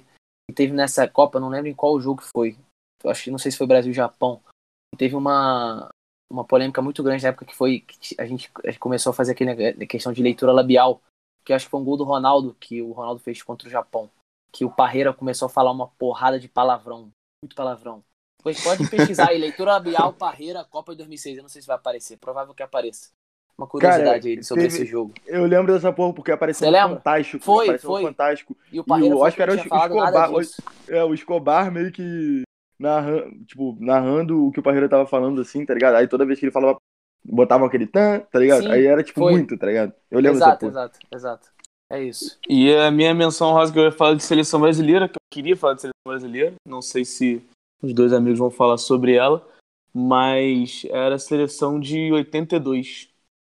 Que 0.49 0.55
teve 0.55 0.73
nessa 0.73 1.09
Copa, 1.09 1.39
eu 1.39 1.41
não 1.41 1.49
lembro 1.49 1.69
em 1.69 1.75
qual 1.75 2.01
jogo 2.01 2.23
foi. 2.23 2.57
Eu 3.03 3.11
acho 3.11 3.25
que 3.25 3.31
não 3.31 3.39
sei 3.39 3.51
se 3.51 3.59
foi 3.59 3.67
Brasil 3.67 3.93
Japão. 3.93 4.41
Teve 4.97 5.17
uma, 5.17 5.89
uma 6.31 6.45
polêmica 6.45 6.81
muito 6.83 7.03
grande 7.03 7.23
na 7.23 7.31
época 7.31 7.47
que 7.47 7.57
foi 7.57 7.81
que 7.81 8.15
a 8.21 8.27
gente 8.27 8.51
a 8.65 8.79
começou 8.79 9.11
a 9.11 9.15
fazer 9.15 9.33
aquele 9.33 9.55
neg- 9.55 9.87
questão 9.89 10.13
de 10.13 10.23
leitura 10.23 10.53
labial. 10.53 11.01
Que 11.45 11.53
eu 11.53 11.57
acho 11.57 11.65
que 11.65 11.71
foi 11.71 11.81
um 11.81 11.85
gol 11.85 11.97
do 11.97 12.05
Ronaldo, 12.05 12.55
que 12.61 12.81
o 12.83 12.93
Ronaldo 12.93 13.21
fez 13.21 13.43
contra 13.43 13.67
o 13.67 13.71
Japão. 13.71 14.09
Que 14.53 14.65
o 14.65 14.71
Parreira 14.71 15.13
começou 15.13 15.47
a 15.47 15.49
falar 15.49 15.71
uma 15.71 15.89
porrada 15.89 16.39
de 16.39 16.49
palavrão. 16.49 17.11
Muito 17.43 17.55
palavrão. 17.55 18.05
Pois 18.43 18.63
pode 18.63 18.89
pesquisar 18.89 19.29
aí, 19.29 19.39
leitura 19.39 19.73
labial, 19.73 20.13
Parreira, 20.13 20.65
Copa 20.65 20.93
de 20.93 20.99
2006. 20.99 21.37
Eu 21.37 21.43
não 21.43 21.49
sei 21.49 21.61
se 21.63 21.69
vai 21.69 21.77
aparecer, 21.77 22.17
provável 22.19 22.55
que 22.55 22.63
apareça. 22.63 23.11
Uma 23.57 23.67
curiosidade 23.67 24.27
aí 24.29 24.43
sobre 24.43 24.65
teve- 24.65 24.75
esse 24.77 24.87
jogo. 24.87 25.13
Eu 25.27 25.45
lembro 25.45 25.73
dessa 25.75 25.93
porra 25.93 26.15
porque 26.15 26.33
apareceu 26.33 26.67
Você 26.67 26.71
lembra? 26.73 26.97
Fantástico. 26.97 27.45
Foi, 27.45 27.65
apareceu 27.67 27.91
foi. 27.91 28.03
Fantástico. 28.03 28.57
E 28.73 28.81
o 28.81 28.85
Parreira 28.85 29.15
o 29.15 29.19
falou 29.19 29.29
Oscar 29.29 29.47
que 29.47 29.53
era 29.53 29.75
o 29.75 29.85
Escobar, 29.85 30.33
disso. 30.33 30.63
É, 30.89 31.05
o 31.05 31.15
Escobar 31.15 31.71
meio 31.71 31.93
que 31.93 32.43
narrando, 32.79 33.45
tipo, 33.45 33.77
narrando 33.79 34.47
o 34.47 34.51
que 34.51 34.61
o 34.61 34.63
Parreira 34.63 34.89
tava 34.89 35.07
falando, 35.07 35.43
assim, 35.43 35.67
tá 35.67 35.75
ligado? 35.75 35.97
Aí 35.97 36.09
toda 36.09 36.25
vez 36.25 36.39
que 36.39 36.47
ele 36.47 36.53
falava, 36.53 36.79
botava 37.23 37.67
aquele 37.67 37.87
tan, 37.87 38.21
tá 38.21 38.39
ligado? 38.39 38.63
Sim, 38.63 38.73
Aí 38.73 38.87
era, 38.87 39.03
tipo, 39.03 39.21
foi. 39.21 39.33
muito, 39.33 39.59
tá 39.59 39.67
ligado? 39.67 39.93
Eu 40.11 40.21
lembro 40.21 40.39
dessa 40.39 40.53
Exato, 40.53 40.67
exato, 40.67 40.99
exato. 41.13 41.49
É 41.91 42.03
isso. 42.03 42.39
E 42.49 42.73
a 42.73 42.91
minha 42.91 43.13
menção 43.13 43.53
rosa 43.53 43.73
que 43.73 43.79
eu 43.79 43.85
ia 43.85 43.93
falar 43.93 44.15
de 44.15 44.23
seleção 44.23 44.61
brasileira, 44.61 45.09
que 45.09 45.17
eu 45.17 45.33
queria 45.33 45.57
falar 45.57 45.75
de 45.75 45.81
seleção 45.81 46.07
brasileira, 46.07 46.55
não 46.67 46.81
sei 46.81 47.05
se 47.05 47.43
os 47.83 47.93
dois 47.93 48.13
amigos 48.13 48.39
vão 48.39 48.51
falar 48.51 48.79
sobre 48.79 49.15
ela, 49.15 49.45
mas 49.93 50.87
era 50.91 51.17
a 51.17 51.19
seleção 51.19 51.81
de 51.81 52.13
82 52.13 53.09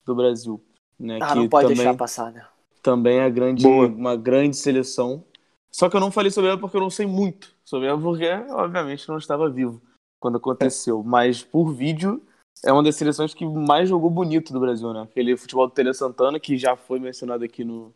do 0.06 0.14
Brasil, 0.14 0.62
né? 1.00 1.20
Ah, 1.22 1.30
que 1.30 1.36
não 1.36 1.48
pode 1.48 1.68
também, 1.70 1.78
deixar 1.78 1.98
passar, 1.98 2.32
né? 2.34 2.46
também 2.86 3.18
é 3.18 3.30
grande, 3.32 3.64
Boa. 3.64 3.88
uma 3.88 4.16
grande 4.16 4.56
seleção. 4.56 5.24
Só 5.72 5.90
que 5.90 5.96
eu 5.96 6.00
não 6.00 6.12
falei 6.12 6.30
sobre 6.30 6.52
ela 6.52 6.60
porque 6.60 6.78
eu 6.78 6.82
não 6.82 6.90
sei 6.92 7.08
muito 7.08 7.52
sobre 7.66 7.88
ela, 7.88 8.00
porque, 8.00 8.30
obviamente, 8.52 9.10
não 9.10 9.18
estava 9.18 9.50
vivo 9.50 9.82
quando 10.20 10.38
aconteceu. 10.38 11.02
Mas 11.04 11.42
por 11.42 11.74
vídeo, 11.74 12.22
é 12.64 12.72
uma 12.72 12.84
das 12.84 12.96
seleções 12.96 13.34
que 13.34 13.44
mais 13.44 13.90
jogou 13.90 14.10
bonito 14.10 14.54
do 14.54 14.60
Brasil, 14.60 14.94
né? 14.94 15.02
Aquele 15.02 15.36
futebol 15.36 15.68
do 15.68 15.74
Tele 15.74 15.94
Santana, 15.96 16.40
que 16.40 16.58
já 16.58 16.76
foi 16.76 17.00
mencionado 17.00 17.44
aqui 17.44 17.64
no, 17.64 17.92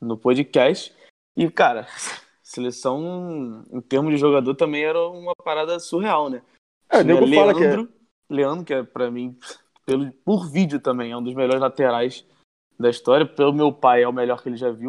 no 0.00 0.16
podcast. 0.16 0.94
E, 1.36 1.50
cara, 1.50 1.86
seleção, 2.42 3.64
em 3.70 3.80
termos 3.80 4.12
de 4.12 4.18
jogador, 4.18 4.54
também 4.54 4.84
era 4.84 5.00
uma 5.08 5.34
parada 5.34 5.78
surreal, 5.78 6.28
né? 6.30 6.42
É, 6.88 6.98
o 6.98 7.04
Tinha 7.04 7.20
nego 7.20 7.34
fala 7.34 7.54
que 7.54 7.62
é- 7.62 7.66
Leandro, 7.68 7.92
Leandro, 8.28 8.64
que 8.64 8.74
é 8.74 8.82
pra 8.82 9.10
mim, 9.10 9.38
pelo, 9.86 10.10
por 10.24 10.50
vídeo 10.50 10.80
também, 10.80 11.12
é 11.12 11.16
um 11.16 11.22
dos 11.22 11.34
melhores 11.34 11.60
laterais 11.60 12.24
da 12.78 12.90
história. 12.90 13.26
Pelo 13.26 13.52
meu 13.52 13.72
pai, 13.72 14.02
é 14.02 14.08
o 14.08 14.12
melhor 14.12 14.42
que 14.42 14.48
ele 14.48 14.56
já 14.56 14.70
viu. 14.70 14.88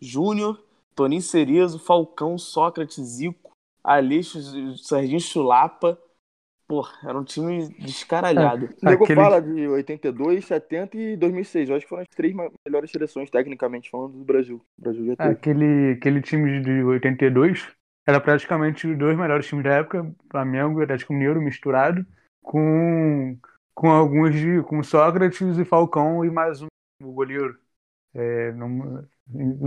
Júnior, 0.00 0.62
Toninho 0.94 1.22
Cerezo, 1.22 1.78
Falcão, 1.78 2.36
Sócrates, 2.36 3.02
Zico, 3.02 3.50
Aleixo, 3.82 4.76
Serginho 4.78 5.20
Chulapa. 5.20 5.98
Pô, 6.72 6.88
era 7.06 7.18
um 7.18 7.22
time 7.22 7.68
descaralhado. 7.80 8.70
O 8.82 8.88
nego 8.88 9.04
Aquele- 9.04 9.20
fala 9.20 9.42
de 9.42 9.68
82, 9.68 10.42
70 10.46 10.96
e 10.96 11.18
2006. 11.18 11.68
Eu 11.68 11.76
acho 11.76 11.84
que 11.84 11.90
foram 11.90 12.00
as 12.00 12.08
três 12.08 12.34
melhores 12.64 12.90
seleções, 12.90 13.28
tecnicamente 13.28 13.90
falando, 13.90 14.14
do 14.16 14.24
Brasil. 14.24 14.56
O 14.78 14.82
Brasil 14.82 15.04
já 15.04 15.16
teve. 15.16 15.30
Aquele, 15.30 15.90
aquele 15.92 16.22
time 16.22 16.62
de 16.62 16.82
82 16.82 17.68
era 18.08 18.18
praticamente 18.18 18.86
os 18.86 18.96
dois 18.96 19.18
melhores 19.18 19.46
times 19.46 19.64
da 19.64 19.74
época, 19.74 20.10
Flamengo 20.30 20.80
e 20.80 20.84
Atlético 20.84 21.12
Mineiro 21.12 21.42
misturado, 21.42 22.06
com, 22.42 23.36
com 23.74 23.90
alguns 23.90 24.34
de 24.34 24.62
com 24.62 24.82
Sócrates 24.82 25.58
e 25.58 25.64
Falcão 25.66 26.24
e 26.24 26.30
mais 26.30 26.62
um 26.62 26.68
o 27.02 27.12
goleiro. 27.12 27.54
É, 28.14 28.50
não- 28.52 29.04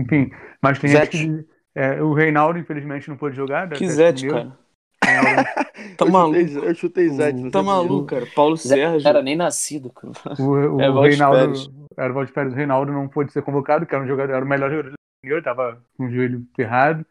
enfim, 0.01 0.31
mas 0.59 0.79
tem 0.79 0.89
gente 0.89 1.09
que. 1.11 1.47
é, 1.75 2.01
o 2.01 2.13
Reinaldo, 2.13 2.57
infelizmente, 2.57 3.07
não 3.09 3.15
pôde 3.15 3.35
jogar. 3.35 3.69
Que 3.69 3.87
Zete, 3.87 4.27
cara. 4.27 4.57
Reinaldo- 5.03 5.64
Tá 5.97 6.05
eu 6.05 6.11
maluco. 6.11 6.39
chutei, 6.39 6.69
eu 6.69 6.75
chutei 6.75 7.09
Zete. 7.09 7.51
Tá 7.51 7.63
maluco, 7.63 8.07
cara. 8.07 8.25
Paulo 8.35 8.55
Zé 8.57 8.75
Sérgio. 8.75 9.03
não 9.03 9.09
era 9.09 9.21
nem 9.21 9.35
nascido, 9.35 9.89
cara. 9.91 10.13
O, 10.39 10.43
o 10.77 10.81
É, 10.81 11.07
Reinaldo, 11.09 11.37
Pérez. 11.37 11.69
era 11.97 12.11
o 12.11 12.13
Valdes 12.13 12.33
Pérez, 12.33 12.53
o 12.53 12.55
Reinaldo 12.55 12.91
não 12.91 13.07
pôde 13.07 13.31
ser 13.31 13.41
convocado, 13.41 13.85
que 13.85 13.93
era 13.95 14.03
um 14.03 14.07
jogador, 14.07 14.33
era 14.33 14.45
o 14.45 14.47
melhor 14.47 14.69
jogador 14.69 14.89
do 14.91 14.95
Mineiro, 15.23 15.43
tava 15.43 15.81
com 15.97 16.05
o 16.05 16.11
joelho 16.11 16.45
ferrado. 16.55 17.05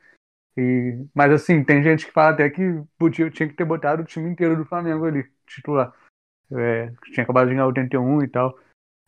E, 0.56 1.04
mas 1.14 1.32
assim, 1.32 1.64
tem 1.64 1.82
gente 1.82 2.06
que 2.06 2.12
fala 2.12 2.30
até 2.30 2.48
que 2.48 2.80
podia, 2.96 3.28
tinha 3.30 3.48
que 3.48 3.54
ter 3.56 3.64
botado 3.64 4.02
o 4.02 4.06
time 4.06 4.30
inteiro 4.30 4.56
do 4.56 4.64
Flamengo 4.64 5.04
ali, 5.04 5.26
titular. 5.46 5.92
É, 6.52 6.92
tinha 7.12 7.24
acabado 7.24 7.48
de 7.48 7.54
ganhar 7.54 7.66
81 7.66 8.22
e 8.22 8.28
tal. 8.28 8.56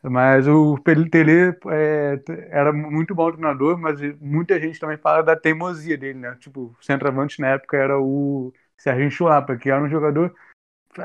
Mas 0.03 0.47
o 0.47 0.77
Tele 1.11 1.57
é, 1.69 2.21
era 2.51 2.73
muito 2.73 3.15
bom 3.15 3.31
treinador, 3.31 3.77
mas 3.79 3.99
muita 4.21 4.59
gente 4.61 4.79
também 4.79 4.97
fala 4.97 5.23
da 5.23 5.35
teimosia 5.35 5.97
dele, 5.99 6.19
né? 6.19 6.37
Tipo, 6.39 6.77
o 6.81 6.85
centroavante 6.85 7.41
na 7.41 7.49
época 7.49 7.77
era 7.77 7.99
o 7.99 8.53
Serginho 8.79 9.11
Chulapa, 9.11 9.57
que 9.57 9.71
era 9.71 9.83
um 9.83 9.89
jogador 9.89 10.35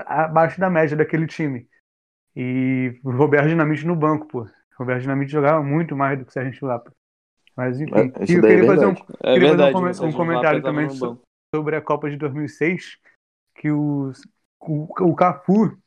abaixo 0.06 0.60
da 0.60 0.70
média 0.70 0.96
daquele 0.96 1.28
time. 1.28 1.68
E 2.36 3.00
o 3.04 3.12
Roberto 3.12 3.50
Dinamite 3.50 3.86
no 3.86 3.96
banco, 3.96 4.28
pô. 4.28 4.42
O 4.44 4.50
Roberto 4.80 5.02
Dinamite 5.02 5.32
jogava 5.32 5.62
muito 5.62 5.96
mais 5.96 6.18
do 6.18 6.26
que 6.26 6.32
o 6.32 6.34
Serginho 6.34 6.56
Chulapa. 6.56 6.92
Mas 7.56 7.80
enfim, 7.80 7.94
É, 8.18 8.24
isso 8.24 8.34
e 8.34 8.36
eu 8.36 8.46
é 8.46 8.48
queria 8.48 8.66
fazer 8.66 8.86
um. 8.86 8.94
É 8.94 9.34
queria 9.34 9.50
fazer 9.50 9.64
um 9.64 9.68
verdade. 9.68 9.76
o 9.76 9.90
um 9.90 9.94
Sérgio 9.94 10.18
comentário 10.18 10.64
também 10.64 10.90
so- 10.90 11.22
sobre 11.54 11.76
a 11.76 11.82
Copa 11.82 12.10
de 12.10 12.18
2006, 12.18 12.98
que 13.56 13.70
os, 13.70 14.22
o, 14.60 14.88
o 15.02 15.16
Cafu 15.16 15.78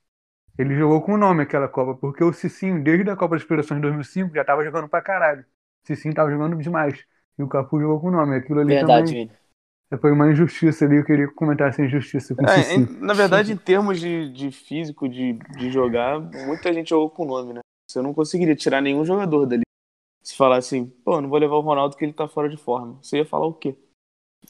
ele 0.59 0.77
jogou 0.77 1.03
com 1.03 1.15
o 1.15 1.19
nome 1.19 1.43
aquela 1.43 1.67
Copa, 1.67 1.99
porque 1.99 2.23
o 2.23 2.33
Cicinho, 2.33 2.83
desde 2.83 3.11
a 3.11 3.17
Copa 3.17 3.35
das 3.35 3.43
Federações 3.43 3.79
de 3.79 3.83
2005, 3.83 4.35
já 4.35 4.45
tava 4.45 4.65
jogando 4.65 4.89
pra 4.89 5.03
caralho. 5.03 5.43
O 5.83 5.87
Cicinho 5.87 6.15
tava 6.15 6.31
jogando 6.31 6.57
demais. 6.57 7.05
E 7.37 7.43
o 7.43 7.49
Cafu 7.49 7.81
jogou 7.81 8.01
com 8.01 8.09
o 8.09 8.13
nome. 8.13 8.37
Aquilo 8.37 8.61
ali 8.61 8.75
Verdade, 8.75 9.11
também. 9.11 9.31
Foi 9.99 10.13
uma 10.13 10.31
injustiça 10.31 10.85
ali. 10.85 10.97
Eu 10.97 11.05
queria 11.05 11.29
comentar 11.29 11.69
essa 11.69 11.83
injustiça 11.83 12.35
com 12.35 12.45
É, 12.47 12.75
em- 12.75 12.87
na 13.01 13.15
verdade, 13.15 13.53
em 13.53 13.57
termos 13.57 14.01
de, 14.01 14.31
de 14.33 14.51
físico, 14.51 15.09
de, 15.09 15.35
de 15.35 15.71
jogar, 15.71 16.19
muita 16.21 16.73
gente 16.73 16.91
jogou 16.91 17.11
com 17.11 17.25
o 17.25 17.27
nome, 17.27 17.53
né? 17.55 17.61
Você 17.91 18.01
não 18.03 18.15
conseguiria 18.15 18.57
tirar 18.57 18.81
nenhum 18.81 19.05
jogador 19.05 19.47
dali. 19.47 19.63
Se 20.23 20.35
falar 20.37 20.57
assim, 20.57 20.87
pô, 21.05 21.21
não 21.21 21.29
vou 21.29 21.39
levar 21.39 21.57
o 21.57 21.61
Ronaldo 21.61 21.97
que 21.97 22.05
ele 22.05 22.13
tá 22.13 22.27
fora 22.27 22.49
de 22.49 22.57
forma. 22.57 22.99
Você 23.03 23.19
ia 23.19 23.27
falar 23.27 23.47
o 23.47 23.53
quê? 23.53 23.75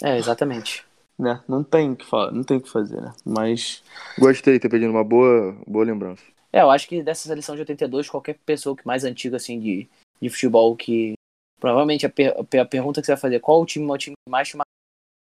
É, 0.02 0.16
exatamente. 0.16 0.84
Né? 1.18 1.42
Não 1.48 1.62
tem 1.62 1.92
o 1.92 1.96
que 1.96 2.04
falar, 2.04 2.32
não 2.32 2.42
tem 2.42 2.56
o 2.56 2.60
que 2.60 2.70
fazer, 2.70 3.00
né? 3.00 3.12
Mas 3.24 3.82
Gostei, 4.18 4.58
ter 4.58 4.68
pedido 4.68 4.90
uma 4.90 5.04
boa, 5.04 5.56
boa 5.66 5.84
lembrança. 5.84 6.22
É, 6.52 6.62
eu 6.62 6.70
acho 6.70 6.88
que 6.88 7.02
dessa 7.02 7.26
seleção 7.28 7.54
de 7.56 7.62
82, 7.62 8.08
qualquer 8.08 8.38
pessoa 8.46 8.76
que 8.76 8.86
mais 8.86 9.04
antiga, 9.04 9.36
assim, 9.36 9.58
de, 9.58 9.88
de 10.20 10.28
futebol 10.30 10.74
que. 10.76 11.14
Provavelmente 11.60 12.04
a, 12.04 12.10
per- 12.10 12.34
a 12.60 12.64
pergunta 12.64 13.00
que 13.00 13.06
você 13.06 13.12
vai 13.12 13.20
fazer, 13.20 13.40
qual 13.40 13.60
o 13.62 13.66
time, 13.66 13.90
o 13.90 13.96
time 13.96 14.14
que 14.14 14.30
mais 14.30 14.48
te? 14.48 14.56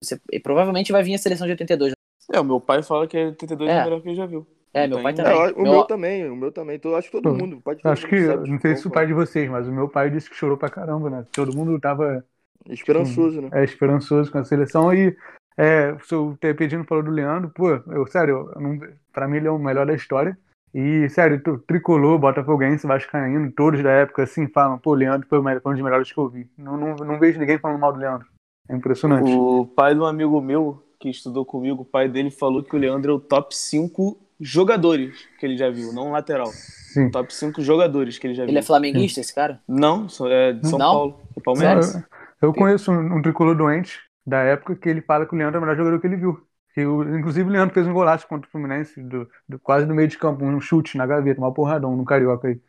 Você, 0.03 0.19
e 0.31 0.39
provavelmente 0.39 0.91
vai 0.91 1.03
vir 1.03 1.15
a 1.15 1.17
seleção 1.17 1.47
de 1.47 1.51
82. 1.53 1.93
é, 2.31 2.39
o 2.39 2.43
meu 2.43 2.59
pai 2.59 2.83
fala 2.83 3.07
que 3.07 3.17
82 3.17 3.69
é, 3.69 3.73
É. 3.73 3.81
o 3.81 3.83
melhor 3.85 4.01
que 4.01 4.07
ele 4.09 4.15
já 4.15 4.25
viu. 4.25 4.45
É, 4.73 4.85
meu 4.87 4.97
tem- 4.97 5.03
pai 5.03 5.13
É, 5.13 5.15
também. 5.15 5.33
o 5.53 5.61
Meu- 5.63 5.71
meu 5.71 5.83
também, 5.85 6.29
o 6.29 6.35
meu 6.35 6.51
também. 6.51 6.79
Acho 6.97 7.09
que 7.09 7.21
todo 7.21 7.33
mundo. 7.33 7.59
Pode 7.61 7.81
Acho 7.83 8.07
que, 8.07 8.25
sabe 8.25 8.49
não 8.49 8.59
sei 8.59 8.75
se 8.75 8.87
o 8.87 8.91
pai 8.91 9.07
de 9.07 9.13
vocês, 9.13 9.49
mas 9.49 9.67
o 9.67 9.71
meu 9.71 9.87
pai 9.89 10.09
disse 10.09 10.29
que 10.29 10.35
chorou 10.35 10.57
pra 10.57 10.69
caramba, 10.69 11.09
né? 11.09 11.25
Todo 11.31 11.55
mundo 11.55 11.79
tava 11.79 12.23
Esperançoso, 12.69 13.41
né? 13.41 13.49
é, 13.53 13.63
esperançoso 13.63 14.31
com 14.31 14.37
a 14.37 14.43
seleção 14.43 14.93
e 14.93 15.15
é, 15.57 15.95
o 16.11 16.37
não 16.77 16.83
falou 16.83 17.03
do 17.03 17.09
Leandro, 17.09 17.49
pô, 17.49 17.69
eu, 17.69 18.05
sério, 18.07 18.51
eu 18.55 18.61
não, 18.61 18.79
pra 19.11 19.27
mim 19.27 19.37
ele 19.37 19.47
é 19.47 19.51
o 19.51 19.57
melhor 19.57 19.85
da 19.87 19.93
história. 19.95 20.37
E, 20.75 21.09
sério, 21.09 21.41
tu- 21.41 21.57
tricolor, 21.59 22.19
botafoguense, 22.19 22.85
vascaíno, 22.85 23.51
todos 23.51 23.81
da 23.81 23.89
época, 23.89 24.23
assim, 24.23 24.47
falam, 24.47 24.77
pô, 24.77 24.91
o 24.91 24.95
Leandro 24.95 25.27
foi, 25.27 25.39
o 25.39 25.43
melhor, 25.43 25.61
foi 25.61 25.71
um 25.71 25.75
dos 25.75 25.83
melhores 25.83 26.11
que 26.11 26.17
eu 26.19 26.27
vi. 26.29 26.47
Não, 26.55 26.77
não, 26.77 26.93
não 26.97 27.17
vejo 27.17 27.39
ninguém 27.39 27.57
falando 27.57 27.79
mal 27.79 27.91
do 27.93 27.99
Leandro. 27.99 28.27
É 28.69 28.75
impressionante. 28.75 29.29
O 29.31 29.65
pai 29.65 29.93
de 29.93 30.01
um 30.01 30.05
amigo 30.05 30.39
meu 30.41 30.83
que 30.99 31.09
estudou 31.09 31.45
comigo, 31.45 31.83
o 31.83 31.85
pai 31.85 32.09
dele 32.09 32.31
falou 32.31 32.63
que 32.63 32.75
o 32.75 32.79
Leandro 32.79 33.11
é 33.11 33.15
o 33.15 33.19
top 33.19 33.55
5 33.55 34.17
jogadores 34.39 35.27
que 35.39 35.45
ele 35.45 35.57
já 35.57 35.69
viu, 35.69 35.93
não 35.93 36.11
lateral. 36.11 36.47
Sim. 36.47 37.09
Top 37.09 37.33
5 37.33 37.61
jogadores 37.61 38.17
que 38.17 38.27
ele 38.27 38.33
já 38.33 38.43
viu. 38.43 38.51
Ele 38.51 38.59
é 38.59 38.63
flamenguista, 38.63 39.19
esse 39.19 39.33
cara? 39.33 39.61
Não, 39.67 40.07
é 40.25 40.53
de 40.53 40.67
São 40.67 40.79
Não? 40.79 40.91
Paulo. 40.93 41.19
É 41.35 41.39
Palmeiras. 41.41 41.95
Eu, 41.95 42.03
eu 42.49 42.53
conheço 42.53 42.91
um, 42.91 43.17
um 43.17 43.21
tricolor 43.21 43.55
doente 43.55 43.99
da 44.25 44.39
época 44.39 44.75
que 44.75 44.89
ele 44.89 45.01
fala 45.01 45.25
que 45.25 45.33
o 45.33 45.37
Leandro 45.37 45.57
é 45.57 45.59
o 45.59 45.61
melhor 45.61 45.77
jogador 45.77 45.99
que 45.99 46.07
ele 46.07 46.17
viu. 46.17 46.41
Que 46.73 46.85
o, 46.85 47.17
inclusive 47.17 47.47
o 47.49 47.51
Leandro 47.51 47.73
fez 47.73 47.87
um 47.87 47.93
golaço 47.93 48.27
contra 48.27 48.47
o 48.47 48.51
Fluminense, 48.51 49.01
do, 49.01 49.27
do- 49.47 49.59
quase 49.59 49.85
no 49.85 49.95
meio 49.95 50.07
de 50.07 50.17
campo, 50.17 50.43
um 50.45 50.59
chute 50.59 50.97
na 50.97 51.07
gaveta, 51.07 51.39
uma 51.39 51.53
porradão 51.53 51.95
no 51.95 52.05
Carioca 52.05 52.47
aí. 52.47 52.59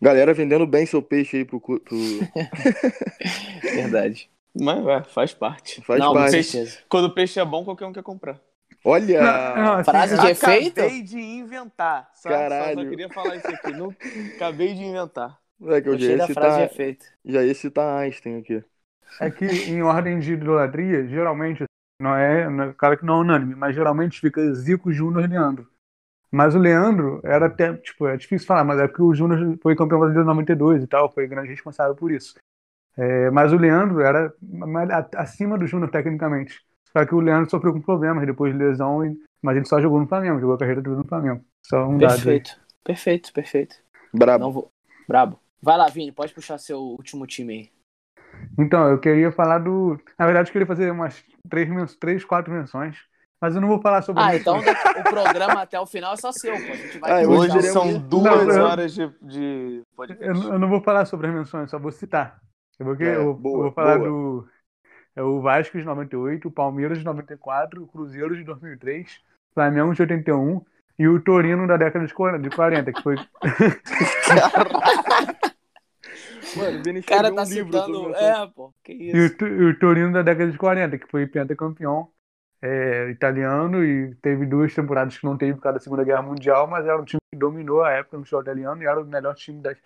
Galera 0.00 0.32
vendendo 0.34 0.66
bem 0.66 0.86
seu 0.86 1.02
peixe 1.02 1.38
aí 1.38 1.44
pro. 1.44 1.60
pro... 1.60 1.78
Verdade. 3.62 4.30
Mas 4.60 4.86
é, 4.86 5.02
faz 5.04 5.32
parte. 5.34 5.80
Faz 5.82 6.00
não, 6.00 6.12
parte. 6.12 6.42
certeza. 6.42 6.78
Quando 6.88 7.06
o 7.06 7.14
peixe 7.14 7.38
é 7.38 7.44
bom, 7.44 7.64
qualquer 7.64 7.86
um 7.86 7.92
quer 7.92 8.02
comprar. 8.02 8.40
Olha! 8.84 9.20
Não, 9.20 9.56
não, 9.62 9.72
assim, 9.74 9.90
Frase 9.90 10.18
de 10.18 10.26
efeito? 10.26 10.80
Acabei 10.80 11.02
de 11.02 11.18
inventar. 11.18 12.10
Só, 12.14 12.28
só- 12.28 12.34
Só, 12.34 12.38
Caralho. 12.38 12.88
queria 12.88 13.08
falar 13.08 13.36
isso 13.36 13.48
aqui. 13.48 13.72
Não, 13.72 13.94
acabei 14.36 14.74
de 14.74 14.82
inventar. 14.82 15.38
Moleque, 15.58 15.88
eu 15.88 15.98
já 15.98 16.06
ia, 16.06 16.16
da 16.18 16.28
frase 16.28 16.56
de 16.56 16.62
citar, 16.62 16.62
efeito. 16.62 17.06
já 17.24 17.42
ia 17.44 17.54
citar 17.54 17.98
Einstein 18.02 18.38
aqui. 18.38 18.64
É 19.20 19.30
que 19.30 19.44
em 19.44 19.82
ordem 19.82 20.18
de 20.20 20.34
idolatria, 20.34 21.06
geralmente, 21.08 21.64
não 22.00 22.14
é, 22.14 22.48
não 22.48 22.64
é 22.64 22.72
claro 22.74 22.96
que 22.96 23.04
não 23.04 23.14
é 23.18 23.20
unânime, 23.22 23.54
mas 23.54 23.74
geralmente 23.74 24.20
fica 24.20 24.54
Zico, 24.54 24.92
Júnior 24.92 25.24
e 25.24 25.28
Leandro. 25.28 25.68
Mas 26.30 26.54
o 26.54 26.58
Leandro 26.58 27.20
era 27.24 27.46
até, 27.46 27.74
tipo, 27.78 28.06
é 28.06 28.16
difícil 28.16 28.46
falar, 28.46 28.62
mas 28.62 28.78
é 28.78 28.86
porque 28.86 29.02
o 29.02 29.14
Júnior 29.14 29.58
foi 29.62 29.74
campeão 29.74 29.98
brasileiro 29.98 30.26
em 30.26 30.34
92 30.34 30.82
e 30.82 30.86
tal, 30.86 31.10
foi 31.10 31.26
grande 31.26 31.48
responsável 31.48 31.94
por 31.96 32.12
isso. 32.12 32.34
É, 32.98 33.30
mas 33.30 33.52
o 33.52 33.56
Leandro 33.56 34.00
era 34.00 34.32
acima 35.16 35.56
do 35.56 35.66
Júnior 35.66 35.90
tecnicamente. 35.90 36.60
Só 36.92 37.04
que 37.06 37.14
o 37.14 37.20
Leandro 37.20 37.48
sofreu 37.50 37.72
com 37.72 37.80
problemas 37.80 38.26
depois 38.26 38.52
de 38.52 38.58
lesão, 38.58 39.00
mas 39.40 39.56
ele 39.56 39.66
só 39.66 39.80
jogou 39.80 40.00
no 40.00 40.08
Flamengo, 40.08 40.40
jogou 40.40 40.56
a 40.56 40.58
carreira 40.58 40.82
toda 40.82 40.96
no 40.96 41.06
Flamengo. 41.06 41.44
Só 41.64 41.86
um 41.86 41.96
dado 41.98 42.10
aí. 42.12 42.16
Perfeito. 42.16 42.60
Perfeito, 42.82 43.32
perfeito. 43.32 43.76
Brabo. 44.12 44.44
Não 44.44 44.52
vou. 44.52 44.70
Brabo. 45.06 45.38
Vai 45.62 45.76
lá, 45.76 45.86
Vini, 45.88 46.10
pode 46.12 46.32
puxar 46.34 46.58
seu 46.58 46.78
último 46.80 47.26
time 47.26 47.52
aí. 47.54 47.70
Então, 48.58 48.88
eu 48.88 48.98
queria 48.98 49.30
falar 49.30 49.58
do. 49.58 49.98
Na 50.18 50.24
verdade, 50.26 50.48
eu 50.48 50.52
queria 50.52 50.66
fazer 50.66 50.90
umas 50.90 51.22
três, 51.48 51.68
men- 51.68 51.86
três 52.00 52.24
quatro 52.24 52.52
menções. 52.52 52.96
Mas 53.40 53.54
eu 53.54 53.60
não 53.60 53.68
vou 53.68 53.80
falar 53.80 54.02
sobre 54.02 54.20
Ah, 54.20 54.34
isso. 54.34 54.40
então 54.42 54.58
o 54.58 55.04
programa 55.04 55.62
até 55.62 55.78
o 55.78 55.86
final 55.86 56.14
é 56.14 56.16
só 56.16 56.32
seu, 56.32 56.52
pô. 56.52 56.72
A 56.72 56.74
gente 56.76 56.98
vai 56.98 57.12
Ah, 57.12 57.22
eu 57.22 57.30
hoje 57.30 57.62
são 57.62 57.96
duas 58.00 58.24
Não, 58.46 58.50
eu- 58.56 58.64
horas 58.64 58.92
de, 58.94 59.08
de 59.22 59.76
Eu, 59.78 59.84
podcast. 59.94 60.42
não- 60.44 60.52
eu 60.54 60.58
não 60.58 60.68
vou 60.68 60.80
falar 60.82 61.04
sobre 61.04 61.28
as 61.28 61.34
menções, 61.34 61.70
só 61.70 61.78
vou 61.78 61.92
citar. 61.92 62.40
Eu 62.78 62.86
vou, 62.86 62.96
É, 63.00 63.16
eu 63.16 63.24
vou- 63.24 63.34
boa, 63.34 63.58
eu 63.58 63.62
vou 63.64 63.72
falar 63.72 63.98
boa. 63.98 64.08
do 64.10 64.48
é 65.16 65.22
o 65.22 65.40
Vasco 65.40 65.76
de 65.78 65.84
98, 65.84 66.46
o 66.46 66.50
Palmeiras 66.50 66.98
de 66.98 67.04
94, 67.04 67.82
o 67.82 67.86
Cruzeiro 67.88 68.36
de 68.36 68.44
2003, 68.44 69.20
o 69.50 69.54
Flamengo 69.54 69.92
de 69.92 70.02
81 70.02 70.64
e 70.98 71.08
o 71.08 71.20
Torino 71.20 71.66
da 71.66 71.76
década 71.76 72.06
de 72.06 72.14
40, 72.14 72.48
de 72.48 72.54
40 72.54 72.92
que 72.92 73.02
foi. 73.02 73.16
Mano, 76.56 76.78
o 76.78 76.98
O 76.98 77.04
cara 77.04 77.34
tá 77.34 77.42
um 77.42 77.46
citando. 77.46 78.02
o 78.08 78.14
É, 78.14 78.46
pô. 78.54 78.72
Que 78.82 78.92
E 78.92 79.12
o, 79.12 79.26
isso. 79.26 79.44
E 79.46 79.64
o 79.70 79.78
Torino 79.78 80.12
da 80.12 80.22
década 80.22 80.50
de 80.50 80.56
40, 80.58 80.98
que 80.98 81.06
foi 81.10 81.26
pentacampeão 81.26 82.08
é, 82.62 83.10
italiano 83.10 83.84
e 83.84 84.14
teve 84.16 84.46
duas 84.46 84.74
temporadas 84.74 85.16
que 85.18 85.24
não 85.24 85.36
teve 85.36 85.54
por 85.54 85.62
causa 85.62 85.78
da 85.78 85.84
Segunda 85.84 86.04
Guerra 86.04 86.22
Mundial, 86.22 86.66
mas 86.66 86.86
era 86.86 87.00
um 87.00 87.04
time 87.04 87.20
que 87.32 87.38
dominou 87.38 87.82
a 87.84 87.90
época 87.92 88.16
no 88.16 88.24
futebol 88.24 88.42
italiano 88.42 88.82
e 88.82 88.86
era 88.86 89.00
o 89.00 89.04
melhor 89.06 89.34
time 89.34 89.60
das- 89.60 89.78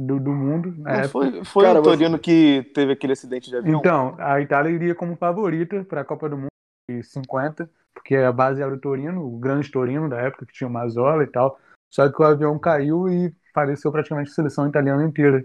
do, 0.00 0.18
do 0.18 0.32
mundo 0.32 0.74
na 0.78 0.92
Não 0.92 0.98
época. 1.00 1.10
foi 1.10 1.44
foi 1.44 1.64
Cara, 1.66 1.80
o 1.80 1.82
Torino 1.82 2.18
que 2.18 2.70
teve 2.74 2.92
aquele 2.92 3.12
acidente 3.12 3.50
de 3.50 3.56
avião? 3.56 3.78
Então, 3.80 4.14
a 4.18 4.40
Itália 4.40 4.70
iria 4.70 4.94
como 4.94 5.16
favorita 5.16 5.84
para 5.84 6.00
a 6.00 6.04
Copa 6.04 6.28
do 6.28 6.36
Mundo 6.36 6.48
de 6.90 7.02
50, 7.02 7.70
porque 7.94 8.16
a 8.16 8.32
base 8.32 8.62
era 8.62 8.72
o 8.72 8.78
Torino, 8.78 9.22
o 9.24 9.38
grande 9.38 9.70
Torino 9.70 10.08
da 10.08 10.16
época, 10.20 10.46
que 10.46 10.52
tinha 10.52 10.68
o 10.68 10.72
Mazzola 10.72 11.22
e 11.22 11.26
tal. 11.26 11.58
Só 11.92 12.08
que 12.10 12.20
o 12.22 12.24
avião 12.24 12.58
caiu 12.58 13.08
e 13.08 13.34
faleceu 13.52 13.92
praticamente 13.92 14.30
a 14.30 14.34
seleção 14.34 14.66
italiana 14.68 15.04
inteira, 15.04 15.44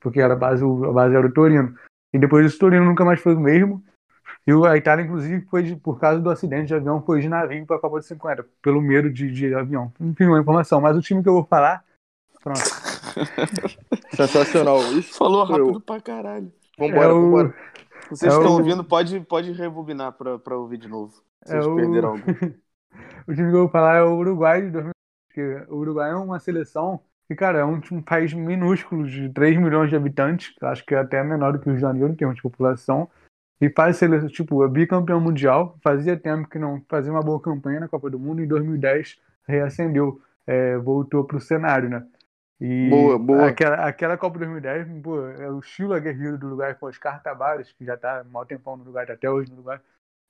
porque 0.00 0.20
era 0.20 0.34
a 0.34 0.36
base, 0.36 0.64
a 0.64 0.92
base 0.92 1.14
era 1.14 1.26
o 1.26 1.32
Torino. 1.32 1.76
E 2.14 2.18
depois 2.18 2.44
disso, 2.44 2.56
o 2.56 2.60
Torino 2.60 2.84
nunca 2.84 3.04
mais 3.04 3.20
foi 3.20 3.34
o 3.34 3.40
mesmo. 3.40 3.84
E 4.46 4.52
a 4.66 4.76
Itália, 4.76 5.04
inclusive, 5.04 5.44
foi 5.46 5.62
de- 5.64 5.76
por 5.76 5.98
causa 5.98 6.20
do 6.20 6.30
acidente 6.30 6.68
de 6.68 6.74
avião, 6.74 7.02
foi 7.02 7.20
de 7.20 7.28
navio 7.28 7.66
para 7.66 7.76
a 7.76 7.80
Copa 7.80 7.98
de 7.98 8.06
50, 8.06 8.46
pelo 8.62 8.80
medo 8.80 9.10
de, 9.10 9.30
de 9.30 9.52
avião. 9.54 9.92
Enfim, 10.00 10.26
uma 10.26 10.40
informação. 10.40 10.80
Mas 10.80 10.96
o 10.96 11.00
time 11.02 11.22
que 11.22 11.28
eu 11.28 11.34
vou 11.34 11.44
falar. 11.44 11.84
Pronto. 12.42 12.60
Sensacional. 14.14 14.78
Isso. 14.92 15.16
Falou 15.18 15.46
Sou 15.46 15.56
eu. 15.56 15.64
rápido 15.66 15.80
pra 15.80 16.00
caralho. 16.00 16.52
Vambora, 16.78 17.04
é 17.04 17.08
o, 17.12 17.22
vambora. 17.22 17.54
Vocês 18.10 18.32
É 18.32 18.36
estão 18.36 18.52
o- 18.52 18.58
ouvindo, 18.58 18.84
pode, 18.84 19.20
pode 19.20 19.52
rebobinar 19.52 20.12
pra, 20.12 20.38
pra 20.38 20.56
ouvir 20.56 20.78
de 20.78 20.88
novo. 20.88 21.12
Vocês 21.44 21.64
É 21.64 21.68
o- 21.68 21.76
perderam 21.76 22.08
algo. 22.10 22.22
O 23.28 23.34
time 23.34 23.50
que 23.50 23.56
eu 23.56 23.60
vou 23.62 23.68
falar 23.68 23.96
é 23.96 24.02
o 24.04 24.14
Uruguai 24.16 24.62
de 24.62 24.70
2000, 24.70 24.92
porque 25.28 25.66
o 25.68 25.76
Uruguai 25.78 26.12
é 26.12 26.14
uma 26.14 26.38
seleção 26.38 27.00
que, 27.28 27.34
cara, 27.34 27.58
é 27.58 27.64
um, 27.64 27.80
um 27.90 28.00
país 28.00 28.32
minúsculo 28.32 29.04
de 29.04 29.28
3 29.30 29.58
milhões 29.58 29.90
de 29.90 29.96
habitantes, 29.96 30.54
acho 30.62 30.86
que 30.86 30.94
é 30.94 30.98
até 30.98 31.22
menor 31.24 31.52
do 31.52 31.58
que 31.58 31.66
o 31.66 31.70
Rio 31.70 31.74
de 31.76 31.80
Janeiro 31.82 32.12
em 32.12 32.16
termos 32.16 32.36
de 32.36 32.42
população, 32.42 33.08
e 33.60 33.68
faz 33.68 33.96
seleção, 33.96 34.28
tipo, 34.28 34.64
é 34.64 34.68
bicampeão 34.68 35.20
mundial, 35.20 35.76
fazia 35.82 36.16
tempo 36.16 36.48
que 36.48 36.56
não 36.58 36.80
fazia 36.88 37.10
uma 37.12 37.20
boa 37.20 37.40
campanha 37.40 37.80
na 37.80 37.88
Copa 37.88 38.08
do 38.08 38.18
Mundo, 38.18 38.40
em 38.40 38.46
2010 38.46 39.18
reacendeu, 39.46 40.20
é, 40.46 40.78
voltou 40.78 41.24
pro 41.24 41.40
cenário, 41.40 41.90
né? 41.90 42.06
E 42.60 42.88
Boa, 42.88 43.18
boa. 43.18 43.48
Aquela, 43.48 43.76
aquela 43.86 44.16
Copa 44.16 44.38
2010, 44.38 44.86
pô, 45.02 45.26
é 45.28 45.50
o 45.50 45.58
estilo 45.58 45.92
aguerrido 45.92 46.38
do 46.38 46.46
Uruguai 46.46 46.74
com 46.74 46.86
Oscar 46.86 47.22
Tabares, 47.22 47.72
que 47.72 47.84
já 47.84 47.96
tá 47.96 48.24
maior 48.30 48.46
tempão 48.46 48.76
no 48.76 48.82
Uruguai, 48.82 49.04
tá 49.04 49.12
até 49.12 49.30
hoje 49.30 49.50
no 49.50 49.56
Uruguai. 49.56 49.78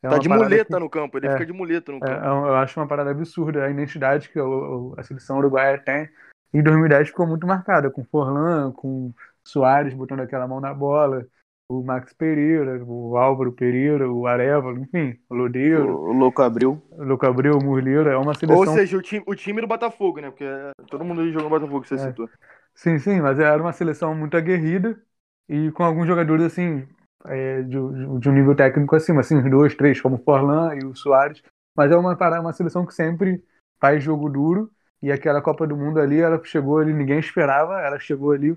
É 0.02 0.08
Tá 0.08 0.18
de 0.18 0.28
muleta 0.28 0.74
que- 0.74 0.80
no 0.80 0.90
campo, 0.90 1.18
ele 1.18 1.26
É. 1.28 1.32
fica 1.32 1.46
de 1.46 1.52
muleta 1.52 1.90
no 1.92 1.98
é, 1.98 2.00
campo. 2.00 2.24
é 2.24 2.28
eu 2.28 2.56
acho 2.56 2.78
uma 2.80 2.86
parada 2.86 3.10
absurda 3.10 3.64
a 3.64 3.70
identidade 3.70 4.28
que 4.28 4.40
o- 4.40 4.94
a 4.96 5.02
seleção 5.02 5.38
uruguaia 5.38 5.78
tem. 5.78 6.08
Em 6.52 6.62
2010 6.62 7.08
ficou 7.08 7.26
muito 7.26 7.46
marcada, 7.46 7.90
com 7.90 8.04
Forlan, 8.04 8.72
com 8.72 9.12
Soares 9.44 9.94
botando 9.94 10.20
aquela 10.20 10.46
mão 10.48 10.60
na 10.60 10.74
bola, 10.74 11.26
o 11.68 11.82
Max 11.82 12.12
Pereira, 12.12 12.84
o 12.84 13.16
Álvaro 13.16 13.52
Pereira, 13.52 14.10
o 14.10 14.26
Arevalo, 14.26 14.78
enfim, 14.78 15.18
o 15.28 15.34
Lodeiro, 15.34 15.98
O, 15.98 16.10
o 16.10 16.12
louco 16.12 16.42
abriu. 16.42 16.80
o 16.92 17.04
Luca 17.04 17.28
Abreu, 17.28 17.58
o 17.58 17.62
Murleiro, 17.64 18.08
é 18.08 18.16
uma 18.16 18.34
seleção... 18.34 18.72
Ou 18.74 18.78
seja, 18.78 18.96
o 18.96 19.02
time, 19.02 19.24
o 19.26 19.34
time 19.34 19.60
do 19.60 19.66
Botafogo, 19.66 20.20
né? 20.20 20.30
Porque 20.30 20.44
todo 20.88 21.04
mundo 21.04 21.30
jogou 21.30 21.44
no 21.44 21.50
Botafogo, 21.50 21.82
que 21.82 21.88
você 21.88 21.98
É. 21.98 22.08
citou. 22.08 22.28
Sim, 22.74 22.98
sim, 22.98 23.20
mas 23.20 23.38
era 23.38 23.60
uma 23.62 23.72
seleção 23.72 24.14
muito 24.14 24.36
aguerrida 24.36 25.00
e 25.48 25.70
com 25.72 25.82
alguns 25.84 26.06
jogadores 26.06 26.44
assim 26.46 26.86
é, 27.26 27.62
de, 27.62 27.70
de- 27.70 28.28
um 28.28 28.32
nível 28.32 28.54
técnico 28.54 28.94
acima, 28.96 29.20
assim, 29.20 29.40
dois, 29.50 29.74
três, 29.74 30.00
como 30.00 30.16
o 30.16 30.18
Forlan 30.24 30.74
e 30.76 30.84
o 30.84 30.94
Soares. 30.94 31.42
Mas 31.76 31.90
é 31.90 31.96
uma, 31.96 32.16
para- 32.16 32.40
uma 32.40 32.52
seleção 32.52 32.86
que 32.86 32.94
sempre 32.94 33.42
faz 33.80 34.02
jogo 34.04 34.28
duro 34.28 34.70
e 35.02 35.10
aquela 35.12 35.42
Copa 35.42 35.66
do 35.66 35.76
Mundo 35.76 36.00
ali, 36.00 36.20
ela 36.20 36.42
chegou 36.44 36.78
ali, 36.78 36.92
ninguém 36.92 37.18
esperava, 37.18 37.80
ela 37.80 37.98
chegou 37.98 38.32
ali 38.32 38.52
é, 38.52 38.56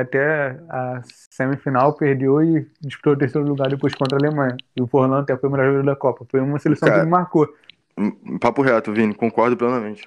até 0.00 0.58
a 0.68 1.00
semifinal, 1.30 1.94
perdeu 1.94 2.42
e 2.42 2.66
disputou 2.80 3.12
o 3.14 3.16
terceiro 3.18 3.46
lugar 3.46 3.68
depois 3.68 3.94
contra 3.94 4.16
a 4.16 4.20
Alemanha. 4.20 4.56
E 4.76 4.82
o 4.82 4.86
Forlan 4.86 5.20
até 5.20 5.36
foi 5.36 5.48
o 5.48 5.52
melhor 5.52 5.66
jogador 5.66 5.86
da 5.86 5.96
Copa. 5.96 6.26
Foi 6.30 6.40
uma 6.40 6.58
seleção 6.58 6.88
Cara, 6.88 7.00
que 7.00 7.06
me 7.06 7.10
marcou. 7.10 7.48
Papo 8.40 8.62
reto, 8.62 8.92
Vini, 8.92 9.14
concordo 9.14 9.56
plenamente. 9.56 10.02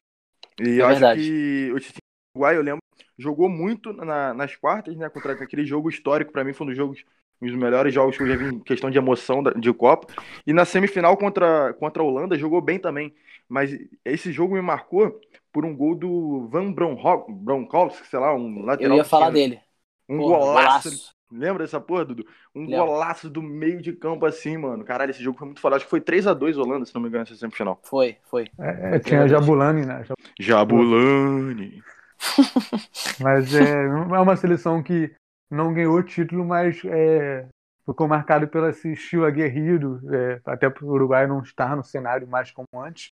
E 0.59 0.79
É 0.79 0.81
eu 0.81 0.87
verdade. 0.87 1.19
acho 1.21 1.29
que 1.29 1.71
o 1.73 1.79
time 1.79 1.93
do 1.93 2.37
Uruguai, 2.39 2.57
eu 2.57 2.61
lembro, 2.61 2.79
jogou 3.17 3.49
muito 3.49 3.93
na- 3.93 4.33
nas 4.33 4.55
quartas, 4.55 4.95
né? 4.95 5.09
Contra 5.09 5.33
aquele 5.33 5.65
jogo 5.65 5.89
histórico, 5.89 6.31
pra 6.31 6.43
mim 6.43 6.53
foi 6.53 6.65
um 6.65 6.69
dos 6.69 6.77
jogos, 6.77 7.03
um 7.41 7.47
dos 7.47 7.55
melhores 7.55 7.93
jogos 7.93 8.17
que 8.17 8.23
eu 8.23 8.27
já 8.27 8.35
vi 8.35 8.45
em 8.45 8.59
questão 8.59 8.89
de 8.89 8.97
emoção 8.97 9.43
da- 9.43 9.51
de 9.51 9.71
Copa. 9.73 10.13
E 10.45 10.53
na 10.53 10.65
semifinal 10.65 11.15
contra, 11.17 11.73
contra 11.73 12.01
a 12.01 12.05
Holanda 12.05 12.37
jogou 12.37 12.61
bem 12.61 12.79
também. 12.79 13.13
Mas 13.47 13.77
esse 14.03 14.31
jogo 14.31 14.55
me 14.55 14.61
marcou 14.61 15.19
por 15.53 15.63
um 15.65 15.75
gol 15.75 15.95
do 15.95 16.47
Van 16.49 16.71
Bronckhorst, 16.71 18.03
sei 18.09 18.19
lá, 18.19 18.33
um 18.33 18.59
Eu 18.59 18.65
lateral. 18.65 18.97
ia 18.97 19.03
que 19.03 19.09
falar 19.09 19.29
dele. 19.29 19.59
Um 20.07 20.17
Porra, 20.17 20.37
golaço. 20.37 21.15
Lembra 21.31 21.63
dessa 21.63 21.81
porra, 21.81 22.05
Dudu? 22.05 22.25
Um 22.53 22.61
Lembro. 22.61 22.85
golaço 22.85 23.29
do 23.29 23.41
meio 23.41 23.81
de 23.81 23.93
campo 23.93 24.25
assim, 24.25 24.57
mano. 24.57 24.85
Caralho, 24.85 25.09
esse 25.09 25.23
jogo 25.23 25.37
foi 25.37 25.47
muito 25.47 25.59
foda. 25.59 25.75
Acho 25.75 25.85
que 25.85 25.89
foi 25.89 25.99
3x2 25.99 26.57
Holanda, 26.57 26.85
se 26.85 26.93
não 26.93 27.01
me 27.01 27.07
engano, 27.07 27.23
essa 27.23 27.35
semifinal. 27.35 27.79
Foi, 27.83 28.17
foi. 28.23 28.47
É, 28.59 28.95
é, 28.95 28.99
tinha 28.99 29.27
Jabulani, 29.27 29.85
né? 29.85 30.03
Jabulani. 30.39 31.83
Mas 33.19 33.53
é, 33.53 33.87
não 33.87 34.15
é 34.15 34.19
uma 34.19 34.35
seleção 34.35 34.81
que 34.81 35.13
não 35.49 35.73
ganhou 35.73 36.01
título, 36.01 36.45
mas 36.45 36.81
é, 36.85 37.47
ficou 37.85 38.07
marcado 38.07 38.47
pelo 38.47 38.67
esse 38.69 38.93
estilo 38.93 39.25
aguerrido, 39.25 40.01
é, 40.13 40.41
até 40.45 40.69
para 40.69 40.85
o 40.85 40.89
Uruguai 40.89 41.27
não 41.27 41.41
estar 41.41 41.75
no 41.75 41.83
cenário 41.83 42.27
mais 42.27 42.51
como 42.51 42.67
antes. 42.75 43.11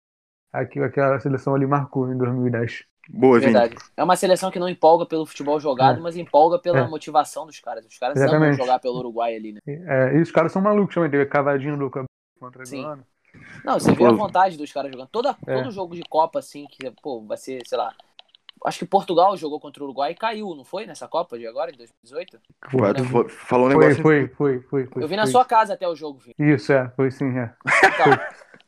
Aqui, 0.51 0.79
aquela 0.79 1.19
seleção 1.19 1.55
ali 1.55 1.65
marcou 1.65 2.11
em 2.11 2.17
2010. 2.17 2.85
Boa, 3.09 3.39
Vini. 3.39 3.53
Verdade. 3.53 3.75
É 3.95 4.03
uma 4.03 4.15
seleção 4.15 4.51
que 4.51 4.59
não 4.59 4.67
empolga 4.67 5.05
pelo 5.05 5.25
futebol 5.25 5.59
jogado, 5.59 5.99
É. 5.99 6.01
mas 6.01 6.17
empolga 6.17 6.59
pela 6.59 6.79
É. 6.79 6.87
motivação 6.87 7.45
dos 7.45 7.59
caras. 7.59 7.85
Os 7.85 7.97
caras 7.97 8.17
Exatamente. 8.17 8.43
amam 8.45 8.57
jogar 8.57 8.79
pelo 8.79 8.97
Uruguai 8.99 9.35
ali, 9.35 9.53
né? 9.53 9.59
É, 9.65 10.17
e 10.17 10.21
os 10.21 10.31
caras 10.31 10.51
são 10.51 10.61
malucos 10.61 10.93
também, 10.93 11.09
teve 11.09 11.23
a 11.23 11.27
cavadinha 11.27 11.75
do 11.77 11.89
Cabo 11.89 12.05
contra 12.39 12.65
Sim. 12.65 12.85
Não, 13.63 13.79
você 13.79 13.91
vê 13.93 14.05
a 14.05 14.11
vontade 14.11 14.57
dos 14.57 14.71
caras 14.71 14.91
jogando. 14.91 15.09
Toda, 15.09 15.35
É. 15.45 15.55
Todo 15.55 15.71
jogo 15.71 15.95
de 15.95 16.01
Copa, 16.09 16.39
assim, 16.39 16.65
que, 16.71 16.91
pô, 17.01 17.21
vai 17.21 17.37
ser, 17.37 17.61
sei 17.65 17.77
lá. 17.77 17.93
Acho 18.65 18.79
que 18.79 18.85
Portugal 18.85 19.37
jogou 19.37 19.59
contra 19.59 19.83
o 19.83 19.85
Uruguai 19.85 20.11
e 20.11 20.15
caiu, 20.15 20.55
não 20.55 20.63
foi? 20.65 20.87
Nessa 20.87 21.07
Copa 21.07 21.37
de 21.37 21.45
agora, 21.45 21.71
de 21.71 21.77
2018? 21.77 22.39
Pô, 22.71 22.91
tu 22.93 23.03
foi- 23.05 23.29
falou 23.29 23.67
um 23.67 23.71
Foi, 23.71 23.79
negócio. 23.83 24.01
foi, 24.01 24.27
foi, 24.29 24.59
foi, 24.61 24.85
foi. 24.87 25.03
Eu 25.03 25.07
vi 25.07 25.15
na 25.15 25.27
sua 25.27 25.45
casa 25.45 25.75
até 25.75 25.87
o 25.87 25.95
jogo, 25.95 26.17
vi. 26.19 26.33
Isso, 26.39 26.73
é, 26.73 26.89
foi 26.95 27.11
sim, 27.11 27.37
é. 27.37 27.53
Então, 27.67 28.19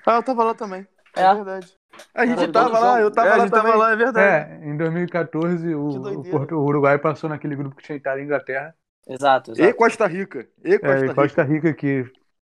Ah, 0.05 0.15
eu 0.17 0.23
tava 0.23 0.43
lá 0.43 0.53
também. 0.53 0.87
É, 1.15 1.23
É. 1.23 1.33
verdade. 1.35 1.73
A 2.13 2.25
gente 2.25 2.35
Caralho, 2.35 2.51
tava 2.53 2.79
lá, 2.79 3.01
eu 3.01 3.11
tava 3.11 3.27
é, 3.27 3.31
lá 3.31 3.35
a 3.35 3.39
gente 3.39 3.49
também. 3.51 3.71
tava 3.71 3.77
lá, 3.83 3.91
é 3.91 3.95
verdade. 3.95 4.51
É, 4.63 4.67
em 4.69 4.77
2014 4.77 5.73
o, 5.75 5.87
o. 6.19 6.23
Porto- 6.23 6.55
o 6.55 6.63
Uruguai 6.63 6.97
passou 6.97 7.29
naquele 7.29 7.55
grupo 7.55 7.75
que 7.75 7.83
tinha 7.83 7.97
Itália 7.97 8.21
e 8.21 8.25
Inglaterra. 8.25 8.73
exato, 9.07 9.51
E 9.51 9.61
exato. 9.61 9.75
Costa 9.77 10.07
Rica. 10.07 10.47
E 10.63 10.79
Costa 10.79 10.95
É, 10.95 10.97
e 10.97 11.01
Rica. 11.01 11.15
Costa 11.15 11.43
Rica 11.43 11.73
que 11.73 12.05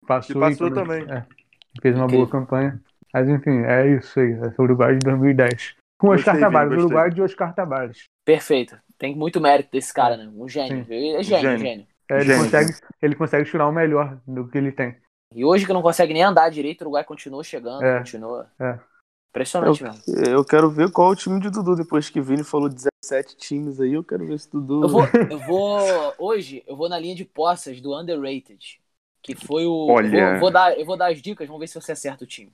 passou, 0.07 0.33
Que 0.35 0.39
passou 0.39 0.67
e 0.67 0.73
também. 0.73 1.03
é, 1.11 1.25
fez 1.81 1.95
uma 1.95 2.05
Incrível. 2.05 2.27
boa 2.27 2.41
campanha. 2.41 2.79
Mas 3.13 3.29
enfim, 3.29 3.61
é 3.63 3.87
isso 3.87 4.19
aí. 4.19 4.31
É 4.33 4.53
o 4.57 4.63
Uruguai 4.63 4.93
de 4.95 4.99
2010. 5.05 5.75
Com 5.99 6.07
Gostei, 6.07 6.33
Oscar 6.33 6.39
Tabares, 6.39 6.69
gostei. 6.69 6.85
Uruguai 6.85 7.09
de 7.11 7.21
Oscar 7.21 7.53
Tabares. 7.55 8.03
Perfeito. 8.25 8.77
Tem 8.97 9.15
muito 9.15 9.39
mérito 9.41 9.69
desse 9.71 9.93
cara, 9.93 10.17
né? 10.17 10.29
Um 10.35 10.47
gênio. 10.47 10.85
Sim. 10.85 11.15
É 11.15 11.23
gênio, 11.23 11.41
Gênio. 11.41 11.57
gênio. 11.59 11.87
É, 12.09 12.15
ele, 12.15 12.23
Gênio. 12.25 12.43
consegue, 12.43 12.71
ele 13.01 13.15
consegue 13.15 13.49
tirar 13.49 13.67
o 13.67 13.71
melhor 13.71 14.19
do 14.27 14.47
que 14.47 14.57
ele 14.57 14.71
tem. 14.71 14.95
E 15.33 15.43
hoje 15.45 15.65
que 15.65 15.73
não 15.73 15.81
consegue 15.81 16.13
nem 16.13 16.23
andar 16.23 16.49
direito, 16.49 16.81
o 16.81 16.83
Uruguai 16.85 17.03
continua 17.03 17.43
chegando, 17.43 17.83
É. 17.83 17.97
continua. 17.99 18.47
É. 18.59 18.77
Impressionante 19.33 19.81
mesmo. 19.81 19.99
Eu 20.07 20.45
quero 20.45 20.69
ver 20.69 20.91
qual 20.91 21.09
é 21.09 21.13
o 21.13 21.15
time 21.15 21.39
de 21.39 21.49
Dudu. 21.49 21.75
Depois 21.75 22.07
que 22.07 22.21
Vini 22.21 22.43
falou 22.43 22.69
17 22.69 23.35
times 23.35 23.81
aí, 23.81 23.93
eu 23.93 24.03
quero 24.03 24.27
ver 24.27 24.39
se 24.39 24.47
Dudu. 24.51 24.83
Eu 24.83 24.87
vou, 24.87 25.01
eu 25.31 25.39
vou. 25.39 25.79
Hoje, 26.19 26.63
eu 26.67 26.75
vou 26.75 26.87
na 26.87 26.99
linha 26.99 27.15
de 27.15 27.25
poças 27.25 27.81
do 27.81 27.99
Underrated. 27.99 28.79
Que 29.23 29.33
foi 29.33 29.65
o. 29.65 29.87
Olha. 29.87 30.15
Eu 30.15 30.31
vou, 30.31 30.39
vou 30.41 30.51
dar, 30.51 30.79
eu 30.79 30.85
vou 30.85 30.95
dar 30.95 31.11
as 31.11 31.19
dicas, 31.19 31.47
vamos 31.47 31.59
ver 31.59 31.67
se 31.67 31.73
você 31.73 31.93
acerta 31.93 32.23
o 32.23 32.27
time. 32.27 32.51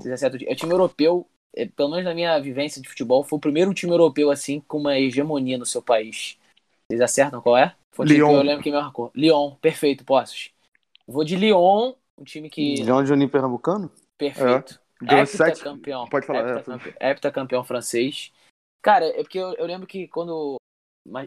Se 0.00 0.08
você 0.08 0.12
acerta 0.12 0.34
o 0.34 0.38
time. 0.38 0.50
É 0.50 0.54
o 0.54 0.56
time 0.56 0.72
europeu, 0.72 1.28
é, 1.54 1.66
pelo 1.66 1.90
menos 1.90 2.04
na 2.04 2.14
minha 2.14 2.36
vivência 2.40 2.82
de 2.82 2.88
futebol, 2.88 3.22
foi 3.22 3.36
o 3.36 3.40
primeiro 3.40 3.72
time 3.72 3.92
europeu 3.92 4.28
assim 4.28 4.60
com 4.66 4.78
uma 4.78 4.98
hegemonia 4.98 5.56
no 5.56 5.66
seu 5.66 5.80
país. 5.80 6.36
Vocês 6.88 7.00
acertam 7.00 7.40
qual 7.40 7.56
é? 7.56 7.72
Foi 7.92 8.04
o 8.04 8.08
time 8.08 8.18
Lyon. 8.18 8.28
que 8.28 8.34
eu 8.34 8.42
lembro 8.42 8.62
que 8.64 8.70
me 8.70 8.76
marcou. 8.76 9.12
Lyon, 9.14 9.54
perfeito, 9.60 10.04
Poços. 10.04 10.50
Vou 11.06 11.22
de 11.22 11.36
Lyon, 11.36 11.92
um 12.18 12.24
time 12.24 12.50
que. 12.50 12.82
João 12.82 13.06
Juninho 13.06 13.30
Pernambucano? 13.30 13.90
Perfeito. 14.18 14.80
Ganhou 15.00 15.26
sete. 15.26 15.62
campeão. 15.62 16.06
Pode 16.08 16.26
falar, 16.26 16.40
é, 16.40 16.56
Hepta, 16.56 16.62
campe- 16.62 16.94
hepta 17.00 17.30
campeão 17.32 17.64
francês. 17.64 18.32
Cara, 18.82 19.06
é 19.06 19.22
porque 19.22 19.38
eu, 19.38 19.52
eu 19.54 19.66
lembro 19.66 19.86
que 19.86 20.06
quando 20.08 20.56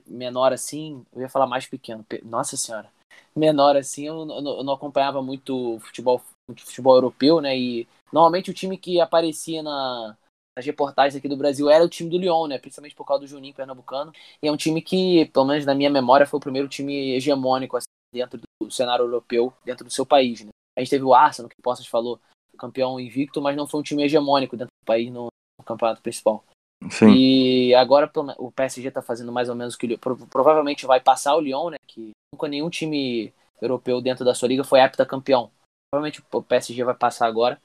menor 0.07 0.51
assim, 0.53 1.05
eu 1.13 1.21
ia 1.21 1.29
falar 1.29 1.47
mais 1.47 1.65
pequeno. 1.65 2.03
Pe- 2.03 2.21
Nossa 2.23 2.57
senhora. 2.57 2.91
Menor 3.35 3.75
assim, 3.77 4.07
eu, 4.07 4.25
não- 4.25 4.57
eu 4.57 4.63
não- 4.63 4.73
acompanhava 4.73 5.21
muito 5.21 5.79
futebol, 5.79 6.21
futebol 6.57 6.95
europeu, 6.95 7.39
né? 7.41 7.57
E 7.57 7.87
normalmente 8.11 8.49
o 8.49 8.53
time 8.53 8.77
que 8.77 8.99
aparecia 8.99 9.61
na, 9.63 10.17
nas 10.57 10.65
reportagens 10.65 11.15
aqui 11.15 11.27
do 11.27 11.37
Brasil 11.37 11.69
era 11.69 11.83
o 11.83 11.89
time 11.89 12.09
do 12.09 12.17
Lyon, 12.17 12.47
né? 12.47 12.57
Principalmente 12.57 12.95
por 12.95 13.05
causa 13.05 13.21
do 13.21 13.27
Juninho 13.27 13.53
Pernambucano. 13.53 14.11
E 14.41 14.47
é 14.47 14.51
um 14.51 14.57
time 14.57 14.81
que, 14.81 15.25
pelo 15.27 15.45
menos 15.45 15.65
na 15.65 15.75
minha 15.75 15.89
memória, 15.89 16.25
foi 16.25 16.37
o 16.37 16.41
primeiro 16.41 16.67
time 16.67 17.15
hegemônico 17.15 17.77
assim, 17.77 17.87
dentro 18.13 18.39
do 18.61 18.71
cenário 18.71 19.05
europeu, 19.05 19.53
dentro 19.63 19.85
do 19.85 19.91
seu 19.91 20.05
país, 20.05 20.41
né? 20.41 20.49
A 20.77 20.81
gente 20.81 20.89
teve 20.89 21.03
o 21.03 21.13
Arsenal, 21.13 21.49
que 21.49 21.61
Poças 21.61 21.85
falou, 21.87 22.19
campeão 22.59 22.99
invicto, 22.99 23.41
mas 23.41 23.55
não 23.55 23.67
foi 23.67 23.79
um 23.79 23.83
time 23.83 24.03
hegemônico 24.03 24.55
dentro 24.55 24.71
do 24.71 24.85
país 24.85 25.11
no, 25.11 25.27
no 25.59 25.65
campeonato 25.65 26.01
principal. 26.01 26.43
Sim. 26.89 27.11
E 27.13 27.75
agora 27.75 28.09
o 28.37 28.51
PSG 28.51 28.89
tá 28.91 29.01
fazendo 29.01 29.31
mais 29.31 29.49
ou 29.49 29.55
menos 29.55 29.75
o 29.75 29.77
que 29.77 29.93
o 29.93 30.27
provavelmente 30.27 30.85
vai 30.85 30.99
passar 30.99 31.35
o 31.35 31.41
Lyon, 31.41 31.71
né? 31.71 31.77
Que 31.87 32.11
nunca 32.33 32.47
nenhum 32.47 32.69
time 32.69 33.33
europeu 33.61 34.01
dentro 34.01 34.23
da 34.23 34.33
sua 34.33 34.47
liga 34.47 34.63
foi 34.63 34.79
heptacampeão. 34.79 35.51
Provavelmente 35.91 36.23
o 36.31 36.43
PSG 36.43 36.83
vai 36.83 36.95
passar 36.95 37.27
agora. 37.27 37.59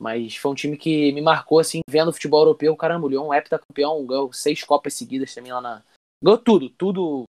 Mas 0.00 0.36
foi 0.36 0.52
um 0.52 0.54
time 0.54 0.76
que 0.76 1.10
me 1.12 1.20
marcou, 1.20 1.58
assim, 1.58 1.80
vendo 1.90 2.08
o 2.08 2.12
futebol 2.12 2.42
europeu. 2.42 2.76
Caramba, 2.76 3.06
o 3.06 3.08
Lyon 3.08 3.34
heptacampeão, 3.34 4.06
ganhou 4.06 4.32
seis 4.32 4.62
Copas 4.62 4.94
seguidas 4.94 5.34
também 5.34 5.52
lá 5.52 5.60
na. 5.60 5.82
Ganhou 6.22 6.38
tudo, 6.38 6.70
tudo 6.70 7.24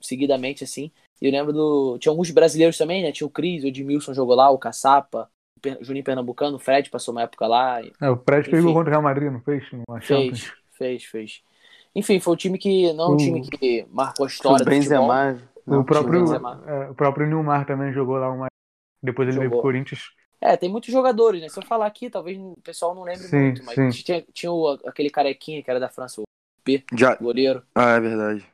seguidamente, 0.00 0.62
assim. 0.62 0.92
E 1.20 1.26
eu 1.26 1.32
lembro 1.32 1.52
do. 1.52 1.98
Tinha 1.98 2.12
alguns 2.12 2.30
brasileiros 2.30 2.78
também, 2.78 3.02
né? 3.02 3.10
Tinha 3.10 3.26
o 3.26 3.30
Cris, 3.30 3.64
o 3.64 3.66
Edmilson 3.66 4.14
jogou 4.14 4.36
lá, 4.36 4.48
o 4.50 4.58
Caçapa, 4.58 5.28
Juninho 5.80 6.04
Pernambucano, 6.04 6.56
o 6.56 6.60
Fred 6.60 6.90
passou 6.90 7.12
uma 7.12 7.22
época 7.22 7.46
lá. 7.46 7.80
É, 8.00 8.10
o 8.10 8.16
Fred 8.16 8.48
Enfim. 8.48 8.62
gol 8.62 8.74
contra 8.74 8.90
o 8.90 8.92
Real 8.92 9.02
Madrid, 9.02 9.32
não 9.32 9.40
fez? 9.40 9.64
Numa 9.72 10.00
Champions. 10.00 10.40
Fez, 10.40 10.52
fez, 10.72 11.04
fez. 11.04 11.42
Enfim, 11.94 12.18
foi 12.20 12.32
um 12.32 12.36
time 12.36 12.58
que. 12.58 12.92
Não 12.92 13.12
um 13.12 13.14
O- 13.14 13.16
time 13.16 13.40
que 13.48 13.86
marcou 13.90 14.24
a 14.24 14.26
O 14.26 14.30
história 14.30 14.64
do 14.64 14.70
futebol. 14.70 15.08
Benzema. 15.08 15.42
O 15.66 15.82
próprio, 15.84 16.24
é, 16.66 16.90
o 16.90 16.94
próprio 16.94 17.26
Neymar 17.26 17.64
também 17.66 17.92
jogou 17.92 18.16
lá 18.16 18.30
uma. 18.30 18.46
Depois 19.02 19.28
ele 19.28 19.38
veio 19.38 19.50
pro 19.50 19.56
Jogou. 19.58 19.62
Corinthians. 19.62 20.12
É, 20.40 20.56
tem 20.58 20.68
muitos 20.68 20.92
jogadores, 20.92 21.40
né? 21.40 21.48
Se 21.48 21.58
eu 21.58 21.64
falar 21.64 21.86
aqui, 21.86 22.10
talvez 22.10 22.36
o 22.38 22.54
pessoal 22.62 22.94
não 22.94 23.02
lembre 23.02 23.22
Sim, 23.22 23.40
muito, 23.40 23.64
mas 23.64 23.74
sim. 23.74 23.90
tinha, 23.90 24.24
tinha 24.32 24.52
o- 24.52 24.78
aquele 24.84 25.08
carequinha 25.08 25.62
que 25.62 25.70
era 25.70 25.80
da 25.80 25.88
França, 25.88 26.20
o 26.20 26.24
Já... 26.94 27.14
goleiro. 27.14 27.62
Ah, 27.74 27.92
é 27.92 28.00
verdade. 28.00 28.46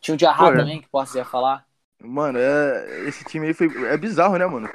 Tinha 0.00 0.14
o 0.14 0.18
Diarra 0.18 0.48
é. 0.48 0.56
também, 0.56 0.80
que 0.80 0.88
posso 0.88 1.16
ia 1.16 1.24
falar. 1.24 1.64
Mano, 2.02 2.38
é... 2.38 3.06
esse 3.08 3.24
time 3.24 3.46
aí 3.46 3.54
foi... 3.54 3.68
é 3.86 3.96
bizarro, 3.96 4.36
né, 4.36 4.46
mano? 4.46 4.68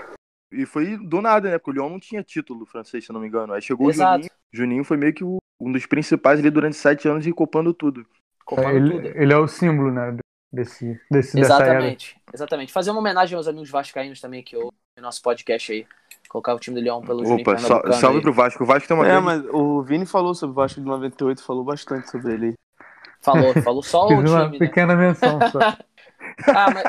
E 0.52 0.65
foi 0.65 0.98
do 0.98 1.22
nada, 1.22 1.49
né? 1.49 1.57
Porque 1.57 1.72
o 1.72 1.73
Lyon 1.73 1.90
não 1.90 1.99
tinha 1.99 2.23
título 2.23 2.65
francês, 2.65 3.06
se 3.06 3.11
eu 3.11 3.14
não 3.14 3.22
me 3.22 3.28
engano. 3.28 3.53
Aí 3.53 3.61
chegou 3.61 3.90
Exato. 3.90 4.11
o 4.11 4.22
Juninho. 4.23 4.32
Juninho 4.53 4.84
foi 4.84 4.98
meio 4.98 5.14
que 5.14 5.23
o- 5.23 5.38
um 5.60 5.72
dos 5.72 5.86
principais 5.86 6.40
ali 6.40 6.49
durante 6.49 6.76
sete 6.76 7.07
anos 7.07 7.26
e 7.26 7.32
copando 7.32 7.73
tudo. 7.73 8.06
Copando 8.44 8.69
ele, 8.69 8.91
tudo. 8.91 9.07
ele 9.07 9.32
é 9.34 9.38
o 9.38 9.48
símbolo, 9.48 9.91
né? 9.91 10.18
Desse, 10.53 10.99
desse, 11.10 11.38
dessa 11.38 11.53
era. 11.56 11.64
Exatamente, 11.65 12.18
exatamente. 12.34 12.73
Fazer 12.73 12.91
uma 12.91 12.99
homenagem 12.99 13.38
aos 13.38 13.48
amigos 13.48 13.69
vascaínos 13.69 14.19
também 14.19 14.44
que 14.44 14.53
eu 14.56 14.73
no 14.98 15.03
nosso 15.03 15.22
podcast 15.22 15.72
aí. 15.72 15.88
Colocar 16.28 16.53
o 16.53 16.60
time 16.60 16.76
do 16.78 16.84
Leão 16.84 17.02
pelo 17.02 17.23
Juninho 17.23 17.41
Opa, 17.41 17.57
sal- 17.57 17.94
salve 17.94 18.18
aí. 18.18 18.22
pro 18.22 18.34
Vasco. 18.34 18.64
O 18.64 18.68
Vasco 18.68 18.88
tem 18.88 18.98
uma 18.98 19.06
É, 19.06 19.11
grande... 19.11 19.26
mas 19.26 19.45
o 19.53 19.82
Vini 19.84 20.06
falou 20.06 20.34
sobre 20.36 20.52
o 20.52 20.56
Vasco 20.56 20.82
de 20.82 20.86
98, 20.86 21.41
falou 21.44 21.64
bastante 21.64 22.10
sobre 22.10 22.34
ele. 22.34 22.53
Falou, 23.22 23.53
falou 23.61 23.84
só 23.84 24.07
o 24.07 24.14
uma 24.14 24.23
time, 24.48 24.60
né? 24.60 24.60
pequena 24.68 24.95
menção 24.95 25.40
só. 25.52 25.60
Ah, 26.48 26.72
mas, 26.73 26.84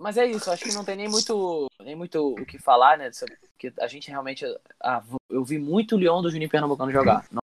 mas 0.00 0.16
é 0.16 0.26
isso, 0.26 0.50
acho 0.50 0.64
que 0.64 0.74
não 0.74 0.84
tem 0.84 0.96
nem 0.96 1.08
muito, 1.08 1.66
nem 1.82 1.94
muito 1.96 2.32
o 2.34 2.46
que 2.46 2.58
falar, 2.58 2.98
né? 2.98 3.10
Porque 3.52 3.72
a 3.80 3.86
gente 3.86 4.10
realmente. 4.10 4.44
ah, 4.82 5.02
eu 5.30 5.44
vi 5.44 5.58
muito 5.58 5.94
o 5.94 5.98
Leão 5.98 6.22
do 6.22 6.30
Juninho 6.30 6.50
Pernambucano 6.50 6.92
jogar. 6.92 7.24
Não, 7.30 7.40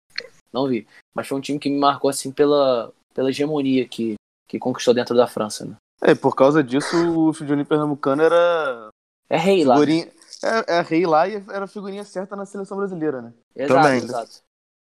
não 0.53 0.67
vi. 0.67 0.87
Mas 1.15 1.27
foi 1.27 1.37
um 1.37 1.41
time 1.41 1.59
que 1.59 1.69
me 1.69 1.77
marcou 1.79 2.09
assim 2.09 2.31
pela, 2.31 2.91
pela 3.13 3.29
hegemonia 3.29 3.87
que, 3.87 4.15
que 4.47 4.59
conquistou 4.59 4.93
dentro 4.93 5.15
da 5.15 5.27
França, 5.27 5.65
né? 5.65 5.75
É, 6.01 6.13
por 6.13 6.35
causa 6.35 6.63
disso, 6.63 6.95
o 6.95 7.33
Juninho 7.33 7.65
Pernambucano 7.65 8.21
era 8.21 8.89
É 9.29 9.37
rei 9.37 9.65
lá. 9.65 9.75
figurinha. 9.75 10.07
É, 10.43 10.77
é 10.77 10.81
rei 10.81 11.05
lá 11.05 11.27
e 11.27 11.35
era 11.49 11.65
a 11.65 11.67
figurinha 11.67 12.03
certa 12.03 12.35
na 12.35 12.45
seleção 12.45 12.77
brasileira, 12.77 13.21
né? 13.21 13.33
Exato, 13.55 13.73
Também. 13.81 14.03
exato. 14.03 14.41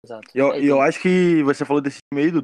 Exato. 0.04 0.28
E 0.34 0.38
eu, 0.38 0.52
É, 0.52 0.62
eu 0.62 0.80
acho 0.82 1.00
que 1.00 1.42
você 1.42 1.64
falou 1.64 1.80
desse 1.80 1.98
meio 2.12 2.32
do. 2.32 2.42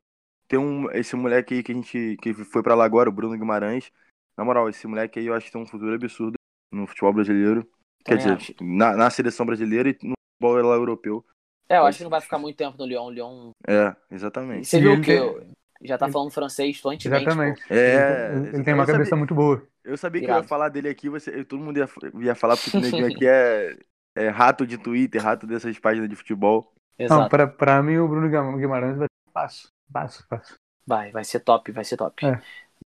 Tem 0.49 0.59
um. 0.59 0.91
Esse 0.91 1.15
moleque 1.15 1.55
aí 1.55 1.63
que 1.63 1.73
a 1.73 1.75
gente. 1.75 2.17
que 2.21 2.33
foi 2.33 2.63
pra 2.63 2.75
lá 2.75 2.85
agora, 2.85 3.09
o 3.09 3.13
Bruno 3.13 3.37
Guimarães. 3.37 3.91
Na 4.37 4.45
moral, 4.45 4.69
esse 4.69 4.87
moleque 4.87 5.19
aí 5.19 5.27
eu 5.27 5.35
acho 5.35 5.47
que 5.47 5.53
tem 5.53 5.63
um 5.63 5.67
futuro 5.67 5.95
absurdo 5.95 6.35
no 6.73 6.87
futebol 6.87 7.13
brasileiro. 7.13 7.69
Quer 8.05 8.19
Também 8.19 8.37
dizer, 8.37 8.57
na, 8.61 8.97
na 8.97 9.11
seleção 9.11 9.47
brasileira 9.47 9.89
e 9.89 9.93
no 10.03 10.15
futebol 10.41 10.69
lá 10.69 10.75
europeu. 10.75 11.25
É, 11.69 11.79
eu 11.79 11.87
acho 11.87 11.99
que 11.99 12.05
não 12.05 12.11
vai 12.11 12.21
ficar 12.21 12.39
muito 12.39 12.57
tempo 12.57 12.77
no 12.77 12.85
Leão. 12.85 13.07
O 13.07 13.11
Leão. 13.11 13.51
É, 13.67 13.95
exatamente. 14.11 14.67
Você 14.69 14.79
E 14.79 14.81
viu 14.81 14.93
ele 14.93 15.03
que 15.03 15.13
eu- 15.13 15.47
já 15.83 15.97
tá 15.97 16.09
falando 16.09 16.31
francês 16.31 16.79
fluentemente. 16.79 17.25
Exatamente. 17.27 17.63
É. 17.71 18.33
Ele, 18.35 18.49
ele 18.49 18.65
tem 18.65 18.75
uma 18.75 18.83
eu 18.83 18.87
sabia- 18.87 18.93
cabeça 19.01 19.17
muito 19.17 19.35
boa. 19.35 19.67
Eu 19.83 19.97
sabia 19.97 20.21
que 20.23 20.31
eu 20.31 20.37
ia 20.37 20.43
falar 20.43 20.69
dele 20.71 20.89
aqui, 20.89 21.09
você, 21.09 21.45
todo 21.45 21.63
mundo 21.63 21.79
ia, 21.79 21.89
ia 22.21 22.35
falar, 22.35 22.57
porque 22.57 22.77
o 22.77 22.81
neguinho 22.81 23.07
aqui 23.07 23.27
é, 23.27 23.77
é 24.17 24.29
rato 24.29 24.67
de 24.67 24.79
Twitter, 24.79 25.23
rato 25.23 25.47
dessas 25.47 25.79
páginas 25.79 26.09
de 26.09 26.17
futebol. 26.17 26.63
pô. 26.65 26.73
Não, 26.99 27.05
Exato. 27.07 27.31
pra, 27.31 27.47
pra 27.47 27.83
mim 27.83 27.97
o 27.99 28.09
Bruno 28.09 28.29
Guima- 28.29 28.57
Guimarães 28.59 28.97
vai 28.97 29.07
ser 29.07 29.33
fácil. 29.33 29.69
Fácil, 29.93 30.25
fácil. 30.29 30.55
Vai, 30.87 31.11
vai 31.13 31.25
ser 31.25 31.41
top, 31.41 31.73
vai 31.73 31.85
ser 31.85 31.97
top. 31.97 32.25
É. 32.27 32.41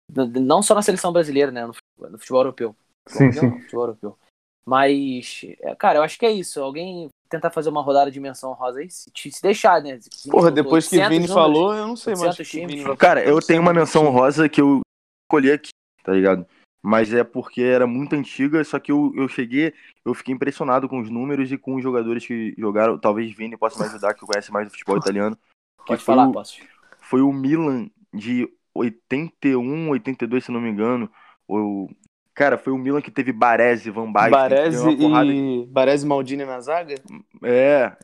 Não 0.09 0.61
só 0.61 0.75
na 0.75 0.81
seleção 0.81 1.11
brasileira, 1.13 1.51
né? 1.51 1.65
No 1.65 1.73
futebol, 1.73 2.09
no 2.11 2.17
futebol 2.19 2.41
europeu. 2.41 2.75
Sim, 3.07 3.25
Não, 3.25 3.33
sim. 3.33 3.47
no 3.49 3.59
futebol 3.61 3.83
europeu. 3.85 4.17
Mas, 4.65 5.41
é, 5.61 5.75
cara, 5.75 5.99
eu 5.99 6.03
acho 6.03 6.17
que 6.17 6.25
é 6.25 6.31
isso. 6.31 6.61
Alguém 6.61 7.09
tentar 7.29 7.49
fazer 7.49 7.69
uma 7.69 7.81
rodada 7.81 8.11
de 8.11 8.19
menção 8.19 8.53
rosa 8.53 8.79
aí, 8.79 8.89
se, 8.89 9.11
se 9.13 9.41
deixar, 9.41 9.81
né? 9.81 9.97
Vini 9.97 10.31
Porra, 10.31 10.51
depois 10.51 10.87
que 10.87 10.95
800 10.95 11.09
Vini 11.17 11.27
números. 11.27 11.33
falou, 11.33 11.73
eu 11.73 11.87
não 11.87 11.95
sei 11.95 12.13
mais. 12.13 12.37
800 12.37 12.47
o 12.47 12.51
que 12.51 12.57
o 12.57 12.59
times. 12.61 12.73
Vini 12.75 12.85
vai 12.87 12.97
Cara, 12.97 13.23
eu 13.25 13.41
tenho 13.41 13.61
uma 13.61 13.73
menção 13.73 14.09
rosa 14.09 14.47
que 14.47 14.61
eu 14.61 14.81
escolhi 15.25 15.51
aqui, 15.51 15.71
tá 16.03 16.13
ligado? 16.13 16.45
Mas 16.85 17.13
é 17.13 17.23
porque 17.23 17.61
era 17.61 17.87
muito 17.87 18.13
antiga, 18.13 18.63
só 18.63 18.77
que 18.77 18.91
eu, 18.91 19.11
eu 19.15 19.27
cheguei, 19.27 19.73
eu 20.05 20.13
fiquei 20.13 20.33
impressionado 20.33 20.87
com 20.87 20.99
os 20.99 21.09
números 21.09 21.51
e 21.51 21.57
com 21.57 21.75
os 21.75 21.83
jogadores 21.83 22.25
que 22.25 22.53
jogaram. 22.57 22.97
Talvez 22.99 23.33
Vini 23.35 23.57
possa 23.57 23.79
me 23.79 23.85
ajudar, 23.89 24.13
que 24.13 24.25
conhece 24.25 24.51
mais 24.51 24.67
do 24.67 24.71
futebol 24.71 24.97
italiano. 24.97 25.37
Pode 25.85 26.03
foi 26.03 26.13
falar, 26.15 26.27
o- 26.29 26.33
posso. 26.33 26.61
foi 26.99 27.21
o 27.21 27.31
Milan 27.33 27.89
de 28.13 28.47
81, 28.73 29.89
82, 29.89 30.43
se 30.45 30.51
não 30.51 30.61
me 30.61 30.69
engano. 30.69 31.09
O... 31.47 31.89
Cara, 32.35 32.57
foi 32.57 32.73
o 32.73 32.77
Milan 32.79 32.99
que 32.99 33.11
teve 33.11 33.31
Baresi, 33.31 33.91
Van 33.91 34.11
Basten. 34.11 34.31
que 34.31 34.37
Baresi 34.39 34.97
porrada- 34.97 35.31
e 35.31 35.65
Baresi 35.67 36.03
e 36.05 36.09
Maldini 36.09 36.45
na 36.45 36.59
zaga? 36.61 36.95
É, 37.43 37.95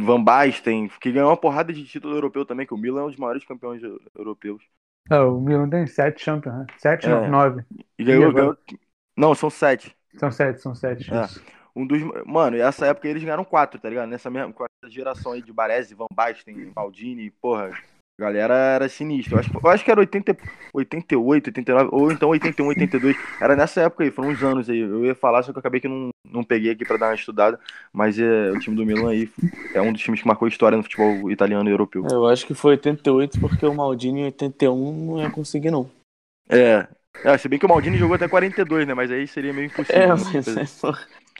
Van 0.00 0.22
Basten, 0.24 0.88
que 1.00 1.12
ganhou 1.12 1.28
uma 1.28 1.36
porrada 1.36 1.70
de 1.70 1.84
título 1.84 2.14
europeu 2.14 2.46
também, 2.46 2.66
que 2.66 2.72
o 2.72 2.78
Milan 2.78 3.02
é 3.02 3.04
um 3.04 3.08
dos 3.10 3.18
maiores 3.18 3.44
campeões 3.44 3.82
eu- 3.82 4.00
europeus. 4.16 4.62
Ah, 5.10 5.24
o 5.26 5.38
Milan 5.40 5.68
tem 5.68 5.86
sete 5.86 6.22
Champions, 6.22 6.54
né? 6.54 6.66
Sete, 6.78 7.06
É. 7.06 7.10
não, 7.10 7.28
nove. 7.28 7.62
E 7.98 8.04
ganhou, 8.04 8.30
agora? 8.30 8.34
ganhou- 8.42 8.56
Não, 9.16 9.34
são 9.34 9.50
sete. 9.50 9.94
São 10.16 10.30
sete, 10.30 10.60
são 10.62 10.74
sete. 10.74 11.12
É. 11.12 11.26
Um 11.76 11.86
dos. 11.86 12.00
Mano, 12.26 12.56
e 12.56 12.60
essa 12.60 12.86
época 12.86 13.06
eles 13.06 13.22
ganharam 13.22 13.44
quatro, 13.44 13.78
tá 13.78 13.88
ligado? 13.90 14.08
Nessa 14.08 14.30
mesma 14.30 14.52
com 14.52 14.64
essa 14.64 14.90
geração 14.90 15.32
aí 15.32 15.42
de 15.42 15.52
Baresi, 15.52 15.94
Van 15.94 16.06
Basten, 16.12 16.72
Maldini, 16.74 17.30
porra. 17.30 17.70
A 18.18 18.24
galera 18.24 18.54
era 18.54 18.88
sinistra. 18.88 19.36
Eu 19.36 19.38
acho, 19.38 19.50
que- 19.50 19.56
eu 19.56 19.70
acho 19.70 19.84
que 19.84 19.90
era 19.92 20.00
80, 20.00 20.36
88, 20.74 21.46
89, 21.50 21.88
ou 21.92 22.10
então 22.10 22.30
81, 22.30 22.66
82. 22.66 23.16
Era 23.40 23.54
nessa 23.54 23.82
época 23.82 24.02
aí, 24.02 24.10
foram 24.10 24.30
uns 24.30 24.42
anos 24.42 24.68
aí. 24.68 24.80
Eu 24.80 25.04
ia 25.06 25.14
falar, 25.14 25.44
só 25.44 25.52
que 25.52 25.58
eu 25.58 25.60
acabei 25.60 25.80
que 25.80 25.86
não, 25.86 26.08
não 26.28 26.42
peguei 26.42 26.72
aqui 26.72 26.84
pra 26.84 26.96
dar 26.96 27.10
uma 27.10 27.14
estudada. 27.14 27.60
Mas 27.92 28.18
é, 28.18 28.50
o 28.50 28.58
time 28.58 28.74
do 28.74 28.84
Milan 28.84 29.10
aí 29.10 29.30
é 29.72 29.80
um 29.80 29.92
dos 29.92 30.02
times 30.02 30.20
que 30.20 30.26
marcou 30.26 30.48
história 30.48 30.76
no 30.76 30.82
futebol 30.82 31.30
italiano 31.30 31.68
e 31.68 31.72
europeu. 31.72 32.04
Eu 32.10 32.26
acho 32.26 32.44
que 32.44 32.54
foi 32.54 32.72
88, 32.72 33.38
porque 33.38 33.64
o 33.64 33.72
Maldini 33.72 34.22
em 34.22 34.24
81 34.24 35.06
não 35.06 35.22
ia 35.22 35.30
conseguir, 35.30 35.70
não. 35.70 35.88
É. 36.48 36.88
é. 37.22 37.38
Se 37.38 37.48
bem 37.48 37.56
que 37.56 37.66
o 37.66 37.68
Maldini 37.68 37.98
jogou 37.98 38.16
até 38.16 38.26
42, 38.26 38.84
né? 38.84 38.94
Mas 38.94 39.12
aí 39.12 39.28
seria 39.28 39.52
meio 39.52 39.66
impossível. 39.66 40.02
É, 40.02 40.06
né? 40.08 40.14
mas 40.14 40.48
é 40.48 40.66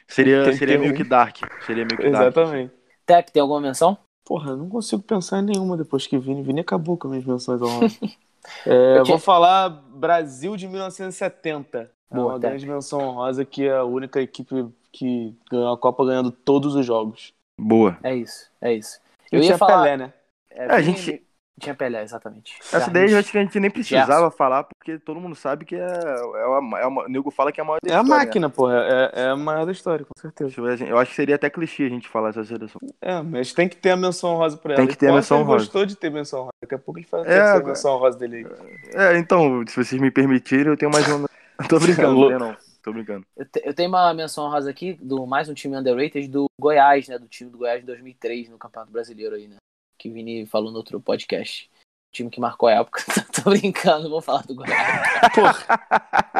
Seria, 0.06 0.52
seria 0.54 0.76
81. 0.76 0.80
meio 0.80 0.94
que 0.94 1.04
dark. 1.04 1.38
Seria 1.66 1.84
meio 1.84 1.98
que 2.00 2.08
dark. 2.08 2.36
Exatamente. 2.36 2.72
Tep, 3.04 3.32
tem 3.32 3.42
alguma 3.42 3.60
menção? 3.60 3.98
Porra, 4.28 4.50
eu 4.50 4.56
não 4.58 4.68
consigo 4.68 5.02
pensar 5.02 5.38
em 5.40 5.46
nenhuma 5.46 5.74
depois 5.76 6.06
que 6.06 6.18
Vini. 6.18 6.42
Vini 6.42 6.60
acabou 6.60 6.96
com 6.98 7.08
as 7.08 7.12
minhas 7.12 7.24
menções 7.26 7.60
honrosas. 7.62 7.98
É, 8.64 9.02
vou 9.04 9.18
falar 9.18 9.68
Brasil 9.68 10.56
de 10.56 10.66
1970. 10.68 11.90
É 12.10 12.14
Boa, 12.14 12.32
uma 12.34 12.40
tá. 12.40 12.48
grande 12.48 12.66
menção 12.66 13.00
honrosa 13.00 13.44
que 13.44 13.66
é 13.66 13.76
a 13.76 13.84
única 13.84 14.22
equipe 14.22 14.66
que 14.90 15.34
ganhou 15.50 15.70
a 15.70 15.76
Copa 15.76 16.02
ganhando 16.06 16.30
todos 16.30 16.74
os 16.74 16.86
jogos. 16.86 17.34
Boa. 17.60 17.98
É 18.02 18.14
isso, 18.16 18.48
é 18.60 18.72
isso. 18.72 19.00
Eu 19.30 19.38
Eu 19.40 19.42
ia 19.42 19.46
tinha 19.48 19.58
falar- 19.58 19.82
Pelé, 19.82 19.96
né? 19.98 20.12
É, 20.50 20.64
É, 20.64 20.72
a 20.72 20.78
Vini- 20.80 20.96
gente- 20.96 21.22
Tinha 21.58 21.74
Pelé, 21.74 22.02
exatamente. 22.02 22.56
Essa 22.72 22.90
daí 22.90 23.10
eu 23.10 23.18
acho 23.18 23.30
que 23.32 23.38
a 23.38 23.42
gente 23.42 23.58
nem 23.58 23.70
precisava 23.70 24.30
falar, 24.30 24.64
porque 24.64 24.98
todo 24.98 25.18
mundo 25.20 25.34
sabe 25.34 25.64
que 25.64 25.74
é, 25.74 25.80
é, 25.80 26.46
uma, 26.46 26.78
é 26.80 26.86
uma- 26.86 27.04
O 27.04 27.08
nego 27.08 27.30
fala 27.30 27.50
que 27.50 27.60
é 27.60 27.62
a 27.62 27.66
maior 27.66 27.78
da 27.82 27.90
É 27.90 27.96
a 27.96 28.00
história, 28.02 28.18
né? 28.20 28.24
máquina, 28.26 28.50
porra. 28.50 28.74
É, 29.14 29.22
é 29.22 29.28
a 29.28 29.36
maior 29.36 29.66
da 29.66 29.72
história, 29.72 30.04
com 30.04 30.18
certeza. 30.20 30.48
Deixa 30.48 30.60
eu, 30.60 30.64
ver, 30.86 30.88
eu 30.92 30.98
acho 30.98 31.10
que 31.10 31.16
seria 31.16 31.34
até 31.34 31.50
clichê 31.50 31.84
a 31.84 31.88
gente 31.88 32.08
falar 32.08 32.30
essa 32.30 32.44
seleção. 32.44 32.80
É, 33.00 33.20
mas 33.22 33.52
tem 33.52 33.68
que 33.68 33.76
ter 33.76 33.90
a 33.90 33.96
menção 33.96 34.34
honrosa 34.34 34.56
pra 34.56 34.74
ela. 34.74 34.82
Tem 34.82 34.86
que 34.88 34.96
ter 34.96 35.08
a 35.08 35.14
menção 35.14 35.40
honrosa. 35.40 35.64
gostou 35.64 35.84
de 35.86 35.96
ter 35.96 36.10
menção 36.10 36.40
honrosa. 36.40 36.52
Daqui 36.62 36.74
a 36.74 36.78
pouco 36.78 37.00
ele 37.00 37.06
faz 37.06 37.26
É, 37.26 37.52
a 37.52 37.60
menção 37.62 37.94
honrosa 37.96 38.18
dele 38.18 38.36
aí. 38.36 38.46
É, 38.94 39.18
então, 39.18 39.64
se 39.66 39.76
vocês 39.84 40.00
me 40.00 40.10
permitirem, 40.10 40.66
eu 40.68 40.76
tenho 40.76 40.92
mais 40.92 41.06
uma. 41.08 41.28
Tô 41.68 41.80
brincando, 41.80 42.12
Louco. 42.14 42.38
não. 42.38 42.56
Tô 42.82 42.92
brincando. 42.92 43.26
Eu, 43.36 43.44
te- 43.44 43.62
eu 43.64 43.74
tenho 43.74 43.88
uma 43.88 44.14
menção 44.14 44.44
honrosa 44.46 44.70
aqui 44.70 44.94
do 45.02 45.26
mais 45.26 45.48
um 45.48 45.54
time 45.54 45.76
underrated 45.76 46.28
do 46.28 46.46
Goiás, 46.60 47.08
né? 47.08 47.18
Do 47.18 47.26
time 47.26 47.50
do 47.50 47.58
Goiás 47.58 47.80
de 47.80 47.86
2003 47.86 48.48
no 48.48 48.56
Campeonato 48.56 48.92
Brasileiro 48.92 49.34
aí, 49.34 49.48
né? 49.48 49.56
Que 49.98 50.08
o 50.08 50.12
Vini 50.12 50.46
falou 50.46 50.70
no 50.70 50.76
outro 50.78 51.00
podcast. 51.00 51.68
Time 52.12 52.30
que 52.30 52.40
marcou 52.40 52.68
a 52.68 52.72
época. 52.72 53.02
Tô 53.34 53.50
brincando, 53.50 54.08
vou 54.08 54.20
falar 54.22 54.42
do 54.44 54.54
Goiás. 54.54 55.66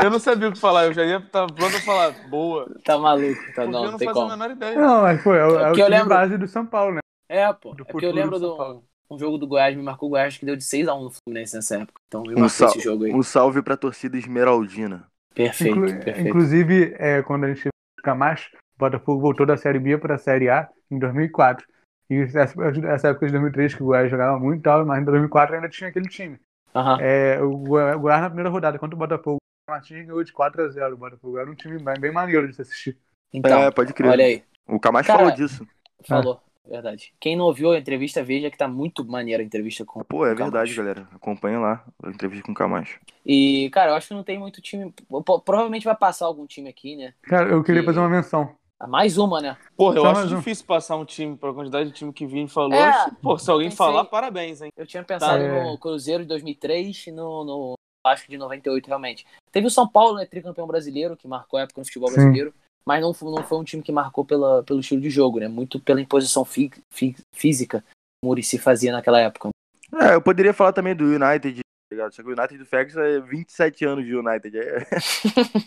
Eu 0.02 0.10
não 0.10 0.18
sabia 0.18 0.48
o 0.48 0.52
que 0.52 0.58
falar, 0.58 0.86
eu 0.86 0.92
já 0.94 1.04
ia 1.04 1.18
estar 1.18 1.46
pronto 1.52 1.76
a 1.76 1.80
falar. 1.80 2.10
Boa. 2.28 2.66
Tá 2.84 2.96
maluco, 2.98 3.34
tá? 3.54 3.62
Porque 3.62 3.66
Não, 3.70 3.84
eu 3.84 3.90
não 3.92 3.98
tem 3.98 4.08
fazia 4.08 4.22
a 4.22 4.24
como. 4.26 4.30
menor 4.38 4.50
ideia. 4.50 4.80
Não, 4.80 5.02
mas 5.02 5.22
foi, 5.22 5.36
é, 5.38 5.44
o- 5.44 5.58
É 5.58 5.62
é 5.62 5.64
o 5.64 5.66
porque 5.68 5.82
eu 5.82 5.88
lembro- 5.88 6.08
base 6.08 6.38
do 6.38 6.48
São 6.48 6.64
Paulo, 6.64 6.94
né? 6.94 7.00
É, 7.28 7.52
pô. 7.52 7.74
Do 7.74 7.82
É 7.82 7.86
porque 7.92 8.06
eu 8.06 8.12
lembro 8.12 8.38
do 8.38 8.56
do 8.56 8.82
um 9.10 9.18
jogo 9.18 9.38
do 9.38 9.46
Goiás, 9.46 9.74
me 9.76 9.82
marcou 9.82 10.08
o 10.08 10.10
Goiás 10.10 10.36
que 10.38 10.46
deu 10.46 10.56
de 10.56 10.64
6x1 10.64 11.02
no 11.04 11.10
Fluminense 11.10 11.54
nessa 11.56 11.76
época. 11.76 12.00
Então 12.06 12.22
me 12.22 12.34
Um, 12.40 12.48
sal- 12.48 12.68
esse 12.68 12.80
jogo 12.80 13.04
aí. 13.04 13.12
um 13.14 13.22
salve 13.22 13.60
pra 13.62 13.76
torcida 13.76 14.16
esmeraldina. 14.16 15.06
Perfeito, 15.34 15.76
Inclu- 15.78 16.00
perfeito. 16.04 16.28
Inclusive, 16.28 16.94
é, 16.98 17.22
quando 17.22 17.44
a 17.44 17.48
gente 17.52 17.68
fica 17.98 18.14
mais, 18.14 18.46
o 18.76 18.78
Botafogo 18.78 19.20
voltou 19.20 19.44
da 19.46 19.56
Série 19.56 19.78
B 19.78 19.98
para 19.98 20.14
a 20.14 20.18
Série 20.18 20.48
A 20.48 20.68
em 20.90 20.98
2004. 20.98 21.66
E 22.10 22.16
essa, 22.22 22.40
essa 22.40 23.08
época 23.08 23.26
de 23.26 23.32
2003 23.32 23.74
que 23.74 23.82
o 23.82 23.86
Goiás 23.86 24.10
jogava 24.10 24.38
muito 24.38 24.60
e 24.60 24.62
tal, 24.62 24.84
mas 24.86 25.00
em 25.00 25.04
2004 25.04 25.54
ainda 25.56 25.68
tinha 25.68 25.90
aquele 25.90 26.08
time. 26.08 26.38
Aham. 26.74 26.98
É, 27.00 27.40
o 27.42 27.50
Goi- 27.58 27.94
o 27.94 28.00
Goiás 28.00 28.20
na 28.22 28.28
primeira 28.30 28.50
rodada 28.50 28.78
contra 28.78 28.94
o 28.94 28.98
Botafogo, 28.98 29.36
o 29.68 29.70
Martins 29.72 30.06
ganhou 30.06 30.24
de 30.24 30.32
4 30.32 30.62
a 30.62 30.68
0 30.68 30.94
O 30.94 30.98
Botafogo 30.98 31.38
era 31.38 31.50
um 31.50 31.54
time 31.54 31.78
bem, 31.82 31.94
bem 32.00 32.12
maneiro 32.12 32.48
de 32.48 32.54
se 32.54 32.62
assistir. 32.62 32.96
Então, 33.32 33.60
é, 33.60 33.70
pode 33.70 33.92
crer. 33.92 34.10
olha 34.10 34.24
aí. 34.24 34.42
O 34.66 34.80
Camacho 34.80 35.06
Cara, 35.06 35.18
falou 35.20 35.34
disso. 35.34 35.66
Falou. 36.06 36.40
Verdade. 36.66 37.14
Quem 37.18 37.34
não 37.34 37.46
ouviu 37.46 37.72
a 37.72 37.78
entrevista, 37.78 38.22
veja 38.22 38.50
que 38.50 38.58
tá 38.58 38.68
muito 38.68 39.02
maneira 39.02 39.42
a 39.42 39.46
entrevista 39.46 39.86
com 39.86 40.04
Pô, 40.04 40.26
é 40.26 40.34
verdade, 40.34 40.74
galera. 40.74 41.08
Acompanha 41.14 41.58
lá 41.58 41.82
a 42.02 42.10
entrevista 42.10 42.44
com 42.44 42.52
o 42.52 42.54
Camacho. 42.54 43.00
E, 43.24 43.70
cara, 43.70 43.92
eu 43.92 43.94
acho 43.94 44.08
que 44.08 44.14
não 44.14 44.22
tem 44.22 44.38
muito 44.38 44.60
time. 44.60 44.92
Provavelmente 45.46 45.84
vai 45.86 45.96
passar 45.96 46.26
algum 46.26 46.46
time 46.46 46.68
aqui, 46.68 46.94
né? 46.94 47.14
Cara, 47.22 47.48
eu 47.48 47.62
queria 47.64 47.80
Que- 47.80 47.86
fazer 47.86 47.98
uma 48.00 48.08
menção. 48.10 48.54
Ah, 48.80 48.86
Mais 48.86 49.18
uma, 49.18 49.40
né? 49.40 49.56
Porra, 49.76 49.96
eu 49.96 50.02
Só 50.02 50.10
acho 50.10 50.34
um. 50.34 50.36
difícil 50.38 50.64
passar 50.64 50.96
um 50.96 51.04
time 51.04 51.36
pra 51.36 51.52
quantidade 51.52 51.88
de 51.90 51.94
time 51.96 52.12
que 52.12 52.26
Vini 52.26 52.48
falou. 52.48 52.74
É, 52.74 53.10
Pô, 53.20 53.36
se 53.38 53.50
alguém 53.50 53.68
pensei- 53.70 53.76
falar, 53.76 54.04
parabéns, 54.04 54.62
hein? 54.62 54.70
Eu 54.76 54.86
tinha 54.86 55.02
pensado 55.02 55.42
Tá. 55.42 55.48
no 55.64 55.76
Cruzeiro 55.78 56.22
de 56.22 56.28
2003 56.28 57.06
e 57.08 57.10
no, 57.10 57.44
no 57.44 57.72
Vasco 58.06 58.30
de 58.30 58.38
98, 58.38 58.86
realmente. 58.86 59.26
Teve 59.50 59.66
o 59.66 59.70
São 59.70 59.88
Paulo, 59.88 60.16
né, 60.16 60.26
tricampeão 60.26 60.66
brasileiro, 60.66 61.16
que 61.16 61.26
marcou 61.26 61.58
a 61.58 61.62
época 61.62 61.80
no 61.80 61.84
futebol 61.84 62.08
Sim. 62.10 62.14
brasileiro, 62.16 62.54
mas 62.86 63.02
não, 63.02 63.12
foi- 63.12 63.30
não 63.34 63.42
foi 63.42 63.58
um 63.58 63.64
time 63.64 63.82
que 63.82 63.90
marcou 63.90 64.24
pela, 64.24 64.62
pelo 64.62 64.78
estilo 64.80 65.00
de 65.00 65.10
jogo, 65.10 65.40
né? 65.40 65.48
Muito 65.48 65.80
pela 65.80 66.00
imposição 66.00 66.44
fi- 66.44 66.70
fi- 66.92 67.16
física 67.34 67.80
que 67.80 68.24
o 68.24 68.28
Murici 68.28 68.58
fazia 68.58 68.92
naquela 68.92 69.20
época. 69.20 69.48
É, 70.00 70.14
eu 70.14 70.22
poderia 70.22 70.54
falar 70.54 70.72
também 70.72 70.94
do 70.94 71.04
United, 71.04 71.60
ligado? 71.96 72.14
Só 72.14 72.22
que 72.22 72.28
o 72.28 72.32
United 72.32 72.58
do 72.58 72.66
Ferguson 72.66 73.00
é 73.00 73.20
27 73.20 73.84
anos 73.84 74.04
de 74.04 74.14
United. 74.14 74.58
É... 74.58 74.86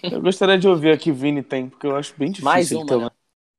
Eu 0.12 0.22
gostaria 0.22 0.58
de 0.58 0.68
ouvir 0.68 0.92
a 0.92 0.98
que 0.98 1.12
Vini 1.12 1.44
tem, 1.44 1.70
porque 1.70 1.88
eu 1.88 1.96
acho 1.96 2.14
bem 2.18 2.32
difícil. 2.32 2.46
Mais 2.46 2.72
uma, 2.72 2.98
né? 3.06 3.10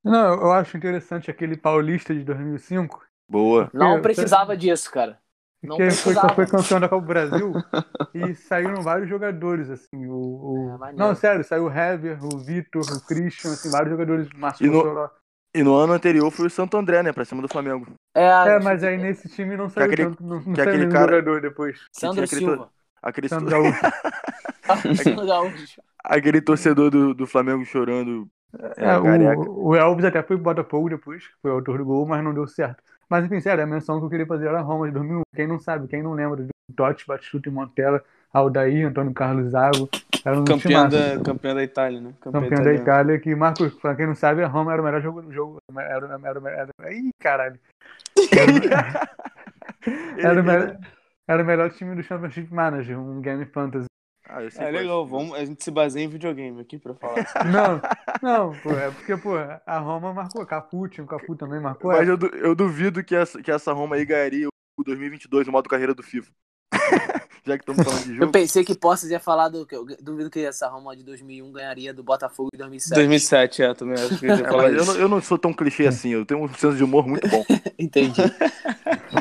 Não, 0.05 0.35
eu 0.35 0.53
acho 0.53 0.77
interessante 0.77 1.31
aquele 1.31 1.57
paulista 1.57 2.13
de 2.13 2.25
2005, 2.25 3.03
Boa. 3.29 3.71
Não 3.73 4.03
precisava 4.03 4.57
disso, 4.57 4.91
cara. 4.91 5.19
Não 5.63 5.77
que 5.77 5.85
foi, 5.91 6.13
precisava. 6.13 6.35
foi 6.35 6.47
campeão 6.47 6.81
da 6.81 6.89
Copa 6.89 7.03
do 7.03 7.07
Brasil 7.07 7.53
e 8.13 8.35
saíram 8.35 8.83
vários 8.83 9.09
jogadores, 9.09 9.71
assim. 9.71 10.07
O, 10.07 10.15
o- 10.15 10.85
É. 10.85 10.93
Não, 10.93 11.15
sério, 11.15 11.45
saiu 11.45 11.65
o 11.67 11.71
Hever, 11.71 12.19
o 12.25 12.39
Vitor, 12.39 12.83
o 12.83 13.01
Christian, 13.07 13.53
assim, 13.53 13.71
vários 13.71 13.91
jogadores. 13.93 14.29
Márcio 14.35 14.67
E 14.67 14.71
no-. 14.71 15.11
E 15.55 15.63
no 15.63 15.75
ano 15.77 15.93
anterior 15.93 16.31
foi 16.31 16.47
o 16.47 16.51
Santo 16.51 16.77
André, 16.77 17.03
né? 17.03 17.13
Pra 17.13 17.25
cima 17.25 17.43
do 17.43 17.49
Flamengo. 17.49 17.87
É, 18.15 18.23
É, 18.25 18.59
mas 18.59 18.83
aí 18.83 18.97
nesse 18.97 19.29
time 19.29 19.57
não 19.57 19.69
saiu 19.69 19.87
aquele- 19.87 20.05
tanto, 20.09 20.23
não, 20.23 20.37
não 20.41 20.53
que 20.55 20.57
saiu 20.57 20.69
aquele 20.71 20.89
cara- 20.89 21.17
jogador 21.17 21.41
depois. 21.43 21.81
Sandro 21.93 22.25
aquele 22.25 22.41
Silva. 22.41 22.71
Aquele, 23.03 23.29
Sandro 23.29 25.27
Gaúcho. 25.27 25.83
Aquele 26.05 26.41
torcedor 26.41 26.89
do, 26.89 27.13
do 27.13 27.27
Flamengo 27.27 27.65
chorando. 27.65 28.29
É, 28.77 28.85
É, 28.91 28.99
o, 29.37 29.69
o 29.71 29.75
Elvis 29.75 30.05
até 30.05 30.23
foi 30.23 30.37
pro 30.37 30.45
Botafogo 30.45 30.89
depois, 30.89 31.27
que 31.27 31.35
foi 31.43 31.51
o 31.51 31.55
autor 31.55 31.79
do 31.79 31.85
gol, 31.85 32.07
mas 32.07 32.23
não 32.23 32.33
deu 32.33 32.47
certo. 32.47 32.81
Mas 33.11 33.25
enfim, 33.25 33.41
sério, 33.41 33.65
a 33.65 33.67
menção 33.67 33.99
que 33.99 34.07
eu 34.07 34.11
queria 34.11 34.27
fazer 34.27 34.47
era 34.47 34.61
a 34.61 34.63
Roma 34.63 34.87
de 34.87 34.93
2001. 34.95 35.23
Quem 35.35 35.49
não 35.49 35.59
sabe, 35.59 35.89
quem 35.89 36.01
não 36.03 36.13
lembra 36.15 36.45
de 36.45 36.51
Totti, 36.77 37.05
Batistuta 37.07 37.49
e 37.49 37.53
Montella, 37.53 38.03
Aldair, 38.33 38.87
Antônio 38.89 39.13
Carlos 39.13 39.51
Zago, 39.51 39.89
era 40.25 40.39
um 40.39 40.45
Campeão 40.45 40.89
da, 40.89 41.21
campeão 41.23 41.55
da 41.55 41.63
Itália, 41.63 42.01
né? 42.01 42.15
campeão 42.21 42.43
da 42.43 42.47
italiano. 42.47 42.79
Itália, 42.83 43.19
que 43.19 43.35
Marcos, 43.35 43.75
pra 43.75 43.95
quem 43.95 44.07
não 44.07 44.15
sabe, 44.15 44.43
a 44.43 44.47
Roma 44.49 44.73
era 44.73 44.81
o 44.81 44.85
melhor 44.85 45.03
jogo 45.03 45.21
do 45.23 45.33
jogo. 45.33 45.59
Era, 45.77 46.07
era, 46.07 46.41
era, 46.49 46.71
era, 46.79 46.95
ih, 46.95 47.11
caralho. 47.21 47.59
Era, 50.19 50.41
o 50.41 50.45
melhor, 50.45 50.79
era 51.27 51.43
o 51.43 51.47
melhor 51.47 51.71
time 51.71 51.97
do 51.97 52.03
Championship 52.05 52.53
Manager, 52.55 52.99
um 53.01 53.21
game 53.21 53.45
fantasy. 53.47 53.87
Ah, 54.29 54.43
eu 54.43 54.51
sei 54.51 54.65
É 54.67 54.71
legal, 54.71 55.05
vamos, 55.05 55.35
a 55.37 55.45
gente 55.45 55.63
se 55.65 55.71
baseia 55.73 56.05
em 56.05 56.09
videogame 56.09 56.61
aqui 56.61 56.79
pra 56.79 56.95
falar. 56.95 57.17
Não, 57.51 57.81
não, 58.23 58.53
pô, 58.61 58.71
é 58.71 58.91
porque, 58.93 59.17
pô, 59.17 59.35
a 59.67 59.79
Roma 59.79 60.15
marcou, 60.15 60.47
Cafu, 60.47 60.89
tinha 60.89 61.05
o 61.05 61.09
Cafu 61.09 61.35
também 61.35 61.61
marcou. 61.61 61.91
Mas 61.91 62.09
eu, 62.09 62.17
du- 62.17 62.29
eu 62.37 62.55
duvido 62.55 63.03
que 63.03 63.15
essa, 63.17 63.43
que 63.43 63.51
essa 63.51 63.73
Roma 63.73 63.97
aí 63.97 64.05
ganharia 64.05 64.47
o 64.79 64.85
2022 64.85 65.47
no 65.47 65.53
modo 65.53 65.69
carreira 65.69 65.95
do 65.95 66.03
FIFA. 66.03 66.31
Já 67.45 67.59
que 67.59 67.63
estamos 67.71 67.85
falando 67.85 68.05
de 68.05 68.11
Eu 68.13 68.17
jogo. 68.17 68.33
pensei 68.33 68.65
que 68.65 68.75
Poças 68.77 69.11
ia 69.11 69.19
falar 69.21 69.49
do. 69.49 69.67
que 69.67 69.75
Eu 69.75 69.85
duvido 70.01 70.31
que 70.31 70.41
essa 70.45 70.69
Roma 70.69 70.97
de 70.97 71.03
2001 71.03 71.51
ganharia 71.53 71.93
do 71.93 72.03
Botafogo 72.03 72.51
de 72.53 72.59
2007. 72.59 72.95
2007, 72.95 73.63
é, 73.63 73.75
também 73.75 73.95
acho 73.95 74.19
que 74.19 74.27
eu 74.27 74.29
ia 74.31 74.35
É, 74.43 74.49
falar 74.49 74.63
mas 74.71 74.75
eu, 74.75 74.85
não, 74.85 74.95
eu 75.03 75.09
não 75.09 75.21
sou 75.21 75.37
tão 75.39 75.53
clichê 75.53 75.87
assim, 75.87 76.11
eu 76.11 76.25
tenho 76.25 76.43
um 76.43 76.49
senso 76.49 76.77
de 76.77 76.85
humor 76.85 77.07
muito 77.07 77.29
bom. 77.29 77.45
Entendi. 77.79 78.23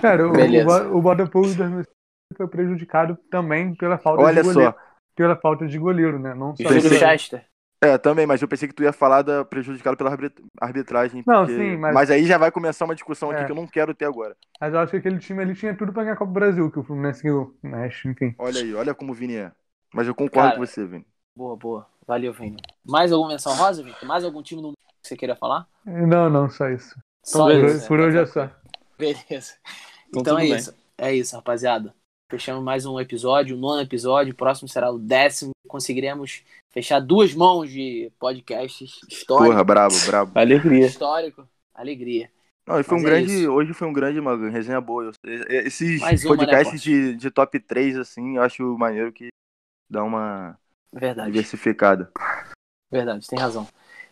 Cara, 0.01 0.27
o, 0.27 0.31
o, 0.31 0.65
Bo- 0.65 0.97
o 0.97 1.01
Botafogo 1.01 1.47
de 1.47 1.55
2007 1.55 1.89
foi 2.37 2.47
prejudicado 2.47 3.17
também 3.29 3.75
pela 3.75 3.97
falta 3.97 4.21
Olha 4.23 4.41
de 4.41 4.47
goleiro. 4.49 4.71
só. 4.71 4.77
Pela 5.15 5.35
falta 5.35 5.67
de 5.67 5.77
goleiro, 5.77 6.17
né? 6.19 6.33
Não 6.33 6.55
só 6.55 6.63
Pensei- 6.69 6.97
Chester. 6.97 7.45
É, 7.83 7.97
também, 7.97 8.27
mas 8.27 8.39
eu 8.41 8.47
pensei 8.47 8.67
que 8.67 8.75
tu 8.75 8.83
ia 8.83 8.93
falar 8.93 9.23
da 9.23 9.43
prejudicado 9.43 9.97
pela 9.97 10.11
arbit- 10.11 10.39
arbitragem. 10.59 11.23
Não, 11.25 11.45
porque- 11.45 11.57
sim, 11.57 11.77
mas- 11.77 12.11
aí 12.11 12.25
já 12.27 12.37
vai 12.37 12.51
começar 12.51 12.85
uma 12.85 12.93
discussão 12.93 13.31
aqui 13.31 13.41
É. 13.41 13.45
que 13.45 13.51
eu 13.51 13.55
não 13.55 13.65
quero 13.65 13.93
ter 13.95 14.05
agora. 14.05 14.37
Mas 14.59 14.71
eu 14.73 14.79
acho 14.79 14.91
que 14.91 14.97
aquele 14.97 15.17
time 15.17 15.41
ali 15.41 15.55
tinha 15.55 15.75
tudo 15.75 15.91
pra 15.91 16.03
ganhar 16.03 16.13
a 16.13 16.17
Copa 16.17 16.29
do 16.31 16.33
Brasil, 16.35 16.69
que 16.71 16.77
o 16.77 16.83
Fluminense 16.83 17.23
ganhou. 17.23 17.55
Mas, 17.63 17.99
enfim. 18.05 18.35
Olha 18.37 18.61
aí, 18.61 18.73
olha 18.75 18.93
como 18.93 19.11
o 19.11 19.15
Vini 19.15 19.35
é. 19.35 19.51
Mas 19.93 20.07
eu 20.07 20.13
concordo 20.13 20.49
Cara, 20.49 20.59
com 20.59 20.65
você, 20.65 20.85
Vini. 20.85 21.05
Boa, 21.35 21.57
boa. 21.57 21.87
Valeu, 22.05 22.31
Vini. 22.33 22.57
Mais 22.85 23.11
alguma 23.11 23.31
menção 23.31 23.53
rosa, 23.55 23.81
Vini? 23.83 23.95
Mais 24.03 24.23
algum 24.23 24.43
time 24.43 24.61
no 24.61 24.67
mundo 24.69 24.77
que 25.01 25.07
você 25.07 25.17
queira 25.17 25.35
falar? 25.35 25.67
Não, 25.83 26.29
não, 26.29 26.49
só 26.49 26.69
isso. 26.69 26.95
Só 27.25 27.45
Por, 27.45 27.53
beleza, 27.55 27.77
isso, 27.77 27.87
por 27.87 27.97
né? 27.97 28.05
hoje 28.05 28.17
é 28.19 28.25
só. 28.27 28.49
Beleza. 28.97 29.53
Então 30.09 30.21
Então 30.21 30.37
é 30.39 30.41
bem. 30.43 30.55
isso. 30.55 30.75
É 30.99 31.13
isso, 31.15 31.35
rapaziada. 31.35 31.95
Fechamos 32.29 32.63
mais 32.63 32.85
um 32.85 32.99
episódio, 32.99 33.57
o 33.57 33.59
nono 33.59 33.81
episódio. 33.81 34.33
O 34.33 34.35
próximo 34.37 34.67
será 34.69 34.91
o 34.91 34.99
décimo. 34.99 35.51
Conseguiremos 35.67 36.43
fechar 36.71 36.99
duas 36.99 37.33
mãos 37.33 37.69
de 37.69 38.11
podcasts 38.19 38.99
histórico. 39.09 39.49
Porra, 39.49 39.63
brabo, 39.63 39.95
brabo. 40.05 40.31
Alegria. 40.39 40.85
Histórico. 40.87 41.47
Alegria. 41.73 42.31
Não, 42.65 42.79
e 42.79 42.83
foi 42.83 42.97
um 42.97 43.01
é 43.01 43.03
grande. 43.03 43.33
isso. 43.33 43.51
hoje 43.51 43.73
foi 43.73 43.87
um 43.87 43.93
grande, 43.93 44.19
uma 44.19 44.49
resenha 44.49 44.79
boa. 44.79 45.11
Esses 45.49 45.99
Mais 45.99 46.23
uma, 46.23 46.35
né, 46.35 46.45
podcasts 46.45 46.81
de, 46.81 47.15
de 47.15 47.31
top 47.31 47.59
3, 47.59 47.97
assim, 47.97 48.37
eu 48.37 48.43
acho 48.43 48.77
maneiro 48.77 49.11
que 49.11 49.29
dá 49.89 50.03
uma 50.03 50.57
Verdade. 50.93 51.31
diversificada. 51.31 52.11
Verdade, 52.89 53.27
tem 53.27 53.39
razão. 53.39 53.67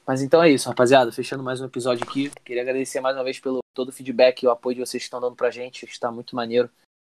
Mas 0.05 0.23
então 0.23 0.41
é 0.41 0.49
isso, 0.49 0.67
rapaziada. 0.67 1.11
Fechando 1.11 1.43
mais 1.43 1.61
um 1.61 1.65
episódio 1.65 2.03
aqui. 2.03 2.31
Queria 2.43 2.63
agradecer 2.63 2.99
mais 2.99 3.15
uma 3.15 3.23
vez 3.23 3.39
pelo 3.39 3.59
todo 3.75 3.89
o 3.89 3.91
feedback 3.91 4.41
e 4.41 4.47
o 4.47 4.51
apoio 4.51 4.77
que 4.77 4.85
vocês 4.85 5.03
estão 5.03 5.21
dando 5.21 5.35
pra 5.35 5.51
gente. 5.51 5.85
Está 5.85 6.11
muito 6.11 6.35
maneiro. 6.35 6.69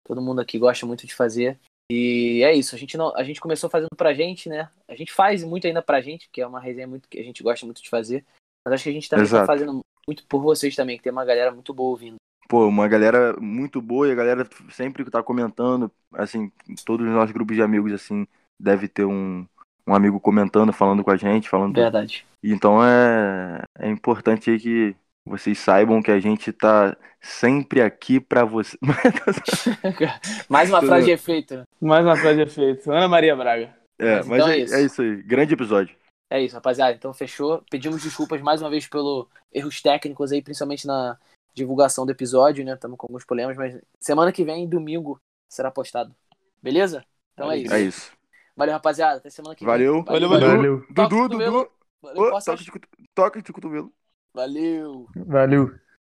Todo 0.07 0.23
mundo 0.23 0.41
aqui 0.41 0.59
gosta 0.59 0.87
muito 0.87 1.05
de 1.05 1.15
fazer. 1.15 1.59
E 1.91 2.43
é 2.43 2.55
isso. 2.55 2.75
A 2.75 2.79
gente, 2.79 2.97
não, 2.97 3.15
a 3.17 3.23
gente 3.23 3.41
começou 3.41 3.69
fazendo 3.69 3.91
pra 3.97 4.15
gente, 4.15 4.49
né? 4.49 4.71
A 4.89 4.95
gente 4.95 5.13
faz 5.13 5.45
muito 5.45 5.67
ainda 5.67 5.83
pra 5.83 6.01
gente, 6.01 6.29
que 6.31 6.41
é 6.41 6.47
uma 6.47 6.61
resenha 6.61 6.87
muito 6.87 7.09
que 7.09 7.19
a 7.19 7.25
gente 7.25 7.43
gosta 7.43 7.67
muito 7.67 7.83
de 7.83 7.91
fazer. 7.91 8.25
Mas 8.65 8.75
acho 8.75 8.85
que 8.85 8.91
a 8.91 8.93
gente 8.93 9.09
também 9.09 9.27
tá 9.27 9.29
Exato. 9.29 9.47
fazendo 9.47 9.81
muito 10.07 10.25
por 10.27 10.41
vocês 10.41 10.75
também, 10.75 10.97
que 10.97 11.03
tem 11.03 11.13
uma 11.13 11.25
galera 11.25 11.51
muito 11.51 11.75
boa 11.75 11.91
ouvindo. 11.91 12.17
Pô, 12.49 12.67
uma 12.67 12.89
galera 12.89 13.35
muito 13.41 13.81
boa 13.81 14.09
e 14.09 14.13
a 14.13 14.15
galera 14.15 14.49
sempre 14.71 15.05
tá 15.11 15.23
comentando, 15.23 15.91
assim, 16.13 16.51
todos 16.85 17.07
os 17.07 17.13
nossos 17.13 17.33
grupos 17.33 17.57
de 17.57 17.63
amigos, 17.63 17.93
assim, 17.93 18.27
deve 18.61 18.87
ter 18.87 19.05
um, 19.05 19.47
um 19.87 19.95
amigo 19.95 20.21
comentando, 20.21 20.73
falando 20.73 21.03
com 21.03 21.11
a 21.11 21.17
gente, 21.17 21.49
falando. 21.49 21.75
Verdade. 21.75 22.27
Então 22.43 22.85
é, 22.85 23.63
é 23.79 23.89
importante 23.89 24.51
aí 24.51 24.59
que 24.59 24.97
vocês 25.27 25.59
saibam 25.59 26.03
que 26.03 26.11
a 26.11 26.21
gente 26.21 26.53
tá 26.53 26.97
sempre 27.21 27.81
aqui 27.81 28.21
pra 28.21 28.45
você. 28.45 28.77
Mais 30.49 30.69
uma 30.69 30.83
frase 30.83 31.07
de 31.07 31.13
efeito. 31.13 31.63
Mais 31.81 32.05
uma 32.05 32.17
frase 32.17 32.37
de 32.37 32.43
efeito. 32.43 32.93
Ana 32.93 33.09
Maria 33.09 33.35
Braga. 33.35 33.75
É, 33.99 34.17
Mas 34.17 34.27
mas 34.27 34.39
então 34.39 34.49
é, 34.49 34.57
é 34.57 34.59
isso. 34.59 34.75
é 34.75 34.83
isso 34.83 35.03
aí. 35.03 35.23
Grande 35.23 35.55
episódio. 35.55 35.97
É 36.31 36.43
isso, 36.43 36.55
rapaziada. 36.55 36.93
Então 36.93 37.15
fechou. 37.15 37.63
Pedimos 37.71 38.03
desculpas 38.03 38.41
mais 38.43 38.61
uma 38.61 38.69
vez 38.69 38.87
pelo 38.87 39.29
erros 39.53 39.81
técnicos 39.81 40.33
aí, 40.33 40.43
principalmente 40.43 40.87
na 40.87 41.17
divulgação 41.55 42.05
do 42.05 42.13
episódio, 42.13 42.65
né? 42.65 42.75
Estamos 42.75 42.99
com 42.99 43.07
alguns 43.07 43.25
problemas, 43.25 43.57
mas 43.57 43.81
semana 44.01 44.33
que 44.33 44.45
vem, 44.45 44.69
domingo, 44.69 45.21
será 45.49 45.71
postado. 45.71 46.15
Beleza? 46.61 47.05
Então 47.33 47.51
é 47.51 47.59
isso. 47.59 47.75
É 47.75 47.81
isso. 47.81 48.13
Valeu, 48.57 48.75
rapaziada. 48.75 49.19
Até 49.19 49.31
semana 49.31 49.55
que 49.55 49.65
Valeu. 49.65 49.95
vem. 49.95 50.05
Valeu, 50.05 50.29
valeu. 50.29 50.49
Valeu. 50.49 50.87
Dudu. 50.91 51.29
Dudu. 51.29 51.71
Valeu, 52.03 52.31
toca, 52.33 52.57
de, 52.57 52.73
toca 53.15 53.43
de 53.43 53.53
cotovelo. 53.53 53.93
Valeu. 54.35 55.09
Valeu. 55.17 55.75